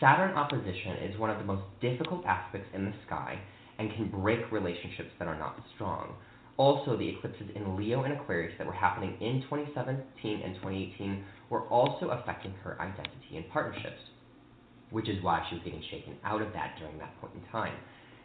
Saturn 0.00 0.32
opposition 0.36 0.96
is 1.02 1.18
one 1.18 1.30
of 1.30 1.38
the 1.38 1.44
most 1.44 1.62
difficult 1.80 2.24
aspects 2.26 2.68
in 2.74 2.84
the 2.84 2.94
sky 3.06 3.40
and 3.78 3.92
can 3.94 4.10
break 4.10 4.52
relationships 4.52 5.10
that 5.18 5.28
are 5.28 5.38
not 5.38 5.58
strong. 5.74 6.14
Also, 6.56 6.96
the 6.96 7.08
eclipses 7.08 7.48
in 7.56 7.76
Leo 7.76 8.04
and 8.04 8.12
Aquarius 8.12 8.54
that 8.58 8.66
were 8.66 8.72
happening 8.72 9.16
in 9.20 9.42
2017 9.42 10.42
and 10.44 10.54
2018 10.56 11.24
were 11.50 11.62
also 11.68 12.08
affecting 12.10 12.52
her 12.62 12.80
identity 12.80 13.36
and 13.36 13.48
partnerships 13.50 14.00
which 14.94 15.08
is 15.08 15.22
why 15.22 15.44
she 15.48 15.56
was 15.56 15.64
getting 15.64 15.82
shaken 15.90 16.16
out 16.24 16.40
of 16.40 16.52
that 16.52 16.76
during 16.78 16.96
that 16.98 17.20
point 17.20 17.32
in 17.34 17.42
time. 17.50 17.74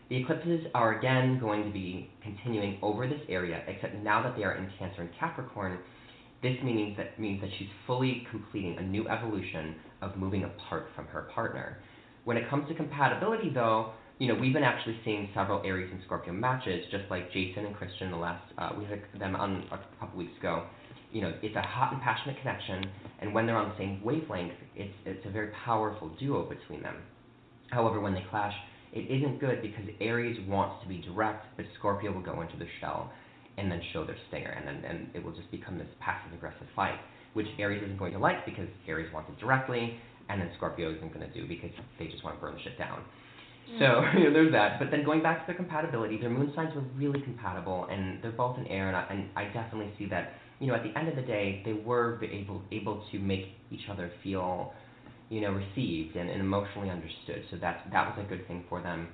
The 0.10 0.18
eclipses 0.18 0.68
are 0.76 0.98
again 0.98 1.40
going 1.40 1.64
to 1.66 1.72
be 1.72 2.12
continuing 2.22 2.78
over 2.82 3.08
this 3.08 3.22
area, 3.28 3.64
except 3.68 3.96
now 3.96 4.22
that 4.24 4.36
they 4.38 4.44
are 4.44 4.54
in 4.54 4.70
Cancer 4.78 5.02
and 5.02 5.10
Capricorn, 5.20 5.80
this 6.42 6.56
means 6.64 6.96
that 6.98 7.20
means 7.20 7.42
that 7.42 7.50
she's 7.58 7.68
fully 7.86 8.26
completing 8.30 8.78
a 8.78 8.82
new 8.82 9.08
evolution 9.10 9.76
of 10.02 10.16
moving 10.16 10.44
apart 10.44 10.88
from 10.96 11.06
her 11.08 11.24
partner. 11.34 11.80
When 12.24 12.38
it 12.38 12.50
comes 12.50 12.68
to 12.70 12.76
compatibility, 12.76 13.50
though, 13.50 13.92
you 14.20 14.28
know 14.28 14.40
we've 14.40 14.54
been 14.54 14.64
actually 14.64 15.00
seeing 15.04 15.30
several 15.34 15.62
Aries 15.66 15.90
and 15.92 16.02
Scorpio 16.06 16.34
matches, 16.34 16.86
just 16.92 17.06
like 17.10 17.32
Jason 17.32 17.66
and 17.66 17.76
Christian. 17.76 18.12
The 18.12 18.18
last 18.18 18.44
uh, 18.58 18.70
we 18.78 18.86
had 18.86 19.02
them 19.20 19.36
on 19.36 19.66
a 19.72 19.80
couple 20.00 20.20
weeks 20.20 20.38
ago. 20.40 20.66
You 21.12 21.22
know, 21.22 21.34
it's 21.42 21.56
a 21.56 21.62
hot 21.62 21.94
and 21.94 22.02
passionate 22.02 22.38
connection, 22.40 22.86
and 23.20 23.34
when 23.34 23.46
they're 23.46 23.58
on 23.58 23.70
the 23.70 23.78
same 23.78 24.02
wavelength, 24.04 24.54
it's 24.76 24.94
it's 25.06 25.26
a 25.26 25.32
very 25.32 25.52
powerful 25.66 26.10
duo 26.20 26.48
between 26.48 26.84
them. 26.84 26.96
However, 27.72 28.00
when 28.00 28.14
they 28.14 28.26
clash, 28.30 28.54
it 28.94 29.10
isn't 29.10 29.40
good 29.40 29.62
because 29.62 29.86
Aries 30.02 30.40
wants 30.48 30.82
to 30.84 30.90
be 30.90 30.98
direct, 31.02 31.46
but 31.58 31.66
Scorpio 31.78 32.12
will 32.12 32.22
go 32.22 32.42
into 32.42 32.58
the 32.58 32.68
shell 32.82 33.12
and 33.58 33.72
then 33.72 33.82
show 33.92 34.06
their 34.06 34.18
stinger, 34.28 34.50
and 34.52 34.68
then 34.68 34.90
and 34.90 35.10
it 35.14 35.24
will 35.24 35.34
just 35.34 35.50
become 35.52 35.78
this 35.78 35.88
passive 36.00 36.34
aggressive 36.34 36.68
fight, 36.76 37.00
which 37.34 37.48
Aries 37.60 37.84
isn't 37.84 37.98
going 37.98 38.14
to 38.14 38.20
like 38.20 38.46
because 38.46 38.68
Aries 38.88 39.12
wants 39.14 39.30
it 39.30 39.40
directly, 39.40 40.00
and 40.30 40.40
then 40.42 40.50
Scorpio 40.58 40.96
isn't 40.96 41.14
going 41.14 41.28
to 41.28 41.34
do 41.34 41.48
because 41.48 41.72
they 41.98 42.08
just 42.08 42.24
want 42.24 42.38
to 42.38 42.42
burn 42.42 42.54
the 42.56 42.62
shit 42.62 42.78
down. 42.78 43.04
So 43.78 43.86
mm. 43.86 44.14
you 44.18 44.24
know, 44.26 44.34
there's 44.34 44.52
that. 44.54 44.80
But 44.80 44.90
then 44.92 45.04
going 45.04 45.22
back 45.22 45.42
to 45.42 45.48
their 45.48 45.56
compatibility, 45.56 46.20
their 46.20 46.30
moon 46.30 46.52
signs 46.56 46.74
were 46.74 46.86
really 46.96 47.22
compatible, 47.22 47.88
and 47.92 48.22
they're 48.24 48.32
both 48.32 48.58
in 48.58 48.66
air, 48.68 48.88
and 48.88 48.96
I, 48.96 49.06
and 49.10 49.30
I 49.36 49.46
definitely 49.54 49.94
see 49.98 50.08
that. 50.10 50.34
You 50.60 50.68
know, 50.68 50.76
at 50.76 50.84
the 50.84 50.98
end 50.98 51.08
of 51.08 51.16
the 51.16 51.22
day, 51.22 51.62
they 51.66 51.74
were 51.74 52.22
able 52.24 52.62
able 52.72 53.04
to 53.12 53.20
make 53.20 53.46
each 53.72 53.88
other 53.90 54.12
feel, 54.24 54.74
you 55.30 55.42
know, 55.42 55.52
received 55.52 56.16
and, 56.16 56.30
and 56.30 56.42
emotionally 56.42 56.90
understood. 56.90 57.44
So 57.52 57.58
that 57.58 57.86
that 57.92 58.08
was 58.08 58.26
a 58.26 58.30
good 58.30 58.48
thing 58.48 58.64
for 58.70 58.82
them. 58.82 59.10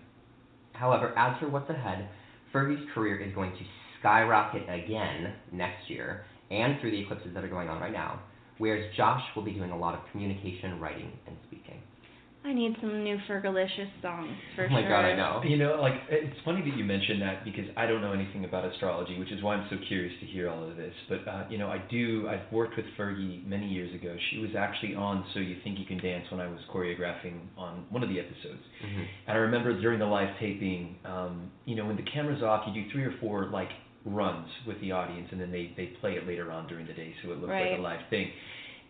However, 0.73 1.17
as 1.17 1.39
for 1.39 1.49
what's 1.49 1.69
ahead, 1.69 2.09
Fergie's 2.53 2.85
career 2.93 3.19
is 3.19 3.33
going 3.33 3.51
to 3.51 3.59
skyrocket 3.99 4.63
again 4.63 5.33
next 5.51 5.89
year 5.89 6.25
and 6.51 6.79
through 6.79 6.91
the 6.91 7.01
eclipses 7.01 7.33
that 7.33 7.43
are 7.43 7.49
going 7.49 7.69
on 7.69 7.81
right 7.81 7.93
now, 7.93 8.21
whereas 8.59 8.85
Josh 8.95 9.21
will 9.35 9.43
be 9.43 9.53
doing 9.53 9.71
a 9.71 9.77
lot 9.77 9.95
of 9.95 10.01
communication, 10.11 10.79
writing, 10.79 11.11
and 11.27 11.35
speaking. 11.47 11.81
I 12.43 12.53
need 12.53 12.75
some 12.79 13.03
new 13.03 13.17
Fergalicious 13.27 13.89
songs 14.03 14.29
for 14.55 14.65
oh 14.65 14.69
my 14.69 14.81
sure. 14.81 14.89
god, 14.89 15.05
I 15.05 15.15
know. 15.15 15.41
You 15.43 15.57
know, 15.57 15.81
like 15.81 15.93
it's 16.09 16.35
funny 16.45 16.61
that 16.69 16.77
you 16.77 16.83
mentioned 16.83 17.21
that 17.21 17.43
because 17.43 17.65
I 17.75 17.87
don't 17.87 18.01
know 18.01 18.13
anything 18.13 18.45
about 18.45 18.65
astrology, 18.65 19.17
which 19.17 19.31
is 19.31 19.41
why 19.41 19.55
I'm 19.55 19.67
so 19.69 19.77
curious 19.87 20.13
to 20.19 20.27
hear 20.27 20.49
all 20.49 20.69
of 20.69 20.77
this. 20.77 20.93
But 21.09 21.27
uh, 21.27 21.45
you 21.49 21.57
know, 21.57 21.69
I 21.69 21.83
do. 21.89 22.27
I've 22.29 22.51
worked 22.51 22.77
with 22.77 22.85
Fergie 22.99 23.45
many 23.47 23.67
years 23.67 23.93
ago. 23.95 24.15
She 24.29 24.37
was 24.37 24.51
actually 24.57 24.93
on 24.93 25.25
So 25.33 25.39
You 25.39 25.55
Think 25.63 25.79
You 25.79 25.85
Can 25.85 25.97
Dance 25.97 26.25
when 26.29 26.39
I 26.39 26.47
was 26.47 26.59
choreographing 26.73 27.39
on 27.57 27.85
one 27.89 28.03
of 28.03 28.09
the 28.09 28.19
episodes. 28.19 28.61
hmm 28.81 29.03
And 29.27 29.37
I 29.37 29.41
remember 29.41 29.79
during 29.79 29.99
the 29.99 30.05
live 30.05 30.29
taping, 30.39 30.97
um, 31.03 31.51
you 31.65 31.75
know, 31.75 31.85
when 31.85 31.95
the 31.95 32.05
camera's 32.13 32.43
off, 32.43 32.65
you 32.67 32.83
do 32.83 32.91
three 32.91 33.05
or 33.05 33.13
four 33.19 33.47
like 33.47 33.69
runs 34.05 34.47
with 34.67 34.79
the 34.81 34.91
audience, 34.91 35.27
and 35.31 35.41
then 35.41 35.51
they 35.51 35.73
they 35.75 35.87
play 35.99 36.11
it 36.11 36.27
later 36.27 36.51
on 36.51 36.67
during 36.67 36.85
the 36.85 36.93
day, 36.93 37.13
so 37.23 37.31
it 37.31 37.39
looks 37.39 37.49
like 37.49 37.79
a 37.79 37.81
live 37.81 38.01
thing. 38.11 38.29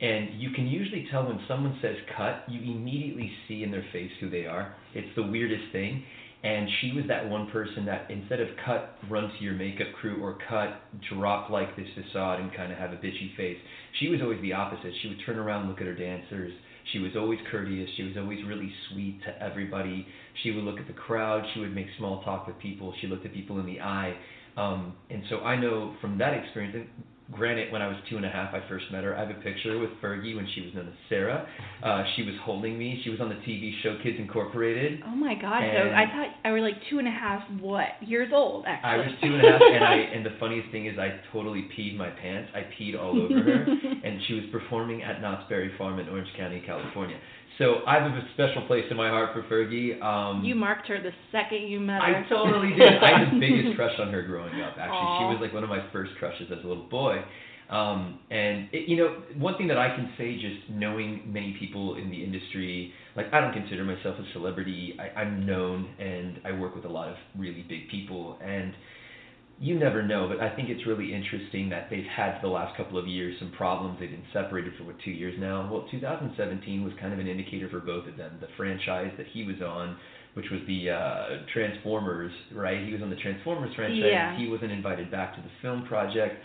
And 0.01 0.41
you 0.41 0.51
can 0.51 0.67
usually 0.67 1.07
tell 1.09 1.25
when 1.25 1.39
someone 1.47 1.77
says 1.81 1.95
cut, 2.17 2.43
you 2.49 2.59
immediately 2.75 3.31
see 3.47 3.63
in 3.63 3.71
their 3.71 3.85
face 3.93 4.11
who 4.19 4.29
they 4.29 4.45
are. 4.45 4.75
It's 4.93 5.07
the 5.15 5.23
weirdest 5.23 5.71
thing. 5.71 6.03
And 6.43 6.67
she 6.79 6.91
was 6.91 7.05
that 7.07 7.27
one 7.27 7.49
person 7.49 7.85
that 7.85 8.11
instead 8.11 8.39
of 8.39 8.49
cut, 8.65 8.97
run 9.09 9.31
to 9.35 9.43
your 9.43 9.53
makeup 9.55 9.87
crew, 9.99 10.21
or 10.21 10.37
cut, 10.47 10.81
drop 11.09 11.49
like 11.49 11.75
this 11.75 11.87
facade 11.95 12.39
and 12.39 12.53
kind 12.53 12.71
of 12.71 12.77
have 12.77 12.91
a 12.91 12.97
bitchy 12.97 13.35
face, 13.35 13.57
she 13.99 14.09
was 14.09 14.19
always 14.21 14.39
the 14.41 14.53
opposite. 14.53 14.93
She 15.01 15.07
would 15.07 15.17
turn 15.25 15.39
around, 15.39 15.69
look 15.69 15.81
at 15.81 15.87
her 15.87 15.95
dancers. 15.95 16.53
She 16.93 16.99
was 16.99 17.13
always 17.15 17.39
courteous. 17.49 17.89
She 17.97 18.03
was 18.03 18.13
always 18.15 18.45
really 18.45 18.71
sweet 18.91 19.21
to 19.25 19.41
everybody. 19.41 20.05
She 20.43 20.51
would 20.51 20.65
look 20.65 20.79
at 20.79 20.85
the 20.85 20.93
crowd. 20.93 21.43
She 21.53 21.61
would 21.61 21.73
make 21.73 21.87
small 21.97 22.21
talk 22.23 22.45
with 22.45 22.59
people. 22.59 22.93
She 23.01 23.07
looked 23.07 23.25
at 23.25 23.33
people 23.33 23.59
in 23.59 23.65
the 23.65 23.79
eye. 23.79 24.15
Um, 24.55 24.95
and 25.09 25.23
so 25.29 25.39
I 25.39 25.59
know 25.59 25.95
from 25.99 26.19
that 26.19 26.33
experience, 26.33 26.87
granted, 27.31 27.71
when 27.71 27.81
I 27.81 27.87
was 27.87 27.97
two 28.09 28.17
and 28.17 28.25
a 28.25 28.29
half, 28.29 28.53
I 28.53 28.61
first 28.69 28.85
met 28.91 29.03
her. 29.03 29.15
I 29.15 29.21
have 29.21 29.29
a 29.29 29.41
picture 29.41 29.77
with 29.79 29.89
Fergie 30.01 30.35
when 30.35 30.47
she 30.53 30.61
was 30.61 30.73
known 30.73 30.87
as 30.87 30.93
Sarah. 31.09 31.47
Uh, 31.83 32.03
she 32.15 32.23
was 32.23 32.35
holding 32.43 32.77
me. 32.77 33.01
She 33.03 33.09
was 33.09 33.19
on 33.19 33.29
the 33.29 33.35
TV 33.35 33.71
show 33.81 33.97
Kids 34.03 34.17
Incorporated. 34.19 35.01
Oh 35.05 35.15
my 35.15 35.35
god, 35.35 35.61
so 35.61 35.89
I 35.89 36.05
thought 36.11 36.27
I 36.43 36.51
were 36.51 36.61
like 36.61 36.75
two 36.89 36.99
and 36.99 37.07
a 37.07 37.11
half 37.11 37.41
what 37.59 37.87
years 38.01 38.31
old 38.33 38.65
actually. 38.67 38.89
I 38.89 38.97
was 38.97 39.07
two 39.21 39.33
and 39.33 39.45
a 39.45 39.51
half, 39.51 39.61
and 39.61 39.83
I 39.83 39.95
and 39.95 40.25
the 40.25 40.35
funniest 40.39 40.71
thing 40.71 40.85
is 40.85 40.97
I 40.99 41.19
totally 41.31 41.67
peed 41.77 41.97
my 41.97 42.09
pants. 42.09 42.51
I 42.53 42.61
peed 42.79 42.99
all 42.99 43.19
over 43.19 43.41
her, 43.41 43.65
and 44.03 44.19
she 44.27 44.33
was 44.33 44.43
performing 44.51 45.03
at 45.03 45.21
Knott's 45.21 45.49
Berry 45.49 45.71
Farm 45.77 45.99
in 45.99 46.09
Orange 46.09 46.29
County, 46.37 46.61
California. 46.65 47.17
So 47.57 47.85
I 47.87 48.03
have 48.03 48.11
a 48.11 48.27
special 48.33 48.67
place 48.67 48.83
in 48.91 48.97
my 48.97 49.09
heart 49.09 49.31
for 49.33 49.43
Fergie. 49.43 50.01
Um, 50.01 50.43
you 50.43 50.55
marked 50.55 50.87
her 50.87 51.01
the 51.01 51.11
second 51.31 51.67
you 51.67 51.79
met 51.79 52.01
her. 52.01 52.25
I 52.25 52.27
totally 52.27 52.75
did. 52.75 53.01
I 53.01 53.19
had 53.19 53.33
the 53.33 53.39
biggest 53.39 53.75
crush 53.75 53.97
on 53.99 54.11
her 54.11 54.23
growing 54.23 54.61
up. 54.61 54.75
Actually, 54.77 55.07
Aw. 55.07 55.19
she 55.19 55.33
was 55.33 55.41
like 55.41 55.53
one 55.53 55.63
of 55.63 55.69
my 55.69 55.79
first 55.93 56.11
crushes 56.19 56.51
as 56.51 56.63
a 56.63 56.67
little 56.67 56.87
boy. 56.89 57.23
Um, 57.69 58.19
and 58.29 58.69
it, 58.73 58.87
you 58.87 58.97
know, 58.97 59.23
one 59.37 59.57
thing 59.57 59.67
that 59.69 59.77
I 59.77 59.95
can 59.95 60.13
say, 60.17 60.35
just 60.35 60.69
knowing 60.69 61.23
many 61.25 61.55
people 61.59 61.95
in 61.95 62.11
the 62.11 62.23
industry, 62.23 62.93
like 63.15 63.27
I 63.33 63.39
don't 63.39 63.53
consider 63.53 63.83
myself 63.83 64.17
a 64.19 64.33
celebrity. 64.33 64.97
I, 64.99 65.21
I'm 65.21 65.45
known, 65.45 65.89
and 65.97 66.39
I 66.45 66.51
work 66.51 66.75
with 66.75 66.85
a 66.85 66.89
lot 66.89 67.07
of 67.07 67.15
really 67.37 67.65
big 67.67 67.89
people, 67.89 68.37
and 68.43 68.73
you 69.59 69.79
never 69.79 70.03
know. 70.03 70.27
But 70.27 70.41
I 70.43 70.53
think 70.55 70.69
it's 70.69 70.85
really 70.85 71.13
interesting 71.13 71.69
that 71.69 71.89
they've 71.89 72.03
had 72.15 72.39
for 72.41 72.47
the 72.47 72.53
last 72.53 72.75
couple 72.77 72.97
of 72.97 73.07
years 73.07 73.35
some 73.39 73.51
problems. 73.51 73.97
They've 73.99 74.09
been 74.11 74.23
separated 74.33 74.73
for 74.77 74.83
what 74.83 74.95
two 75.03 75.11
years 75.11 75.35
now. 75.39 75.69
Well, 75.71 75.87
2017 75.91 76.83
was 76.83 76.93
kind 76.99 77.13
of 77.13 77.19
an 77.19 77.27
indicator 77.27 77.69
for 77.69 77.79
both 77.79 78.07
of 78.07 78.17
them. 78.17 78.37
The 78.41 78.47
franchise 78.57 79.11
that 79.17 79.27
he 79.31 79.43
was 79.45 79.61
on 79.61 79.97
which 80.35 80.49
was 80.51 80.59
the 80.67 80.89
uh, 80.89 81.45
Transformers, 81.53 82.29
right? 82.53 82.85
He 82.85 82.91
was 82.91 83.01
on 83.01 83.09
the 83.09 83.15
Transformers 83.15 83.73
franchise. 83.73 84.03
Yeah. 84.03 84.37
He 84.37 84.49
wasn't 84.49 84.73
invited 84.73 85.09
back 85.09 85.33
to 85.37 85.41
the 85.41 85.47
film 85.61 85.85
project. 85.87 86.35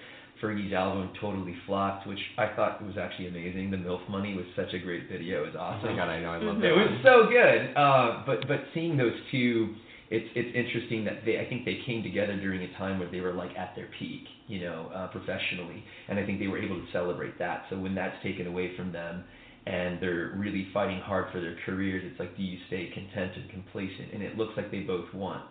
Fergie's 0.41 0.73
album 0.73 1.11
totally 1.21 1.57
flopped, 1.67 2.07
which 2.07 2.21
I 2.39 2.47
thought 2.55 2.81
was 2.87 2.95
actually 2.97 3.27
amazing. 3.27 3.73
The 3.73 3.79
MILF 3.79 4.09
Money 4.09 4.35
was 4.37 4.47
such 4.55 4.73
a 4.75 4.79
great 4.79 5.09
video. 5.11 5.43
It 5.43 5.47
was 5.47 5.55
Oh 5.59 5.63
awesome. 5.63 5.91
my 5.91 5.97
god, 5.97 6.09
I 6.09 6.21
know, 6.21 6.31
I 6.31 6.37
love 6.39 6.57
Mhm. 6.57 6.61
that. 6.61 6.69
It 6.71 6.77
was 6.77 7.01
so 7.03 7.27
good. 7.29 7.77
Uh, 7.77 8.23
but 8.25 8.47
but 8.47 8.61
seeing 8.73 8.97
those 8.97 9.13
two, 9.33 9.75
it's 10.11 10.27
it's 10.35 10.51
interesting 10.57 11.05
that 11.05 11.25
they 11.25 11.39
I 11.39 11.49
think 11.49 11.65
they 11.65 11.79
came 11.87 12.03
together 12.03 12.35
during 12.37 12.63
a 12.63 12.77
time 12.77 12.99
where 12.99 13.11
they 13.11 13.21
were 13.21 13.33
like 13.33 13.57
at 13.57 13.75
their 13.77 13.89
peak, 13.99 14.25
you 14.49 14.61
know, 14.61 14.91
uh, 14.93 15.07
professionally, 15.09 15.85
and 16.09 16.19
I 16.19 16.27
think 16.27 16.41
they 16.41 16.49
were 16.49 16.59
able 16.59 16.77
to 16.77 16.87
celebrate 16.93 17.39
that. 17.39 17.65
So 17.71 17.79
when 17.79 17.95
that's 17.95 18.21
taken 18.23 18.47
away 18.47 18.77
from 18.77 18.91
them, 18.93 19.23
and 19.67 20.03
they're 20.03 20.33
really 20.37 20.67
fighting 20.75 20.99
hard 21.01 21.31
for 21.33 21.41
their 21.41 21.57
careers, 21.65 22.03
it's 22.05 22.19
like 22.19 22.37
do 22.37 22.43
you 22.43 22.59
stay 22.67 22.91
content 22.93 23.33
and 23.37 23.49
complacent? 23.51 24.13
And 24.13 24.23
it 24.23 24.37
looks 24.37 24.55
like 24.57 24.71
they 24.71 24.81
both 24.81 25.07
want 25.15 25.45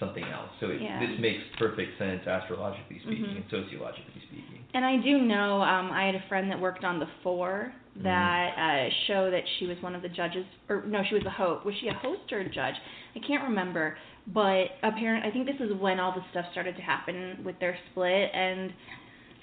something 0.00 0.24
else. 0.24 0.50
So 0.58 0.70
it, 0.70 0.80
Yeah. 0.82 0.98
this 0.98 1.18
makes 1.20 1.44
perfect 1.58 1.96
sense 1.98 2.26
astrologically 2.26 2.98
speaking 3.00 3.24
Mhm. 3.24 3.36
and 3.36 3.44
sociologically 3.50 4.22
speaking. 4.26 4.59
And 4.72 4.84
I 4.84 4.98
do 4.98 5.18
know 5.18 5.62
um, 5.62 5.90
I 5.90 6.04
had 6.06 6.14
a 6.14 6.24
friend 6.28 6.50
that 6.50 6.60
worked 6.60 6.84
on 6.84 7.00
the 7.00 7.06
Four 7.22 7.72
that 8.02 8.54
uh, 8.56 8.88
show 9.06 9.30
that 9.30 9.42
she 9.58 9.66
was 9.66 9.76
one 9.80 9.94
of 9.94 10.02
the 10.02 10.08
judges, 10.08 10.44
or 10.68 10.84
no, 10.86 11.02
she 11.08 11.14
was 11.14 11.24
a 11.26 11.30
host. 11.30 11.66
Was 11.66 11.74
she 11.80 11.88
a 11.88 11.94
host 11.94 12.32
or 12.32 12.38
a 12.38 12.48
judge? 12.48 12.74
I 13.16 13.18
can't 13.26 13.42
remember. 13.42 13.96
But 14.32 14.66
apparent, 14.82 15.24
I 15.24 15.30
think 15.30 15.46
this 15.46 15.56
is 15.60 15.72
when 15.80 15.98
all 15.98 16.12
the 16.12 16.22
stuff 16.30 16.44
started 16.52 16.76
to 16.76 16.82
happen 16.82 17.42
with 17.44 17.58
their 17.58 17.76
split, 17.90 18.30
and 18.32 18.72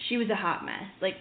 she 0.07 0.17
was 0.17 0.29
a 0.29 0.35
hot 0.35 0.63
mess. 0.63 0.83
Like 1.01 1.15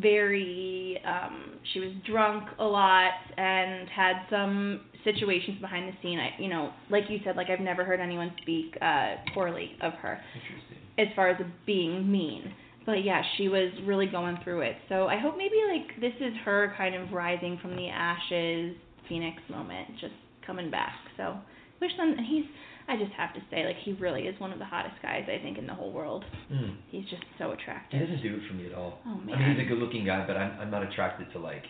very, 0.00 1.00
um, 1.06 1.58
she 1.72 1.80
was 1.80 1.90
drunk 2.10 2.48
a 2.58 2.64
lot 2.64 3.12
and 3.36 3.88
had 3.88 4.14
some 4.30 4.80
situations 5.04 5.60
behind 5.60 5.88
the 5.88 5.96
scene. 6.02 6.18
I, 6.18 6.30
you 6.38 6.48
know, 6.48 6.72
like 6.90 7.04
you 7.08 7.20
said, 7.24 7.36
like 7.36 7.50
I've 7.50 7.60
never 7.60 7.84
heard 7.84 8.00
anyone 8.00 8.32
speak 8.42 8.76
uh, 8.80 9.16
poorly 9.32 9.72
of 9.82 9.92
her 9.94 10.18
Interesting. 10.34 10.78
as 10.98 11.06
far 11.14 11.28
as 11.28 11.40
being 11.66 12.10
mean. 12.10 12.52
But 12.86 13.04
yeah, 13.04 13.22
she 13.36 13.48
was 13.48 13.70
really 13.84 14.06
going 14.06 14.38
through 14.44 14.60
it. 14.62 14.76
So 14.88 15.06
I 15.06 15.18
hope 15.18 15.36
maybe 15.36 15.56
like 15.70 16.00
this 16.00 16.14
is 16.20 16.34
her 16.44 16.74
kind 16.76 16.94
of 16.94 17.12
rising 17.12 17.58
from 17.62 17.76
the 17.76 17.88
ashes, 17.88 18.76
Phoenix 19.08 19.40
moment, 19.50 19.88
just 20.00 20.14
coming 20.46 20.70
back. 20.70 20.94
So 21.16 21.36
wish 21.80 21.96
them. 21.96 22.14
And 22.16 22.26
he's, 22.26 22.44
I 22.88 22.96
just 22.96 23.12
have 23.12 23.32
to 23.34 23.40
say, 23.50 23.64
like 23.64 23.76
he 23.84 23.92
really 23.94 24.22
is 24.22 24.38
one 24.38 24.52
of 24.52 24.58
the 24.58 24.64
hottest 24.64 24.96
guys 25.02 25.24
I 25.28 25.42
think 25.42 25.58
in 25.58 25.66
the 25.66 25.74
whole 25.74 25.92
world. 25.92 26.24
Mm. 26.52 26.76
He's 26.90 27.04
just 27.04 27.22
so 27.38 27.52
attractive. 27.52 28.00
He 28.00 28.06
doesn't 28.06 28.22
do 28.22 28.34
it 28.36 28.42
for 28.48 28.54
me 28.54 28.66
at 28.66 28.74
all. 28.74 28.98
Oh 29.06 29.16
man. 29.16 29.34
I 29.34 29.38
mean, 29.38 29.56
he's 29.56 29.66
a 29.66 29.68
good-looking 29.68 30.04
guy, 30.04 30.26
but 30.26 30.36
I'm 30.36 30.60
I'm 30.60 30.70
not 30.70 30.82
attracted 30.82 31.32
to 31.32 31.38
like 31.38 31.64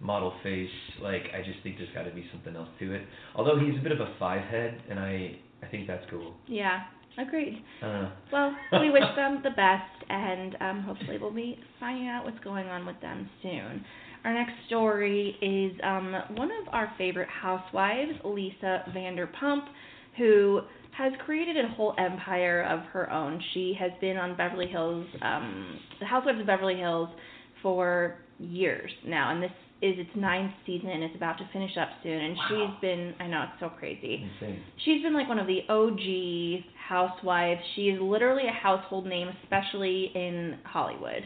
model 0.00 0.32
face. 0.42 0.70
Like, 1.00 1.22
I 1.34 1.42
just 1.44 1.62
think 1.62 1.76
there's 1.76 1.92
got 1.94 2.04
to 2.04 2.14
be 2.14 2.24
something 2.32 2.56
else 2.56 2.68
to 2.80 2.92
it. 2.92 3.02
Although 3.36 3.58
he's 3.58 3.78
a 3.78 3.82
bit 3.82 3.92
of 3.92 4.00
a 4.00 4.14
five 4.18 4.42
head, 4.50 4.82
and 4.90 4.98
I 4.98 5.36
I 5.62 5.66
think 5.70 5.86
that's 5.86 6.04
cool. 6.10 6.34
Yeah, 6.46 6.80
agreed. 7.18 7.62
Know. 7.82 8.10
Well, 8.32 8.56
we 8.80 8.90
wish 8.96 9.04
them 9.14 9.40
the 9.42 9.50
best, 9.50 9.99
and 10.10 10.56
um, 10.60 10.82
hopefully 10.82 11.18
we'll 11.20 11.32
be 11.32 11.58
finding 11.78 12.08
out 12.08 12.24
what's 12.24 12.42
going 12.42 12.66
on 12.66 12.84
with 12.86 13.00
them 13.00 13.28
soon. 13.42 13.84
Our 14.24 14.34
next 14.34 14.52
story 14.66 15.36
is 15.40 15.80
um, 15.82 16.14
one 16.36 16.50
of 16.50 16.72
our 16.72 16.92
favorite 16.98 17.28
housewives, 17.28 18.12
Lisa 18.24 18.84
Vanderpump, 18.94 19.64
who 20.18 20.60
has 20.96 21.12
created 21.24 21.56
a 21.64 21.68
whole 21.68 21.94
empire 21.98 22.62
of 22.64 22.80
her 22.92 23.10
own. 23.10 23.40
She 23.54 23.74
has 23.78 23.92
been 24.00 24.16
on 24.16 24.36
Beverly 24.36 24.66
Hills, 24.66 25.06
um, 25.22 25.78
the 26.00 26.06
Housewives 26.06 26.40
of 26.40 26.46
Beverly 26.46 26.76
Hills, 26.76 27.08
for 27.62 28.18
years 28.38 28.90
now, 29.06 29.32
and 29.32 29.42
this 29.42 29.50
is 29.82 29.98
its 29.98 30.10
ninth 30.14 30.52
season, 30.66 30.90
and 30.90 31.02
it's 31.02 31.16
about 31.16 31.38
to 31.38 31.48
finish 31.52 31.76
up 31.78 31.88
soon. 32.02 32.20
And 32.20 32.36
Wow. 32.36 32.44
she's 32.48 32.80
been, 32.82 33.14
I 33.18 33.26
know 33.26 33.42
it's 33.44 33.60
so 33.60 33.68
crazy 33.70 34.28
Insane. 34.40 34.60
she's 34.84 35.02
been 35.02 35.14
like 35.14 35.28
one 35.28 35.38
of 35.38 35.46
the 35.46 35.62
OG 35.68 36.64
housewives. 36.88 37.60
She 37.74 37.88
is 37.88 38.00
literally 38.00 38.46
a 38.46 38.52
household 38.52 39.06
name, 39.06 39.28
especially 39.42 40.10
in 40.14 40.58
Hollywood. 40.64 41.24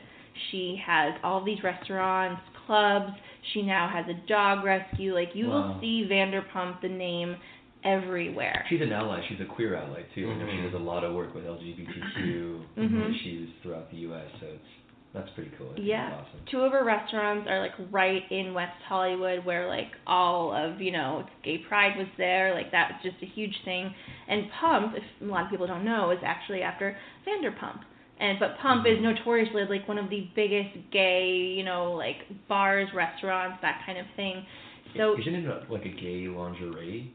She 0.51 0.81
has 0.85 1.15
all 1.25 1.45
these 1.45 1.63
restaurants, 1.63 2.41
clubs. 2.67 3.13
She 3.53 3.63
now 3.63 3.89
has 3.89 4.05
a 4.09 4.27
dog 4.29 4.65
rescue. 4.65 5.15
Like 5.15 5.31
you 5.35 5.47
will 5.47 5.77
see 5.81 6.07
Vanderpump 6.11 6.81
the 6.81 6.89
name 6.89 7.37
everywhere. 7.85 8.65
She's 8.69 8.81
an 8.81 8.93
ally. 8.93 9.21
She's 9.29 9.41
a 9.41 9.45
queer 9.45 9.77
ally 9.77 10.03
too. 10.15 10.31
I 10.31 10.39
know 10.39 10.47
she 10.57 10.63
does 10.63 10.75
a 10.75 10.83
lot 10.83 11.05
of 11.05 11.15
work 11.15 11.35
with 11.35 11.45
LGBTQ 11.45 12.61
Mhm. 12.79 13.15
issues 13.15 13.51
throughout 13.63 13.91
the 13.91 13.99
U.S. 13.99 14.27
So 14.41 14.47
it's 14.47 14.65
that's 15.15 15.31
pretty 15.37 15.53
cool. 15.57 15.71
I 15.71 15.75
think 15.75 15.87
Yeah. 15.87 16.13
Awesome. 16.13 16.41
Two 16.51 16.61
of 16.61 16.73
her 16.73 16.85
restaurants 16.85 17.49
are 17.49 17.61
like 17.61 17.73
right 17.93 18.23
in 18.31 18.53
West 18.53 18.77
Hollywood 18.89 19.45
where 19.45 19.69
like 19.69 19.93
all 20.09 20.53
of, 20.53 20.81
you 20.81 20.91
know, 20.91 21.25
gay 21.45 21.59
pride 21.59 21.97
was 21.97 22.09
there, 22.19 22.53
like 22.53 22.73
that 22.73 22.91
was 22.91 23.13
just 23.13 23.23
a 23.23 23.27
huge 23.27 23.55
thing. 23.65 23.95
And 24.29 24.51
Pump, 24.61 24.95
if 24.97 25.05
a 25.23 25.31
lot 25.31 25.45
of 25.45 25.51
people 25.51 25.69
don't 25.69 25.85
know, 25.85 26.11
is 26.11 26.19
actually 26.25 26.63
after 26.63 26.97
Vanderpump. 27.27 27.81
And 28.19 28.41
but 28.41 28.59
Pump 28.61 28.87
is 28.87 28.95
mm-hmm. 28.95 29.15
notoriously 29.15 29.63
like 29.71 29.87
one 29.87 29.99
of 29.99 30.11
the 30.11 30.29
biggest 30.35 30.75
gay, 30.93 31.55
you 31.57 31.65
know, 31.65 31.93
like 31.93 32.17
bars, 32.49 32.89
restaurants, 32.93 33.59
that 33.63 33.83
kind 33.87 33.99
of 33.99 34.07
thing. 34.17 34.45
So 34.97 35.17
Isn't 35.19 35.35
it 35.35 35.47
a, 35.47 35.73
like 35.73 35.85
a 35.85 35.91
gay 35.91 36.27
lingerie 36.27 37.15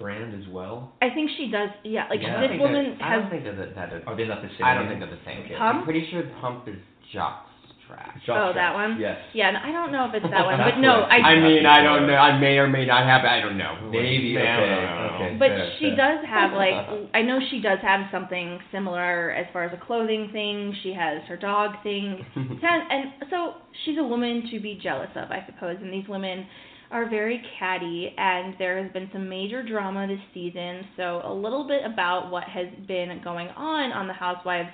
brand 0.00 0.34
as 0.34 0.48
well? 0.50 0.94
I 1.00 1.10
think 1.14 1.30
she 1.36 1.48
does 1.50 1.70
yeah, 1.84 2.08
like 2.10 2.20
Yeah. 2.22 2.40
This 2.40 2.58
woman 2.58 2.96
that, 2.98 3.04
I 3.04 3.16
don't 3.16 3.30
think 3.30 3.44
that 3.44 3.56
that, 3.56 3.74
that 3.76 3.92
is, 3.92 4.02
Are 4.06 4.16
they 4.16 4.26
not 4.26 4.42
the 4.42 4.48
same? 4.58 4.66
I 4.66 4.74
don't 4.74 4.88
think 4.88 4.98
they're 4.98 5.10
the 5.10 5.24
same. 5.24 5.44
Okay. 5.44 5.54
Pump? 5.56 5.78
I'm 5.78 5.84
pretty 5.84 6.08
sure 6.10 6.22
Pump 6.40 6.66
is 6.66 6.78
Jock's 7.12 7.50
trash. 7.86 8.18
Jock 8.24 8.36
Oh, 8.38 8.52
that 8.54 8.74
one? 8.74 8.98
Yes. 9.00 9.18
Yeah, 9.34 9.48
and 9.48 9.56
I 9.56 9.72
don't 9.72 9.90
know 9.92 10.06
if 10.08 10.14
it's 10.14 10.30
that 10.30 10.44
one, 10.44 10.58
but 10.64 10.78
no, 10.78 11.02
I 11.02 11.16
I 11.16 11.40
mean, 11.40 11.66
I 11.66 11.82
don't 11.82 12.06
know. 12.06 12.14
I 12.14 12.38
may 12.38 12.58
or 12.58 12.68
may 12.68 12.86
not 12.86 13.04
have. 13.06 13.24
I 13.24 13.40
don't 13.40 13.58
know. 13.58 13.76
Maybe, 13.90 14.38
I 14.38 14.56
don't 14.56 14.68
okay, 14.70 15.24
okay. 15.24 15.36
But 15.38 15.48
fair, 15.48 15.72
she 15.78 15.86
fair. 15.90 15.96
does 15.96 16.24
have 16.26 16.52
like 16.52 16.74
I 17.14 17.22
know 17.22 17.38
she 17.50 17.60
does 17.60 17.78
have 17.82 18.06
something 18.12 18.58
similar 18.72 19.32
as 19.32 19.46
far 19.52 19.64
as 19.64 19.72
a 19.72 19.84
clothing 19.84 20.30
thing. 20.32 20.74
She 20.82 20.92
has 20.94 21.22
her 21.28 21.36
dog 21.36 21.72
thing. 21.82 22.24
and, 22.36 22.62
and 22.62 23.12
so 23.30 23.54
she's 23.84 23.98
a 23.98 24.04
woman 24.04 24.48
to 24.52 24.60
be 24.60 24.78
jealous 24.82 25.10
of, 25.16 25.30
I 25.30 25.44
suppose. 25.46 25.76
And 25.80 25.92
these 25.92 26.08
women 26.08 26.46
are 26.92 27.08
very 27.08 27.40
catty, 27.58 28.12
and 28.18 28.54
there 28.58 28.82
has 28.82 28.92
been 28.92 29.08
some 29.12 29.28
major 29.28 29.62
drama 29.62 30.08
this 30.08 30.18
season. 30.34 30.82
So 30.96 31.20
a 31.24 31.32
little 31.32 31.66
bit 31.66 31.82
about 31.84 32.30
what 32.32 32.44
has 32.44 32.66
been 32.88 33.20
going 33.22 33.46
on 33.48 33.92
on 33.92 34.08
the 34.08 34.12
Housewives 34.12 34.70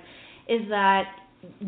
is 0.48 0.62
that 0.70 1.04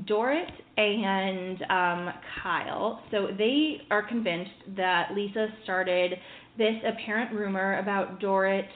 Dorit 0.07 0.51
and 0.77 1.63
um, 1.71 2.15
Kyle, 2.43 3.03
so 3.11 3.29
they 3.37 3.83
are 3.91 4.07
convinced 4.07 4.51
that 4.77 5.11
Lisa 5.15 5.49
started 5.65 6.15
this 6.57 6.75
apparent 6.87 7.33
rumor 7.33 7.79
about 7.79 8.21
Dorit 8.21 8.67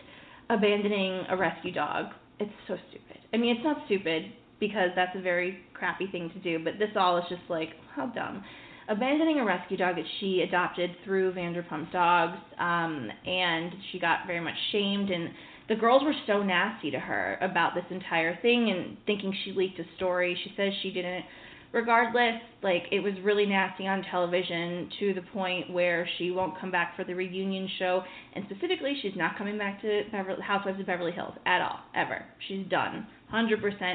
abandoning 0.50 1.24
a 1.28 1.36
rescue 1.36 1.72
dog. 1.72 2.06
It's 2.38 2.52
so 2.68 2.76
stupid. 2.90 3.18
I 3.32 3.36
mean, 3.36 3.56
it's 3.56 3.64
not 3.64 3.78
stupid 3.86 4.32
because 4.60 4.90
that's 4.94 5.16
a 5.16 5.20
very 5.20 5.60
crappy 5.74 6.06
thing 6.06 6.30
to 6.30 6.38
do, 6.38 6.62
but 6.62 6.78
this 6.78 6.90
all 6.96 7.18
is 7.18 7.24
just 7.28 7.42
like, 7.48 7.70
how 7.94 8.06
dumb. 8.06 8.44
Abandoning 8.88 9.40
a 9.40 9.44
rescue 9.44 9.76
dog 9.76 9.96
that 9.96 10.04
she 10.20 10.44
adopted 10.46 10.90
through 11.04 11.32
Vanderpump 11.32 11.92
Dogs, 11.92 12.38
um, 12.58 13.08
and 13.26 13.72
she 13.90 13.98
got 13.98 14.26
very 14.26 14.40
much 14.40 14.54
shamed, 14.70 15.10
and 15.10 15.30
the 15.68 15.74
girls 15.74 16.02
were 16.02 16.14
so 16.26 16.42
nasty 16.42 16.90
to 16.90 16.98
her 16.98 17.38
about 17.40 17.74
this 17.74 17.84
entire 17.90 18.38
thing 18.42 18.70
and 18.70 18.96
thinking 19.06 19.34
she 19.44 19.52
leaked 19.52 19.78
a 19.78 19.84
story. 19.96 20.38
She 20.44 20.52
says 20.56 20.72
she 20.82 20.90
didn't. 20.90 21.24
Regardless, 21.72 22.42
like 22.62 22.82
it 22.92 23.00
was 23.00 23.14
really 23.24 23.46
nasty 23.46 23.86
on 23.86 24.02
television 24.10 24.90
to 25.00 25.14
the 25.14 25.22
point 25.32 25.72
where 25.72 26.06
she 26.18 26.30
won't 26.30 26.60
come 26.60 26.70
back 26.70 26.94
for 26.96 27.04
the 27.04 27.14
reunion 27.14 27.66
show, 27.78 28.02
and 28.34 28.44
specifically, 28.44 28.94
she's 29.00 29.16
not 29.16 29.38
coming 29.38 29.56
back 29.56 29.80
to 29.80 30.02
Beverly, 30.12 30.42
Housewives 30.42 30.78
of 30.78 30.86
Beverly 30.86 31.12
Hills 31.12 31.32
at 31.46 31.62
all, 31.62 31.78
ever. 31.94 32.26
She's 32.46 32.66
done, 32.68 33.06
100% 33.32 33.94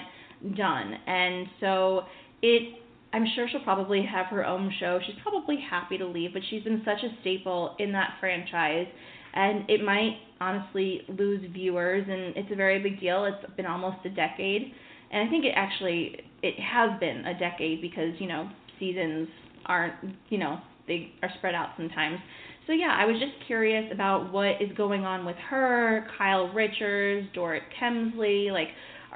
done. 0.56 0.94
And 1.06 1.46
so 1.60 2.06
it 2.42 2.80
I'm 3.14 3.26
sure 3.36 3.48
she'll 3.50 3.62
probably 3.62 4.04
have 4.04 4.28
her 4.28 4.46
own 4.46 4.72
show. 4.80 5.00
She's 5.06 5.16
probably 5.24 5.58
happy 5.70 5.98
to 5.98 6.06
leave, 6.06 6.34
but 6.34 6.42
she's 6.50 6.64
been 6.64 6.82
such 6.84 7.04
a 7.04 7.22
staple 7.22 7.76
in 7.80 7.92
that 7.94 8.16
franchise, 8.20 8.88
and 9.34 9.70
it 9.70 9.84
might 9.84 10.18
honestly 10.40 11.02
lose 11.10 11.42
viewers, 11.54 12.06
and 12.08 12.36
it's 12.36 12.52
a 12.52 12.56
very 12.56 12.82
big 12.82 13.00
deal. 13.00 13.26
It's 13.26 13.54
been 13.56 13.66
almost 13.66 13.98
a 14.06 14.10
decade, 14.10 14.74
and 15.12 15.28
I 15.28 15.30
think 15.30 15.46
it 15.46 15.54
actually 15.56 16.22
it 16.44 16.60
has 16.60 17.00
been 17.00 17.26
a 17.26 17.38
decade 17.38 17.82
because 17.82 18.14
you 18.20 18.28
know 18.28 18.50
seasons 18.80 19.28
aren't 19.66 19.96
you 20.30 20.38
know 20.38 20.60
they 20.88 21.14
are 21.22 21.30
spread 21.38 21.56
out 21.56 21.70
sometimes. 21.78 22.20
So 22.66 22.74
yeah, 22.74 22.96
I 23.00 23.06
was 23.06 23.18
just 23.20 23.32
curious 23.48 23.86
about 23.94 24.32
what 24.34 24.62
is 24.62 24.70
going 24.76 25.06
on 25.06 25.26
with 25.26 25.38
her, 25.50 26.06
Kyle 26.18 26.52
Richards, 26.54 27.28
Dorit 27.34 27.62
Kemsley. 27.80 28.52
Like, 28.52 28.68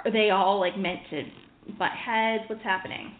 are 0.06 0.12
they 0.12 0.30
all 0.30 0.60
like 0.60 0.78
meant 0.78 1.00
to 1.10 1.24
butt 1.78 1.92
heads? 1.92 2.44
What's 2.48 2.64
happening? 2.64 3.14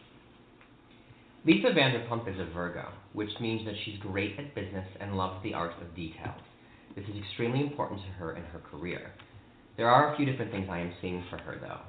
Lisa 1.44 1.68
Vanderpump 1.70 2.32
is 2.32 2.40
a 2.40 2.46
Virgo, 2.54 2.90
which 3.14 3.32
means 3.42 3.66
that 3.66 3.74
she's 3.84 3.98
great 4.00 4.38
at 4.38 4.54
business 4.54 4.88
and 5.00 5.18
loves 5.18 5.42
the 5.44 5.54
art 5.54 5.74
of 5.82 5.94
detail. 5.96 6.36
This 6.96 7.06
is 7.06 7.16
extremely 7.18 7.62
important 7.62 8.02
to 8.02 8.08
her 8.20 8.36
in 8.36 8.44
her 8.44 8.60
career. 8.60 9.12
There 9.78 9.90
are 9.90 10.14
a 10.14 10.18
few 10.18 10.26
different 10.26 10.52
things 10.52 10.68
I 10.70 10.80
am 10.80 10.92
seeing 11.02 11.24
for 11.30 11.38
her, 11.38 11.58
though. 11.62 11.80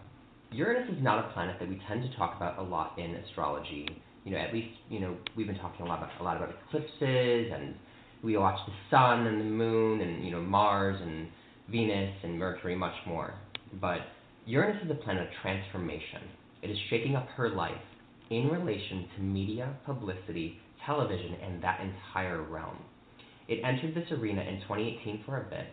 Uranus 0.57 0.89
is 0.97 1.03
not 1.03 1.25
a 1.25 1.33
planet 1.33 1.57
that 1.59 1.69
we 1.69 1.81
tend 1.89 2.09
to 2.09 2.17
talk 2.17 2.37
about 2.37 2.59
a 2.59 2.63
lot 2.63 2.97
in 2.99 3.17
astrology. 3.17 3.89
You 4.25 4.33
know, 4.33 4.39
at 4.39 4.55
least 4.55 4.69
you 4.89 5.01
know 5.01 5.17
we've 5.37 5.49
been 5.49 5.59
talking 5.59 5.85
a 5.85 5.89
lot 5.89 5.99
about 5.99 6.11
a 6.21 6.23
lot 6.23 6.37
about 6.37 6.55
eclipses, 6.69 7.53
and 7.53 7.75
we 8.23 8.37
watch 8.37 8.59
the 8.67 8.73
sun 8.91 9.27
and 9.27 9.41
the 9.41 9.45
moon, 9.45 10.01
and 10.01 10.25
you 10.25 10.31
know 10.31 10.41
Mars 10.41 11.01
and 11.03 11.27
Venus 11.69 12.15
and 12.23 12.39
Mercury, 12.39 12.77
much 12.77 12.95
more. 13.07 13.35
But 13.81 14.01
Uranus 14.47 14.85
is 14.85 14.91
a 14.91 14.95
planet 14.95 15.25
of 15.25 15.29
transformation. 15.43 16.23
It 16.63 16.71
is 16.71 16.77
shaking 16.91 17.17
up 17.17 17.27
her 17.31 17.49
life 17.49 17.73
in 18.31 18.49
relation 18.49 19.07
to 19.17 19.23
media, 19.23 19.75
publicity, 19.85 20.61
television, 20.87 21.35
and 21.43 21.63
that 21.63 21.81
entire 21.81 22.43
realm. 22.43 22.79
It 23.53 23.61
entered 23.65 23.95
this 23.95 24.11
arena 24.11 24.41
in 24.41 24.63
2018 24.63 25.25
for 25.27 25.37
a 25.37 25.45
bit, 25.45 25.67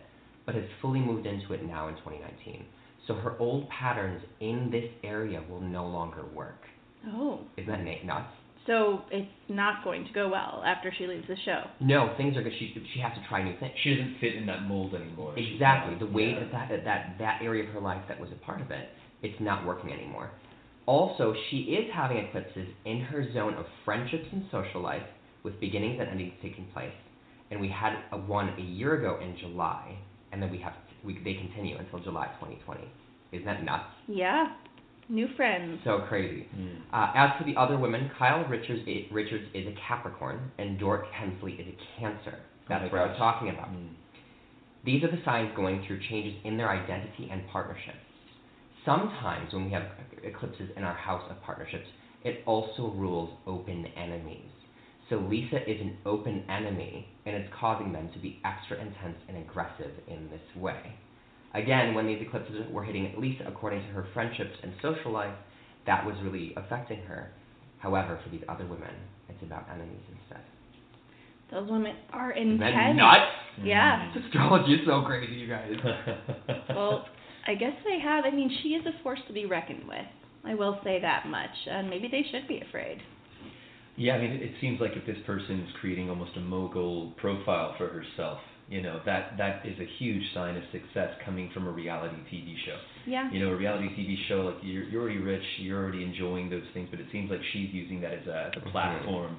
but 0.44 0.54
has 0.54 0.64
fully 0.82 1.00
moved 1.00 1.26
into 1.26 1.54
it 1.54 1.64
now 1.64 1.88
in 1.88 1.94
2019. 1.94 2.66
So 3.06 3.14
her 3.14 3.38
old 3.38 3.70
patterns 3.70 4.22
in 4.40 4.68
this 4.70 4.84
area 5.02 5.42
will 5.48 5.62
no 5.62 5.86
longer 5.86 6.26
work. 6.34 6.60
Oh. 7.06 7.40
Isn't 7.56 7.70
that 7.70 7.82
na- 7.82 8.04
nuts? 8.04 8.34
So 8.66 9.00
it's 9.10 9.32
not 9.48 9.82
going 9.82 10.04
to 10.04 10.12
go 10.12 10.28
well 10.28 10.62
after 10.66 10.92
she 10.96 11.06
leaves 11.06 11.26
the 11.26 11.36
show. 11.46 11.62
No, 11.80 12.12
things 12.18 12.36
are 12.36 12.42
good. 12.42 12.52
She 12.58 12.74
she 12.92 13.00
has 13.00 13.14
to 13.14 13.26
try 13.26 13.42
new 13.42 13.58
things. 13.58 13.72
She 13.82 13.94
doesn't 13.96 14.18
fit 14.20 14.34
in 14.34 14.44
that 14.44 14.64
mold 14.64 14.94
anymore. 14.94 15.32
Exactly. 15.38 15.96
The 15.98 16.12
way 16.12 16.32
yeah. 16.32 16.40
that, 16.52 16.68
that 16.68 16.84
that 16.84 17.16
that 17.18 17.40
area 17.42 17.66
of 17.66 17.70
her 17.70 17.80
life 17.80 18.02
that 18.08 18.20
was 18.20 18.28
a 18.30 18.44
part 18.44 18.60
of 18.60 18.70
it, 18.70 18.90
it's 19.22 19.40
not 19.40 19.64
working 19.64 19.90
anymore. 19.90 20.30
Also, 20.84 21.34
she 21.48 21.56
is 21.80 21.90
having 21.94 22.18
eclipses 22.18 22.68
in 22.84 23.00
her 23.00 23.32
zone 23.32 23.54
of 23.54 23.64
friendships 23.86 24.26
and 24.32 24.44
social 24.52 24.82
life, 24.82 25.08
with 25.42 25.58
beginnings 25.60 25.98
and 25.98 26.10
endings 26.10 26.34
taking 26.42 26.66
place. 26.74 26.92
And 27.50 27.60
we 27.60 27.68
had 27.68 27.94
a 28.12 28.16
one 28.16 28.50
a 28.50 28.62
year 28.62 28.94
ago 28.94 29.18
in 29.20 29.36
July, 29.38 29.96
and 30.32 30.42
then 30.42 30.50
we 30.50 30.58
have 30.58 30.74
we 31.04 31.14
they 31.24 31.34
continue 31.34 31.76
until 31.76 31.98
July 32.00 32.26
2020. 32.40 32.88
Isn't 33.32 33.46
that 33.46 33.64
nuts? 33.64 33.84
Yeah. 34.06 34.52
New 35.08 35.26
friends. 35.36 35.80
So 35.84 36.04
crazy. 36.08 36.46
Mm. 36.56 36.82
Uh, 36.92 37.12
as 37.16 37.30
for 37.36 37.44
the 37.44 37.56
other 37.58 37.76
women, 37.76 38.10
Kyle 38.16 38.44
Richards, 38.44 38.82
i 38.86 39.08
Richards 39.12 39.44
is 39.54 39.66
a 39.66 39.74
Capricorn, 39.88 40.52
and 40.58 40.78
Dorit 40.78 41.04
Kemsley 41.12 41.58
is 41.58 41.66
a 41.66 42.00
Cancer. 42.00 42.38
That's 42.68 42.84
Oh 42.84 42.92
what 42.92 43.02
I 43.02 43.06
was 43.06 43.16
talking 43.18 43.48
about. 43.48 43.70
Mm. 43.70 43.88
These 44.84 45.02
are 45.02 45.10
the 45.10 45.20
signs 45.24 45.50
going 45.56 45.84
through 45.86 46.00
changes 46.08 46.34
in 46.44 46.56
their 46.56 46.70
identity 46.70 47.28
and 47.30 47.42
partnerships. 47.48 47.98
Sometimes 48.86 49.52
when 49.52 49.64
we 49.66 49.72
have 49.72 49.82
eclipses 50.22 50.70
in 50.76 50.84
our 50.84 50.94
house 50.94 51.28
of 51.28 51.42
partnerships, 51.42 51.86
it 52.24 52.42
also 52.46 52.92
rules 52.94 53.30
open 53.46 53.86
enemies. 53.96 54.48
So 55.10 55.16
Lisa 55.16 55.56
is 55.68 55.80
an 55.80 55.98
open 56.06 56.44
enemy, 56.48 57.08
and 57.26 57.34
it's 57.34 57.52
causing 57.58 57.92
them 57.92 58.08
to 58.14 58.18
be 58.20 58.40
extra 58.44 58.76
intense 58.80 59.18
and 59.28 59.36
aggressive 59.38 59.90
in 60.06 60.30
this 60.30 60.62
way. 60.62 60.80
Again, 61.52 61.94
when 61.94 62.06
these 62.06 62.22
eclipses 62.22 62.64
were 62.70 62.84
hitting 62.84 63.12
Lisa 63.18 63.44
according 63.48 63.80
to 63.80 63.88
her 63.88 64.06
friendships 64.14 64.54
and 64.62 64.72
social 64.80 65.10
life, 65.10 65.34
that 65.86 66.06
was 66.06 66.14
really 66.22 66.54
affecting 66.56 67.02
her. 67.02 67.32
However, 67.78 68.20
for 68.22 68.30
these 68.30 68.42
other 68.48 68.64
women, 68.66 68.94
it's 69.28 69.42
about 69.42 69.66
enemies 69.68 70.02
instead. 70.12 70.44
Those 71.50 71.68
women 71.68 71.96
are 72.12 72.30
Isn't 72.30 72.52
intense. 72.52 72.74
that 72.76 72.94
nuts? 72.94 73.32
Yeah. 73.64 74.06
Mm-hmm. 74.06 74.26
Astrology 74.26 74.74
is 74.74 74.80
so 74.86 75.02
crazy, 75.02 75.34
you 75.34 75.48
guys. 75.48 75.72
Well, 76.68 77.04
I 77.48 77.54
guess 77.54 77.72
they 77.84 77.98
have. 77.98 78.24
I 78.24 78.30
mean, 78.30 78.50
she 78.62 78.70
is 78.70 78.86
a 78.86 79.02
force 79.02 79.18
to 79.26 79.32
be 79.32 79.46
reckoned 79.46 79.88
with. 79.88 80.06
I 80.44 80.54
will 80.54 80.78
say 80.84 81.00
that 81.00 81.26
much. 81.26 81.50
And 81.68 81.90
maybe 81.90 82.06
they 82.06 82.24
should 82.30 82.46
be 82.46 82.62
afraid. 82.68 82.98
Yeah, 84.00 84.14
I 84.14 84.18
mean, 84.18 84.30
it, 84.30 84.40
it 84.40 84.52
seems 84.62 84.80
like 84.80 84.92
if 84.96 85.04
this 85.04 85.18
person 85.26 85.60
is 85.60 85.68
creating 85.78 86.08
almost 86.08 86.30
a 86.36 86.40
mogul 86.40 87.12
profile 87.18 87.74
for 87.76 87.86
herself, 87.86 88.38
you 88.70 88.80
know, 88.80 88.98
that 89.04 89.36
that 89.36 89.66
is 89.66 89.78
a 89.78 89.86
huge 89.98 90.22
sign 90.32 90.56
of 90.56 90.62
success 90.72 91.10
coming 91.22 91.50
from 91.52 91.66
a 91.66 91.70
reality 91.70 92.16
TV 92.32 92.54
show. 92.64 92.78
Yeah. 93.06 93.30
You 93.30 93.40
know, 93.40 93.50
a 93.52 93.56
reality 93.56 93.88
TV 93.88 94.16
show 94.26 94.36
like 94.36 94.56
you're 94.62 94.84
you're 94.84 95.02
already 95.02 95.18
rich, 95.18 95.42
you're 95.58 95.78
already 95.78 96.02
enjoying 96.02 96.48
those 96.48 96.64
things, 96.72 96.88
but 96.90 96.98
it 96.98 97.06
seems 97.12 97.30
like 97.30 97.40
she's 97.52 97.68
using 97.74 98.00
that 98.00 98.14
as 98.14 98.26
a, 98.26 98.52
as 98.56 98.62
a 98.64 98.70
platform 98.70 99.36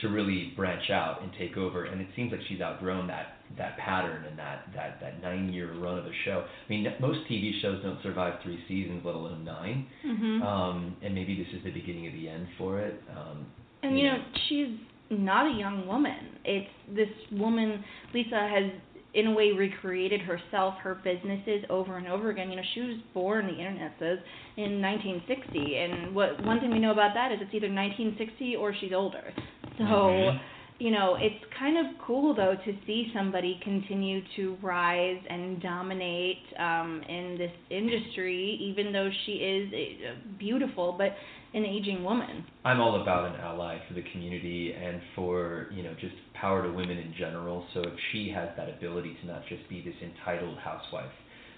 to 0.00 0.08
really 0.08 0.52
branch 0.54 0.90
out 0.90 1.22
and 1.22 1.32
take 1.36 1.56
over. 1.56 1.86
And 1.86 2.00
it 2.00 2.08
seems 2.14 2.30
like 2.30 2.40
she's 2.48 2.60
outgrown 2.60 3.08
that 3.08 3.38
that 3.58 3.76
pattern 3.78 4.26
and 4.26 4.38
that 4.38 4.66
that 4.76 5.00
that 5.00 5.22
nine 5.22 5.52
year 5.52 5.74
run 5.74 5.98
of 5.98 6.06
a 6.06 6.12
show. 6.24 6.44
I 6.44 6.68
mean, 6.70 6.86
most 7.00 7.18
TV 7.28 7.60
shows 7.60 7.82
don't 7.82 8.00
survive 8.04 8.34
three 8.44 8.62
seasons, 8.68 9.02
let 9.04 9.16
alone 9.16 9.44
9 9.44 9.86
mm-hmm. 10.06 10.42
Um, 10.42 10.96
and 11.02 11.12
maybe 11.16 11.36
this 11.36 11.52
is 11.52 11.64
the 11.64 11.72
beginning 11.72 12.06
of 12.06 12.12
the 12.12 12.28
end 12.28 12.46
for 12.58 12.78
it. 12.78 13.00
Um, 13.10 13.46
And 13.84 13.98
you 13.98 14.06
know, 14.06 14.18
she's 14.48 14.68
not 15.10 15.46
a 15.46 15.58
young 15.58 15.86
woman. 15.86 16.16
It's 16.44 16.70
this 16.94 17.08
woman, 17.32 17.84
Lisa, 18.12 18.36
has 18.36 18.70
in 19.14 19.28
a 19.28 19.32
way 19.32 19.52
recreated 19.52 20.20
herself, 20.20 20.74
her 20.82 20.96
businesses 21.04 21.64
over 21.70 21.98
and 21.98 22.08
over 22.08 22.30
again. 22.30 22.50
You 22.50 22.56
know, 22.56 22.62
she 22.74 22.80
was 22.80 22.96
born, 23.12 23.46
the 23.46 23.52
internet 23.52 23.92
says, 24.00 24.18
in 24.56 24.82
1960, 24.82 25.76
and 25.76 26.14
what 26.14 26.44
one 26.44 26.58
thing 26.58 26.70
we 26.72 26.80
know 26.80 26.90
about 26.90 27.14
that 27.14 27.30
is 27.30 27.38
it's 27.40 27.54
either 27.54 27.72
1960 27.72 28.56
or 28.56 28.74
she's 28.80 28.92
older. 28.92 29.32
So. 29.78 29.84
Mhm. 29.84 30.40
You 30.80 30.90
know, 30.90 31.14
it's 31.20 31.44
kind 31.56 31.78
of 31.78 31.86
cool 32.04 32.34
though 32.34 32.56
to 32.64 32.76
see 32.84 33.12
somebody 33.14 33.60
continue 33.62 34.20
to 34.34 34.56
rise 34.60 35.22
and 35.30 35.62
dominate 35.62 36.42
um, 36.58 37.00
in 37.08 37.36
this 37.38 37.52
industry, 37.70 38.58
even 38.60 38.92
though 38.92 39.08
she 39.24 39.32
is 39.34 39.72
a 39.72 40.16
beautiful 40.36 40.92
but 40.98 41.14
an 41.54 41.64
aging 41.64 42.02
woman. 42.02 42.44
I'm 42.64 42.80
all 42.80 43.00
about 43.00 43.26
an 43.26 43.40
ally 43.40 43.78
for 43.86 43.94
the 43.94 44.02
community 44.12 44.72
and 44.72 45.00
for 45.14 45.68
you 45.72 45.82
know 45.82 45.94
just 46.00 46.14
power 46.34 46.62
to 46.62 46.72
women 46.72 46.98
in 46.98 47.14
general. 47.18 47.64
So 47.74 47.80
if 47.80 47.94
she 48.12 48.30
has 48.34 48.48
that 48.56 48.68
ability 48.68 49.16
to 49.22 49.26
not 49.26 49.42
just 49.48 49.68
be 49.68 49.80
this 49.82 49.94
entitled 50.02 50.58
housewife, 50.58 51.12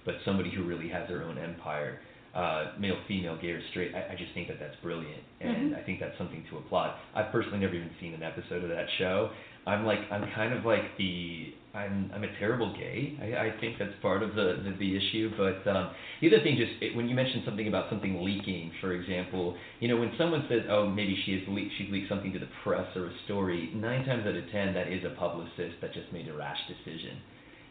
but 0.04 0.16
somebody 0.24 0.50
who 0.54 0.64
really 0.64 0.88
has 0.88 1.08
her 1.08 1.22
own 1.24 1.38
empire, 1.38 2.00
uh, 2.34 2.72
male, 2.78 2.98
female, 3.08 3.38
gay 3.40 3.50
or 3.50 3.62
straight, 3.70 3.94
I, 3.94 4.12
I 4.12 4.16
just 4.16 4.32
think 4.34 4.48
that 4.48 4.58
that's 4.60 4.76
brilliant, 4.82 5.22
and 5.40 5.72
Mhm. 5.72 5.78
I 5.78 5.82
think 5.82 6.00
that's 6.00 6.16
something 6.18 6.44
to 6.50 6.58
applaud. 6.58 6.94
I've 7.14 7.32
personally 7.32 7.58
never 7.58 7.74
even 7.74 7.90
seen 8.00 8.12
an 8.14 8.22
episode 8.22 8.62
of 8.62 8.68
that 8.70 8.86
show. 8.98 9.30
I'm 9.66 9.84
like 9.84 9.98
I'm 10.10 10.30
kind 10.34 10.54
of 10.54 10.64
like 10.64 10.96
the 10.96 11.52
I'm 11.74 12.10
I'm 12.14 12.24
a 12.24 12.38
terrible 12.38 12.72
gay. 12.74 13.18
I, 13.20 13.48
I 13.48 13.60
think 13.60 13.78
that's 13.78 13.92
part 14.00 14.22
of 14.22 14.34
the 14.34 14.62
the, 14.64 14.76
the 14.78 14.96
issue. 14.96 15.30
But 15.36 15.68
um, 15.68 15.90
the 16.20 16.28
other 16.28 16.42
thing, 16.42 16.56
just 16.56 16.80
it, 16.80 16.96
when 16.96 17.08
you 17.08 17.14
mentioned 17.14 17.42
something 17.44 17.68
about 17.68 17.90
something 17.90 18.22
leaking, 18.22 18.72
for 18.80 18.92
example, 18.92 19.56
you 19.80 19.88
know 19.88 19.96
when 19.96 20.12
someone 20.16 20.46
says, 20.48 20.62
oh 20.70 20.86
maybe 20.86 21.20
she 21.26 21.32
has 21.32 21.42
leaked 21.48 21.72
she's 21.76 21.90
leaked 21.90 22.08
something 22.08 22.32
to 22.32 22.38
the 22.38 22.48
press 22.62 22.86
or 22.96 23.06
a 23.06 23.12
story, 23.24 23.70
nine 23.74 24.06
times 24.06 24.24
out 24.26 24.36
of 24.36 24.44
ten 24.52 24.72
that 24.74 24.88
is 24.88 25.04
a 25.04 25.10
publicist 25.18 25.76
that 25.82 25.92
just 25.92 26.12
made 26.12 26.28
a 26.28 26.34
rash 26.34 26.58
decision. 26.68 27.18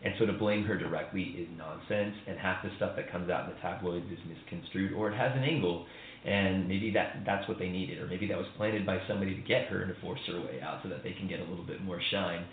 And 0.03 0.13
so 0.19 0.27
to 0.27 0.33
blame 0.33 0.63
her 0.65 0.77
directly 0.77 1.23
is 1.23 1.47
nonsense, 1.57 2.13
and 2.27 2.37
half 2.37 2.61
the 2.61 2.69
stuff 2.75 2.95
that 2.95 3.11
comes 3.11 3.31
out 3.31 3.49
in 3.49 3.55
the 3.55 3.61
tabloids 3.61 4.05
is 4.11 4.19
misconstrued, 4.27 4.93
or 4.93 5.09
it 5.09 5.17
has 5.17 5.31
an 5.35 5.43
angle, 5.43 5.87
and 6.25 6.67
maybe 6.67 6.91
that 6.91 7.23
that's 7.25 7.47
what 7.47 7.59
they 7.59 7.69
needed, 7.69 7.99
or 7.99 8.07
maybe 8.07 8.27
that 8.27 8.37
was 8.37 8.47
planted 8.57 8.85
by 8.85 8.99
somebody 9.07 9.35
to 9.35 9.41
get 9.41 9.67
her 9.67 9.83
and 9.83 9.93
to 9.93 10.01
force 10.01 10.19
her 10.27 10.39
way 10.41 10.59
out 10.61 10.79
so 10.83 10.89
that 10.89 11.03
they 11.03 11.13
can 11.13 11.27
get 11.27 11.39
a 11.39 11.45
little 11.45 11.65
bit 11.65 11.81
more 11.83 12.01
shine. 12.11 12.45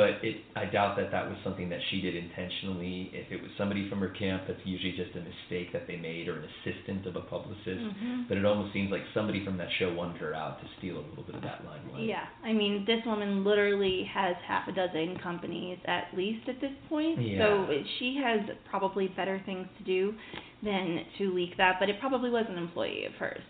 But 0.00 0.24
it, 0.24 0.40
I 0.56 0.64
doubt 0.64 0.96
that 0.96 1.10
that 1.12 1.28
was 1.28 1.36
something 1.44 1.68
that 1.68 1.80
she 1.90 2.00
did 2.00 2.16
intentionally. 2.16 3.10
If 3.12 3.30
it 3.30 3.42
was 3.42 3.50
somebody 3.58 3.86
from 3.90 4.00
her 4.00 4.08
camp, 4.08 4.44
that's 4.48 4.64
usually 4.64 4.96
just 4.96 5.12
a 5.12 5.20
mistake 5.20 5.74
that 5.74 5.86
they 5.86 5.96
made, 5.96 6.26
or 6.26 6.40
an 6.40 6.48
assistant 6.48 7.04
of 7.04 7.16
a 7.16 7.20
publicist. 7.20 7.68
Mhm. 7.68 8.26
But 8.26 8.38
it 8.38 8.46
almost 8.46 8.72
seems 8.72 8.90
like 8.90 9.02
somebody 9.12 9.44
from 9.44 9.58
that 9.58 9.68
show 9.78 9.92
wanted 9.92 10.16
her 10.22 10.32
out 10.32 10.58
to 10.62 10.66
steal 10.78 10.96
a 10.96 11.04
little 11.04 11.22
bit 11.22 11.34
of 11.34 11.42
that 11.42 11.66
limelight. 11.66 12.04
Yeah, 12.04 12.24
I 12.42 12.54
mean, 12.54 12.86
this 12.86 13.04
woman 13.04 13.44
literally 13.44 14.04
has 14.04 14.36
half 14.48 14.68
a 14.68 14.72
dozen 14.72 15.18
companies 15.18 15.76
at 15.84 16.08
least 16.16 16.48
at 16.48 16.62
this 16.62 16.72
point. 16.88 17.20
Yeah. 17.20 17.66
So 17.66 17.82
she 17.98 18.16
has 18.24 18.40
probably 18.70 19.08
better 19.08 19.38
things 19.44 19.68
to 19.76 19.84
do 19.84 20.14
than 20.62 21.04
to 21.18 21.30
leak 21.34 21.58
that, 21.58 21.78
but 21.78 21.90
it 21.90 22.00
probably 22.00 22.30
was 22.30 22.46
an 22.48 22.56
employee 22.56 23.04
of 23.04 23.12
hers. 23.16 23.42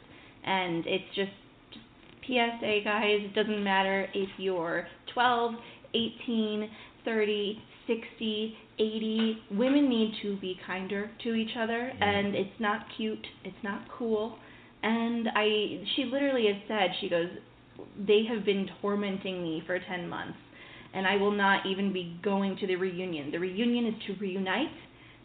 And 0.42 0.84
it's 0.84 1.14
just, 1.14 1.30
just 1.70 1.84
PSA, 2.26 2.80
guys, 2.82 3.20
it 3.22 3.34
doesn't 3.34 3.62
matter 3.62 4.08
if 4.14 4.30
you're 4.36 4.88
12, 5.14 5.54
18, 5.94 6.70
30, 7.04 7.62
60, 7.86 8.56
80. 8.78 9.38
Women 9.52 9.88
need 9.88 10.12
to 10.22 10.36
be 10.38 10.58
kinder 10.66 11.10
to 11.24 11.34
each 11.34 11.56
other, 11.58 11.92
Yeah. 11.98 12.10
and 12.10 12.34
it's 12.34 12.58
not 12.60 12.86
cute, 12.96 13.26
it's 13.44 13.62
not 13.62 13.82
cool. 13.96 14.38
And 14.82 15.28
I, 15.34 15.82
she 15.96 16.04
literally 16.04 16.46
has 16.46 16.56
said, 16.68 16.90
she 17.00 17.08
goes, 17.08 17.28
they 18.06 18.24
have 18.28 18.44
been 18.44 18.68
tormenting 18.80 19.42
me 19.42 19.62
for 19.66 19.78
10 19.78 20.08
months, 20.08 20.38
and 20.94 21.06
I 21.06 21.16
will 21.16 21.32
not 21.32 21.66
even 21.66 21.92
be 21.92 22.18
going 22.22 22.56
to 22.58 22.66
the 22.66 22.76
reunion. 22.76 23.30
The 23.30 23.38
reunion 23.38 23.86
is 23.86 23.94
to 24.06 24.14
reunite, 24.20 24.68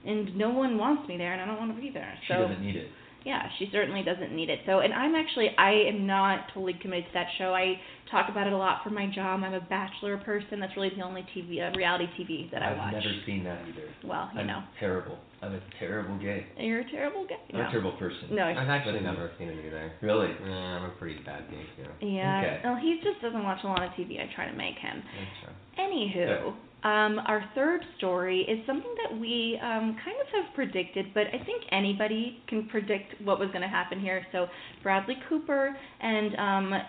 and 0.06 0.36
no 0.38 0.50
one 0.50 0.78
wants 0.78 1.08
me 1.08 1.18
there, 1.18 1.34
and 1.34 1.42
I 1.42 1.46
don't 1.46 1.58
want 1.58 1.76
to 1.76 1.82
be 1.82 1.90
there. 1.90 2.14
She 2.28 2.34
so 2.34 2.48
doesn't 2.48 2.62
need 2.62 2.76
it. 2.76 2.90
Yeah, 3.26 3.50
she 3.58 3.68
certainly 3.72 4.04
doesn't 4.04 4.32
need 4.32 4.50
it. 4.50 4.60
So, 4.66 4.80
and 4.80 4.94
I'm 4.94 5.16
actually, 5.16 5.50
I 5.58 5.72
am 5.90 6.06
not 6.06 6.48
totally 6.54 6.74
committed 6.80 7.06
to 7.08 7.14
that 7.16 7.28
show. 7.38 7.54
I 7.56 7.74
talk 8.12 8.30
about 8.30 8.46
it 8.48 8.54
a 8.54 8.58
lot 8.58 8.84
for 8.84 8.92
my 8.92 9.08
job. 9.08 9.42
I'm 9.44 9.54
a 9.56 9.60
bachelor 9.62 10.16
person. 10.18 10.60
That's 10.60 10.76
really 10.78 10.92
the 10.96 11.02
only 11.02 11.26
TV, 11.36 11.60
uh, 11.60 11.76
reality 11.76 12.06
TV 12.20 12.52
that 12.52 12.62
I 12.62 12.74
watch. 12.78 12.94
I've 12.94 13.04
never 13.04 13.16
seen 13.26 13.44
that 13.46 13.60
either. 13.68 13.90
Well, 14.06 14.30
you 14.34 14.42
I'm 14.42 14.48
know, 14.48 14.62
terrible. 14.80 15.18
I'm 15.42 15.54
a 15.56 15.60
terrible 15.80 16.18
gay. 16.18 16.46
you're 16.58 16.80
a 16.82 16.90
terrible 16.92 17.26
guy. 17.28 17.36
I'm 17.52 17.60
No. 17.60 17.68
a 17.68 17.72
terrible 17.72 17.92
person. 17.94 18.30
No, 18.34 18.46
I've 18.46 18.58
actually 18.70 18.94
But- 19.02 19.04
never 19.12 19.32
seen 19.38 19.50
it 19.50 19.58
either. 19.66 19.92
Really? 20.02 20.30
Yeah, 20.46 20.78
I'm 20.78 20.86
a 20.86 20.90
pretty 20.90 21.20
bad 21.26 21.50
gay 21.50 21.66
too. 21.76 22.06
yeah. 22.08 22.40
Okay. 22.42 22.62
Well, 22.64 22.76
he 22.78 23.00
just 23.04 23.22
doesn't 23.22 23.44
watch 23.44 23.64
a 23.64 23.68
lot 23.68 23.82
of 23.84 23.90
TV. 23.94 24.22
I 24.22 24.28
try 24.34 24.46
to 24.50 24.56
make 24.56 24.78
him. 24.78 25.02
That's 25.04 25.40
true. 25.76 26.54
Um, 26.86 27.20
our 27.26 27.44
third 27.56 27.82
story 27.98 28.42
is 28.42 28.64
something 28.68 28.94
that 29.04 29.20
we 29.20 29.60
um, 29.64 29.98
kind 30.06 30.18
of 30.22 30.28
have 30.36 30.54
predicted, 30.54 31.08
but 31.16 31.24
I 31.34 31.44
think 31.44 31.64
anybody 31.72 32.44
can 32.48 32.68
predict 32.68 33.20
what 33.24 33.40
was 33.40 33.50
going 33.50 33.64
to 33.64 33.68
happen 33.68 34.00
here. 34.00 34.24
So 34.32 34.46
Bradley 34.84 35.16
Cooper 35.28 35.76
and 36.00 36.36
um, 36.36 36.82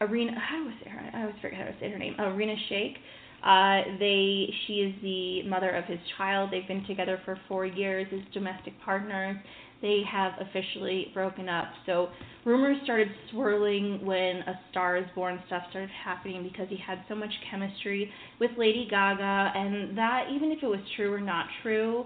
Irina, 0.00 0.32
I 0.36 0.88
her? 0.88 1.10
I 1.12 1.20
always 1.22 1.34
forget 1.42 1.58
how 1.58 1.64
to 1.64 1.74
say 1.80 1.90
her 1.90 1.98
name. 1.98 2.14
Irina 2.20 2.54
Shayk 2.70 2.94
Uh, 3.42 3.98
they, 3.98 4.54
she 4.66 4.74
is 4.74 4.94
the 5.02 5.42
mother 5.48 5.70
of 5.70 5.84
his 5.86 5.98
child. 6.16 6.50
They've 6.52 6.68
been 6.68 6.86
together 6.86 7.20
for 7.24 7.36
four 7.48 7.66
years 7.66 8.06
as 8.12 8.20
domestic 8.32 8.74
partners. 8.84 9.36
They 9.82 10.02
have 10.10 10.32
officially 10.40 11.10
broken 11.14 11.48
up. 11.48 11.68
So 11.86 12.08
rumors 12.44 12.76
started 12.84 13.08
swirling 13.30 14.04
when 14.04 14.36
A 14.46 14.60
Star 14.70 14.96
Is 14.96 15.06
Born 15.14 15.42
stuff 15.46 15.62
started 15.70 15.90
happening 16.04 16.42
because 16.42 16.68
he 16.68 16.76
had 16.76 17.02
so 17.08 17.14
much 17.14 17.32
chemistry 17.50 18.10
with 18.38 18.50
Lady 18.58 18.86
Gaga, 18.90 19.52
and 19.54 19.96
that 19.96 20.28
even 20.34 20.52
if 20.52 20.62
it 20.62 20.66
was 20.66 20.80
true 20.96 21.12
or 21.12 21.20
not 21.20 21.46
true, 21.62 22.04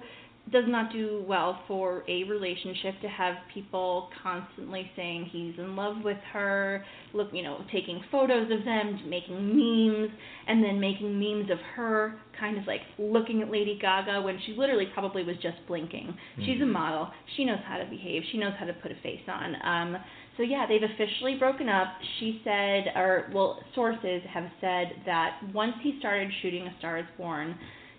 does 0.53 0.65
not 0.69 0.93
do 0.93 1.25
well 1.27 1.63
for 1.67 2.05
a 2.07 2.25
relationship 2.25 2.95
to 3.01 3.09
have 3.09 3.35
people 3.53 4.11
constantly 4.23 4.91
saying 4.95 5.29
he's 5.33 5.55
in 5.59 5.75
love 5.75 5.97
with 6.05 6.19
her, 6.33 6.85
look, 7.15 7.29
you 7.33 7.43
know, 7.43 7.65
taking 7.73 8.03
photos 8.11 8.51
of 8.51 8.65
them, 8.65 9.01
making 9.09 9.37
memes, 9.37 10.11
and 10.47 10.63
then 10.63 10.79
making 10.79 11.19
memes 11.19 11.51
of 11.51 11.59
her 11.75 12.17
kind 12.39 12.59
of 12.59 12.67
like 12.67 12.83
looking 12.99 13.41
at 13.43 13.51
Lady 13.51 13.79
Gaga 13.81 14.21
when 14.23 14.39
she 14.45 14.53
literally 14.53 14.87
probably 14.93 15.25
was 15.25 15.37
just 15.37 15.57
blinking. 15.67 16.09
Mm-hmm. 16.09 16.45
She's 16.45 16.61
a 16.61 16.67
model. 16.67 17.09
She 17.37 17.45
knows 17.45 17.61
how 17.67 17.79
to 17.79 17.87
behave. 17.87 18.23
She 18.31 18.39
knows 18.39 18.53
how 18.59 18.67
to 18.67 18.75
put 18.75 18.93
a 18.93 18.97
face 18.97 19.23
on. 19.29 19.57
Um 19.65 19.97
so 20.37 20.43
yeah, 20.43 20.67
they've 20.69 20.83
officially 20.83 21.37
broken 21.39 21.69
up. 21.69 21.87
She 22.19 22.41
said 22.45 22.93
or 22.97 23.31
well, 23.33 23.61
sources 23.75 24.21
have 24.33 24.51
said 24.61 24.93
that 25.07 25.41
once 25.55 25.75
he 25.83 25.97
started 26.01 26.31
shooting 26.43 26.67
A 26.67 26.75
Star 26.79 26.99
is 26.99 27.07
Born, 27.17 27.57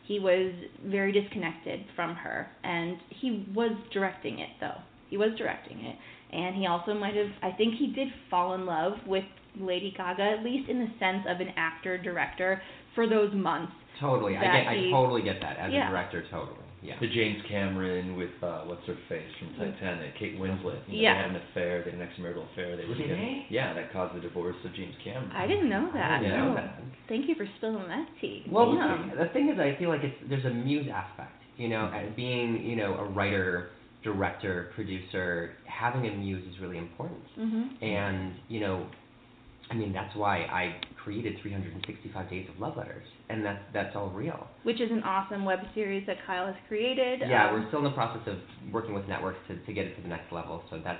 he 0.07 0.19
was 0.19 0.53
very 0.85 1.11
disconnected 1.11 1.85
from 1.95 2.15
her, 2.15 2.47
and 2.63 2.97
he 3.09 3.45
was 3.53 3.71
directing 3.91 4.39
it 4.39 4.49
though. 4.59 4.77
He 5.09 5.17
was 5.17 5.29
directing 5.37 5.79
it, 5.79 5.95
and 6.35 6.55
he 6.55 6.67
also 6.67 6.93
might 6.93 7.15
have. 7.15 7.31
I 7.41 7.55
think 7.55 7.75
he 7.75 7.87
did 7.87 8.07
fall 8.29 8.53
in 8.55 8.65
love 8.65 8.93
with 9.07 9.23
Lady 9.59 9.93
Gaga, 9.95 10.23
at 10.39 10.43
least 10.43 10.69
in 10.69 10.79
the 10.79 10.89
sense 10.99 11.25
of 11.27 11.39
an 11.39 11.53
actor 11.55 11.97
director 11.97 12.61
for 12.93 13.07
those 13.07 13.33
months. 13.33 13.73
Totally, 13.99 14.35
I 14.35 14.41
get. 14.41 14.67
I 14.67 14.89
totally 14.91 15.21
get 15.21 15.41
that 15.41 15.57
as 15.57 15.71
yeah. 15.71 15.87
a 15.87 15.91
director. 15.91 16.23
Totally. 16.29 16.57
Yeah. 16.85 16.99
The 17.01 17.07
James 17.07 17.41
Cameron 17.49 18.15
with 18.15 18.29
uh, 18.43 18.61
what's 18.65 18.85
her 18.85 18.97
face 19.09 19.27
from 19.39 19.49
Titanic, 19.57 20.17
Kate 20.19 20.37
Winslet. 20.39 20.85
You 20.87 21.01
know, 21.01 21.01
yeah. 21.01 21.13
They 21.13 21.21
had 21.21 21.29
an 21.31 21.41
affair. 21.49 21.83
They 21.83 21.91
had 21.91 21.99
an 21.99 22.07
extramarital 22.07 22.51
affair. 22.51 22.77
They 22.77 22.85
were 22.85 22.95
Did 22.95 23.09
they? 23.09 23.45
Yeah, 23.49 23.73
that 23.73 23.91
caused 23.91 24.15
the 24.15 24.21
divorce 24.21 24.55
of 24.63 24.75
James 24.75 24.93
Cameron. 25.03 25.31
I 25.31 25.47
didn't 25.47 25.69
know 25.69 25.89
that. 25.93 26.11
I 26.11 26.19
didn't 26.19 26.37
no. 26.37 26.49
know 26.49 26.55
that. 26.55 26.79
Thank 27.09 27.27
you 27.27 27.35
for 27.35 27.47
spilling 27.57 27.87
that 27.87 28.07
tea. 28.21 28.43
Well, 28.49 28.75
yeah. 28.75 29.09
the 29.17 29.33
thing 29.33 29.49
is, 29.49 29.59
I 29.59 29.75
feel 29.79 29.89
like 29.89 30.01
it's 30.03 30.15
there's 30.29 30.45
a 30.45 30.53
muse 30.53 30.87
aspect. 30.93 31.33
You 31.57 31.69
know, 31.69 31.89
mm-hmm. 31.93 32.15
being 32.15 32.63
you 32.63 32.75
know 32.75 32.95
a 32.95 33.05
writer, 33.09 33.69
director, 34.03 34.71
producer, 34.75 35.53
having 35.65 36.07
a 36.07 36.15
muse 36.15 36.43
is 36.53 36.59
really 36.61 36.77
important. 36.77 37.23
Mm-hmm. 37.39 37.83
And 37.83 38.33
you 38.47 38.59
know, 38.59 38.87
I 39.71 39.73
mean, 39.73 39.93
that's 39.93 40.15
why 40.15 40.41
I 40.41 40.75
created 41.05 41.37
365 41.41 42.29
Days 42.29 42.47
of 42.49 42.59
Love 42.59 42.75
Letters, 42.75 43.05
and 43.29 43.45
that's 43.45 43.61
that's 43.71 43.95
all 43.95 44.09
real. 44.09 44.47
Which 44.63 44.81
is 44.81 44.91
an 44.91 45.03
awesome 45.03 45.45
web 45.45 45.59
series 45.75 46.05
that 46.07 46.17
Kyle 46.25 46.47
has 46.47 46.55
created. 46.67 47.21
Yeah, 47.21 47.49
um, 47.49 47.53
we're 47.53 47.67
still 47.67 47.79
in 47.79 47.85
the 47.85 47.91
process 47.91 48.27
of 48.27 48.37
working 48.73 48.95
with 48.95 49.07
networks 49.07 49.37
to, 49.47 49.55
to 49.55 49.73
get 49.73 49.85
it 49.85 49.95
to 49.95 50.01
the 50.01 50.07
next 50.07 50.33
level, 50.33 50.63
so 50.71 50.81
that's 50.83 50.99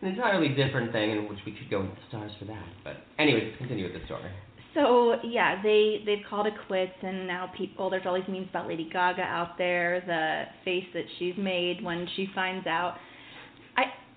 an 0.00 0.08
entirely 0.08 0.48
different 0.48 0.90
thing, 0.90 1.10
in 1.10 1.28
which 1.28 1.38
we 1.44 1.52
could 1.52 1.70
go 1.70 1.82
into 1.82 1.92
the 1.92 2.00
stars 2.08 2.32
for 2.38 2.46
that. 2.46 2.64
But 2.82 2.96
anyways, 3.18 3.44
let's 3.44 3.58
continue 3.58 3.84
with 3.84 4.00
the 4.00 4.04
story. 4.06 4.30
So 4.74 5.16
yeah, 5.22 5.62
they 5.62 6.02
they've 6.06 6.24
called 6.28 6.46
it 6.46 6.54
quits, 6.66 6.96
and 7.02 7.26
now 7.26 7.52
people 7.56 7.90
there's 7.90 8.06
all 8.06 8.14
these 8.14 8.28
memes 8.28 8.48
about 8.48 8.66
Lady 8.66 8.88
Gaga 8.90 9.20
out 9.20 9.58
there, 9.58 10.02
the 10.06 10.44
face 10.64 10.86
that 10.94 11.04
she's 11.18 11.34
made 11.36 11.84
when 11.84 12.08
she 12.16 12.26
finds 12.34 12.66
out. 12.66 12.96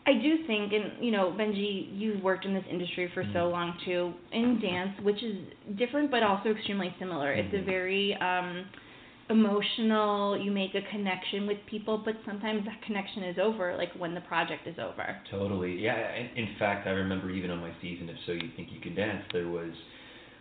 I 0.08 0.14
do 0.14 0.46
think, 0.46 0.72
and 0.72 1.04
you 1.04 1.12
know, 1.12 1.36
Benji, 1.38 1.90
you've 1.92 2.22
worked 2.22 2.46
in 2.46 2.54
this 2.54 2.64
industry 2.70 3.10
for 3.14 3.24
mm-hmm. 3.24 3.34
so 3.34 3.50
long 3.50 3.78
too, 3.86 4.14
in 4.32 4.60
dance, 4.62 4.92
which 5.02 5.22
is 5.24 5.36
different 5.78 6.12
but 6.12 6.22
also 6.22 6.50
extremely 6.50 6.94
similar. 7.00 7.36
Mm-hmm. 7.36 7.48
It's 7.48 7.54
a 7.54 7.58
mm-hmm. 7.58 7.66
very 7.66 8.18
um, 8.22 8.66
emotional. 9.32 10.40
You 10.40 10.52
make 10.52 10.76
a 10.76 10.82
connection 10.92 11.48
with 11.48 11.58
people, 11.68 12.02
but 12.06 12.16
sometimes 12.24 12.66
that 12.66 12.82
connection 12.86 13.24
is 13.24 13.38
over, 13.42 13.76
like 13.76 13.94
when 13.98 14.14
the 14.14 14.22
project 14.22 14.68
is 14.68 14.76
over. 14.78 15.18
Totally, 15.32 15.74
yeah. 15.80 16.16
In, 16.16 16.28
in 16.38 16.56
fact, 16.60 16.88
I 16.88 16.92
remember 16.92 17.32
even 17.32 17.50
on 17.50 17.60
my 17.60 17.72
season 17.82 18.08
of 18.08 18.16
So 18.28 18.34
You 18.34 18.50
Think 18.56 18.70
You 18.72 18.82
Can 18.82 18.94
Dance, 18.94 19.24
there 19.34 19.48
was 19.48 19.72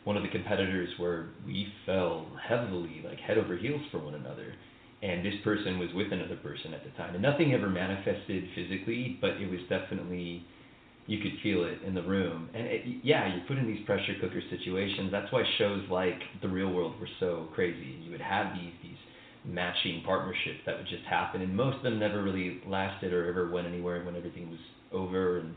one 0.05 0.19
of 0.19 0.23
the 0.23 0.28
competitors 0.28 0.91
where 0.99 1.31
we 1.47 1.69
fell 1.86 2.27
heavily, 2.47 3.03
like 3.03 3.19
head 3.19 3.39
over 3.39 3.57
heels 3.57 3.81
for 3.91 3.99
one 3.99 4.15
another 4.15 4.53
and 5.03 5.25
this 5.25 5.35
person 5.43 5.79
was 5.79 5.89
with 5.95 6.12
another 6.12 6.37
person 6.37 6.75
at 6.75 6.85
the 6.85 6.91
time. 6.97 7.15
And 7.15 7.23
nothing 7.23 7.53
ever 7.53 7.69
manifested 7.69 8.45
physically, 8.55 9.19
but 9.21 9.33
it 9.33 9.51
was 9.51 9.61
definitely 9.69 10.45
you 11.07 11.19
could 11.19 11.33
feel 11.43 11.65
it 11.65 11.79
in 11.87 11.95
the 11.95 12.03
room. 12.03 12.49
And 12.55 12.66
it, 12.66 12.83
yeah, 13.03 13.35
you 13.35 13.43
put 13.47 13.59
in 13.59 13.66
these 13.66 13.85
pressure 13.85 14.15
cooker 14.21 14.41
situations. 14.51 15.12
That's 15.12 15.31
why 15.33 15.43
shows 15.59 15.83
like 15.91 16.19
The 16.41 16.49
Real 16.49 16.73
World 16.73 16.99
were 16.99 17.09
so 17.21 17.49
crazy. 17.55 17.95
And 17.95 18.05
you 18.05 18.11
would 18.11 18.23
have 18.23 18.55
these 18.55 18.73
these 18.83 18.97
matching 19.45 20.03
partnerships 20.07 20.61
that 20.65 20.79
would 20.79 20.87
just 20.87 21.05
happen, 21.05 21.43
and 21.43 21.55
most 21.55 21.77
of 21.77 21.83
them 21.83 21.99
never 21.99 22.23
really 22.23 22.62
lasted 22.66 23.12
or 23.12 23.29
ever 23.29 23.51
went 23.51 23.66
anywhere 23.66 24.03
when 24.05 24.16
everything 24.16 24.49
was 24.49 24.59
over 24.93 25.39
and 25.39 25.55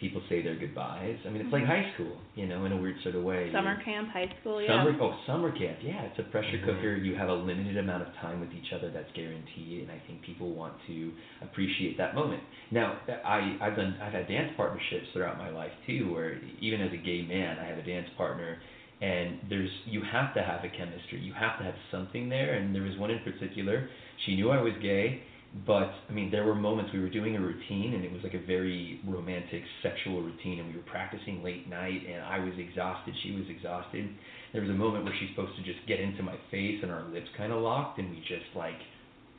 people 0.00 0.22
say 0.28 0.42
their 0.42 0.56
goodbyes. 0.56 1.16
I 1.26 1.30
mean, 1.30 1.42
it's 1.42 1.52
like 1.52 1.62
mm-hmm. 1.62 1.70
high 1.70 1.92
school, 1.94 2.16
you 2.34 2.46
know, 2.46 2.64
in 2.64 2.72
a 2.72 2.76
weird 2.76 2.96
sort 3.02 3.14
of 3.14 3.22
way. 3.22 3.50
Summer 3.52 3.74
You're, 3.74 3.84
camp, 3.84 4.08
high 4.08 4.32
school, 4.40 4.60
yeah. 4.60 4.68
Summer, 4.68 4.96
oh, 5.00 5.14
summer 5.26 5.52
camp, 5.52 5.78
yeah. 5.82 6.08
It's 6.08 6.18
a 6.18 6.22
pressure 6.30 6.56
mm-hmm. 6.56 6.66
cooker. 6.66 6.96
You 6.96 7.14
have 7.16 7.28
a 7.28 7.34
limited 7.34 7.76
amount 7.76 8.02
of 8.02 8.08
time 8.14 8.40
with 8.40 8.50
each 8.50 8.72
other 8.74 8.90
that's 8.90 9.10
guaranteed, 9.14 9.82
and 9.82 9.90
I 9.90 10.00
think 10.06 10.22
people 10.22 10.54
want 10.54 10.74
to 10.88 11.12
appreciate 11.42 11.98
that 11.98 12.14
moment. 12.14 12.42
Now, 12.70 12.98
I, 13.24 13.58
I've 13.60 13.76
done, 13.76 13.98
I've 14.02 14.12
had 14.12 14.26
dance 14.26 14.52
partnerships 14.56 15.06
throughout 15.12 15.38
my 15.38 15.50
life 15.50 15.72
too, 15.86 16.12
where 16.12 16.40
even 16.60 16.80
as 16.80 16.92
a 16.92 16.96
gay 17.04 17.22
man, 17.28 17.58
I 17.58 17.66
have 17.66 17.78
a 17.78 17.84
dance 17.84 18.08
partner, 18.16 18.58
and 19.02 19.38
there's, 19.48 19.70
you 19.86 20.02
have 20.10 20.34
to 20.34 20.42
have 20.42 20.64
a 20.64 20.68
chemistry. 20.76 21.20
You 21.20 21.34
have 21.34 21.58
to 21.58 21.64
have 21.64 21.74
something 21.90 22.28
there, 22.28 22.54
and 22.54 22.74
there 22.74 22.82
was 22.82 22.96
one 22.98 23.10
in 23.10 23.20
particular. 23.22 23.88
She 24.26 24.34
knew 24.34 24.50
I 24.50 24.60
was 24.60 24.72
gay 24.82 25.22
but 25.66 25.90
I 26.08 26.12
mean, 26.12 26.30
there 26.30 26.44
were 26.44 26.54
moments 26.54 26.92
we 26.92 27.00
were 27.00 27.10
doing 27.10 27.34
a 27.36 27.40
routine, 27.40 27.94
and 27.94 28.04
it 28.04 28.12
was 28.12 28.22
like 28.22 28.34
a 28.34 28.46
very 28.46 29.00
romantic, 29.06 29.62
sexual 29.82 30.22
routine, 30.22 30.60
and 30.60 30.68
we 30.68 30.76
were 30.76 30.86
practicing 30.86 31.42
late 31.42 31.68
night, 31.68 32.02
and 32.06 32.22
I 32.22 32.38
was 32.38 32.54
exhausted, 32.56 33.14
she 33.22 33.32
was 33.32 33.44
exhausted. 33.50 34.08
There 34.52 34.62
was 34.62 34.70
a 34.70 34.78
moment 34.78 35.04
where 35.04 35.14
she's 35.18 35.30
supposed 35.34 35.56
to 35.58 35.62
just 35.62 35.84
get 35.88 35.98
into 35.98 36.22
my 36.22 36.36
face, 36.50 36.78
and 36.82 36.90
our 36.90 37.02
lips 37.10 37.26
kind 37.36 37.52
of 37.52 37.62
locked, 37.62 37.98
and 37.98 38.10
we 38.10 38.18
just 38.20 38.46
like 38.54 38.78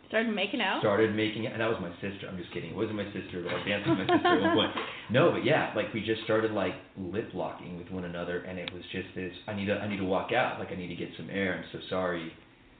started 0.10 0.36
making 0.36 0.60
out. 0.60 0.82
Started 0.82 1.16
making 1.16 1.46
it, 1.46 1.54
and 1.54 1.62
that 1.62 1.70
was 1.70 1.80
my 1.80 1.92
sister. 2.04 2.28
I'm 2.28 2.38
just 2.38 2.52
kidding. 2.54 2.72
It 2.72 2.76
wasn't 2.76 2.98
my 2.98 3.08
sister, 3.16 3.40
but 3.40 3.56
I 3.56 3.64
danced 3.64 3.88
with 3.88 4.00
my 4.04 4.08
sister 4.12 4.36
at 4.36 4.42
one 4.42 4.56
point. 4.56 4.72
No, 5.12 5.32
but 5.32 5.44
yeah, 5.44 5.74
like 5.76 5.94
we 5.94 6.00
just 6.00 6.24
started 6.24 6.52
like 6.52 6.72
lip 6.98 7.32
locking 7.34 7.78
with 7.78 7.92
one 7.92 8.06
another, 8.06 8.44
and 8.44 8.60
it 8.60 8.72
was 8.74 8.84
just 8.92 9.08
this. 9.16 9.32
I 9.48 9.54
need 9.54 9.66
to, 9.68 9.76
I 9.76 9.88
need 9.88 9.98
to 9.98 10.06
walk 10.06 10.32
out. 10.32 10.60
Like 10.60 10.72
I 10.72 10.76
need 10.76 10.88
to 10.88 10.96
get 10.96 11.10
some 11.18 11.30
air. 11.30 11.56
I'm 11.56 11.68
so 11.72 11.80
sorry 11.90 12.32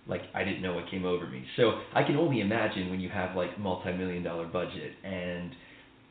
like 0.08 0.22
I 0.34 0.44
didn't 0.44 0.62
know 0.62 0.74
what 0.74 0.90
came 0.90 1.06
over 1.06 1.28
me. 1.28 1.46
So 1.58 1.80
I 1.94 2.04
can 2.04 2.16
only 2.16 2.42
imagine 2.42 2.90
when 2.90 3.00
you 3.00 3.10
have 3.10 3.36
like 3.36 3.60
multi-million 3.60 4.24
dollar 4.24 4.48
budget 4.48 4.94
and 5.04 5.52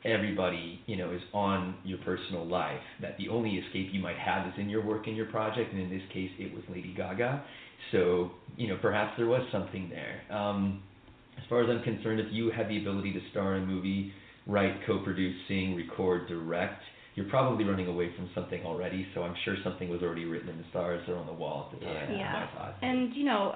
everybody, 0.05 0.81
you 0.87 0.97
know, 0.97 1.13
is 1.13 1.21
on 1.35 1.77
your 1.85 1.99
personal 1.99 2.47
life 2.47 2.81
that 3.03 3.17
the 3.19 3.29
only 3.29 3.57
escape 3.57 3.89
you 3.93 4.01
might 4.01 4.19
have 4.19 4.47
is 4.47 4.55
in 4.59 4.69
your 4.69 4.85
work 4.85 5.07
and 5.07 5.17
your 5.17 5.27
project 5.27 5.73
and 5.73 5.83
in 5.83 5.91
this 5.91 6.03
case 6.13 6.31
it 6.39 6.55
was 6.55 6.63
Lady 6.71 6.95
Gaga. 6.97 7.45
So, 7.93 8.31
you 8.57 8.69
know, 8.69 8.79
perhaps 8.81 9.15
there 9.17 9.27
was 9.27 9.43
something 9.51 9.91
there. 9.91 10.23
Um, 10.35 10.83
as 11.37 11.45
far 11.49 11.63
as 11.63 11.71
I'm 11.71 11.83
concerned, 11.83 12.21
if 12.21 12.27
you 12.31 12.51
had 12.51 12.69
the 12.69 12.79
ability 12.79 13.13
to 13.15 13.21
star 13.31 13.57
in 13.57 13.65
a 13.65 13.67
movie, 13.67 14.13
write, 14.47 14.75
co-produce, 14.87 15.35
sing, 15.49 15.75
record, 15.75 16.29
direct, 16.29 16.83
you're 17.15 17.29
probably 17.29 17.65
running 17.65 17.87
away 17.89 18.13
from 18.17 18.31
something 18.35 18.63
already. 18.65 19.07
So 19.15 19.23
I'm 19.23 19.35
sure 19.45 19.57
something 19.65 19.89
was 19.89 20.03
already 20.03 20.25
written 20.25 20.49
in 20.49 20.59
the 20.59 20.65
stars 20.71 21.03
or 21.09 21.17
on 21.17 21.27
the 21.27 21.33
wall 21.33 21.71
at 21.73 21.79
the 21.79 21.85
time. 21.85 22.13
Yeah. 22.13 22.73
And 22.83 23.15
you 23.15 23.25
know, 23.25 23.53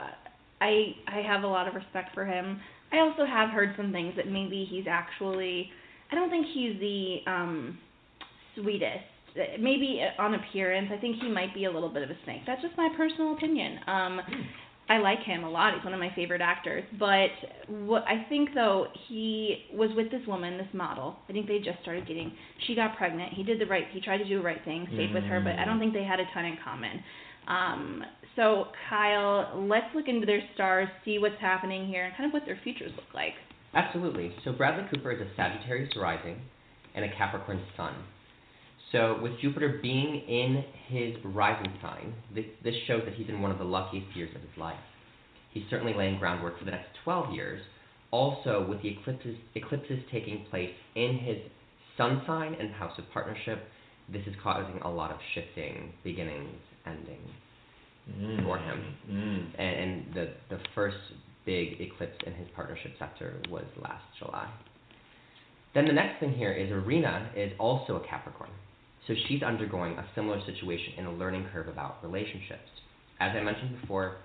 I 0.65 0.95
I 1.07 1.21
have 1.21 1.43
a 1.43 1.47
lot 1.47 1.69
of 1.69 1.75
respect 1.75 2.15
for 2.15 2.25
him. 2.25 2.61
I 2.93 3.01
also 3.01 3.25
have 3.27 3.51
heard 3.51 3.75
some 3.77 3.93
things 3.93 4.15
that 4.17 4.29
maybe 4.29 4.67
he's 4.71 4.87
actually 4.89 5.71
I 6.11 6.15
don't 6.15 6.31
think 6.31 6.47
he's 6.55 6.79
the 6.81 7.19
um 7.27 7.79
sweetest. 8.55 9.05
Maybe 9.59 10.01
on 10.19 10.35
appearance, 10.35 10.91
I 10.97 10.99
think 10.99 11.17
he 11.21 11.29
might 11.29 11.53
be 11.55 11.65
a 11.65 11.71
little 11.71 11.89
bit 11.89 12.05
of 12.05 12.11
a 12.11 12.17
snake. 12.25 12.43
That's 12.47 12.63
just 12.63 12.77
my 12.77 12.89
personal 12.97 13.35
opinion. 13.35 13.79
Um 13.87 14.21
I 14.87 14.99
like 14.99 15.21
him 15.21 15.45
a 15.45 15.51
lot. 15.51 15.73
He's 15.75 15.83
one 15.83 15.95
of 15.95 16.01
my 16.01 16.13
favorite 16.15 16.43
actors. 16.43 16.85
But 16.99 17.31
what 17.69 18.05
I 18.07 18.27
think 18.29 18.51
though, 18.55 18.89
he 19.09 19.65
was 19.73 19.91
with 19.97 20.11
this 20.11 20.21
woman, 20.27 20.59
this 20.59 20.73
model. 20.75 21.17
I 21.29 21.33
think 21.33 21.47
they 21.47 21.59
just 21.59 21.81
started 21.83 22.07
dating. 22.07 22.33
She 22.67 22.75
got 22.75 22.97
pregnant. 22.97 23.33
He 23.33 23.43
did 23.43 23.59
the 23.59 23.67
right. 23.67 23.85
He 23.93 24.01
tried 24.01 24.19
to 24.19 24.29
do 24.29 24.39
the 24.39 24.45
right 24.45 24.63
thing, 24.65 24.87
stayed 24.89 25.07
mm-hmm. 25.07 25.15
with 25.15 25.25
her, 25.25 25.41
but 25.41 25.59
I 25.59 25.65
don't 25.65 25.79
think 25.79 25.95
they 25.95 26.05
had 26.05 26.21
a 26.21 26.27
ton 26.35 26.45
in 26.45 26.59
common. 26.63 27.03
Um, 27.49 28.05
so, 28.37 28.67
Kyle, 28.89 29.67
let's 29.69 29.87
look 29.95 30.09
into 30.09 30.27
their 30.27 30.43
stars, 30.55 30.89
see 31.05 31.19
what's 31.19 31.41
happening 31.41 31.87
here, 31.87 32.05
and 32.05 32.17
kind 32.17 32.29
of 32.29 32.33
what 32.33 32.45
their 32.47 32.59
futures 32.65 32.91
look 32.97 33.15
like. 33.15 33.35
Absolutely. 33.75 34.33
So, 34.45 34.53
Bradley 34.53 34.85
Cooper 34.93 35.13
is 35.13 35.21
a 35.21 35.31
Sagittarius 35.37 35.93
rising 35.97 36.41
and 36.95 37.05
a 37.05 37.17
Capricorn 37.17 37.61
sun. 37.77 37.95
So, 38.93 39.19
with 39.23 39.33
Jupiter 39.41 39.79
being 39.83 40.23
in 40.29 40.65
his 40.89 41.15
rising 41.25 41.73
sign, 41.81 42.15
this, 42.35 42.45
this 42.63 42.75
shows 42.87 43.03
that 43.05 43.15
he's 43.15 43.29
in 43.29 43.41
one 43.41 43.51
of 43.51 43.59
the 43.59 43.65
luckiest 43.65 44.17
years 44.17 44.35
of 44.35 44.41
his 44.41 44.57
life. 44.57 44.79
He's 45.53 45.65
certainly 45.71 45.95
laying 45.95 46.19
groundwork 46.19 46.59
for 46.59 46.65
the 46.65 46.73
next 46.73 46.89
12 47.05 47.35
years. 47.35 47.63
Also, 48.11 48.67
with 48.69 48.83
the 48.83 48.89
eclipses, 48.89 49.37
eclipses 49.55 49.99
taking 50.13 50.45
place 50.51 50.71
in 50.95 51.19
his 51.19 51.39
sun 51.97 52.23
sign 52.27 52.55
and 52.55 52.73
house 52.73 52.97
of 52.99 53.05
partnership, 53.13 53.65
this 54.13 54.23
is 54.27 54.35
causing 54.43 54.81
a 54.83 54.91
lot 54.91 55.11
of 55.11 55.19
shifting, 55.35 55.93
beginnings, 56.03 56.61
endings. 56.87 57.31
Mm. 58.11 58.45
for 58.45 58.59
him. 58.59 58.85
Mm. 59.11 59.47
And, 59.59 59.77
and 59.77 60.15
the 60.15 60.29
the 60.51 60.63
first 60.75 60.97
big 61.47 61.81
eclipse 61.81 62.19
in 62.27 62.35
his 62.35 62.49
partnership 62.55 62.93
sector 62.99 63.41
was 63.51 63.65
last 63.83 64.05
July. 64.19 64.47
Then 65.75 65.87
the 65.87 65.93
next 65.93 66.21
thing 66.21 66.33
here 66.33 66.53
is 66.53 66.71
Irina 66.71 67.31
is 67.35 67.53
also 67.59 67.97
a 67.97 68.07
Capricorn. 68.07 68.51
So 69.07 69.15
she's 69.27 69.43
undergoing 69.43 69.93
a 69.99 70.07
similar 70.15 70.41
situation 70.47 70.95
in 70.99 71.07
a 71.07 71.13
learning 71.13 71.47
curve 71.53 71.69
about 71.69 72.03
relationships. 72.03 72.69
As 73.21 73.33
I 73.37 73.43
mentioned 73.43 73.81
before, 73.81 74.17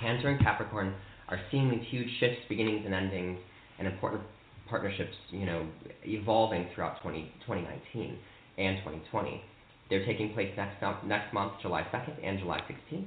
Cancer 0.00 0.28
and 0.28 0.40
Capricorn 0.40 0.94
are 1.28 1.40
seeing 1.50 1.70
these 1.70 1.84
huge 1.90 2.08
shifts, 2.20 2.40
beginnings 2.48 2.82
and 2.84 2.94
endings, 2.94 3.38
and 3.78 3.88
important 3.88 4.22
partnerships, 4.68 5.14
you 5.30 5.46
know, 5.46 5.66
evolving 6.04 6.68
throughout 6.74 7.00
20, 7.02 7.32
2019 7.46 8.18
and 8.58 8.78
2020. 8.78 9.42
They're 9.90 10.04
taking 10.04 10.34
place 10.34 10.52
next 10.56 10.80
month, 10.82 10.98
next 11.04 11.32
month, 11.32 11.54
July 11.62 11.82
2nd 11.92 12.22
and 12.22 12.38
July 12.38 12.60
16th, 12.60 13.06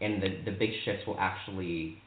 and 0.00 0.22
the, 0.22 0.28
the 0.44 0.56
big 0.56 0.70
shifts 0.84 1.06
will 1.06 1.18
actually, 1.18 1.98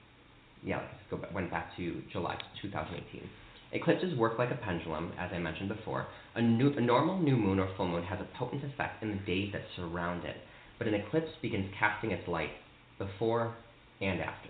yeah, 0.64 0.78
let's 0.78 0.94
go 1.12 1.18
back, 1.18 1.34
went 1.34 1.52
back 1.52 1.76
to 1.78 2.02
July 2.12 2.38
2018. 2.62 3.30
Eclipses 3.74 4.18
work 4.18 4.38
like 4.38 4.52
a 4.52 4.56
pendulum, 4.56 5.12
as 5.20 5.32
I 5.34 5.40
mentioned 5.40 5.70
before. 5.70 6.08
A, 6.36 6.42
new, 6.42 6.72
a 6.78 6.82
normal 6.82 7.20
new 7.20 7.36
moon 7.36 7.60
or 7.60 7.68
full 7.76 7.88
moon 7.88 8.04
has 8.04 8.20
a 8.20 8.38
potent 8.38 8.64
effect 8.64 9.02
in 9.04 9.10
the 9.10 9.26
days 9.26 9.52
that 9.52 9.64
surround 9.76 10.26
it, 10.26 10.38
but 10.78 10.88
an 10.88 10.94
eclipse 10.94 11.32
begins 11.42 11.74
casting 11.78 12.12
its 12.12 12.28
light 12.28 12.52
before 13.00 13.56
and 14.00 14.22
after. 14.22 14.50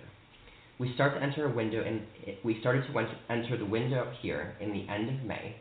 We 0.78 0.94
start 0.96 1.16
to 1.16 1.24
enter 1.24 1.46
a 1.46 1.56
window, 1.56 1.84
and 1.84 2.02
we 2.44 2.60
started 2.60 2.84
to 2.92 3.10
enter 3.30 3.58
the 3.58 3.66
window 3.66 4.12
here 4.22 4.56
in 4.60 4.74
the 4.74 4.88
end 4.92 5.08
of 5.10 5.26
May, 5.26 5.56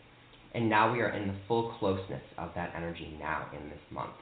and 0.54 0.68
now 0.68 0.92
we 0.92 1.00
are 1.00 1.10
in 1.10 1.28
the 1.28 1.34
full 1.48 1.72
closeness 1.78 2.22
of 2.38 2.50
that 2.54 2.72
energy 2.76 3.16
now 3.18 3.46
in 3.52 3.68
this 3.68 3.80
month. 3.90 4.14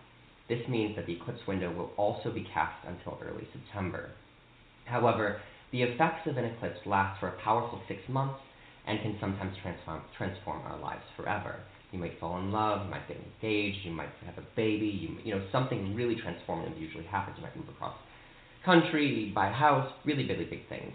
This 0.48 0.66
means 0.69 0.97
that 0.97 1.07
the 1.07 1.15
eclipse 1.15 1.47
window 1.47 1.73
will 1.73 1.90
also 1.97 2.32
be 2.32 2.47
cast 2.52 2.85
until 2.86 3.19
early 3.23 3.47
September. 3.52 4.11
However, 4.85 5.40
the 5.73 5.82
effects 5.82 6.27
of 6.27 6.36
an 6.36 6.44
eclipse 6.44 6.81
last 6.86 7.20
for 7.20 7.28
a 7.28 7.40
powerful 7.43 7.81
six 7.86 8.01
months 8.09 8.40
and 8.86 9.01
can 9.01 9.16
sometimes 9.20 9.57
transform, 9.62 10.02
transform 10.16 10.62
our 10.66 10.78
lives 10.81 11.05
forever. 11.16 11.57
You 11.93 11.98
might 11.98 12.19
fall 12.19 12.39
in 12.39 12.52
love, 12.52 12.85
you 12.85 12.90
might 12.90 13.07
get 13.09 13.19
engaged, 13.19 13.85
you 13.85 13.93
might 13.93 14.11
have 14.27 14.39
a 14.39 14.47
baby, 14.57 14.86
you, 14.86 15.16
you 15.24 15.35
know, 15.35 15.44
something 15.52 15.94
really 15.94 16.16
transformative 16.16 16.81
usually 16.81 17.05
happens. 17.05 17.36
You 17.36 17.44
might 17.44 17.57
move 17.57 17.69
across 17.69 17.94
country, 18.65 19.32
buy 19.35 19.48
a 19.48 19.52
house, 19.52 19.90
really, 20.05 20.27
really 20.27 20.44
big 20.44 20.69
things. 20.69 20.93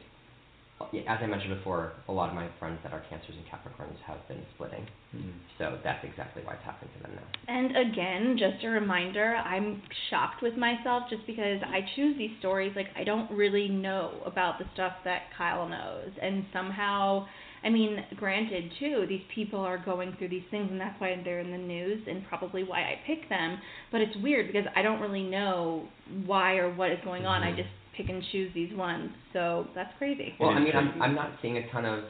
As 1.07 1.19
I 1.21 1.25
mentioned 1.27 1.55
before, 1.55 1.93
a 2.09 2.11
lot 2.11 2.29
of 2.29 2.35
my 2.35 2.49
friends 2.59 2.79
that 2.83 2.91
are 2.91 3.01
Cancers 3.09 3.35
and 3.35 3.45
Capricorns 3.45 3.97
have 4.05 4.27
been 4.27 4.43
splitting. 4.55 4.85
Mm. 5.15 5.31
So 5.57 5.79
that's 5.83 6.03
exactly 6.03 6.43
why 6.43 6.55
it's 6.55 6.63
happening 6.65 6.91
to 6.97 7.03
them 7.03 7.15
now. 7.15 7.23
And 7.47 7.77
again, 7.77 8.35
just 8.37 8.63
a 8.65 8.67
reminder, 8.67 9.35
I'm 9.35 9.81
shocked 10.09 10.43
with 10.43 10.57
myself 10.57 11.03
just 11.09 11.25
because 11.25 11.61
I 11.65 11.79
choose 11.95 12.17
these 12.17 12.31
stories 12.39 12.73
like 12.75 12.87
I 12.97 13.05
don't 13.05 13.31
really 13.31 13.69
know 13.69 14.21
about 14.25 14.59
the 14.59 14.65
stuff 14.73 14.93
that 15.05 15.23
Kyle 15.37 15.67
knows. 15.67 16.11
And 16.21 16.45
somehow, 16.51 17.25
I 17.63 17.69
mean, 17.69 18.03
granted 18.17 18.71
too, 18.77 19.05
these 19.07 19.23
people 19.33 19.61
are 19.61 19.77
going 19.77 20.13
through 20.17 20.29
these 20.29 20.43
things 20.51 20.67
and 20.69 20.79
that's 20.79 20.99
why 20.99 21.19
they're 21.23 21.39
in 21.39 21.51
the 21.51 21.57
news 21.57 22.03
and 22.05 22.27
probably 22.27 22.63
why 22.63 22.81
I 22.81 22.99
pick 23.07 23.29
them. 23.29 23.59
But 23.93 24.01
it's 24.01 24.15
weird 24.17 24.47
because 24.47 24.67
I 24.75 24.81
don't 24.81 24.99
really 24.99 25.23
know 25.23 25.87
why 26.25 26.57
or 26.57 26.73
what 26.73 26.91
is 26.91 26.99
going 27.05 27.25
on. 27.25 27.43
I 27.43 27.53
Mhm. 27.53 27.57
just 27.57 27.69
pick 27.97 28.09
and 28.09 28.23
choose 28.31 28.51
these 28.53 28.73
ones. 28.75 29.09
So 29.33 29.67
that's 29.75 29.91
crazy. 29.97 30.33
Well, 30.39 30.49
I 30.51 30.59
mean, 30.59 30.75
I'm. 30.75 31.01
I'm 31.01 31.15
not 31.15 31.31
seeing 31.41 31.57
a 31.57 31.71
ton 31.71 31.85
of 31.85 32.03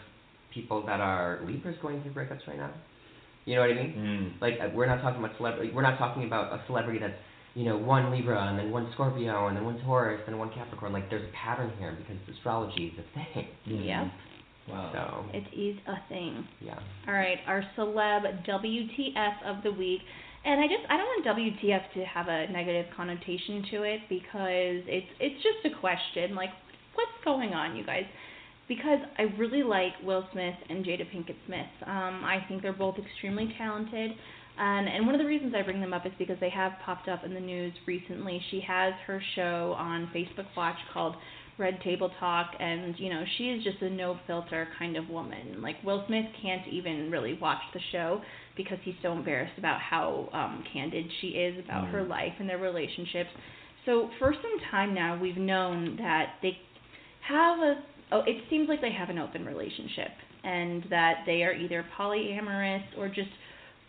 people 0.53 0.85
that 0.85 0.99
are 1.01 1.41
Libras 1.45 1.75
going 1.81 2.01
through 2.01 2.13
breakups 2.13 2.47
right 2.47 2.57
now. 2.57 2.71
You 3.45 3.55
know 3.55 3.61
what 3.61 3.69
I 3.71 3.73
mean? 3.75 3.93
Mm. 4.37 4.41
Like 4.41 4.53
uh, 4.61 4.69
we're 4.73 4.87
not 4.87 5.01
talking 5.01 5.23
about 5.23 5.37
celebrity. 5.37 5.71
We're 5.73 5.83
not 5.83 5.97
talking 5.97 6.23
about 6.25 6.51
a 6.53 6.63
celebrity 6.65 6.99
that's 6.99 7.13
you 7.53 7.65
know 7.65 7.77
one 7.77 8.11
Libra 8.11 8.47
and 8.47 8.57
then 8.57 8.71
one 8.71 8.89
Scorpio 8.93 9.47
and 9.47 9.55
then 9.57 9.63
one 9.65 9.79
Taurus 9.83 10.21
and 10.27 10.39
one 10.39 10.51
Capricorn. 10.51 10.93
Like 10.93 11.09
there's 11.09 11.27
a 11.29 11.33
pattern 11.35 11.71
here 11.77 11.95
because 11.97 12.17
astrology 12.35 12.93
is 12.93 12.99
a 12.99 13.33
thing. 13.33 13.47
Mm. 13.67 13.85
Yep. 13.85 14.11
Wow. 14.69 15.25
So 15.31 15.37
It 15.37 15.43
is 15.55 15.77
a 15.87 15.95
thing. 16.09 16.47
yeah. 16.59 16.79
All 17.07 17.13
right, 17.13 17.37
our 17.47 17.63
celeb 17.77 18.47
WTF 18.47 19.33
of 19.45 19.61
the 19.63 19.71
week. 19.71 20.01
And 20.45 20.61
I 20.61 20.67
just 20.67 20.85
I 20.89 20.97
don't 20.97 21.07
want 21.07 21.25
WTF 21.25 21.93
to 21.95 22.05
have 22.05 22.27
a 22.27 22.47
negative 22.51 22.85
connotation 22.95 23.65
to 23.71 23.81
it 23.81 24.01
because 24.07 24.85
it's 24.85 25.07
it's 25.19 25.41
just 25.41 25.65
a 25.65 25.79
question 25.79 26.35
like 26.35 26.51
what's 26.93 27.11
going 27.23 27.53
on 27.53 27.75
you 27.75 27.83
guys? 27.83 28.05
Because 28.67 28.99
I 29.17 29.23
really 29.37 29.63
like 29.63 29.93
Will 30.03 30.27
Smith 30.31 30.55
and 30.69 30.85
Jada 30.85 31.03
Pinkett 31.11 31.35
Smith. 31.47 31.67
Um, 31.85 32.23
I 32.23 32.43
think 32.47 32.61
they're 32.61 32.73
both 32.73 32.95
extremely 32.97 33.53
talented. 33.57 34.11
And 34.57 34.87
and 34.87 35.05
one 35.05 35.15
of 35.15 35.19
the 35.19 35.27
reasons 35.27 35.53
I 35.57 35.63
bring 35.63 35.81
them 35.81 35.93
up 35.93 36.05
is 36.05 36.13
because 36.19 36.37
they 36.39 36.51
have 36.51 36.73
popped 36.85 37.09
up 37.09 37.23
in 37.23 37.33
the 37.33 37.39
news 37.39 37.73
recently. 37.87 38.39
She 38.51 38.61
has 38.61 38.93
her 39.07 39.21
show 39.35 39.75
on 39.77 40.11
Facebook 40.15 40.45
Watch 40.55 40.77
called 40.93 41.15
Red 41.57 41.79
Table 41.81 42.11
Talk, 42.19 42.51
and 42.59 42.95
you 42.99 43.09
know 43.09 43.23
she 43.37 43.45
is 43.45 43.63
just 43.63 43.81
a 43.81 43.89
no 43.89 44.19
filter 44.27 44.67
kind 44.77 44.95
of 44.95 45.09
woman. 45.09 45.61
Like 45.61 45.75
Will 45.83 46.03
Smith 46.07 46.25
can't 46.41 46.67
even 46.67 47.09
really 47.09 47.37
watch 47.41 47.61
the 47.73 47.79
show 47.91 48.21
because 48.55 48.77
he's 48.83 48.95
so 49.01 49.11
embarrassed 49.11 49.57
about 49.57 49.79
how 49.81 50.29
um, 50.33 50.63
candid 50.71 51.05
she 51.21 51.27
is 51.27 51.63
about 51.63 51.87
her 51.87 52.03
life 52.03 52.33
and 52.39 52.47
their 52.47 52.57
relationships. 52.57 53.29
So 53.85 54.09
for 54.19 54.33
some 54.33 54.71
time 54.71 54.93
now, 54.93 55.19
we've 55.19 55.37
known 55.37 55.97
that 55.97 56.35
they 56.41 56.57
have 57.27 57.59
a. 57.59 57.75
Oh, 58.11 58.21
it 58.25 58.43
seems 58.49 58.69
like 58.69 58.81
they 58.81 58.91
have 58.91 59.09
an 59.09 59.17
open 59.17 59.45
relationship, 59.45 60.09
and 60.43 60.85
that 60.89 61.23
they 61.25 61.43
are 61.43 61.53
either 61.53 61.85
polyamorous 61.97 62.83
or 62.97 63.07
just 63.07 63.29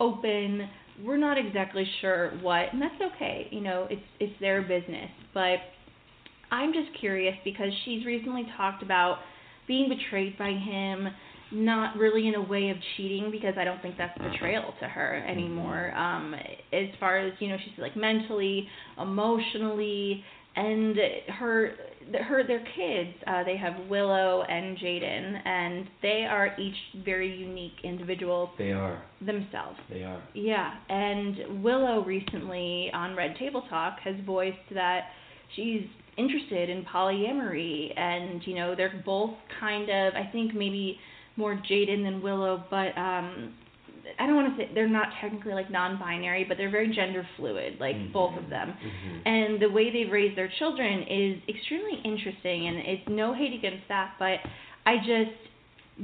open. 0.01 0.69
We're 1.05 1.19
not 1.19 1.39
exactly 1.39 1.87
sure 2.01 2.33
what, 2.43 2.73
and 2.73 2.81
that's 2.81 3.15
okay. 3.15 3.49
You 3.51 3.61
know, 3.61 3.87
it's 3.91 4.03
it's 4.21 4.33
their 4.41 4.63
business, 4.63 5.11
but 5.33 5.59
I'm 6.51 6.73
just 6.73 6.99
curious 7.01 7.35
because 7.45 7.71
she's 7.85 8.05
recently 8.05 8.47
talked 8.57 8.83
about 8.83 9.19
being 9.67 9.89
betrayed 9.89 10.39
by 10.39 10.51
him, 10.51 11.09
not 11.57 11.97
really 11.97 12.29
in 12.29 12.35
a 12.35 12.43
way 12.43 12.71
of 12.71 12.77
cheating 12.97 13.31
because 13.31 13.55
I 13.59 13.65
don't 13.65 13.81
think 13.83 13.97
that's 13.97 14.17
betrayal 14.19 14.75
to 14.81 14.87
her 14.87 15.25
anymore. 15.29 15.93
Um, 15.97 16.35
as 16.73 16.87
far 17.01 17.19
as 17.19 17.33
you 17.41 17.49
know, 17.49 17.57
she's 17.65 17.79
like 17.79 17.97
mentally, 17.97 18.69
emotionally, 19.01 20.23
and 20.55 20.97
her 21.39 21.73
her 22.23 22.47
their 22.47 22.65
kids. 22.77 23.17
Uh, 23.27 23.43
they 23.45 23.57
have 23.57 23.75
Willow 23.89 24.43
and 24.43 24.77
Jaden, 24.79 25.47
and 25.47 25.87
they 26.03 26.27
are 26.29 26.55
each 26.59 27.05
very 27.05 27.35
unique 27.37 27.73
individuals 27.85 28.51
They 28.59 28.73
are. 28.73 29.03
themselves. 29.21 29.79
They 29.91 30.03
are. 30.03 30.23
Yeah, 30.35 30.75
and 30.89 31.63
Willow 31.63 32.05
recently 32.05 32.91
on 32.95 33.17
Red 33.17 33.37
Table 33.39 33.63
Talk 33.69 33.99
has 34.05 34.15
voiced 34.25 34.57
that 34.75 35.09
she's 35.57 35.83
interested 36.17 36.71
in 36.71 36.85
polyamory, 36.85 37.99
and 37.99 38.41
you 38.47 38.55
know 38.55 38.75
they're 38.75 39.03
both 39.05 39.35
kind 39.61 39.91
of 39.91 40.15
I 40.15 40.29
think 40.33 40.55
maybe 40.55 40.99
more 41.37 41.55
Jaden 41.55 42.03
than 42.03 42.23
Willow, 42.23 42.65
but 42.71 42.97
um 42.99 43.55
I 44.21 44.27
don't 44.27 44.37
want 44.37 44.57
to 44.57 44.63
say 44.63 44.71
they're 44.73 44.89
not 44.89 45.09
technically 45.21 45.53
like 45.53 45.69
non-binary, 45.71 46.45
but 46.45 46.57
they're 46.57 46.71
very 46.71 46.95
gender 46.95 47.27
fluid, 47.37 47.79
like 47.81 47.97
Mhm. 47.97 48.13
both 48.13 48.37
of 48.37 48.49
them. 48.49 48.73
hmm 48.73 49.19
And 49.27 49.61
the 49.61 49.69
way 49.69 49.91
they've 49.91 50.11
raised 50.11 50.37
their 50.37 50.49
children 50.59 51.03
is 51.03 51.39
extremely 51.49 52.01
interesting, 52.05 52.69
and 52.69 52.79
it's 52.79 53.09
no 53.09 53.33
hate 53.35 53.53
against 53.53 53.87
that, 53.89 54.13
but 54.19 54.39
I 54.87 54.99
just 54.99 55.37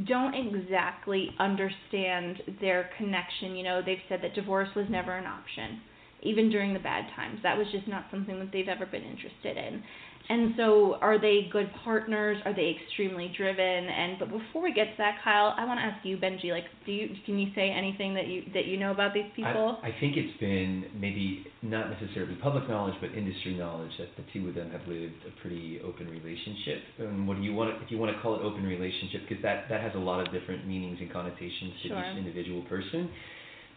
don't 0.05 0.35
exactly 0.35 1.33
understand 1.39 2.43
their 2.61 2.91
connection. 2.97 3.55
You 3.55 3.63
know, 3.63 3.83
they've 3.83 4.03
said 4.09 4.21
that 4.23 4.35
divorce 4.35 4.75
was 4.75 4.89
never 4.89 5.13
an 5.17 5.27
option, 5.27 5.81
even 6.23 6.51
during 6.51 6.73
the 6.73 6.81
bad 6.81 7.05
times. 7.15 7.41
That 7.43 7.57
was 7.57 7.71
just 7.71 7.87
not 7.87 8.07
something 8.11 8.39
that 8.41 8.51
they've 8.53 8.69
ever 8.69 8.87
been 8.87 9.05
interested 9.05 9.57
in. 9.57 9.83
And 10.29 10.55
so, 10.57 10.97
are 11.01 11.21
they 11.21 11.49
good 11.53 11.71
partners? 11.85 12.39
Are 12.45 12.55
they 12.55 12.77
extremely 12.81 13.33
driven? 13.37 13.63
And 13.63 14.19
but 14.19 14.31
before 14.31 14.63
we 14.63 14.73
get 14.73 14.85
to 14.85 14.95
that, 14.99 15.19
Kyle, 15.25 15.55
I 15.57 15.65
want 15.65 15.81
to 15.81 15.85
ask 15.85 16.05
you, 16.07 16.17
Benji. 16.17 16.51
Like, 16.51 16.65
do 16.87 16.93
you 16.93 17.11
can 17.27 17.39
you 17.39 17.49
say 17.55 17.71
anything 17.71 18.15
that 18.15 18.29
you 18.29 18.43
that 18.55 18.67
you 18.67 18.79
know 18.79 18.93
about 18.93 19.15
these 19.15 19.31
people? 19.35 19.79
I, 19.83 19.89
I 19.89 19.95
think 20.01 20.17
it's 20.17 20.39
been 20.39 20.85
maybe 20.99 21.45
not 21.63 21.91
necessarily 21.91 22.35
public 22.37 22.69
knowledge, 22.69 22.95
but 23.01 23.11
industry 23.13 23.55
knowledge 23.55 23.91
that 23.99 24.09
the 24.17 24.25
two 24.33 24.49
of 24.49 24.55
them 24.55 24.71
have 24.71 24.87
lived 24.87 25.15
a 25.27 25.41
pretty 25.41 25.81
open 25.85 26.09
relationship. 26.09 26.83
And 26.99 27.27
what 27.27 27.37
do 27.37 27.43
you 27.43 27.55
want 27.55 27.83
if 27.83 27.91
you 27.91 27.99
want 27.99 28.15
to 28.15 28.23
call 28.23 28.37
it 28.37 28.43
open 28.43 28.63
relationship, 28.65 29.23
because 29.29 29.43
that 29.43 29.67
that 29.69 29.81
has 29.83 29.93
a 29.95 30.03
lot 30.03 30.21
of 30.21 30.33
different 30.33 30.67
meanings 30.67 30.99
and 31.01 31.13
connotations 31.13 31.75
to 31.83 31.89
Sure. 31.89 31.99
each 31.99 32.19
individual 32.19 32.63
person. 32.71 33.11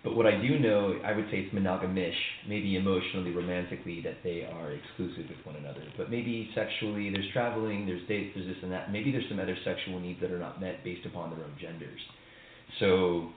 But 0.06 0.16
what 0.16 0.28
I 0.28 0.40
do 0.40 0.60
know, 0.60 1.00
I 1.04 1.14
would 1.14 1.26
say 1.32 1.40
it's 1.40 1.54
monogamish, 1.54 2.14
maybe 2.48 2.76
emotionally, 2.76 3.32
romantically, 3.32 4.02
that 4.04 4.18
they 4.24 4.46
are 4.46 4.72
exclusive 4.72 5.28
with 5.28 5.44
one 5.44 5.56
another. 5.56 5.82
But 5.98 6.12
maybe 6.12 6.48
sexually, 6.54 7.10
there's 7.10 7.26
traveling, 7.34 7.88
there's 7.88 8.08
dates, 8.08 8.34
there's 8.36 8.46
this 8.48 8.58
and 8.62 8.72
that. 8.72 8.92
Maybe 8.92 9.12
there's 9.12 9.28
some 9.30 9.40
other 9.40 9.58
sexual 9.66 10.00
needs 10.00 10.22
that 10.22 10.32
are 10.32 10.38
not 10.38 10.62
met 10.62 10.84
based 10.84 11.08
upon 11.08 11.32
their 11.32 11.40
own 11.40 11.56
genders. 11.60 12.00
So, 12.80 13.30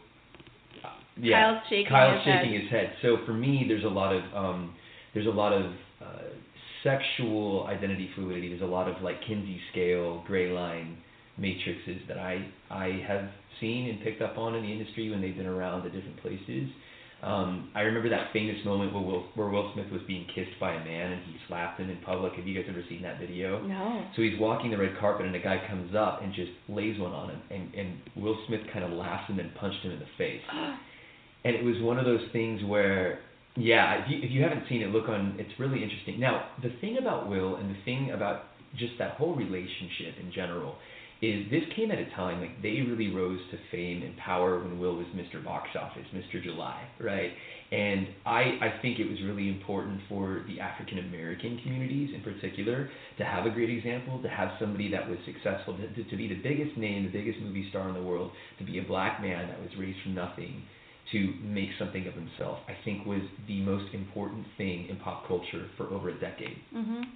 uh, 0.85 0.89
yeah. 1.17 1.55
Kyle's 1.55 1.63
shaking 1.71 1.87
Kyle's 1.89 2.25
his 2.27 2.35
shaking 2.35 2.53
head. 2.53 2.61
his 2.61 2.71
head. 2.71 2.93
So 3.01 3.17
for 3.25 3.33
me, 3.33 3.65
there's 3.67 3.85
a 3.85 3.89
lot 3.89 4.15
of 4.15 4.23
um, 4.35 4.75
there's 5.15 5.27
a 5.27 5.31
lot 5.31 5.55
of 5.55 5.73
uh, 6.03 6.29
sexual 6.85 7.67
identity 7.67 8.11
fluidity. 8.15 8.51
There's 8.51 8.61
a 8.61 8.67
lot 8.67 8.89
of 8.89 9.03
like 9.03 9.23
Kinsey 9.27 9.59
scale, 9.73 10.23
gray 10.27 10.53
line 10.53 10.99
matrices 11.39 12.03
that 12.09 12.19
I 12.19 12.47
I 12.71 13.03
have 13.09 13.31
seen 13.61 13.89
and 13.89 14.03
picked 14.03 14.23
up 14.23 14.39
on 14.39 14.55
in 14.55 14.63
the 14.63 14.73
industry 14.73 15.11
when 15.11 15.21
they've 15.21 15.37
been 15.37 15.47
around 15.47 15.87
at 15.87 15.93
different 15.93 16.21
places. 16.23 16.69
Um, 17.21 17.73
I 17.75 17.81
remember 17.81 18.09
that 18.11 18.33
famous 18.33 18.57
moment 18.65 18.95
where 18.95 19.03
Will, 19.03 19.27
where 19.35 19.49
Will 19.49 19.73
Smith 19.75 19.91
was 19.91 20.03
being 20.07 20.25
kissed 20.33 20.55
by 20.61 20.75
a 20.75 20.85
man 20.85 21.13
and 21.13 21.23
he 21.25 21.35
slapped 21.49 21.81
him 21.81 21.91
in 21.91 21.97
public. 22.03 22.35
Have 22.35 22.47
you 22.47 22.55
guys 22.55 22.71
ever 22.71 22.85
seen 22.89 23.03
that 23.03 23.19
video? 23.19 23.61
No. 23.67 24.05
So 24.15 24.23
he's 24.23 24.39
walking 24.39 24.71
the 24.71 24.79
red 24.79 24.97
carpet 25.01 25.27
and 25.27 25.35
a 25.35 25.41
guy 25.41 25.61
comes 25.69 25.97
up 25.97 26.23
and 26.23 26.33
just 26.33 26.53
lays 26.69 26.99
one 27.01 27.13
on 27.13 27.31
him, 27.31 27.43
and 27.51 27.75
and 27.75 27.99
Will 28.17 28.39
Smith 28.47 28.61
kind 28.73 28.85
of 28.85 28.93
laughs 28.93 29.25
and 29.29 29.39
then 29.39 29.51
punched 29.59 29.83
him 29.83 29.91
in 29.91 29.99
the 29.99 30.07
face. 30.17 30.43
and 31.45 31.57
it 31.57 31.65
was 31.65 31.77
one 31.81 31.99
of 31.99 32.05
those 32.05 32.21
things 32.33 32.63
where 32.65 33.21
yeah 33.57 34.03
if 34.03 34.11
you, 34.11 34.19
if 34.23 34.31
you 34.31 34.43
haven't 34.43 34.65
seen 34.69 34.83
it 34.83 34.89
look 34.91 35.09
on 35.09 35.35
it's 35.39 35.53
really 35.59 35.83
interesting 35.83 36.21
now 36.21 36.49
the 36.63 36.71
thing 36.81 36.99
about 36.99 37.29
will 37.29 37.57
and 37.57 37.71
the 37.71 37.79
thing 37.85 38.11
about 38.13 38.45
just 38.77 38.93
that 38.99 39.13
whole 39.13 39.35
relationship 39.35 40.15
in 40.21 40.31
general 40.33 40.77
is 41.21 41.51
this 41.51 41.63
came 41.75 41.91
at 41.91 41.99
a 41.99 42.09
time 42.15 42.41
like 42.41 42.63
they 42.63 42.81
really 42.87 43.09
rose 43.09 43.41
to 43.51 43.59
fame 43.73 44.03
and 44.03 44.17
power 44.19 44.61
when 44.61 44.79
will 44.79 44.97
was 44.97 45.07
mr 45.17 45.43
box 45.43 45.69
office 45.75 46.07
mr 46.15 46.43
july 46.43 46.81
right 47.01 47.33
and 47.73 48.07
i 48.25 48.41
i 48.63 48.79
think 48.83 49.01
it 49.01 49.09
was 49.09 49.19
really 49.25 49.49
important 49.49 50.01
for 50.09 50.45
the 50.47 50.61
african 50.61 50.99
american 50.99 51.59
communities 51.65 52.11
in 52.15 52.23
particular 52.23 52.89
to 53.17 53.25
have 53.25 53.47
a 53.47 53.51
great 53.51 53.71
example 53.71 54.23
to 54.23 54.29
have 54.29 54.51
somebody 54.61 54.89
that 54.89 55.09
was 55.09 55.19
successful 55.27 55.77
to, 55.77 55.89
to, 55.95 56.09
to 56.09 56.17
be 56.17 56.29
the 56.29 56.41
biggest 56.43 56.77
name 56.77 57.05
the 57.05 57.11
biggest 57.11 57.41
movie 57.41 57.67
star 57.71 57.89
in 57.89 57.95
the 57.95 58.03
world 58.03 58.31
to 58.59 58.65
be 58.65 58.79
a 58.79 58.83
black 58.83 59.21
man 59.21 59.49
that 59.49 59.59
was 59.59 59.71
raised 59.77 59.99
from 60.05 60.15
nothing 60.15 60.63
to 61.13 61.33
make 61.43 61.71
something 61.79 62.07
of 62.07 62.15
himself, 62.15 62.59
I 62.69 62.77
think 62.85 63.07
was 63.07 63.23
the 63.47 63.61
most 63.63 63.95
important 63.95 64.45
thing 64.57 64.87
in 64.89 64.97
pop 64.97 65.27
culture 65.27 65.65
for 65.77 65.87
over 65.89 66.11
a 66.11 66.21
decade. 66.21 66.59
Mhm. 66.75 67.07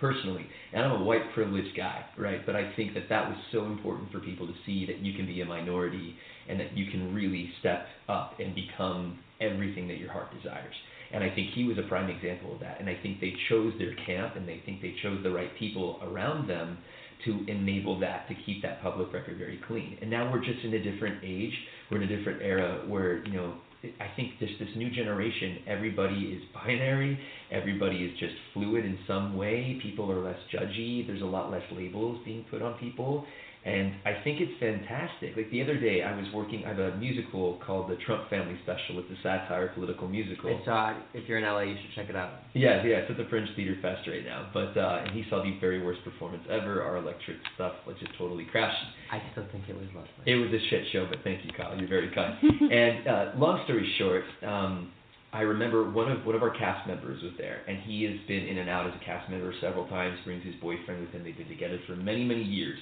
Personally, 0.00 0.46
and 0.72 0.82
I'm 0.82 1.02
a 1.02 1.04
white 1.04 1.34
privileged 1.34 1.76
guy, 1.76 2.04
right? 2.16 2.44
But 2.46 2.56
I 2.56 2.72
think 2.74 2.94
that 2.94 3.10
that 3.10 3.28
was 3.28 3.36
so 3.52 3.66
important 3.66 4.10
for 4.10 4.18
people 4.20 4.46
to 4.46 4.54
see 4.64 4.86
that 4.86 5.00
you 5.00 5.12
can 5.12 5.26
be 5.26 5.42
a 5.42 5.44
minority 5.44 6.16
and 6.48 6.58
that 6.58 6.74
you 6.74 6.90
can 6.90 7.14
really 7.14 7.50
step 7.60 7.86
up 8.08 8.40
and 8.40 8.54
become 8.54 9.18
everything 9.42 9.88
that 9.88 9.98
your 9.98 10.10
heart 10.10 10.28
desires. 10.34 10.74
And 11.12 11.22
I 11.22 11.28
think 11.34 11.50
he 11.54 11.64
was 11.64 11.76
a 11.76 11.82
prime 11.82 12.08
example 12.08 12.54
of 12.54 12.60
that. 12.60 12.80
And 12.80 12.88
I 12.88 12.96
think 13.02 13.20
they 13.20 13.34
chose 13.50 13.74
their 13.78 13.94
camp 14.06 14.36
and 14.36 14.48
they 14.48 14.62
think 14.64 14.80
they 14.80 14.94
chose 15.02 15.22
the 15.22 15.30
right 15.30 15.50
people 15.58 16.00
around 16.02 16.48
them 16.48 16.78
to 17.26 17.44
enable 17.48 18.00
that, 18.00 18.26
to 18.28 18.34
keep 18.46 18.62
that 18.62 18.82
public 18.82 19.12
record 19.12 19.36
very 19.36 19.60
clean. 19.66 19.98
And 20.00 20.10
now 20.10 20.32
we're 20.32 20.42
just 20.42 20.64
in 20.64 20.72
a 20.72 20.82
different 20.82 21.22
age, 21.22 21.52
we're 21.90 22.00
in 22.00 22.10
a 22.10 22.16
different 22.16 22.40
era 22.40 22.84
where, 22.86 23.24
you 23.26 23.34
know, 23.34 23.54
I 23.82 24.14
think 24.14 24.38
this 24.38 24.50
this 24.58 24.68
new 24.76 24.90
generation, 24.90 25.58
everybody 25.66 26.36
is 26.36 26.42
binary, 26.52 27.18
everybody 27.50 27.96
is 28.04 28.18
just 28.18 28.34
fluid 28.52 28.84
in 28.84 28.98
some 29.06 29.36
way. 29.36 29.78
People 29.82 30.10
are 30.12 30.22
less 30.22 30.38
judgy. 30.52 31.06
There's 31.06 31.22
a 31.22 31.26
lot 31.26 31.50
less 31.50 31.62
labels 31.72 32.20
being 32.24 32.44
put 32.50 32.60
on 32.60 32.78
people, 32.78 33.24
and 33.64 33.92
I 34.06 34.22
think 34.24 34.40
it's 34.40 34.56
fantastic. 34.58 35.36
Like 35.36 35.50
the 35.50 35.60
other 35.62 35.78
day, 35.78 36.02
I 36.02 36.16
was 36.16 36.24
working. 36.32 36.64
I 36.64 36.68
have 36.68 36.78
a 36.78 36.96
musical 36.96 37.60
called 37.66 37.90
the 37.90 37.96
Trump 38.06 38.30
Family 38.30 38.58
Special. 38.62 38.98
It's 39.00 39.10
a 39.10 39.22
satire 39.22 39.68
political 39.74 40.08
musical. 40.08 40.48
It's 40.48 40.66
uh, 40.66 40.94
if 41.12 41.28
you're 41.28 41.36
in 41.36 41.44
LA, 41.44 41.68
you 41.68 41.76
should 41.76 41.94
check 41.94 42.08
it 42.08 42.16
out. 42.16 42.40
Yeah, 42.54 42.82
yeah, 42.82 43.04
it's 43.04 43.10
at 43.10 43.18
the 43.18 43.26
Fringe 43.28 43.48
Theater 43.56 43.76
Fest 43.82 44.08
right 44.08 44.24
now. 44.24 44.48
But 44.54 44.72
uh, 44.80 45.04
and 45.04 45.10
he 45.12 45.28
saw 45.28 45.42
the 45.42 45.52
very 45.60 45.84
worst 45.84 46.02
performance 46.04 46.42
ever. 46.48 46.82
Our 46.82 46.96
electric 46.96 47.36
stuff, 47.54 47.74
which 47.84 47.98
just 48.00 48.16
totally 48.16 48.46
crashed. 48.50 48.82
I 49.12 49.20
still 49.32 49.44
think 49.52 49.64
it 49.68 49.76
was 49.76 49.86
lovely. 49.94 50.08
It 50.24 50.36
was 50.36 50.48
a 50.48 50.62
shit 50.70 50.84
show, 50.92 51.06
but 51.10 51.18
thank 51.22 51.44
you, 51.44 51.50
Kyle. 51.52 51.76
You're 51.76 51.88
very 51.88 52.10
kind. 52.14 52.38
and 52.72 53.06
uh, 53.06 53.24
long 53.36 53.60
story 53.64 53.84
short, 53.98 54.24
um, 54.42 54.90
I 55.32 55.42
remember 55.42 55.90
one 55.90 56.10
of 56.10 56.24
one 56.24 56.34
of 56.34 56.42
our 56.42 56.50
cast 56.50 56.88
members 56.88 57.22
was 57.22 57.32
there, 57.38 57.62
and 57.68 57.78
he 57.82 58.02
has 58.04 58.16
been 58.26 58.46
in 58.46 58.58
and 58.58 58.68
out 58.68 58.86
as 58.86 58.94
a 59.00 59.04
cast 59.04 59.30
member 59.30 59.52
several 59.60 59.86
times. 59.86 60.18
Brings 60.24 60.44
his 60.44 60.54
boyfriend 60.56 61.02
with 61.02 61.10
him. 61.10 61.22
They've 61.22 61.36
been 61.36 61.48
together 61.48 61.78
for 61.86 61.94
many 61.94 62.24
many 62.24 62.42
years, 62.42 62.78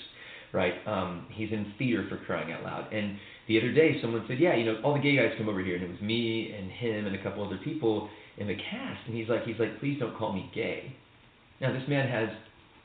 right? 0.53 0.75
Um, 0.87 1.27
he's 1.31 1.51
in 1.53 1.73
theater 1.79 2.07
for 2.09 2.16
crying 2.25 2.53
out 2.53 2.62
loud. 2.62 2.93
And 2.93 3.19
the 3.47 3.59
other 3.59 3.73
day, 3.73 4.01
someone 4.01 4.25
said, 4.29 4.39
"Yeah, 4.39 4.55
you 4.55 4.65
know, 4.65 4.81
all 4.83 4.95
the 4.95 5.01
gay 5.01 5.16
guys 5.16 5.33
come 5.37 5.49
over 5.49 5.61
here," 5.61 5.77
and 5.77 5.85
it 5.85 5.91
was 5.91 6.01
me 6.01 6.53
and 6.53 6.70
him 6.70 7.07
and 7.07 7.15
a 7.15 7.23
couple 7.23 7.45
other 7.45 7.59
people 7.65 8.09
in 8.37 8.47
the 8.47 8.57
cast. 8.57 9.07
And 9.07 9.16
he's 9.16 9.29
like, 9.29 9.45
he's 9.45 9.59
like, 9.59 9.79
"Please 9.81 9.99
don't 9.99 10.16
call 10.16 10.33
me 10.33 10.51
gay." 10.55 10.95
Now 11.61 11.73
this 11.73 11.89
man 11.89 12.09
has 12.09 12.29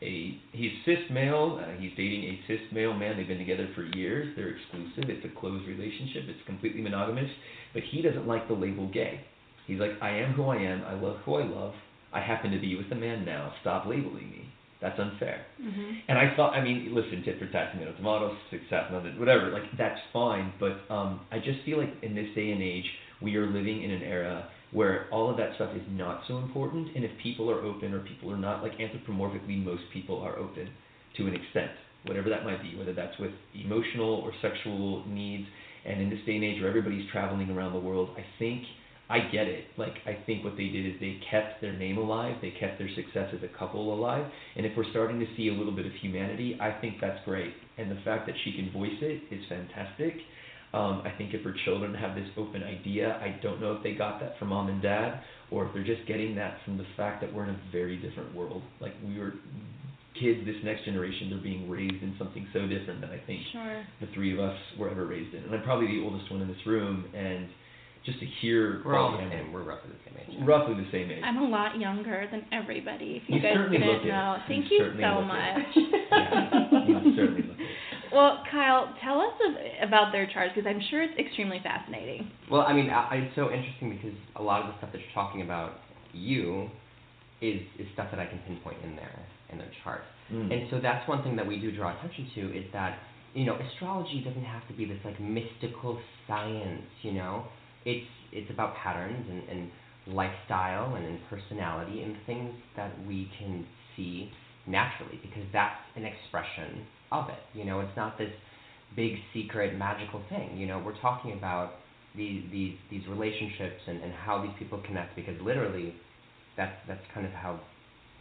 a 0.01 0.39
he's 0.51 0.71
cis 0.85 0.99
male. 1.11 1.59
Uh, 1.61 1.79
he's 1.79 1.91
dating 1.95 2.23
a 2.23 2.39
cis 2.47 2.61
male 2.71 2.93
man. 2.93 3.17
They've 3.17 3.27
been 3.27 3.37
together 3.37 3.69
for 3.75 3.83
years. 3.95 4.35
They're 4.35 4.55
exclusive. 4.55 5.09
It's 5.09 5.25
a 5.25 5.39
closed 5.39 5.67
relationship. 5.67 6.23
It's 6.27 6.45
completely 6.45 6.81
monogamous. 6.81 7.29
But 7.73 7.83
he 7.91 8.01
doesn't 8.01 8.27
like 8.27 8.47
the 8.47 8.53
label 8.53 8.89
gay. 8.89 9.21
He's 9.67 9.79
like, 9.79 9.91
I 10.01 10.09
am 10.17 10.33
who 10.33 10.43
I 10.45 10.57
am. 10.57 10.83
I 10.83 10.93
love 10.93 11.17
who 11.23 11.35
I 11.35 11.45
love. 11.45 11.73
I 12.11 12.19
happen 12.19 12.51
to 12.51 12.59
be 12.59 12.75
with 12.75 12.91
a 12.91 12.95
man 12.95 13.25
now. 13.25 13.53
Stop 13.61 13.85
labeling 13.85 14.29
me. 14.29 14.49
That's 14.83 14.99
unfair. 14.99 15.45
Mhm. 15.61 16.01
And 16.09 16.17
I 16.19 16.35
thought, 16.35 16.53
I 16.53 16.61
mean, 16.61 16.93
listen, 16.93 17.23
tit 17.23 17.39
for 17.39 17.47
tat, 17.47 17.71
tomato, 17.71 17.93
tomato, 17.93 18.35
success, 18.51 18.91
nothing, 18.91 19.17
whatever. 19.17 19.49
Like 19.49 19.63
that's 19.77 19.99
fine, 20.11 20.51
but 20.59 20.75
um, 20.89 21.21
I 21.31 21.39
just 21.39 21.61
feel 21.63 21.77
like 21.77 21.93
in 22.03 22.13
this 22.13 22.27
day 22.35 22.51
and 22.51 22.61
age, 22.61 22.85
we 23.21 23.37
are 23.37 23.47
living 23.47 23.83
in 23.83 23.91
an 23.91 24.03
era 24.03 24.49
where 24.71 25.07
all 25.09 25.29
of 25.29 25.37
that 25.37 25.55
stuff 25.55 25.73
is 25.73 25.81
not 25.89 26.23
so 26.27 26.37
important. 26.37 26.89
And 26.95 27.05
if 27.05 27.11
people 27.23 27.49
are 27.49 27.61
open 27.61 27.93
or 27.93 28.01
people 28.01 28.29
are 28.29 28.37
not, 28.37 28.61
like 28.61 28.73
anthropomorphically, 28.79 29.63
most 29.63 29.83
people 29.93 30.19
are 30.19 30.37
open 30.37 30.67
to 31.15 31.27
an 31.27 31.33
extent, 31.33 31.71
whatever 32.05 32.29
that 32.29 32.43
might 32.43 32.61
be, 32.61 32.75
whether 32.75 32.91
that's 32.93 33.17
with 33.19 33.31
emotional 33.55 34.15
or 34.15 34.33
sexual 34.41 35.05
needs. 35.07 35.47
And 35.85 36.01
in 36.01 36.09
this 36.09 36.19
day 36.25 36.35
and 36.35 36.43
age 36.43 36.59
where 36.59 36.67
everybody's 36.69 37.09
traveling 37.09 37.49
around 37.49 37.71
the 37.71 37.79
world, 37.79 38.09
I 38.17 38.25
think 38.37 38.63
I 39.09 39.19
get 39.31 39.47
it. 39.47 39.65
Like 39.77 39.93
I 40.05 40.17
think 40.25 40.43
what 40.43 40.55
they 40.55 40.67
did 40.67 40.85
is 40.85 40.93
they 40.99 41.19
kept 41.29 41.61
their 41.61 41.73
name 41.73 41.97
alive, 41.97 42.37
they 42.41 42.51
kept 42.51 42.79
their 42.79 42.89
success 42.95 43.33
as 43.35 43.43
a 43.43 43.57
couple 43.57 43.93
alive, 43.93 44.25
and 44.55 44.65
if 44.65 44.73
we're 44.77 44.89
starting 44.91 45.19
to 45.19 45.27
see 45.35 45.49
a 45.49 45.53
little 45.53 45.75
bit 45.75 45.85
of 45.85 45.91
humanity, 46.01 46.57
I 46.59 46.79
think 46.79 46.95
that's 47.01 47.19
great. 47.25 47.53
And 47.77 47.91
the 47.91 47.99
fact 48.05 48.25
that 48.27 48.35
she 48.43 48.53
can 48.53 48.71
voice 48.71 48.97
it 49.01 49.23
is 49.33 49.41
fantastic. 49.49 50.15
Um, 50.73 51.03
I 51.05 51.13
think 51.17 51.35
if 51.35 51.43
her 51.43 51.53
children 51.65 51.93
have 51.93 52.15
this 52.15 52.27
open 52.35 52.63
idea, 52.63 53.19
I 53.21 53.39
don't 53.43 53.61
know 53.61 53.73
if 53.73 53.83
they 53.83 53.93
got 53.93 54.19
that 54.21 54.39
from 54.39 54.49
mom 54.49 54.69
and 54.69 54.81
dad, 54.81 55.21
or 55.51 55.67
if 55.67 55.73
they're 55.73 55.83
just 55.83 56.07
getting 56.07 56.33
that 56.35 56.57
from 56.65 56.77
the 56.77 56.85
fact 56.97 57.21
that 57.21 57.31
we're 57.31 57.43
in 57.43 57.51
a 57.51 57.59
very 57.71 57.97
different 57.97 58.33
world. 58.33 58.63
Like 58.79 58.93
we 59.05 59.19
were 59.19 59.33
kids, 60.19 60.45
this 60.45 60.55
next 60.63 60.85
generation, 60.85 61.29
they're 61.29 61.43
being 61.43 61.69
raised 61.69 62.01
in 62.01 62.15
something 62.17 62.47
so 62.53 62.65
different 62.67 63.01
than 63.01 63.09
I 63.11 63.19
think 63.25 63.41
Sure. 63.51 63.85
the 64.01 64.07
three 64.13 64.33
of 64.33 64.39
us 64.39 64.57
were 64.79 64.89
ever 64.89 65.05
raised 65.05 65.33
in. 65.35 65.43
And 65.43 65.53
I'm 65.53 65.63
probably 65.63 65.87
the 65.87 66.03
oldest 66.03 66.31
one 66.31 66.41
in 66.41 66.47
this 66.47 66.65
room, 66.65 67.05
and 67.13 67.47
just 68.05 68.19
to 68.19 68.25
hear 68.41 68.81
We're 68.85 68.95
all 68.97 69.11
the 69.11 69.17
Paul 69.17 69.29
same. 69.29 69.51
We're 69.53 69.63
roughly 69.63 69.89
the 69.91 70.09
same 70.09 70.17
age. 70.19 70.47
roughly 70.47 70.75
the 70.75 70.89
same 70.91 71.11
age. 71.11 71.21
I'm 71.23 71.37
a 71.37 71.47
lot 71.47 71.79
younger 71.79 72.27
than 72.31 72.43
everybody. 72.51 73.21
If 73.23 73.29
you, 73.29 73.35
You 73.37 73.41
guys 73.41 73.53
certainly 73.55 73.77
didn't 73.79 73.93
look 73.93 74.05
know, 74.05 74.35
You 74.37 74.43
thank 74.47 74.71
you 74.71 74.77
certainly 74.79 75.03
so 75.03 75.19
look 75.19 75.23
it. 75.23 75.27
much. 75.27 75.71
Yeah, 76.13 76.85
you 76.87 77.15
certainly 77.15 77.41
look 77.43 77.59
it. 77.59 77.67
Well, 78.13 78.43
Kyle, 78.51 78.93
tell 79.03 79.19
us 79.21 79.33
about 79.81 80.11
their 80.11 80.27
charts 80.31 80.51
because 80.55 80.69
I'm 80.69 80.81
sure 80.91 81.01
it's 81.01 81.17
extremely 81.17 81.59
fascinating. 81.63 82.29
Well, 82.51 82.61
I 82.61 82.71
mean, 82.73 82.89
I, 82.91 83.15
it's 83.25 83.35
so 83.35 83.49
interesting 83.51 83.89
because 83.89 84.13
a 84.35 84.43
lot 84.43 84.61
of 84.61 84.67
the 84.67 84.77
stuff 84.77 84.91
that 84.91 84.99
you're 85.01 85.13
talking 85.15 85.41
about, 85.41 85.73
you, 86.13 86.69
is 87.41 87.59
is 87.79 87.87
stuff 87.93 88.07
that 88.11 88.19
I 88.19 88.25
can 88.27 88.39
pinpoint 88.47 88.77
in 88.83 88.95
there 88.95 89.19
in 89.51 89.57
their 89.57 89.71
chart. 89.83 90.01
Mm. 90.31 90.53
And 90.53 90.67
so 90.69 90.79
that's 90.79 91.07
one 91.09 91.23
thing 91.23 91.35
that 91.37 91.47
we 91.47 91.59
do 91.59 91.75
draw 91.75 91.97
attention 91.97 92.29
to 92.35 92.41
is 92.57 92.65
that 92.71 92.99
you 93.33 93.45
know 93.45 93.57
astrology 93.57 94.21
doesn't 94.23 94.45
have 94.45 94.65
to 94.67 94.73
be 94.73 94.85
this 94.85 94.99
like 95.03 95.19
mystical 95.19 95.99
science. 96.27 96.83
You 97.01 97.13
know, 97.13 97.45
it's 97.85 98.07
it's 98.31 98.49
about 98.49 98.75
patterns 98.75 99.25
and, 99.29 99.49
and 99.49 99.71
lifestyle 100.07 100.95
and, 100.95 101.05
and 101.05 101.19
personality 101.29 102.01
and 102.01 102.15
things 102.25 102.51
that 102.75 102.91
we 103.07 103.29
can 103.39 103.65
see 103.95 104.31
naturally 104.67 105.19
because 105.21 105.43
that's 105.53 105.79
an 105.95 106.03
expression 106.05 106.85
of 107.11 107.29
it. 107.29 107.39
You 107.57 107.65
know, 107.65 107.79
it's 107.81 107.95
not 107.95 108.17
this 108.17 108.31
big 108.95 109.13
secret 109.33 109.77
magical 109.77 110.21
thing. 110.29 110.57
You 110.57 110.67
know, 110.67 110.81
we're 110.83 110.99
talking 110.99 111.33
about 111.33 111.73
these 112.15 112.43
these 112.51 112.75
these 112.89 113.07
relationships 113.07 113.81
and, 113.87 114.01
and 114.01 114.13
how 114.13 114.41
these 114.41 114.53
people 114.59 114.81
connect 114.85 115.15
because 115.15 115.39
literally 115.41 115.93
that's 116.57 116.75
that's 116.87 117.03
kind 117.13 117.25
of 117.25 117.31
how 117.33 117.59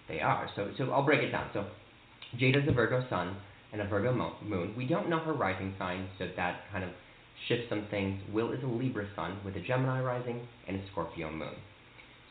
they 0.09 0.21
are. 0.21 0.49
So 0.57 0.71
so 0.79 0.91
I'll 0.91 1.05
break 1.05 1.23
it 1.23 1.31
down. 1.31 1.49
So 1.53 1.67
Jada's 2.39 2.69
a 2.69 2.73
Virgo 2.73 3.05
sun 3.11 3.37
and 3.73 3.81
a 3.81 3.87
Virgo 3.87 4.13
mo- 4.13 4.37
moon. 4.43 4.75
We 4.77 4.87
don't 4.87 5.09
know 5.09 5.19
her 5.21 5.33
rising 5.33 5.75
sign, 5.79 6.09
so 6.19 6.27
that 6.37 6.61
kind 6.71 6.85
of 6.85 6.91
shifts 7.49 7.67
some 7.69 7.87
things. 7.91 8.21
Will 8.33 8.53
is 8.53 8.63
a 8.63 8.67
Libra 8.67 9.07
sun 9.17 9.39
with 9.45 9.57
a 9.57 9.61
Gemini 9.61 10.01
rising 10.01 10.47
and 10.69 10.77
a 10.77 10.87
Scorpio 10.91 11.31
moon. 11.31 11.55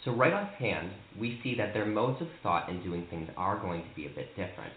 So 0.04 0.12
right 0.12 0.34
offhand, 0.34 0.92
we 1.20 1.40
see 1.44 1.56
that 1.56 1.74
their 1.74 1.86
modes 1.86 2.22
of 2.22 2.28
thought 2.42 2.70
and 2.70 2.84
doing 2.84 3.06
things 3.10 3.30
are 3.38 3.60
going 3.60 3.82
to 3.82 3.96
be 3.96 4.08
a 4.08 4.10
bit 4.10 4.30
different. 4.36 4.74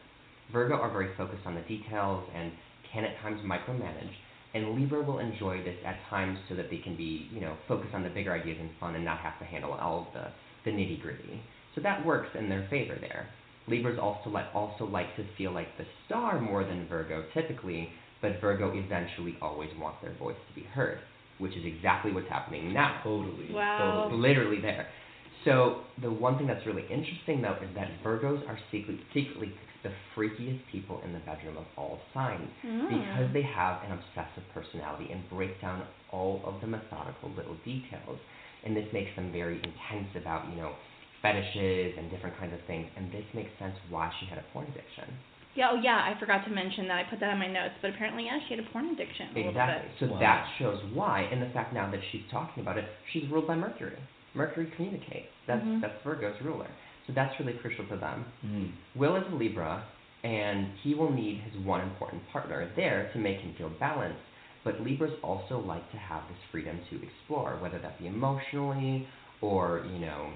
Virgo 0.52 0.74
are 0.74 0.90
very 0.90 1.14
focused 1.16 1.46
on 1.46 1.54
the 1.54 1.62
details 1.62 2.28
and 2.34 2.52
can 2.92 3.04
at 3.04 3.18
times 3.20 3.40
micromanage, 3.42 4.12
and 4.54 4.78
Libra 4.78 5.02
will 5.02 5.18
enjoy 5.18 5.62
this 5.64 5.76
at 5.84 5.98
times 6.10 6.38
so 6.48 6.54
that 6.54 6.70
they 6.70 6.78
can 6.78 6.96
be, 6.96 7.28
you 7.32 7.40
know, 7.40 7.56
focus 7.66 7.88
on 7.94 8.02
the 8.02 8.10
bigger 8.10 8.32
ideas 8.32 8.58
and 8.60 8.70
fun 8.78 8.94
and 8.94 9.04
not 9.04 9.18
have 9.18 9.38
to 9.38 9.44
handle 9.44 9.72
all 9.72 10.06
of 10.06 10.12
the, 10.12 10.70
the 10.70 10.76
nitty 10.76 11.00
gritty. 11.00 11.42
So 11.74 11.80
that 11.80 12.04
works 12.04 12.28
in 12.38 12.48
their 12.48 12.66
favor 12.70 12.96
there. 13.00 13.28
Libras 13.66 13.98
also 13.98 14.30
like 14.30 14.46
also 14.54 14.84
like 14.84 15.16
to 15.16 15.24
feel 15.36 15.52
like 15.52 15.68
the 15.78 15.86
star 16.06 16.40
more 16.40 16.64
than 16.64 16.86
Virgo 16.86 17.24
typically, 17.32 17.88
but 18.24 18.40
Virgo 18.40 18.72
eventually 18.72 19.36
always 19.42 19.68
wants 19.78 19.98
their 20.00 20.14
voice 20.16 20.40
to 20.48 20.54
be 20.58 20.66
heard, 20.66 20.98
which 21.36 21.52
is 21.52 21.64
exactly 21.66 22.10
what's 22.10 22.28
happening 22.30 22.72
now. 22.72 23.00
Totally. 23.04 23.52
Wow. 23.52 24.08
Totally. 24.08 24.28
Literally 24.28 24.60
there. 24.62 24.88
So 25.44 25.82
the 26.00 26.10
one 26.10 26.38
thing 26.38 26.46
that's 26.46 26.64
really 26.64 26.88
interesting 26.88 27.42
though 27.42 27.58
is 27.60 27.68
that 27.76 27.88
Virgos 28.02 28.40
are 28.48 28.58
secretly, 28.72 29.04
secretly 29.12 29.52
the 29.82 29.92
freakiest 30.16 30.60
people 30.72 31.02
in 31.04 31.12
the 31.12 31.18
bedroom 31.28 31.58
of 31.58 31.66
all 31.76 32.00
signs 32.14 32.48
Mm. 32.64 32.88
because 32.88 33.28
they 33.34 33.42
have 33.42 33.84
an 33.84 33.92
obsessive 33.92 34.44
personality 34.54 35.12
and 35.12 35.20
break 35.28 35.60
down 35.60 35.84
all 36.10 36.40
of 36.46 36.62
the 36.62 36.66
methodical 36.66 37.28
little 37.36 37.56
details. 37.62 38.18
And 38.64 38.74
this 38.74 38.88
makes 38.94 39.14
them 39.16 39.30
very 39.30 39.56
intense 39.60 40.08
about, 40.16 40.48
you 40.48 40.56
know, 40.56 40.72
fetishes 41.20 41.92
and 41.98 42.10
different 42.10 42.38
kinds 42.38 42.54
of 42.54 42.60
things. 42.66 42.88
And 42.96 43.12
this 43.12 43.24
makes 43.34 43.50
sense 43.58 43.76
why 43.90 44.10
she 44.18 44.24
had 44.24 44.38
a 44.38 44.44
porn 44.54 44.64
addiction. 44.72 45.12
Yeah, 45.54 45.70
oh 45.72 45.80
yeah, 45.80 46.02
I 46.02 46.18
forgot 46.18 46.44
to 46.44 46.50
mention 46.50 46.88
that. 46.88 47.06
I 47.06 47.10
put 47.10 47.20
that 47.20 47.30
on 47.30 47.38
my 47.38 47.46
notes, 47.46 47.74
but 47.80 47.90
apparently, 47.94 48.24
yeah, 48.26 48.38
she 48.48 48.56
had 48.56 48.64
a 48.64 48.68
porn 48.70 48.86
addiction. 48.90 49.28
A 49.36 49.48
Exactly. 49.48 49.90
So 50.00 50.06
Wow. 50.12 50.18
that 50.18 50.48
shows 50.58 50.82
why, 50.92 51.22
and 51.30 51.40
the 51.40 51.50
fact 51.50 51.72
now 51.72 51.90
that 51.90 52.00
she's 52.10 52.22
talking 52.30 52.62
about 52.62 52.76
it, 52.76 52.84
she's 53.12 53.28
ruled 53.28 53.46
by 53.46 53.54
Mercury. 53.54 53.98
Mercury 54.34 54.66
communicates. 54.74 55.30
That's 55.46 55.64
Mhm. 55.64 55.80
that's 55.80 56.02
Virgo's 56.02 56.40
ruler. 56.42 56.66
So 57.06 57.12
that's 57.12 57.38
really 57.38 57.52
crucial 57.54 57.84
to 57.86 57.96
them. 57.96 58.24
Mm. 58.44 58.72
Will 58.96 59.14
is 59.16 59.26
a 59.30 59.34
Libra, 59.34 59.84
and 60.24 60.66
he 60.82 60.94
will 60.94 61.12
need 61.12 61.38
his 61.40 61.54
one 61.58 61.82
important 61.82 62.26
partner 62.32 62.66
there 62.74 63.10
to 63.12 63.18
make 63.18 63.38
him 63.38 63.52
feel 63.54 63.68
balanced. 63.68 64.22
But 64.64 64.80
Libras 64.80 65.12
also 65.22 65.58
like 65.60 65.88
to 65.92 65.98
have 65.98 66.26
this 66.28 66.38
freedom 66.50 66.80
to 66.90 67.02
explore, 67.02 67.56
whether 67.60 67.78
that 67.78 67.98
be 67.98 68.06
emotionally 68.06 69.06
or 69.40 69.84
you 69.92 69.98
know, 69.98 70.32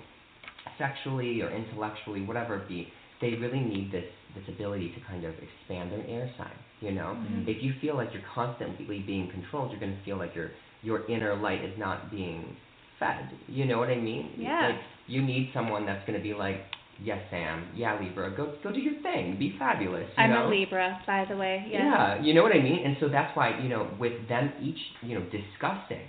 sexually 0.77 1.41
or 1.43 1.51
intellectually, 1.51 2.23
whatever 2.23 2.57
it 2.57 2.69
be. 2.69 2.93
They 3.21 3.35
really 3.35 3.61
need 3.61 3.91
this 3.91 4.05
this 4.35 4.45
ability 4.49 4.93
to 4.95 5.01
kind 5.09 5.25
of 5.25 5.35
expand 5.39 5.93
their 5.93 6.05
air 6.09 6.31
sign. 6.37 6.57
You 6.81 6.93
know, 6.93 7.17
Mhm. 7.17 7.49
if 7.49 7.63
you 7.63 7.73
feel 7.81 7.97
like 7.97 8.13
you're 8.13 8.23
constantly 8.35 9.01
being 9.01 9.29
controlled, 9.31 9.71
you're 9.71 9.81
going 9.81 9.97
to 9.97 10.03
feel 10.05 10.17
like 10.17 10.35
your 10.35 10.51
your 10.83 11.05
inner 11.09 11.35
light 11.35 11.65
is 11.65 11.77
not 11.77 12.09
being 12.11 12.55
fed. 13.01 13.29
You 13.49 13.65
know 13.65 13.79
what 13.79 13.89
I 13.89 13.97
mean? 13.97 14.31
Yeah. 14.37 14.69
Like 14.69 14.79
you 15.09 15.23
need 15.23 15.51
someone 15.53 15.87
that's 15.87 16.05
going 16.07 16.17
to 16.19 16.23
be 16.23 16.35
like, 16.35 16.61
yes, 17.03 17.19
Sam, 17.31 17.67
yeah, 17.75 17.99
Libra, 18.01 18.31
go 18.31 18.55
go 18.63 18.71
do 18.71 18.81
your 18.81 18.95
thing, 19.03 19.37
be 19.39 19.57
fabulous. 19.59 20.07
You 20.17 20.25
I'm 20.25 20.31
know? 20.31 20.47
a 20.47 20.49
Libra, 20.49 21.01
by 21.07 21.25
the 21.25 21.37
way. 21.37 21.67
Yeah. 21.69 21.79
Yeah, 22.17 22.23
you 22.23 22.35
know 22.35 22.43
what 22.43 22.53
I 22.55 22.61
mean? 22.61 22.81
And 22.85 22.97
so 23.01 23.09
that's 23.09 23.37
why, 23.37 23.59
you 23.59 23.69
know, 23.69 23.89
with 23.99 24.29
them 24.29 24.53
each, 24.63 24.79
you 25.03 25.19
know, 25.19 25.25
discussing 25.31 26.07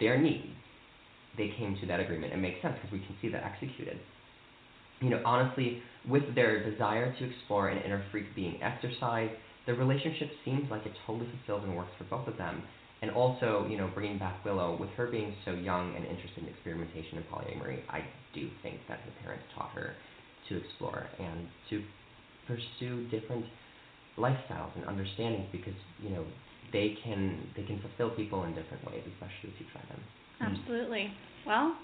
their 0.00 0.16
needs, 0.18 0.46
they 1.36 1.48
came 1.58 1.76
to 1.80 1.86
that 1.86 2.00
agreement. 2.00 2.32
It 2.32 2.38
makes 2.38 2.62
sense 2.62 2.74
because 2.76 2.92
we 2.92 3.00
can 3.00 3.14
see 3.20 3.28
that 3.28 3.44
executed. 3.44 3.98
You 5.00 5.10
know, 5.10 5.22
honestly, 5.24 5.82
with 6.08 6.34
their 6.34 6.68
desire 6.70 7.14
to 7.18 7.24
explore 7.24 7.68
an 7.68 7.82
inner 7.82 8.04
freak 8.10 8.34
being 8.34 8.62
exercised, 8.62 9.32
the 9.66 9.74
relationship 9.74 10.30
seems 10.44 10.70
like 10.70 10.86
it 10.86 10.92
totally 11.06 11.28
fulfills 11.30 11.64
and 11.64 11.76
works 11.76 11.92
for 11.98 12.04
both 12.04 12.26
of 12.26 12.36
them. 12.38 12.62
And 13.00 13.12
also, 13.12 13.66
you 13.70 13.76
know, 13.76 13.88
bringing 13.94 14.18
back 14.18 14.44
Willow, 14.44 14.76
with 14.80 14.90
her 14.96 15.06
being 15.06 15.34
so 15.44 15.52
young 15.52 15.94
and 15.94 16.04
interested 16.04 16.42
in 16.42 16.48
experimentation 16.48 17.18
and 17.18 17.26
polyamory, 17.28 17.80
I 17.88 18.02
do 18.34 18.48
think 18.62 18.80
that 18.88 18.98
her 19.00 19.12
parents 19.22 19.44
taught 19.54 19.70
her 19.70 19.94
to 20.48 20.56
explore 20.56 21.06
and 21.20 21.46
to 21.70 21.84
pursue 22.46 23.06
different 23.10 23.44
lifestyles 24.16 24.74
and 24.74 24.84
understandings 24.86 25.46
because 25.52 25.78
you 26.02 26.10
know 26.10 26.24
they 26.72 26.96
can 27.04 27.38
they 27.56 27.62
can 27.62 27.80
fulfill 27.80 28.16
people 28.16 28.44
in 28.44 28.54
different 28.54 28.84
ways, 28.84 29.02
especially 29.14 29.54
if 29.54 29.60
you 29.60 29.66
try 29.72 29.82
them. 29.88 30.00
Absolutely. 30.40 31.12
Well, 31.46 31.76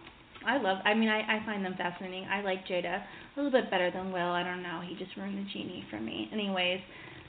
I 0.46 0.58
love. 0.58 0.78
I 0.84 0.94
mean, 0.94 1.08
I 1.08 1.20
I 1.20 1.44
find 1.46 1.64
them 1.64 1.74
fascinating. 1.76 2.26
I 2.30 2.42
like 2.42 2.66
Jada 2.66 3.02
a 3.02 3.34
little 3.36 3.52
bit 3.52 3.70
better 3.70 3.90
than 3.90 4.12
Will. 4.12 4.30
I 4.32 4.42
don't 4.42 4.62
know. 4.62 4.80
He 4.86 4.94
just 4.96 5.16
ruined 5.16 5.38
the 5.38 5.50
genie 5.52 5.84
for 5.90 6.00
me. 6.00 6.28
Anyways, 6.32 6.80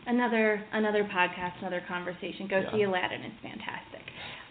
another 0.07 0.63
another 0.73 1.03
podcast, 1.03 1.59
another 1.61 1.81
conversation. 1.87 2.47
Go 2.47 2.59
Yeah. 2.59 2.71
see 2.71 2.83
Aladdin. 2.83 3.21
It's 3.21 3.41
fantastic. 3.41 4.01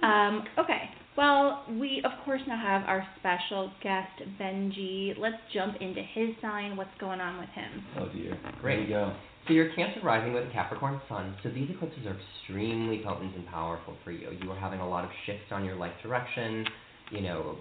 Um, 0.03 0.45
okay. 0.59 0.91
Well, 1.17 1.65
we 1.79 2.03
of 2.05 2.11
course 2.25 2.41
now 2.47 2.57
have 2.59 2.83
our 2.89 3.07
special 3.21 3.71
guest 3.83 4.11
Benji. 4.41 5.17
Let's 5.17 5.37
jump 5.53 5.77
into 5.81 6.03
his 6.03 6.31
sign. 6.43 6.77
What's 6.77 6.97
going 6.99 7.21
on 7.21 7.39
with 7.39 7.51
him? 7.51 7.85
Oh 7.99 8.09
dear. 8.09 8.37
Great. 8.61 8.77
There 8.77 8.85
we 8.85 8.89
go. 8.89 9.17
So 9.47 9.53
you're 9.53 9.69
Cancer 9.75 10.01
rising 10.03 10.33
with 10.33 10.49
a 10.49 10.51
Capricorn 10.53 11.01
sun. 11.09 11.37
So 11.43 11.51
these 11.51 11.69
eclipses 11.71 12.07
are 12.07 12.17
extremely 12.17 13.03
potent 13.05 13.37
and 13.37 13.47
powerful 13.47 13.95
for 14.03 14.11
you. 14.11 14.31
You 14.43 14.51
are 14.51 14.59
having 14.59 14.81
a 14.81 14.89
lot 14.89 15.05
of 15.05 15.11
shifts 15.27 15.53
on 15.53 15.65
your 15.65 15.77
life 15.77 15.93
direction. 16.03 16.67
You 17.11 17.21
know, 17.21 17.57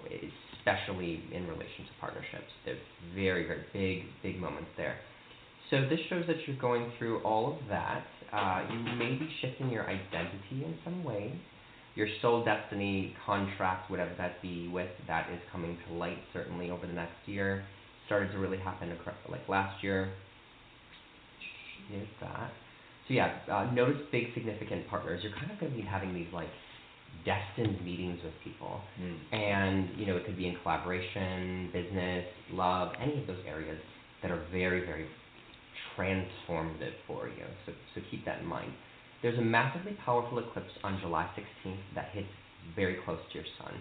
especially 0.64 1.22
in 1.32 1.46
relation 1.46 1.84
to 1.84 1.92
partnerships. 2.00 2.50
There's 2.64 2.78
very 3.14 3.46
very 3.46 3.64
big 3.72 4.04
big 4.22 4.40
moments 4.40 4.70
there. 4.76 4.96
So 5.70 5.82
this 5.88 6.00
shows 6.08 6.24
that 6.26 6.36
you're 6.46 6.56
going 6.56 6.92
through 6.98 7.20
all 7.22 7.52
of 7.52 7.58
that. 7.68 8.04
Uh, 8.32 8.62
you 8.70 8.78
may 8.96 9.14
be 9.14 9.28
shifting 9.40 9.70
your 9.70 9.88
identity 9.88 10.64
in 10.64 10.74
some 10.84 11.04
way. 11.04 11.38
Your 11.94 12.08
soul 12.20 12.44
destiny 12.44 13.14
contract, 13.24 13.90
whatever 13.90 14.10
that 14.18 14.42
be 14.42 14.68
with, 14.68 14.88
that 15.06 15.30
is 15.32 15.38
coming 15.52 15.78
to 15.86 15.94
light 15.94 16.18
certainly 16.32 16.70
over 16.70 16.86
the 16.86 16.92
next 16.92 17.16
year. 17.26 17.64
Started 18.06 18.32
to 18.32 18.38
really 18.38 18.58
happen 18.58 18.92
like 19.30 19.48
last 19.48 19.82
year. 19.82 20.12
Here's 21.88 22.08
that. 22.20 22.50
So 23.06 23.14
yeah, 23.14 23.38
uh, 23.50 23.70
notice 23.72 24.00
big 24.10 24.34
significant 24.34 24.88
partners. 24.88 25.20
You're 25.22 25.32
kind 25.38 25.50
of 25.50 25.60
going 25.60 25.72
to 25.72 25.78
be 25.78 25.84
having 25.84 26.14
these 26.14 26.32
like 26.32 26.48
destined 27.24 27.82
meetings 27.84 28.22
with 28.22 28.34
people, 28.42 28.80
Mm. 29.00 29.18
and 29.32 29.98
you 29.98 30.06
know 30.06 30.16
it 30.16 30.24
could 30.26 30.36
be 30.36 30.46
in 30.48 30.56
collaboration, 30.62 31.70
business, 31.72 32.26
love, 32.50 32.94
any 33.00 33.18
of 33.20 33.26
those 33.26 33.44
areas 33.46 33.80
that 34.22 34.30
are 34.30 34.42
very 34.50 34.84
very 34.84 35.06
transformative 35.96 36.94
for 37.06 37.28
you. 37.28 37.44
So 37.66 37.72
so 37.94 38.00
keep 38.10 38.24
that 38.24 38.40
in 38.40 38.46
mind. 38.46 38.72
There's 39.22 39.38
a 39.38 39.42
massively 39.42 39.92
powerful 40.04 40.38
eclipse 40.38 40.72
on 40.82 41.00
July 41.00 41.28
16th 41.36 41.78
that 41.94 42.10
hits 42.12 42.28
very 42.74 42.96
close 43.04 43.20
to 43.32 43.34
your 43.38 43.46
sun. 43.58 43.74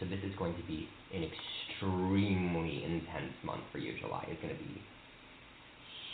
So 0.00 0.06
this 0.06 0.20
is 0.24 0.34
going 0.36 0.54
to 0.56 0.62
be 0.62 0.88
an 1.14 1.22
extremely 1.24 2.84
intense 2.84 3.32
month 3.44 3.62
for 3.70 3.78
you. 3.78 3.98
July 4.00 4.26
is 4.30 4.36
going 4.42 4.54
to 4.54 4.62
be 4.62 4.82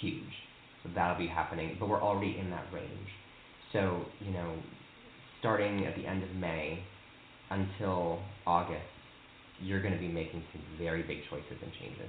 huge. 0.01 0.35
So 0.83 0.91
that'll 0.95 1.19
be 1.19 1.27
happening, 1.27 1.77
but 1.81 1.89
we're 1.89 2.03
already 2.03 2.39
in 2.39 2.51
that 2.51 2.67
range. 2.73 3.09
So, 3.73 4.05
you 4.21 4.31
know, 4.31 4.55
starting 5.41 5.87
at 5.87 5.97
the 5.97 6.07
end 6.07 6.23
of 6.23 6.31
May 6.37 6.83
until 7.51 8.21
August, 8.47 8.83
you're 9.61 9.83
going 9.83 9.95
to 9.95 10.01
be 10.01 10.09
making 10.09 10.43
some 10.53 10.63
very 10.79 11.03
big 11.03 11.19
choices 11.31 11.59
and 11.63 11.73
changes. 11.81 12.09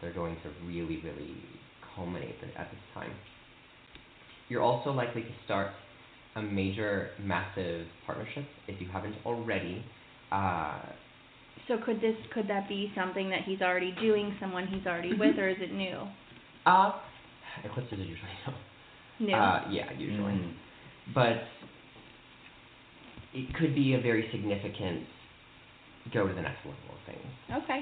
They're 0.00 0.12
going 0.12 0.36
to 0.42 0.66
really, 0.66 1.00
really 1.02 1.36
culminate 1.94 2.36
at 2.58 2.70
this 2.70 2.80
time. 2.92 3.12
You're 4.48 4.62
also 4.62 4.90
likely 4.90 5.22
to 5.22 5.30
start 5.44 5.68
a 6.36 6.42
major, 6.42 7.10
massive 7.22 7.86
partnership 8.06 8.44
if 8.68 8.80
you 8.80 8.88
haven't 8.88 9.14
already. 9.24 9.84
Uh, 10.32 10.80
So 11.68 11.78
could 11.84 12.00
this 12.00 12.16
could 12.34 12.48
that 12.48 12.68
be 12.68 12.92
something 12.94 13.30
that 13.30 13.42
he's 13.46 13.62
already 13.62 13.94
doing, 14.00 14.34
someone 14.40 14.66
he's 14.66 14.86
already 14.86 15.14
with, 15.18 15.38
or 15.38 15.48
is 15.48 15.56
it 15.60 15.72
new? 15.72 15.98
uh, 16.66 16.92
eclipses 17.64 17.92
are 17.92 17.96
usually 18.02 18.36
no. 19.20 19.26
New. 19.26 19.32
Uh, 19.34 19.62
yeah, 19.70 19.92
usually. 19.96 20.32
Mm. 20.32 20.52
But 21.14 21.44
it 23.34 23.54
could 23.54 23.74
be 23.74 23.94
a 23.94 24.00
very 24.00 24.28
significant 24.32 25.04
go 26.12 26.26
to 26.28 26.34
the 26.34 26.42
next 26.42 26.58
level 26.64 26.94
of 26.94 27.00
things. 27.06 27.64
okay. 27.64 27.80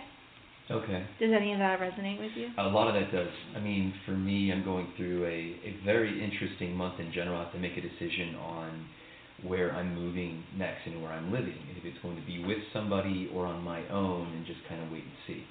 Okay. 0.70 1.05
Does 1.20 1.31
any 1.35 1.53
of 1.53 1.59
that 1.59 1.81
resonate 1.81 2.20
with 2.20 2.31
you? 2.37 2.49
A 2.57 2.69
lot 2.69 2.89
of 2.89 2.95
that 2.95 3.12
does. 3.12 3.29
I 3.57 3.61
mean, 3.61 3.93
for 4.07 4.12
me, 4.12 4.53
I'm 4.53 4.65
going 4.65 4.87
through 4.97 5.27
a, 5.27 5.59
a 5.69 5.77
very 5.85 6.23
interesting 6.23 6.74
month 6.74 7.01
in 7.01 7.12
general. 7.12 7.41
I 7.41 7.45
have 7.45 7.53
to 7.53 7.59
make 7.59 7.77
a 7.77 7.81
decision 7.83 8.37
on 8.37 8.87
where 9.45 9.73
I'm 9.73 9.95
moving 9.95 10.45
next 10.57 10.87
and 10.87 11.03
where 11.03 11.12
I'm 11.12 11.33
living, 11.33 11.59
if 11.77 11.85
it's 11.85 12.01
going 12.01 12.16
to 12.16 12.24
be 12.24 12.45
with 12.45 12.59
somebody 12.73 13.29
or 13.35 13.45
on 13.45 13.62
my 13.62 13.87
own, 13.89 14.33
and 14.33 14.47
just 14.47 14.61
kind 14.69 14.83
of 14.83 14.91
wait 14.91 15.03
and 15.03 15.12
see. 15.27 15.43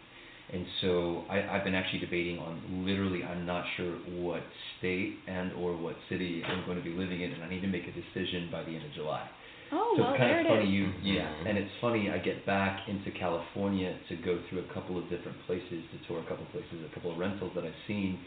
And 0.53 0.65
so 0.81 1.23
I, 1.29 1.57
I've 1.57 1.63
been 1.63 1.75
actually 1.75 1.99
debating 1.99 2.39
on 2.39 2.85
literally, 2.85 3.23
I'm 3.23 3.45
not 3.45 3.65
sure 3.77 3.91
what 4.15 4.41
state 4.79 5.15
and 5.27 5.51
or 5.53 5.75
what 5.75 5.95
city 6.09 6.41
I'm 6.47 6.65
going 6.65 6.77
to 6.77 6.83
be 6.83 6.91
living 6.91 7.21
in, 7.21 7.31
and 7.31 7.43
I 7.43 7.49
need 7.49 7.61
to 7.61 7.67
make 7.67 7.83
a 7.83 7.91
decision 7.91 8.49
by 8.51 8.63
the 8.63 8.71
end 8.71 8.85
of 8.85 8.93
July. 8.93 9.29
Oh, 9.73 9.93
so 9.95 10.03
well, 10.03 10.11
it's 10.13 10.19
kind 10.19 10.31
there 10.31 10.41
of 10.41 10.47
funny 10.47 10.67
is. 10.67 10.73
you 10.75 10.91
yeah 11.03 11.31
and 11.47 11.57
it's 11.57 11.71
funny 11.79 12.09
i 12.11 12.17
get 12.19 12.45
back 12.45 12.79
into 12.87 13.11
california 13.17 13.95
to 14.09 14.15
go 14.17 14.37
through 14.49 14.59
a 14.59 14.73
couple 14.73 14.97
of 14.97 15.09
different 15.09 15.37
places 15.47 15.83
to 15.91 15.97
tour 16.07 16.19
a 16.19 16.27
couple 16.27 16.43
of 16.45 16.51
places 16.51 16.83
a 16.89 16.93
couple 16.93 17.11
of 17.11 17.17
rentals 17.17 17.51
that 17.55 17.63
i've 17.63 17.81
seen 17.87 18.19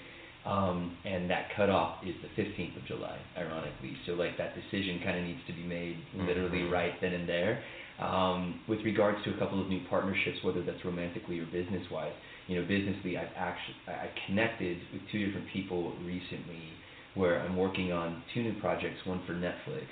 um 0.47 0.97
and 1.05 1.29
that 1.31 1.49
cutoff 1.57 1.97
is 2.05 2.15
the 2.25 2.31
15th 2.43 2.77
of 2.77 2.85
july 2.87 3.16
ironically 3.37 3.97
so 4.07 4.12
like 4.12 4.37
that 4.39 4.55
decision 4.57 5.01
kind 5.05 5.19
of 5.19 5.25
needs 5.25 5.41
to 5.47 5.53
be 5.53 5.65
made 5.65 5.97
literally 6.15 6.65
Mhm. 6.65 6.73
right 6.73 6.95
then 7.01 7.12
and 7.12 7.29
there 7.29 7.62
um 8.01 8.61
with 8.69 8.81
regards 8.85 9.19
to 9.25 9.31
a 9.35 9.39
couple 9.39 9.61
of 9.61 9.69
new 9.69 9.81
partnerships 9.89 10.39
whether 10.43 10.62
that's 10.62 10.85
romantically 10.85 11.39
or 11.41 11.47
business 11.47 11.85
wise 11.91 12.12
you 12.49 12.57
know 12.61 12.66
businessly 12.66 13.16
i've 13.19 13.33
actually 13.37 13.77
i 13.89 13.93
I 13.93 14.11
connected 14.27 14.79
with 14.93 15.03
two 15.12 15.25
different 15.27 15.49
people 15.53 15.93
recently 16.05 16.73
where 17.15 17.41
i'm 17.43 17.57
working 17.57 17.93
on 17.93 18.23
two 18.33 18.43
new 18.43 18.55
projects 18.61 19.05
one 19.05 19.21
for 19.27 19.35
netflix 19.35 19.87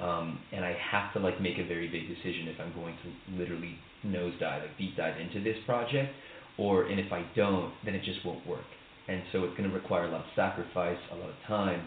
um, 0.00 0.40
and 0.52 0.64
I 0.64 0.76
have 0.90 1.12
to 1.14 1.20
like 1.20 1.40
make 1.40 1.58
a 1.58 1.66
very 1.66 1.88
big 1.88 2.08
decision 2.08 2.48
if 2.48 2.60
I'm 2.60 2.72
going 2.74 2.96
to 3.04 3.38
literally 3.38 3.78
nosedive, 4.04 4.62
like 4.62 4.78
deep 4.78 4.96
dive 4.96 5.20
into 5.20 5.42
this 5.42 5.56
project, 5.66 6.12
or 6.58 6.84
and 6.86 6.98
if 7.00 7.12
I 7.12 7.24
don't, 7.36 7.72
then 7.84 7.94
it 7.94 8.02
just 8.04 8.24
won't 8.24 8.46
work. 8.46 8.66
And 9.08 9.22
so 9.32 9.44
it's 9.44 9.56
going 9.56 9.68
to 9.68 9.74
require 9.74 10.06
a 10.06 10.10
lot 10.10 10.20
of 10.22 10.26
sacrifice, 10.34 10.98
a 11.12 11.16
lot 11.16 11.28
of 11.28 11.36
time, 11.46 11.82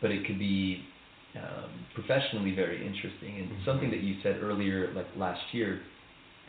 but 0.00 0.10
it 0.10 0.26
could 0.26 0.38
be 0.38 0.84
um, 1.36 1.70
professionally 1.94 2.54
very 2.54 2.84
interesting. 2.86 3.38
And 3.40 3.50
Mhm. 3.50 3.64
something 3.64 3.90
that 3.90 4.00
you 4.00 4.16
said 4.22 4.42
earlier, 4.42 4.92
like 4.94 5.06
last 5.16 5.42
year, 5.52 5.80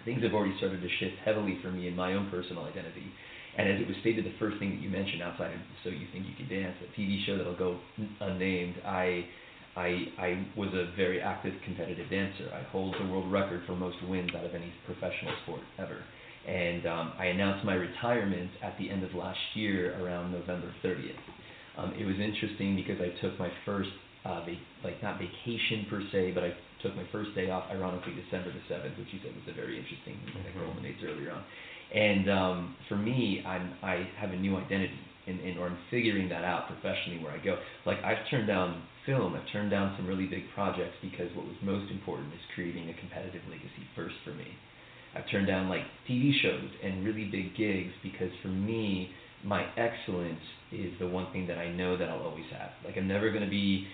things 0.06 0.23
have 0.23 0.34
already 0.34 0.56
started 0.57 0.81
to 0.81 0.90
shift 0.90 1.18
heavily 1.23 1.57
for 1.61 1.72
me 1.72 1.88
in 1.88 1.95
my 1.95 2.14
own 2.14 2.30
personal 2.30 2.65
identity. 2.65 3.07
And 3.57 3.69
as 3.69 3.80
it 3.80 3.88
was 3.88 3.95
stated, 3.98 4.26
the 4.26 4.31
first 4.40 4.57
thing 4.57 4.72
that 4.72 4.81
you 4.81 4.90
mentioned 4.90 5.22
outside 5.22 5.53
of 5.53 5.60
So 5.84 5.90
You 5.90 6.07
Think 6.11 6.26
You 6.27 6.35
Can 6.35 6.49
Dance, 6.49 6.76
a 6.81 6.99
TV 6.99 7.23
show 7.26 7.38
that'll 7.38 7.56
go 7.56 7.80
unnamed, 8.19 8.76
I, 8.85 9.26
I, 9.75 10.05
I 10.19 10.45
was 10.55 10.69
a 10.73 10.95
very 10.95 11.21
active 11.21 11.53
competitive 11.65 12.09
dancer. 12.09 12.51
I 12.53 12.61
hold 12.71 12.95
the 12.99 13.05
world 13.11 13.31
record 13.31 13.63
for 13.65 13.75
most 13.75 13.97
wins 14.07 14.29
out 14.37 14.45
of 14.45 14.53
any 14.53 14.71
professional 14.85 15.33
sport 15.43 15.61
ever. 15.79 16.03
And 16.47 16.85
um, 16.85 17.13
I 17.17 17.27
announced 17.27 17.65
my 17.65 17.73
retirement 17.73 18.51
at 18.61 18.77
the 18.77 18.89
end 18.89 19.03
of 19.03 19.15
last 19.15 19.39
year 19.55 19.97
around 20.03 20.31
November 20.31 20.73
30th. 20.83 21.17
Um, 21.77 21.93
it 21.97 22.05
was 22.05 22.15
interesting 22.19 22.75
because 22.75 23.01
I 23.01 23.09
took 23.21 23.39
my 23.39 23.49
first, 23.65 23.89
uh, 24.25 24.45
va- 24.45 24.61
like 24.83 25.01
not 25.01 25.19
vacation 25.19 25.87
per 25.89 26.03
se, 26.11 26.31
but 26.35 26.43
I 26.43 26.53
took 26.83 26.95
my 26.95 27.05
first 27.11 27.33
day 27.33 27.49
off, 27.49 27.65
ironically 27.71 28.13
December 28.13 28.51
the 28.53 28.73
7th, 28.73 28.97
which 28.99 29.07
you 29.11 29.19
said 29.23 29.33
was 29.33 29.47
a 29.47 29.55
very 29.55 29.79
interesting 29.79 30.19
thing 30.25 30.43
that 30.43 30.53
Mhm. 30.53 30.65
culminates 30.67 31.01
earlier 31.03 31.31
on. 31.31 31.43
And 31.93 32.29
um, 32.29 32.75
for 32.89 32.95
me, 32.97 33.43
I'm 33.45 33.73
I 33.81 34.07
have 34.17 34.31
a 34.33 34.35
new 34.37 34.57
identity, 34.57 34.99
in, 35.27 35.39
in 35.39 35.57
or 35.57 35.67
I'm 35.67 35.77
figuring 35.89 36.29
that 36.29 36.43
out 36.43 36.67
professionally 36.67 37.23
where 37.23 37.33
I 37.33 37.43
go. 37.43 37.57
Like 37.85 38.03
I've 38.03 38.29
turned 38.29 38.47
down 38.47 38.83
film, 39.05 39.35
I've 39.35 39.51
turned 39.51 39.71
down 39.71 39.95
some 39.97 40.07
really 40.07 40.25
big 40.25 40.43
projects 40.53 40.95
because 41.01 41.27
what 41.35 41.45
was 41.45 41.55
most 41.61 41.91
important 41.91 42.33
is 42.33 42.39
creating 42.55 42.89
a 42.89 42.93
competitive 42.99 43.41
legacy 43.49 43.85
first 43.95 44.15
for 44.23 44.31
me. 44.31 44.47
I've 45.15 45.29
turned 45.29 45.47
down 45.47 45.69
like 45.69 45.83
TV 46.09 46.31
shows 46.41 46.69
and 46.83 47.05
really 47.05 47.25
big 47.25 47.55
gigs 47.55 47.93
because 48.01 48.31
for 48.41 48.47
me, 48.47 49.11
my 49.43 49.65
excellence 49.77 50.41
is 50.71 50.91
the 50.99 51.07
one 51.07 51.31
thing 51.31 51.47
that 51.47 51.57
I 51.57 51.69
know 51.69 51.97
that 51.97 52.09
I'll 52.09 52.23
always 52.23 52.45
have. 52.51 52.71
Like 52.83 52.97
I'm 52.97 53.07
never 53.07 53.29
going 53.29 53.43
to 53.43 53.49
be 53.49 53.87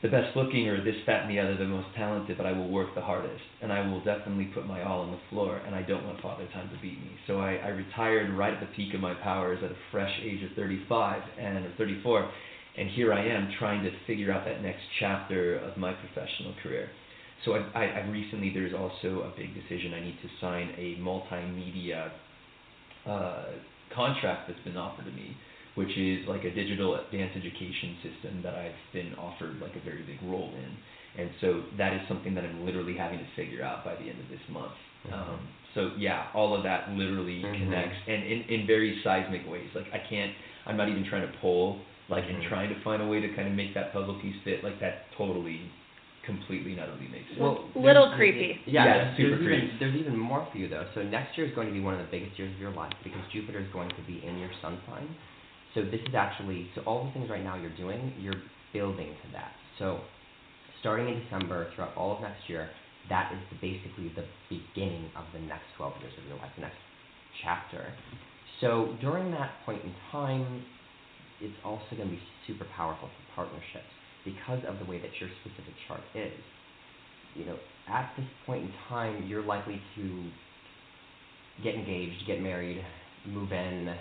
the 0.00 0.08
best 0.08 0.36
looking 0.36 0.68
or 0.68 0.82
this, 0.84 0.94
that, 1.06 1.22
and 1.22 1.30
the 1.30 1.40
other, 1.40 1.56
the 1.56 1.64
most 1.64 1.88
talented, 1.96 2.36
but 2.36 2.46
I 2.46 2.52
will 2.52 2.68
work 2.68 2.94
the 2.94 3.00
hardest. 3.00 3.42
And 3.60 3.72
I 3.72 3.84
will 3.88 3.98
definitely 4.04 4.46
put 4.54 4.66
my 4.66 4.82
all 4.82 5.00
on 5.00 5.10
the 5.10 5.18
floor, 5.30 5.60
and 5.66 5.74
I 5.74 5.82
don't 5.82 6.04
want 6.04 6.20
Father 6.20 6.46
Time 6.52 6.70
to 6.70 6.80
beat 6.80 7.00
me. 7.00 7.10
So 7.26 7.38
I, 7.40 7.54
I 7.54 7.68
retired 7.68 8.32
right 8.36 8.54
at 8.54 8.60
the 8.60 8.74
peak 8.76 8.94
of 8.94 9.00
my 9.00 9.14
powers 9.14 9.58
at 9.64 9.72
a 9.72 9.76
fresh 9.90 10.12
age 10.22 10.42
of 10.44 10.50
35 10.54 11.22
and 11.38 11.66
or 11.66 11.72
34. 11.76 12.30
And 12.78 12.88
here 12.90 13.12
I 13.12 13.26
am 13.26 13.50
trying 13.58 13.82
to 13.82 13.90
figure 14.06 14.30
out 14.30 14.44
that 14.44 14.62
next 14.62 14.82
chapter 15.00 15.58
of 15.58 15.76
my 15.76 15.92
professional 15.94 16.54
career. 16.62 16.88
So 17.44 17.54
I, 17.54 17.58
I, 17.74 17.84
I 17.84 18.08
recently, 18.08 18.52
there's 18.54 18.74
also 18.74 19.22
a 19.22 19.32
big 19.36 19.52
decision. 19.54 19.94
I 19.94 20.00
need 20.00 20.18
to 20.22 20.28
sign 20.40 20.74
a 20.78 20.96
multimedia 21.00 22.10
uh, 23.04 23.46
contract 23.92 24.48
that's 24.48 24.62
been 24.64 24.76
offered 24.76 25.06
to 25.06 25.10
me 25.10 25.36
which 25.78 25.94
is 25.96 26.26
like 26.26 26.42
a 26.42 26.50
digital 26.50 26.98
dance 27.14 27.30
education 27.38 27.94
system 28.02 28.42
that 28.42 28.58
I've 28.58 28.74
been 28.92 29.14
offered 29.14 29.62
like 29.62 29.76
a 29.78 29.84
very 29.86 30.02
big 30.02 30.18
role 30.26 30.50
in. 30.58 30.72
And 31.22 31.30
so 31.40 31.62
that 31.78 31.94
is 31.94 32.02
something 32.08 32.34
that 32.34 32.42
I'm 32.42 32.66
literally 32.66 32.96
having 32.98 33.18
to 33.22 33.28
figure 33.38 33.62
out 33.62 33.84
by 33.86 33.94
the 33.94 34.10
end 34.10 34.18
of 34.18 34.28
this 34.28 34.42
month. 34.50 34.74
Mhm. 35.06 35.14
Um, 35.14 35.38
so 35.74 35.92
yeah, 35.96 36.26
all 36.34 36.52
of 36.56 36.64
that 36.64 36.90
literally 36.98 37.42
Mhm. 37.42 37.58
connects 37.62 37.96
and 38.08 38.24
in, 38.24 38.42
in 38.50 38.66
very 38.66 38.98
seismic 39.04 39.48
ways. 39.48 39.70
Like 39.74 39.86
I 39.94 39.98
can't, 39.98 40.34
I'm 40.66 40.76
not 40.76 40.88
even 40.88 41.04
trying 41.04 41.22
to 41.30 41.32
pull, 41.38 41.80
like 42.08 42.24
and 42.28 42.42
Mhm. 42.42 42.48
trying 42.48 42.68
to 42.74 42.80
find 42.80 43.00
a 43.00 43.06
way 43.06 43.20
to 43.20 43.28
kind 43.28 43.46
of 43.46 43.54
make 43.54 43.72
that 43.74 43.92
puzzle 43.92 44.14
piece 44.14 44.36
fit. 44.42 44.64
Like 44.64 44.80
that 44.80 45.12
totally, 45.12 45.60
completely 46.24 46.72
and 46.72 46.80
utterly 46.80 47.06
makes 47.08 47.28
sense. 47.28 47.38
Well, 47.40 47.70
Little 47.76 48.10
creepy. 48.10 48.58
Yeah, 48.66 48.84
Yeah, 48.84 48.94
there's, 48.98 49.16
super 49.16 49.28
there's 49.30 49.42
even 49.42 49.60
creepy. 49.60 49.76
there's 49.78 49.96
even 49.96 50.16
more 50.18 50.44
for 50.50 50.58
you 50.58 50.66
though. 50.68 50.86
So 50.94 51.02
next 51.04 51.38
year 51.38 51.46
is 51.46 51.54
going 51.54 51.68
to 51.68 51.72
be 51.72 51.80
one 51.80 51.94
of 51.94 52.00
the 52.00 52.10
biggest 52.10 52.36
years 52.38 52.52
of 52.52 52.60
your 52.60 52.72
life 52.72 52.92
because 53.04 53.22
Jupiter 53.32 53.60
is 53.60 53.68
going 53.72 53.90
to 53.90 54.02
be 54.02 54.24
in 54.26 54.38
your 54.38 54.50
sun 54.60 54.78
sign. 54.90 55.08
So 55.78 55.84
this 55.84 56.02
is 56.02 56.14
actually 56.14 56.66
so 56.74 56.82
all 56.90 57.06
the 57.06 57.12
things 57.12 57.30
right 57.30 57.44
now 57.44 57.54
you're 57.54 57.76
doing, 57.76 58.12
you're 58.18 58.42
building 58.72 59.14
to 59.14 59.32
that. 59.32 59.52
So 59.78 60.00
starting 60.80 61.06
in 61.06 61.22
December 61.22 61.70
throughout 61.70 61.96
all 61.96 62.16
of 62.16 62.20
next 62.20 62.50
year, 62.50 62.68
that 63.08 63.30
is 63.30 63.38
the, 63.46 63.56
basically 63.62 64.10
the 64.18 64.26
beginning 64.50 65.06
of 65.14 65.22
the 65.32 65.38
next 65.38 65.70
12 65.76 65.94
years 66.02 66.12
of 66.18 66.26
your 66.26 66.36
life, 66.38 66.50
the 66.56 66.62
next 66.62 66.82
chapter. 67.44 67.94
So 68.60 68.96
during 69.00 69.30
that 69.30 69.52
point 69.64 69.84
in 69.84 69.94
time, 70.10 70.64
it's 71.40 71.54
also 71.64 71.94
going 71.94 72.10
to 72.10 72.16
be 72.16 72.22
super 72.48 72.66
powerful 72.74 73.06
for 73.06 73.46
partnerships 73.46 73.86
because 74.24 74.58
of 74.66 74.80
the 74.80 74.84
way 74.90 74.98
that 74.98 75.14
your 75.20 75.30
specific 75.46 75.74
chart 75.86 76.02
is. 76.16 76.34
You 77.36 77.46
know, 77.46 77.56
at 77.86 78.10
this 78.16 78.26
point 78.46 78.64
in 78.64 78.72
time, 78.88 79.28
you're 79.28 79.46
likely 79.46 79.80
to 79.94 80.30
get 81.62 81.76
engaged, 81.76 82.26
get 82.26 82.42
married, 82.42 82.84
move 83.24 83.52
in, 83.52 83.94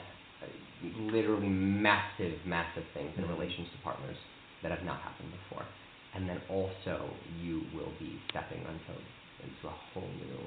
literally 1.12 1.50
massive, 1.50 2.38
massive 2.46 2.84
things 2.94 3.12
in 3.18 3.28
relations 3.28 3.68
to 3.76 3.78
partners 3.84 4.18
that 4.64 4.72
have 4.72 4.84
not 4.86 5.02
happened 5.02 5.30
before. 5.32 5.66
And 6.16 6.28
then 6.30 6.42
also, 6.50 7.10
you 7.42 7.62
will 7.74 7.94
be 8.00 8.18
stepping 8.30 8.60
into, 8.62 8.94
into 9.44 9.64
a 9.68 9.76
whole 9.94 10.10
new 10.18 10.40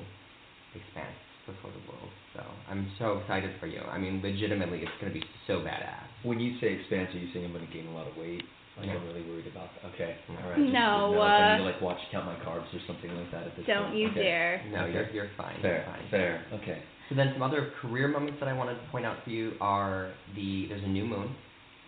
expanse 0.75 1.19
before 1.47 1.71
the 1.71 1.83
world. 1.91 2.11
So 2.35 2.43
I'm 2.69 2.91
so 2.99 3.19
excited 3.19 3.51
for 3.59 3.67
you. 3.67 3.81
I 3.83 3.99
mean, 3.99 4.21
legitimately, 4.23 4.81
it's 4.83 4.97
going 5.01 5.13
to 5.13 5.19
be 5.19 5.25
so 5.47 5.61
badass. 5.61 6.07
when 6.23 6.39
you 6.41 6.59
say 6.61 6.75
expanse, 6.75 7.15
are 7.15 7.19
you 7.19 7.33
saying 7.33 7.47
I'm 7.47 7.53
going 7.53 7.67
to 7.67 7.73
gain 7.73 7.87
a 7.87 7.95
lot 7.95 8.07
of 8.07 8.17
weight? 8.17 8.43
Like 8.79 8.87
No. 8.87 8.95
I'm 8.99 9.07
really 9.07 9.23
worried 9.29 9.47
about. 9.47 9.69
that. 9.83 9.89
Okay, 9.95 10.17
No. 10.29 10.39
all 10.41 10.51
right. 10.51 10.59
Just 10.63 10.73
No, 10.73 10.87
didn't 11.11 11.11
know 11.11 11.27
if 11.27 11.35
I 11.35 11.43
uh, 11.43 11.51
need 11.59 11.63
to 11.65 11.71
like 11.71 11.81
watch 11.83 11.99
count 12.13 12.27
my 12.27 12.39
carbs 12.47 12.71
or 12.73 12.81
something 12.87 13.11
like 13.15 13.31
that 13.33 13.47
at 13.51 13.57
this 13.57 13.67
Don't 13.67 13.91
point. 13.91 13.97
you 13.97 14.07
okay. 14.11 14.23
dare. 14.23 14.65
No, 14.73 14.85
Okay. 14.85 14.93
you're, 14.95 15.11
you're 15.11 15.31
fine. 15.37 15.59
Fair, 15.61 15.83
You're 15.85 15.91
fine. 15.93 16.07
fair. 16.11 16.47
Okay. 16.63 16.79
So 17.11 17.17
then 17.17 17.35
some 17.35 17.43
other 17.43 17.75
career 17.83 18.07
moments 18.07 18.39
that 18.39 18.49
I 18.49 18.55
wanted 18.55 18.75
to 18.75 18.87
point 18.95 19.05
out 19.05 19.19
for 19.25 19.31
you 19.31 19.53
are 19.61 20.15
the 20.37 20.67
there's 20.71 20.85
a 20.85 20.89
new 20.89 21.05
moon 21.05 21.35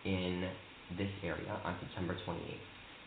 in 0.04 0.50
this 0.98 1.10
area 1.22 1.54
on 1.64 1.78
September 1.80 2.18
28th. 2.26 2.58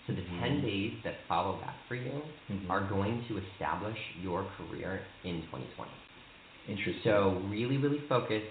So 0.08 0.14
the 0.14 0.24
10 0.40 0.40
Mhm. 0.40 0.62
days 0.62 0.94
that 1.04 1.28
follow 1.28 1.60
that 1.60 1.76
for 1.90 1.96
you 1.96 2.24
Mhm. 2.50 2.70
are 2.70 2.82
going 2.88 3.26
to 3.28 3.38
establish 3.38 4.00
your 4.22 4.46
career 4.58 5.06
in 5.26 5.42
2020. 5.48 5.92
Interesting. 6.70 7.04
So 7.04 7.32
really, 7.52 7.78
really 7.78 8.00
focus 8.08 8.44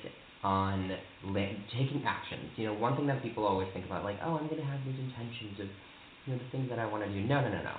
on 0.43 0.93
la- 1.23 1.57
taking 1.73 2.05
actions. 2.05 2.53
You 2.59 2.67
know, 2.67 2.75
one 2.75 2.97
thing 2.97 3.07
that 3.07 3.23
people 3.23 3.47
always 3.47 3.69
think 3.73 3.87
about, 3.87 4.05
like, 4.05 4.19
oh, 4.23 4.37
I'm 4.37 4.47
going 4.47 4.61
to 4.61 4.67
have 4.67 4.85
these 4.85 4.99
intentions 4.99 5.59
of, 5.61 5.69
you 6.27 6.33
know, 6.35 6.39
the 6.39 6.45
things 6.51 6.69
that 6.69 6.79
I 6.79 6.85
want 6.87 7.03
to 7.03 7.09
do. 7.09 7.23
No, 7.23 7.41
no, 7.41 7.49
no, 7.49 7.63
no. 7.63 7.77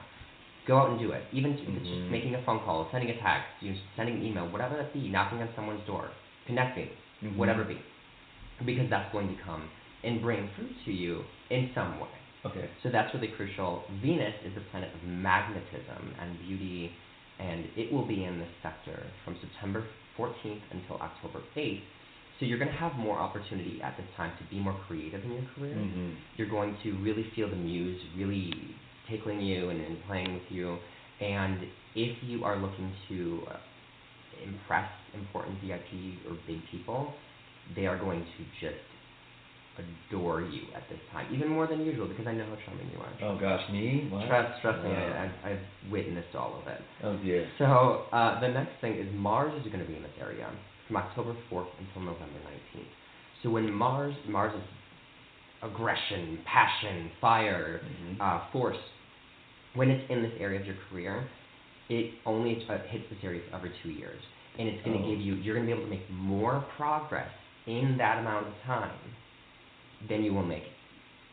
Go 0.67 0.77
out 0.77 0.89
and 0.89 0.99
do 0.99 1.11
it. 1.11 1.23
Even 1.31 1.53
if 1.53 1.59
it's 1.59 1.87
just 1.87 2.01
Mhm. 2.01 2.09
making 2.09 2.35
a 2.35 2.41
phone 2.41 2.59
call, 2.61 2.89
sending 2.91 3.09
a 3.09 3.17
text, 3.21 3.47
you 3.61 3.71
know, 3.71 3.77
sending 3.95 4.15
an 4.15 4.23
email, 4.23 4.47
whatever 4.47 4.75
that 4.77 4.91
be, 4.93 5.09
knocking 5.09 5.41
on 5.41 5.49
someone's 5.55 5.85
door, 5.85 6.09
connecting, 6.47 6.89
Mhm. 7.21 7.35
whatever 7.35 7.61
it 7.61 7.67
be, 7.67 7.77
because 8.65 8.89
that's 8.89 9.11
going 9.11 9.35
to 9.35 9.41
come 9.43 9.69
and 10.03 10.21
bring 10.21 10.47
fruit 10.49 10.75
to 10.85 10.91
you 10.91 11.23
in 11.49 11.71
some 11.73 11.99
way. 11.99 12.07
Okay. 12.45 12.67
So 12.83 12.89
that's 12.89 13.13
really 13.13 13.29
crucial. 13.29 13.85
Venus 14.01 14.35
is 14.43 14.53
the 14.53 14.61
planet 14.61 14.93
of 14.93 15.03
magnetism 15.03 16.13
and 16.19 16.39
beauty, 16.47 16.91
and 17.39 17.67
it 17.75 17.91
will 17.91 18.05
be 18.05 18.23
in 18.23 18.39
this 18.39 18.49
sector 18.61 19.03
from 19.23 19.35
September 19.41 19.83
14th 20.15 20.61
until 20.71 20.97
October 20.97 21.41
8th. 21.55 21.83
So 22.39 22.45
you're 22.45 22.57
going 22.59 22.71
to 22.71 22.77
have 22.77 22.97
more 22.97 23.17
opportunity 23.17 23.81
at 23.81 23.97
this 23.97 24.05
time 24.15 24.31
to 24.37 24.43
be 24.45 24.59
more 24.59 24.75
creative 24.87 25.23
in 25.23 25.31
your 25.31 25.43
career. 25.55 25.75
Mm-hmm. 25.75 26.09
You're 26.37 26.49
going 26.49 26.75
to 26.83 26.91
really 26.97 27.23
feel 27.35 27.49
the 27.49 27.55
muse 27.55 28.01
really 28.15 28.53
tickling 29.10 29.41
you 29.41 29.69
and, 29.69 29.82
and 29.82 29.98
playing 30.07 30.34
with 30.34 30.44
you. 30.49 30.77
And 31.22 31.60
if 31.95 32.18
you 32.23 32.44
are 32.44 32.57
looking 32.57 32.91
to 33.10 33.41
uh, 33.52 33.57
impress 34.44 34.90
important 35.14 35.57
VIP 35.61 36.19
or 36.30 36.38
big 36.48 36.60
people, 36.72 37.14
they 37.76 37.86
are 37.88 37.98
going 37.98 38.19
to 38.22 38.44
just 38.68 38.82
adore 40.10 40.41
you 40.41 40.61
at 40.76 40.84
this 40.90 40.99
time, 41.11 41.27
even 41.34 41.49
more 41.49 41.68
than 41.68 41.82
usual, 41.86 42.07
because 42.07 42.26
I 42.27 42.32
know 42.34 42.45
how 42.45 42.56
charming 42.65 42.90
you 42.94 42.99
are. 42.99 43.30
Oh 43.30 43.38
gosh, 43.40 43.61
me? 43.72 44.07
What? 44.10 44.26
Trust, 44.27 44.61
trust 44.61 44.84
me, 44.86 44.91
I, 44.91 45.26
I've, 45.26 45.32
I've 45.52 45.91
witnessed 45.91 46.34
all 46.36 46.61
of 46.61 46.68
it. 46.68 46.80
Oh 47.03 47.18
dear. 47.18 47.49
So 47.57 48.06
uh, 48.14 48.40
the 48.40 48.48
next 48.48 48.80
thing 48.80 48.94
is 48.98 49.07
Mars 49.14 49.52
is 49.61 49.68
going 49.72 49.84
to 49.84 49.90
be 49.90 49.95
in 49.98 50.03
this 50.03 50.11
area 50.22 50.49
from 50.88 50.98
October 50.98 51.36
4th 51.52 51.68
until 51.80 52.03
November 52.14 52.40
19th. 52.76 52.84
So 53.44 53.49
when 53.49 53.72
Mars, 53.73 54.15
Mars 54.30 54.53
is 54.56 54.64
aggression, 55.61 56.40
passion, 56.45 57.11
fire, 57.19 57.82
Mhm. 57.84 58.18
uh, 58.22 58.40
force. 58.52 58.77
When 59.76 59.89
it's 59.89 60.10
in 60.10 60.23
this 60.23 60.31
area 60.39 60.60
of 60.60 60.65
your 60.65 60.76
career, 60.89 61.27
it 61.89 62.14
only 62.26 62.65
uh, 62.69 62.77
hits 62.89 63.06
this 63.10 63.19
area 63.23 63.41
every 63.53 63.72
two 63.84 63.89
years, 63.89 64.19
and 64.57 64.68
it's 64.68 64.84
going 64.85 64.97
to 64.97 65.03
Oh. 65.06 65.10
give 65.11 65.19
you. 65.19 65.35
You're 65.35 65.56
going 65.56 65.68
to 65.68 65.73
be 65.73 65.77
able 65.80 65.88
to 65.89 65.93
make 65.95 66.10
more 66.10 66.65
progress 66.77 67.30
in 67.68 67.95
that 67.97 68.19
amount 68.19 68.47
of 68.47 68.53
time 68.65 68.97
than 70.10 70.23
you 70.23 70.34
will 70.34 70.45
make 70.45 70.64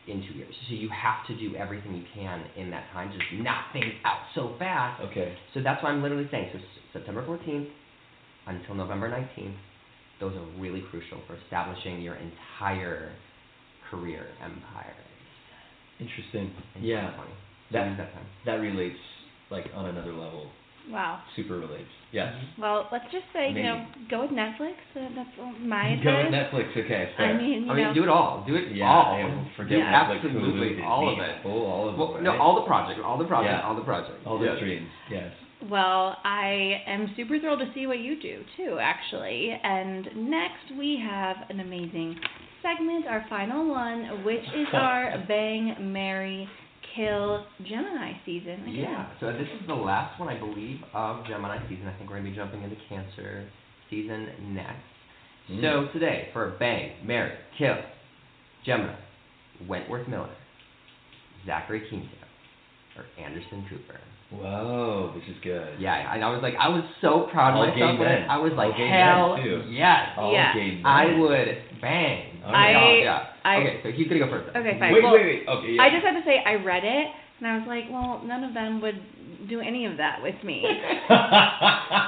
in 0.07 0.21
two 0.27 0.33
years. 0.37 0.53
So 0.67 0.75
you 0.75 0.89
have 0.89 1.25
to 1.27 1.37
do 1.39 1.55
everything 1.55 1.95
you 1.95 2.03
can 2.13 2.43
in 2.57 2.69
that 2.71 2.91
time, 2.91 3.11
just 3.11 3.23
knock 3.41 3.71
things 3.71 3.93
out 4.03 4.19
so 4.35 4.55
fast. 4.59 5.01
Okay. 5.11 5.33
So 5.53 5.61
that's 5.63 5.81
why 5.81 5.89
I'm 5.91 6.01
literally 6.03 6.27
saying. 6.31 6.49
So 6.53 6.59
September 6.91 7.25
14th 7.25 7.69
until 8.47 8.75
November 8.75 9.09
19th, 9.09 9.55
those 10.19 10.35
are 10.35 10.45
really 10.61 10.81
crucial 10.91 11.19
for 11.27 11.35
establishing 11.45 12.01
your 12.01 12.15
entire 12.15 13.13
career 13.89 14.27
empire. 14.43 14.95
Interesting. 15.99 16.51
in 16.75 16.83
Yeah. 16.83 17.13
2020. 17.73 17.73
So 17.73 17.77
That- 17.77 17.97
that 17.97 18.13
time. 18.13 18.25
That 18.45 18.55
relates 18.61 18.99
like 19.49 19.65
on 19.75 19.85
another 19.87 20.11
level. 20.13 20.47
Wow. 20.89 21.19
Super 21.35 21.59
relates. 21.59 21.87
Yes. 22.11 22.33
Well, 22.59 22.89
let's 22.91 23.05
just 23.11 23.23
say, 23.31 23.51
you 23.51 23.63
know, 23.63 23.85
go 24.09 24.21
with 24.21 24.31
Netflix. 24.31 24.75
Uh, 24.95 25.07
that's 25.15 25.29
my 25.61 25.87
advice. 25.95 26.03
Go 26.03 26.17
with 26.17 26.33
Netflix. 26.33 26.71
Okay. 26.75 27.09
Fair. 27.15 27.25
I 27.27 27.33
mean, 27.39 27.63
you 27.63 27.71
I 27.71 27.75
mean, 27.75 27.83
know, 27.85 27.93
do 27.93 28.03
it 28.03 28.09
all. 28.09 28.43
Do 28.45 28.55
it 28.55 28.75
Yeah. 28.75 28.89
all. 28.91 29.17
yeah, 29.17 29.31
forget 29.55 29.77
Yeah, 29.79 29.93
Netflix. 30.03 30.15
absolutely, 30.25 30.75
Hulu, 30.75 30.85
all 30.85 31.07
of 31.13 31.19
it. 31.19 31.41
Full, 31.41 31.65
all 31.65 31.87
of 31.89 31.97
Well, 31.97 32.17
it. 32.17 32.23
no, 32.23 32.31
right? 32.31 32.39
all 32.39 32.55
the 32.55 32.67
projects, 32.67 32.99
all 33.03 33.17
the 33.17 33.23
projects, 33.23 33.61
Yeah. 33.63 33.67
all 33.67 33.75
the 33.75 33.81
projects. 33.81 34.25
all 34.25 34.37
the 34.37 34.45
Yes. 34.47 34.57
streams. 34.57 34.89
Yes. 35.09 35.31
Well, 35.69 36.17
I 36.25 36.83
am 36.85 37.07
super 37.15 37.39
thrilled 37.39 37.59
to 37.59 37.71
see 37.73 37.87
what 37.87 37.99
you 37.99 38.17
do 38.21 38.43
too, 38.57 38.77
actually. 38.79 39.51
And 39.63 40.09
next 40.29 40.69
we 40.77 40.97
have 40.97 41.45
an 41.49 41.61
amazing 41.61 42.19
segment, 42.61 43.07
our 43.07 43.21
final 43.29 43.69
one, 43.69 44.25
which 44.25 44.43
is 44.53 44.67
our 44.73 45.17
Bang, 45.29 45.77
Mary, 45.93 46.49
Kill 46.95 47.45
Gemini 47.67 48.13
season. 48.25 48.61
Again. 48.63 48.75
Yeah. 48.75 49.07
So 49.19 49.31
this 49.31 49.47
is 49.59 49.67
the 49.67 49.73
last 49.73 50.19
one, 50.19 50.29
I 50.29 50.39
believe, 50.39 50.79
of 50.93 51.25
Gemini 51.27 51.57
season. 51.69 51.87
I 51.87 51.97
think 51.97 52.09
we're 52.09 52.17
gonna 52.17 52.29
be 52.29 52.35
jumping 52.35 52.61
into 52.63 52.75
Cancer 52.87 53.49
season 53.89 54.27
next. 54.53 54.83
Mm. 55.49 55.61
So 55.61 55.93
today, 55.93 56.29
for 56.33 56.55
Bang, 56.59 56.91
Mary, 57.03 57.33
Kill, 57.57 57.77
Gemini, 58.65 58.95
Wentworth 59.67 60.07
Miller, 60.07 60.35
Zachary 61.45 61.83
Quinto, 61.89 62.07
or 62.97 63.05
Anderson 63.23 63.65
Cooper. 63.69 63.99
Whoa, 64.41 65.11
this 65.15 65.23
is 65.29 65.37
good. 65.43 65.79
Yeah, 65.79 66.13
and 66.13 66.23
I 66.23 66.29
was 66.33 66.41
like, 66.41 66.55
I 66.59 66.67
was 66.69 66.83
so 67.01 67.27
proud 67.31 67.53
of 67.53 67.75
gay 67.75 67.81
myself. 67.81 67.99
when 67.99 68.09
men. 68.09 68.29
I 68.29 68.37
was 68.37 68.53
like, 68.57 68.73
All 68.73 68.77
gay 68.77 68.89
hell 68.89 69.37
men, 69.37 69.45
too. 69.45 69.57
yes. 69.69 70.09
All 70.17 70.33
Yeah. 70.33 70.53
gay 70.53 70.71
men. 70.81 70.85
I 70.85 71.05
would 71.19 71.47
bang. 71.81 72.41
All 72.45 72.55
I- 72.55 72.73
Oh, 72.73 72.99
yeah. 73.03 73.23
I- 73.45 73.57
okay, 73.57 73.79
so 73.83 73.91
he's 73.91 74.07
gonna 74.07 74.19
go 74.19 74.29
first. 74.29 74.49
Okay, 74.55 74.77
fine. 74.79 74.93
Wait, 74.93 75.03
well, 75.03 75.13
wait, 75.13 75.25
wait. 75.25 75.47
Okay, 75.47 75.71
yeah. 75.77 75.83
I 75.83 75.89
just 75.89 76.03
have 76.05 76.15
to 76.15 76.23
say, 76.25 76.41
I 76.45 76.55
read 76.55 76.83
it, 76.83 77.07
and 77.39 77.47
I 77.47 77.57
was 77.57 77.67
like, 77.67 77.85
well, 77.91 78.21
none 78.25 78.43
of 78.43 78.53
them 78.53 78.81
would 78.81 78.99
do 79.49 79.59
any 79.59 79.85
of 79.85 79.97
that 79.97 80.21
with 80.23 80.35
me. 80.43 80.63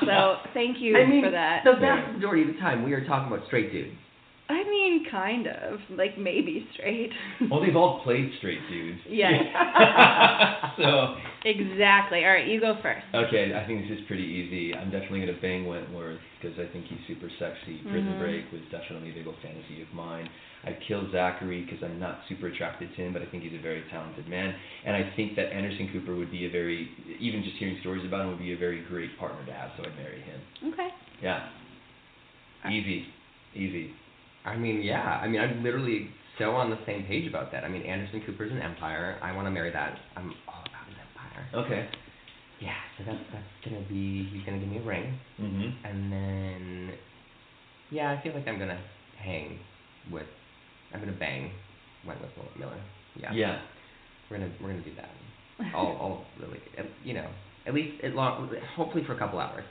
so 0.06 0.38
thank 0.54 0.80
you 0.80 0.98
I 0.98 1.06
mean, 1.06 1.24
for 1.24 1.32
that. 1.32 1.64
the 1.64 1.74
vast 1.80 2.14
majority 2.16 2.44
of 2.44 2.56
the 2.56 2.60
time, 2.60 2.84
we 2.84 2.94
are 2.94 3.06
talking 3.06 3.32
about 3.32 3.46
straight 3.48 3.72
dudes. 3.72 3.96
I 4.48 4.64
mean, 4.64 5.06
kind 5.10 5.48
of, 5.48 5.80
like 5.90 6.18
maybe 6.20 6.68
straight. 6.74 7.10
well, 7.50 7.62
they've 7.62 7.76
all 7.76 8.02
played 8.04 8.30
straight 8.38 8.60
dudes. 8.70 9.00
Yes. 9.10 9.34
so, 10.78 11.16
exactly. 11.46 12.22
All 12.24 12.30
right, 12.32 12.46
you 12.48 12.62
go 12.62 12.78
first. 12.82 13.06
okay, 13.14 13.54
I 13.58 13.66
think 13.66 13.90
this 13.90 13.98
is 13.98 14.06
pretty 14.06 14.24
easy. 14.24 14.76
I'm 14.76 14.92
definitely 14.92 15.22
going 15.26 15.34
to 15.34 15.42
bang 15.42 15.66
Wentworth 15.66 16.20
because 16.40 16.60
I 16.60 16.72
think 16.72 16.86
he's 16.86 17.00
super 17.08 17.30
sexy. 17.40 17.82
Prison 17.90 18.14
Mhm. 18.14 18.20
Break 18.20 18.46
was 18.54 18.62
definitely 18.70 19.10
a 19.12 19.14
big 19.14 19.26
old 19.26 19.38
fantasy 19.42 19.82
of 19.82 19.92
mine. 19.94 20.30
I'd 20.64 20.78
kill 20.88 21.10
Zachary 21.12 21.66
because 21.66 21.82
I'm 21.84 22.00
not 22.00 22.22
super 22.30 22.48
attracted 22.48 22.90
to 22.96 23.02
him, 23.02 23.14
but 23.14 23.22
I 23.22 23.26
think 23.26 23.44
he's 23.44 23.58
a 23.58 23.62
very 23.62 23.84
talented 23.90 24.28
man. 24.28 24.54
And 24.86 24.96
I 24.96 25.10
think 25.16 25.36
that 25.38 25.54
Anderson 25.54 25.90
Cooper 25.92 26.16
would 26.16 26.30
be 26.32 26.46
a 26.46 26.50
very, 26.52 26.90
even 27.20 27.44
just 27.44 27.58
hearing 27.58 27.78
stories 27.82 28.06
about 28.06 28.22
him, 28.22 28.30
would 28.30 28.40
be 28.40 28.54
a 28.54 28.58
very 28.58 28.82
great 28.90 29.18
partner 29.18 29.46
to 29.46 29.54
have, 29.54 29.72
so 29.78 29.84
I'd 29.86 29.96
marry 29.98 30.22
him. 30.22 30.42
Okay. 30.74 30.90
Yeah. 31.22 31.50
Easy. 32.70 33.06
Easy. 33.56 33.90
I 34.46 34.56
mean, 34.58 34.82
yeah. 34.82 35.02
I 35.22 35.28
mean, 35.28 35.42
I'm 35.42 35.64
literally 35.64 36.10
so 36.38 36.52
on 36.52 36.70
the 36.70 36.78
same 36.86 37.04
page 37.06 37.28
about 37.28 37.52
that. 37.52 37.64
I 37.64 37.70
mean, 37.70 37.82
Anderson 37.84 38.22
Cooper's 38.26 38.52
an 38.52 38.62
empire. 38.62 39.18
I 39.24 39.32
want 39.36 39.48
to 39.48 39.52
marry 39.52 39.72
that. 39.72 39.98
I'm 40.16 40.34
all 40.48 40.62
about 40.62 40.88
an 40.88 40.96
empire. 41.02 41.66
Okay. 41.66 41.90
Yeah, 42.62 42.74
so 42.98 43.04
that's 43.06 43.20
that's 43.34 43.44
gonna 43.66 43.86
be. 43.90 44.30
He's 44.32 44.46
gonna 44.46 44.60
give 44.60 44.70
me 44.70 44.78
a 44.78 44.82
ring, 44.84 45.20
Mm-hmm. 45.42 45.86
and 45.86 46.12
then, 46.12 46.94
yeah, 47.92 48.12
I 48.18 48.24
feel 48.24 48.34
like 48.34 48.48
I'm 48.48 48.58
gonna 48.58 48.80
hang 49.22 49.60
with. 50.12 50.26
I'm 50.94 51.02
gonna 51.02 51.12
bang 51.20 51.52
Wentworth 52.08 52.32
Miller. 52.58 52.80
Yeah. 53.20 53.34
Yeah. 53.34 53.60
We're 54.30 54.38
gonna 54.38 54.52
we're 54.62 54.70
gonna 54.70 54.84
do 54.84 54.96
that. 54.96 55.10
I'll 55.76 55.98
I'll 56.00 56.26
really 56.40 56.60
uh, 56.80 56.84
you 57.04 57.14
know 57.14 57.28
at 57.68 57.74
least 57.74 58.02
it 58.04 58.14
long 58.16 58.50
hopefully 58.76 59.04
for 59.06 59.14
a 59.14 59.20
couple 59.20 59.40
hours, 59.40 59.66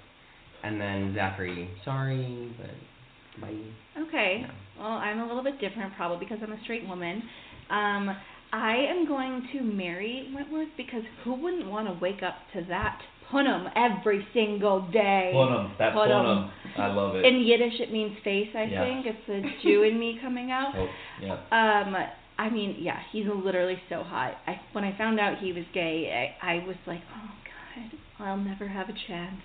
and 0.62 0.78
then 0.80 1.14
Zachary. 1.14 1.70
Sorry, 1.86 2.52
but 2.58 3.40
bye. 3.40 3.54
Okay. 4.08 4.38
Yeah. 4.42 4.50
Well, 4.78 4.88
I'm 4.88 5.20
a 5.20 5.26
little 5.26 5.42
bit 5.44 5.60
different 5.60 5.94
probably 5.96 6.18
because 6.24 6.38
I'm 6.42 6.52
a 6.52 6.60
straight 6.64 6.86
woman. 6.86 7.22
Um, 7.70 8.16
I 8.52 8.76
am 8.76 9.06
going 9.06 9.48
to 9.52 9.62
marry 9.62 10.30
Wentworth 10.34 10.68
because 10.76 11.02
who 11.24 11.34
wouldn't 11.34 11.66
want 11.70 11.88
to 11.88 11.98
wake 12.00 12.22
up 12.22 12.34
to 12.54 12.64
that 12.68 13.00
punum 13.32 13.66
every 13.74 14.26
single 14.34 14.88
day? 14.92 15.32
Punum. 15.34 15.76
That 15.78 15.94
Punum. 15.94 16.50
punum. 16.76 16.78
I 16.78 16.86
love 16.92 17.16
it. 17.16 17.24
In 17.24 17.40
Yiddish, 17.42 17.80
it 17.80 17.90
means 17.92 18.16
face. 18.22 18.48
I 18.54 18.64
Yeah. 18.64 18.84
think 18.84 19.06
it's 19.06 19.26
the 19.26 19.42
Jew 19.62 19.82
in 19.82 19.98
me 19.98 20.18
coming 20.22 20.50
out. 20.50 20.72
oh, 20.76 20.88
yeah. 21.20 21.34
Um, 21.50 21.96
I 22.36 22.50
mean, 22.50 22.76
yeah, 22.80 22.98
he's 23.12 23.26
literally 23.26 23.78
so 23.88 24.02
hot. 24.02 24.34
I 24.46 24.60
when 24.72 24.82
I 24.84 24.96
found 24.98 25.20
out 25.20 25.38
he 25.38 25.52
was 25.52 25.64
gay, 25.72 26.32
I, 26.42 26.54
I 26.54 26.66
was 26.66 26.76
like, 26.86 27.00
oh 27.16 27.30
god, 28.18 28.26
I'll 28.26 28.36
never 28.36 28.66
have 28.68 28.88
a 28.88 28.94
chance. 29.06 29.40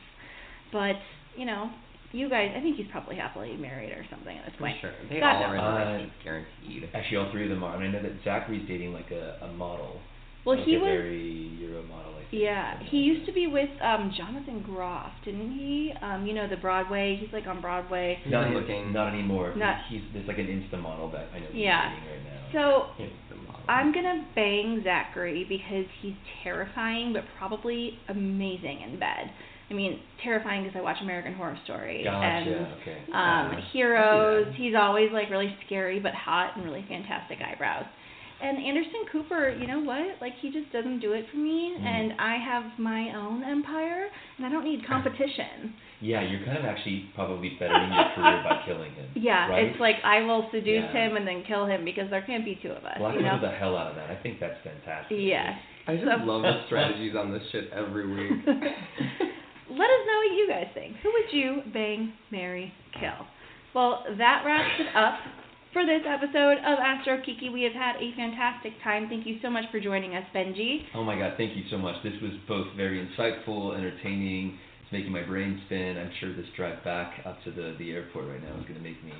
But 0.71 0.95
you 1.37 1.45
know, 1.45 1.69
you 2.11 2.29
guys, 2.29 2.51
I 2.55 2.61
think 2.61 2.75
he's 2.77 2.87
probably 2.91 3.15
happily 3.15 3.55
married 3.57 3.91
or 3.91 4.05
something 4.09 4.35
at 4.37 4.45
this 4.45 4.53
For 4.55 4.61
point. 4.61 4.77
sure. 4.81 4.91
They 5.09 5.19
God 5.19 5.43
all 5.45 5.53
knows. 5.53 5.59
are 5.61 5.95
in 5.99 6.05
Uh, 6.05 6.09
guaranteed. 6.23 6.89
Actually, 6.93 7.17
all 7.17 7.31
three 7.31 7.43
of 7.43 7.49
them 7.49 7.63
are, 7.63 7.75
and 7.75 7.83
I 7.83 7.87
know 7.87 8.01
that 8.01 8.23
Zachary's 8.23 8.67
dating 8.67 8.93
like 8.93 9.11
a, 9.11 9.37
a 9.45 9.47
model. 9.53 9.99
Well, 10.45 10.55
like 10.57 10.65
he 10.65 10.75
a 10.75 10.79
was. 10.79 10.87
very 10.87 11.51
Euro 11.61 11.83
model, 11.83 12.13
I 12.15 12.23
think. 12.31 12.41
Yeah, 12.41 12.79
he 12.79 12.97
like 12.97 13.05
used 13.05 13.21
that. 13.23 13.25
to 13.27 13.33
be 13.33 13.47
with 13.47 13.69
um 13.81 14.11
Jonathan 14.17 14.63
Groff, 14.65 15.11
didn't 15.25 15.51
he? 15.51 15.93
Um, 16.01 16.25
you 16.25 16.33
know 16.33 16.47
the 16.49 16.57
Broadway. 16.57 17.17
He's 17.19 17.31
like 17.33 17.45
on 17.45 17.59
Broadway. 17.61 18.17
Not 18.25 18.49
Not, 18.49 18.53
looking. 18.61 18.93
not 18.93 19.13
anymore. 19.13 19.53
Not- 19.55 19.81
he's 19.89 20.01
there's 20.13 20.27
like 20.27 20.37
an 20.39 20.47
Insta 20.47 20.81
model 20.81 21.11
that 21.11 21.27
I 21.35 21.39
know 21.39 21.47
he's 21.51 21.63
Yeah. 21.65 21.89
dating 21.93 22.09
right 22.09 22.23
now. 22.23 22.39
So 22.53 23.05
model. 23.45 23.61
I'm 23.67 23.91
gonna 23.93 24.25
bang 24.33 24.81
Zachary 24.83 25.45
because 25.47 25.85
he's 26.01 26.15
terrifying, 26.43 27.11
but 27.13 27.23
probably 27.37 27.99
amazing 28.07 28.81
in 28.81 28.97
bed. 28.97 29.29
I 29.69 29.73
mean, 29.73 29.99
terrifying 30.23 30.63
because 30.63 30.77
I 30.77 30.81
watch 30.81 30.97
American 31.01 31.33
Horror 31.35 31.57
Story 31.63 32.01
gotcha. 32.03 32.25
and 32.25 32.49
okay. 32.81 32.97
um, 33.13 33.53
Yeah. 33.53 33.61
Heroes. 33.71 34.47
I 34.49 34.55
He's 34.57 34.73
always 34.75 35.11
like 35.11 35.29
really 35.29 35.55
scary 35.65 35.99
but 35.99 36.13
hot 36.13 36.55
and 36.57 36.65
really 36.65 36.85
fantastic 36.87 37.39
eyebrows. 37.41 37.85
And 38.41 38.57
Anderson 38.57 39.03
Cooper, 39.11 39.49
you 39.59 39.67
know 39.67 39.81
what? 39.81 40.15
Like 40.21 40.31
he 40.41 40.49
just 40.49 40.71
doesn't 40.71 41.01
do 41.01 41.11
it 41.11 41.25
for 41.29 41.35
me, 41.37 41.75
Mhm. 41.77 41.83
and 41.85 42.13
I 42.21 42.37
have 42.37 42.63
my 42.79 43.13
own 43.13 43.43
empire, 43.43 44.07
and 44.37 44.45
I 44.45 44.49
don't 44.49 44.63
need 44.63 44.85
competition. 44.87 45.73
Yeah, 46.01 46.21
you're 46.21 46.45
kind 46.45 46.57
of 46.57 46.63
actually 46.63 47.09
probably 47.13 47.57
bettering 47.59 47.91
your 47.91 48.05
career 48.15 48.41
by 48.47 48.61
killing 48.65 48.93
him. 48.93 49.09
Yeah, 49.15 49.49
right? 49.49 49.65
it's 49.65 49.81
like 49.81 49.97
I 50.05 50.21
will 50.21 50.47
seduce 50.49 50.85
Yeah. 50.93 51.09
him 51.09 51.17
and 51.17 51.27
then 51.27 51.43
kill 51.45 51.65
him 51.65 51.83
because 51.83 52.09
there 52.09 52.21
can't 52.21 52.45
be 52.45 52.55
two 52.63 52.71
of 52.71 52.85
us. 52.85 52.95
Well, 53.01 53.11
I 53.11 53.15
you 53.15 53.21
know? 53.21 53.37
the 53.41 53.49
hell 53.51 53.75
out 53.75 53.87
of 53.87 53.95
that. 53.97 54.09
I 54.09 54.15
think 54.15 54.39
that's 54.39 54.55
fantastic. 54.63 55.17
Yes. 55.19 55.59
I 55.87 55.95
just 55.97 56.07
So- 56.07 56.23
love 56.23 56.43
the 56.43 56.63
strategies 56.67 57.17
on 57.17 57.33
this 57.33 57.43
shit 57.51 57.69
every 57.75 58.07
week. 58.07 58.45
Let 59.69 59.89
us 59.89 60.01
know 60.07 60.17
what 60.17 60.33
you 60.35 60.47
guys 60.49 60.67
think. 60.73 60.97
Who 61.03 61.11
would 61.13 61.31
you 61.31 61.61
bang, 61.71 62.13
marry, 62.31 62.73
kill? 62.99 63.25
Well, 63.75 64.03
that 64.17 64.43
wraps 64.45 64.79
it 64.79 64.95
up 64.95 65.19
for 65.73 65.85
this 65.85 66.01
episode 66.07 66.57
of 66.65 66.79
Astro 66.79 67.21
Kiki. 67.23 67.49
We 67.49 67.61
have 67.63 67.73
had 67.73 67.95
a 67.97 68.09
fantastic 68.15 68.73
time. 68.83 69.07
Thank 69.09 69.27
you 69.27 69.37
so 69.43 69.49
much 69.49 69.65
for 69.71 69.79
joining 69.79 70.15
us, 70.15 70.25
Benji. 70.33 70.85
Oh 70.95 71.03
my 71.03 71.17
God, 71.17 71.33
thank 71.37 71.55
you 71.55 71.63
so 71.69 71.77
much. 71.77 71.95
This 72.03 72.13
was 72.21 72.31
both 72.47 72.67
very 72.75 72.97
insightful, 72.97 73.77
entertaining. 73.77 74.57
It's 74.81 74.91
making 74.91 75.11
my 75.11 75.21
brain 75.21 75.61
spin. 75.67 75.97
I'm 75.97 76.11
sure 76.19 76.35
this 76.35 76.47
drive 76.57 76.83
back 76.83 77.21
up 77.25 77.37
to 77.43 77.51
the, 77.51 77.75
the 77.77 77.91
airport 77.91 78.27
right 78.27 78.41
now 78.41 78.57
is 78.59 78.65
going 78.65 78.81
to 78.81 78.81
make 78.81 79.03
me 79.03 79.13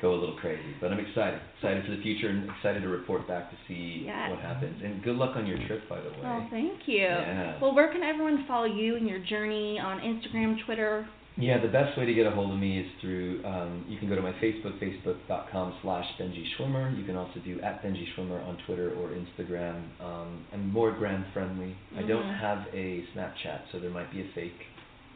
go 0.00 0.12
a 0.14 0.18
little 0.18 0.36
crazy. 0.36 0.74
But 0.80 0.92
I'm 0.92 1.00
excited. 1.00 1.40
Excited 1.56 1.84
for 1.84 1.92
the 1.96 2.02
future 2.02 2.28
and 2.28 2.48
excited 2.50 2.82
to 2.82 2.88
report 2.88 3.26
back 3.26 3.50
to 3.50 3.56
see 3.66 4.02
Yes. 4.04 4.30
what 4.30 4.40
happens. 4.40 4.80
And 4.82 5.02
good 5.02 5.16
luck 5.16 5.36
on 5.36 5.46
your 5.46 5.58
trip, 5.66 5.88
by 5.88 6.00
the 6.00 6.10
way. 6.10 6.24
Oh, 6.24 6.46
thank 6.50 6.86
you. 6.86 6.98
Yeah. 6.98 7.58
Well, 7.60 7.74
where 7.74 7.88
can 7.92 8.02
everyone 8.02 8.44
follow 8.46 8.66
you 8.66 8.96
and 8.96 9.08
your 9.08 9.20
journey 9.20 9.78
on 9.78 10.00
Instagram, 10.00 10.62
Twitter? 10.64 11.06
Yeah, 11.38 11.58
the 11.60 11.68
best 11.68 11.98
way 11.98 12.06
to 12.06 12.14
get 12.14 12.24
a 12.26 12.30
hold 12.30 12.50
of 12.50 12.58
me 12.58 12.78
is 12.80 12.86
through, 13.02 13.44
um, 13.44 13.84
you 13.88 13.98
can 13.98 14.08
go 14.08 14.14
to 14.16 14.22
my 14.22 14.32
Facebook, 14.40 14.78
facebook.com 14.80 15.74
slash 15.82 16.06
Benji 16.18 16.44
Schwimmer. 16.56 16.96
You 16.96 17.04
can 17.04 17.14
also 17.14 17.40
do 17.44 17.60
at 17.60 17.82
Benji 17.84 18.04
Schwimmer 18.16 18.42
on 18.46 18.56
Twitter 18.64 18.92
or 18.96 19.10
Instagram. 19.10 19.82
Um, 20.00 20.46
I'm 20.54 20.72
more 20.72 20.92
gram 20.92 21.26
friendly. 21.34 21.76
I 21.96 22.02
don't 22.02 22.24
Mhm. 22.24 22.38
have 22.38 22.66
a 22.72 23.02
Snapchat, 23.14 23.70
so 23.70 23.78
there 23.78 23.90
might 23.90 24.10
be 24.10 24.22
a 24.22 24.28
fake 24.34 24.64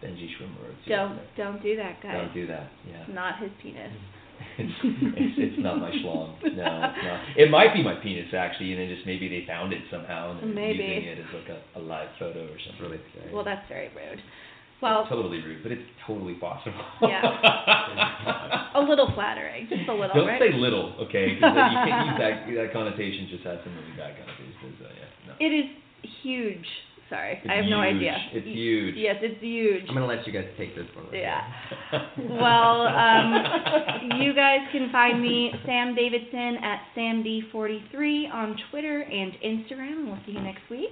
Benji 0.03 0.29
Schwimmer. 0.37 0.69
Don't 0.87 1.19
don't 1.37 1.63
do 1.63 1.77
that, 1.77 2.03
guys. 2.03 2.13
Don't 2.13 2.35
do 2.35 2.47
that, 2.49 2.67
yeah. 2.87 3.01
It's 3.01 3.15
not 3.15 3.39
his 3.39 3.51
penis. 3.63 3.91
It's, 4.59 4.73
it's, 4.83 5.35
it's 5.39 5.59
not 5.63 5.79
my 5.79 5.91
schlong. 5.91 6.37
No, 6.43 6.49
it's 6.49 7.05
not. 7.05 7.21
It 7.37 7.51
might 7.51 7.73
be 7.75 7.83
my 7.83 7.95
penis, 7.95 8.33
actually, 8.35 8.73
and 8.73 8.81
then 8.81 8.89
just 8.95 9.07
maybe 9.07 9.29
they 9.29 9.45
found 9.47 9.73
it 9.73 9.83
somehow 9.91 10.33
and 10.33 10.41
they're 10.41 10.49
Maybe. 10.55 10.85
using 10.85 11.09
it 11.09 11.19
as 11.19 11.31
like 11.35 11.49
a, 11.51 11.79
a 11.79 11.83
live 11.83 12.09
photo 12.19 12.45
or 12.45 12.59
something. 12.67 12.83
really 12.83 13.01
scary. 13.13 13.33
Well, 13.35 13.45
that's 13.45 13.67
very 13.69 13.89
rude. 13.89 14.21
Well, 14.83 15.05
totally 15.09 15.45
rude, 15.45 15.63
but 15.63 15.73
it's 15.73 15.85
totally 16.07 16.35
possible. 16.41 16.81
Yeah. 17.03 17.21
a 18.77 18.81
little 18.81 19.13
flattering, 19.15 19.69
just 19.69 19.87
a 19.89 19.93
little, 19.93 20.15
Don't 20.15 20.27
right? 20.27 20.41
say 20.41 20.57
little, 20.57 20.97
okay? 21.05 21.35
Because 21.37 21.53
you 21.53 21.79
can't 21.85 22.09
use 22.09 22.17
that 22.17 22.35
that 22.57 22.73
connotation. 22.73 23.29
Just 23.29 23.45
has 23.45 23.59
some 23.63 23.77
really 23.77 23.93
bad 23.97 24.17
connotations. 24.17 24.81
So 24.81 24.89
yeah, 24.89 25.29
no. 25.29 25.33
It 25.39 25.53
is 25.53 25.69
huge. 26.25 26.65
Sorry, 27.11 27.41
It's 27.43 27.51
I 27.51 27.57
have 27.57 27.65
no 27.67 27.83
huge. 27.83 27.97
idea. 27.97 28.17
It's 28.33 28.47
huge. 28.47 28.95
Yes, 28.97 29.17
it's 29.21 29.43
huge. 29.43 29.83
I'm 29.89 29.95
gonna 29.95 30.07
let 30.07 30.25
you 30.27 30.33
guys 30.33 30.47
take 30.57 30.77
this 30.77 30.87
one. 30.95 31.07
Yeah. 31.13 31.43
Well, 32.31 32.87
um, 32.87 34.21
you 34.23 34.33
guys 34.45 34.61
can 34.73 34.91
find 34.93 35.21
me, 35.21 35.51
Sam 35.67 35.95
Davidson, 35.97 36.57
at 36.63 36.81
SamD43 36.97 38.33
on 38.33 38.57
Twitter 38.71 39.01
and 39.03 39.33
Instagram, 39.45 39.99
and 39.99 40.07
we'll 40.07 40.19
see 40.25 40.33
you 40.33 40.41
next 40.41 40.63
week. 40.71 40.91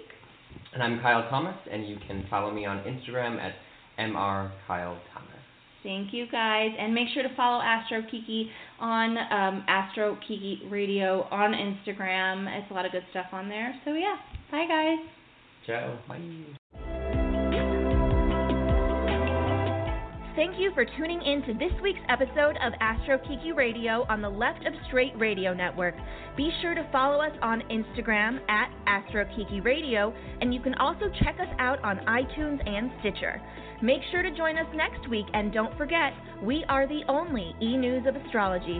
And 0.74 0.82
I'm 0.82 1.00
Kyle 1.00 1.28
Thomas, 1.30 1.56
and 1.70 1.88
you 1.88 1.96
can 2.06 2.26
follow 2.28 2.50
me 2.52 2.66
on 2.66 2.78
Instagram 2.78 3.38
at 3.40 3.52
mr 3.98 4.50
Kyle 4.66 4.98
Thomas. 5.14 5.28
Thank 5.84 6.12
you 6.12 6.26
guys, 6.30 6.70
and 6.78 6.92
make 6.92 7.08
sure 7.14 7.22
to 7.22 7.34
follow 7.36 7.62
Astro 7.62 8.02
Kiki 8.10 8.50
on 8.80 9.16
um, 9.16 9.64
Astro 9.68 10.18
Kiki 10.26 10.62
Radio 10.68 11.22
on 11.30 11.52
Instagram. 11.52 12.46
It's 12.60 12.70
a 12.70 12.74
lot 12.74 12.84
of 12.86 12.92
good 12.92 13.04
stuff 13.10 13.26
on 13.32 13.48
there. 13.48 13.74
So 13.84 13.92
yeah, 13.94 14.16
bye 14.50 14.66
guys. 14.68 14.98
Ciao. 15.66 15.98
Bye. 16.08 16.20
thank 20.38 20.56
you 20.56 20.70
for 20.72 20.84
tuning 20.96 21.20
in 21.22 21.42
to 21.42 21.52
this 21.54 21.72
week's 21.82 21.98
episode 22.08 22.56
of 22.62 22.72
Astro 22.80 23.18
Kiki 23.18 23.50
Radio 23.50 24.06
on 24.08 24.22
the 24.22 24.28
Left 24.28 24.64
of 24.66 24.72
Straight 24.86 25.12
Radio 25.18 25.52
Network. 25.52 25.96
Be 26.36 26.50
sure 26.62 26.76
to 26.76 26.88
follow 26.92 27.20
us 27.20 27.36
on 27.42 27.60
Instagram 27.70 28.38
at 28.48 28.70
Astro 28.86 29.24
Kiki 29.36 29.60
Radio, 29.60 30.14
and 30.40 30.54
you 30.54 30.60
can 30.60 30.74
also 30.74 31.10
check 31.24 31.40
us 31.40 31.48
out 31.58 31.82
on 31.82 31.98
iTunes 32.06 32.64
and 32.68 32.88
Stitcher. 33.00 33.42
Make 33.82 34.00
sure 34.12 34.22
to 34.22 34.30
join 34.30 34.56
us 34.58 34.66
next 34.76 35.08
week, 35.08 35.26
and 35.34 35.52
don't 35.52 35.76
forget, 35.76 36.12
we 36.40 36.64
are 36.68 36.86
the 36.86 37.02
only 37.08 37.56
e 37.60 37.76
news 37.76 38.06
of 38.06 38.14
astrology. 38.14 38.78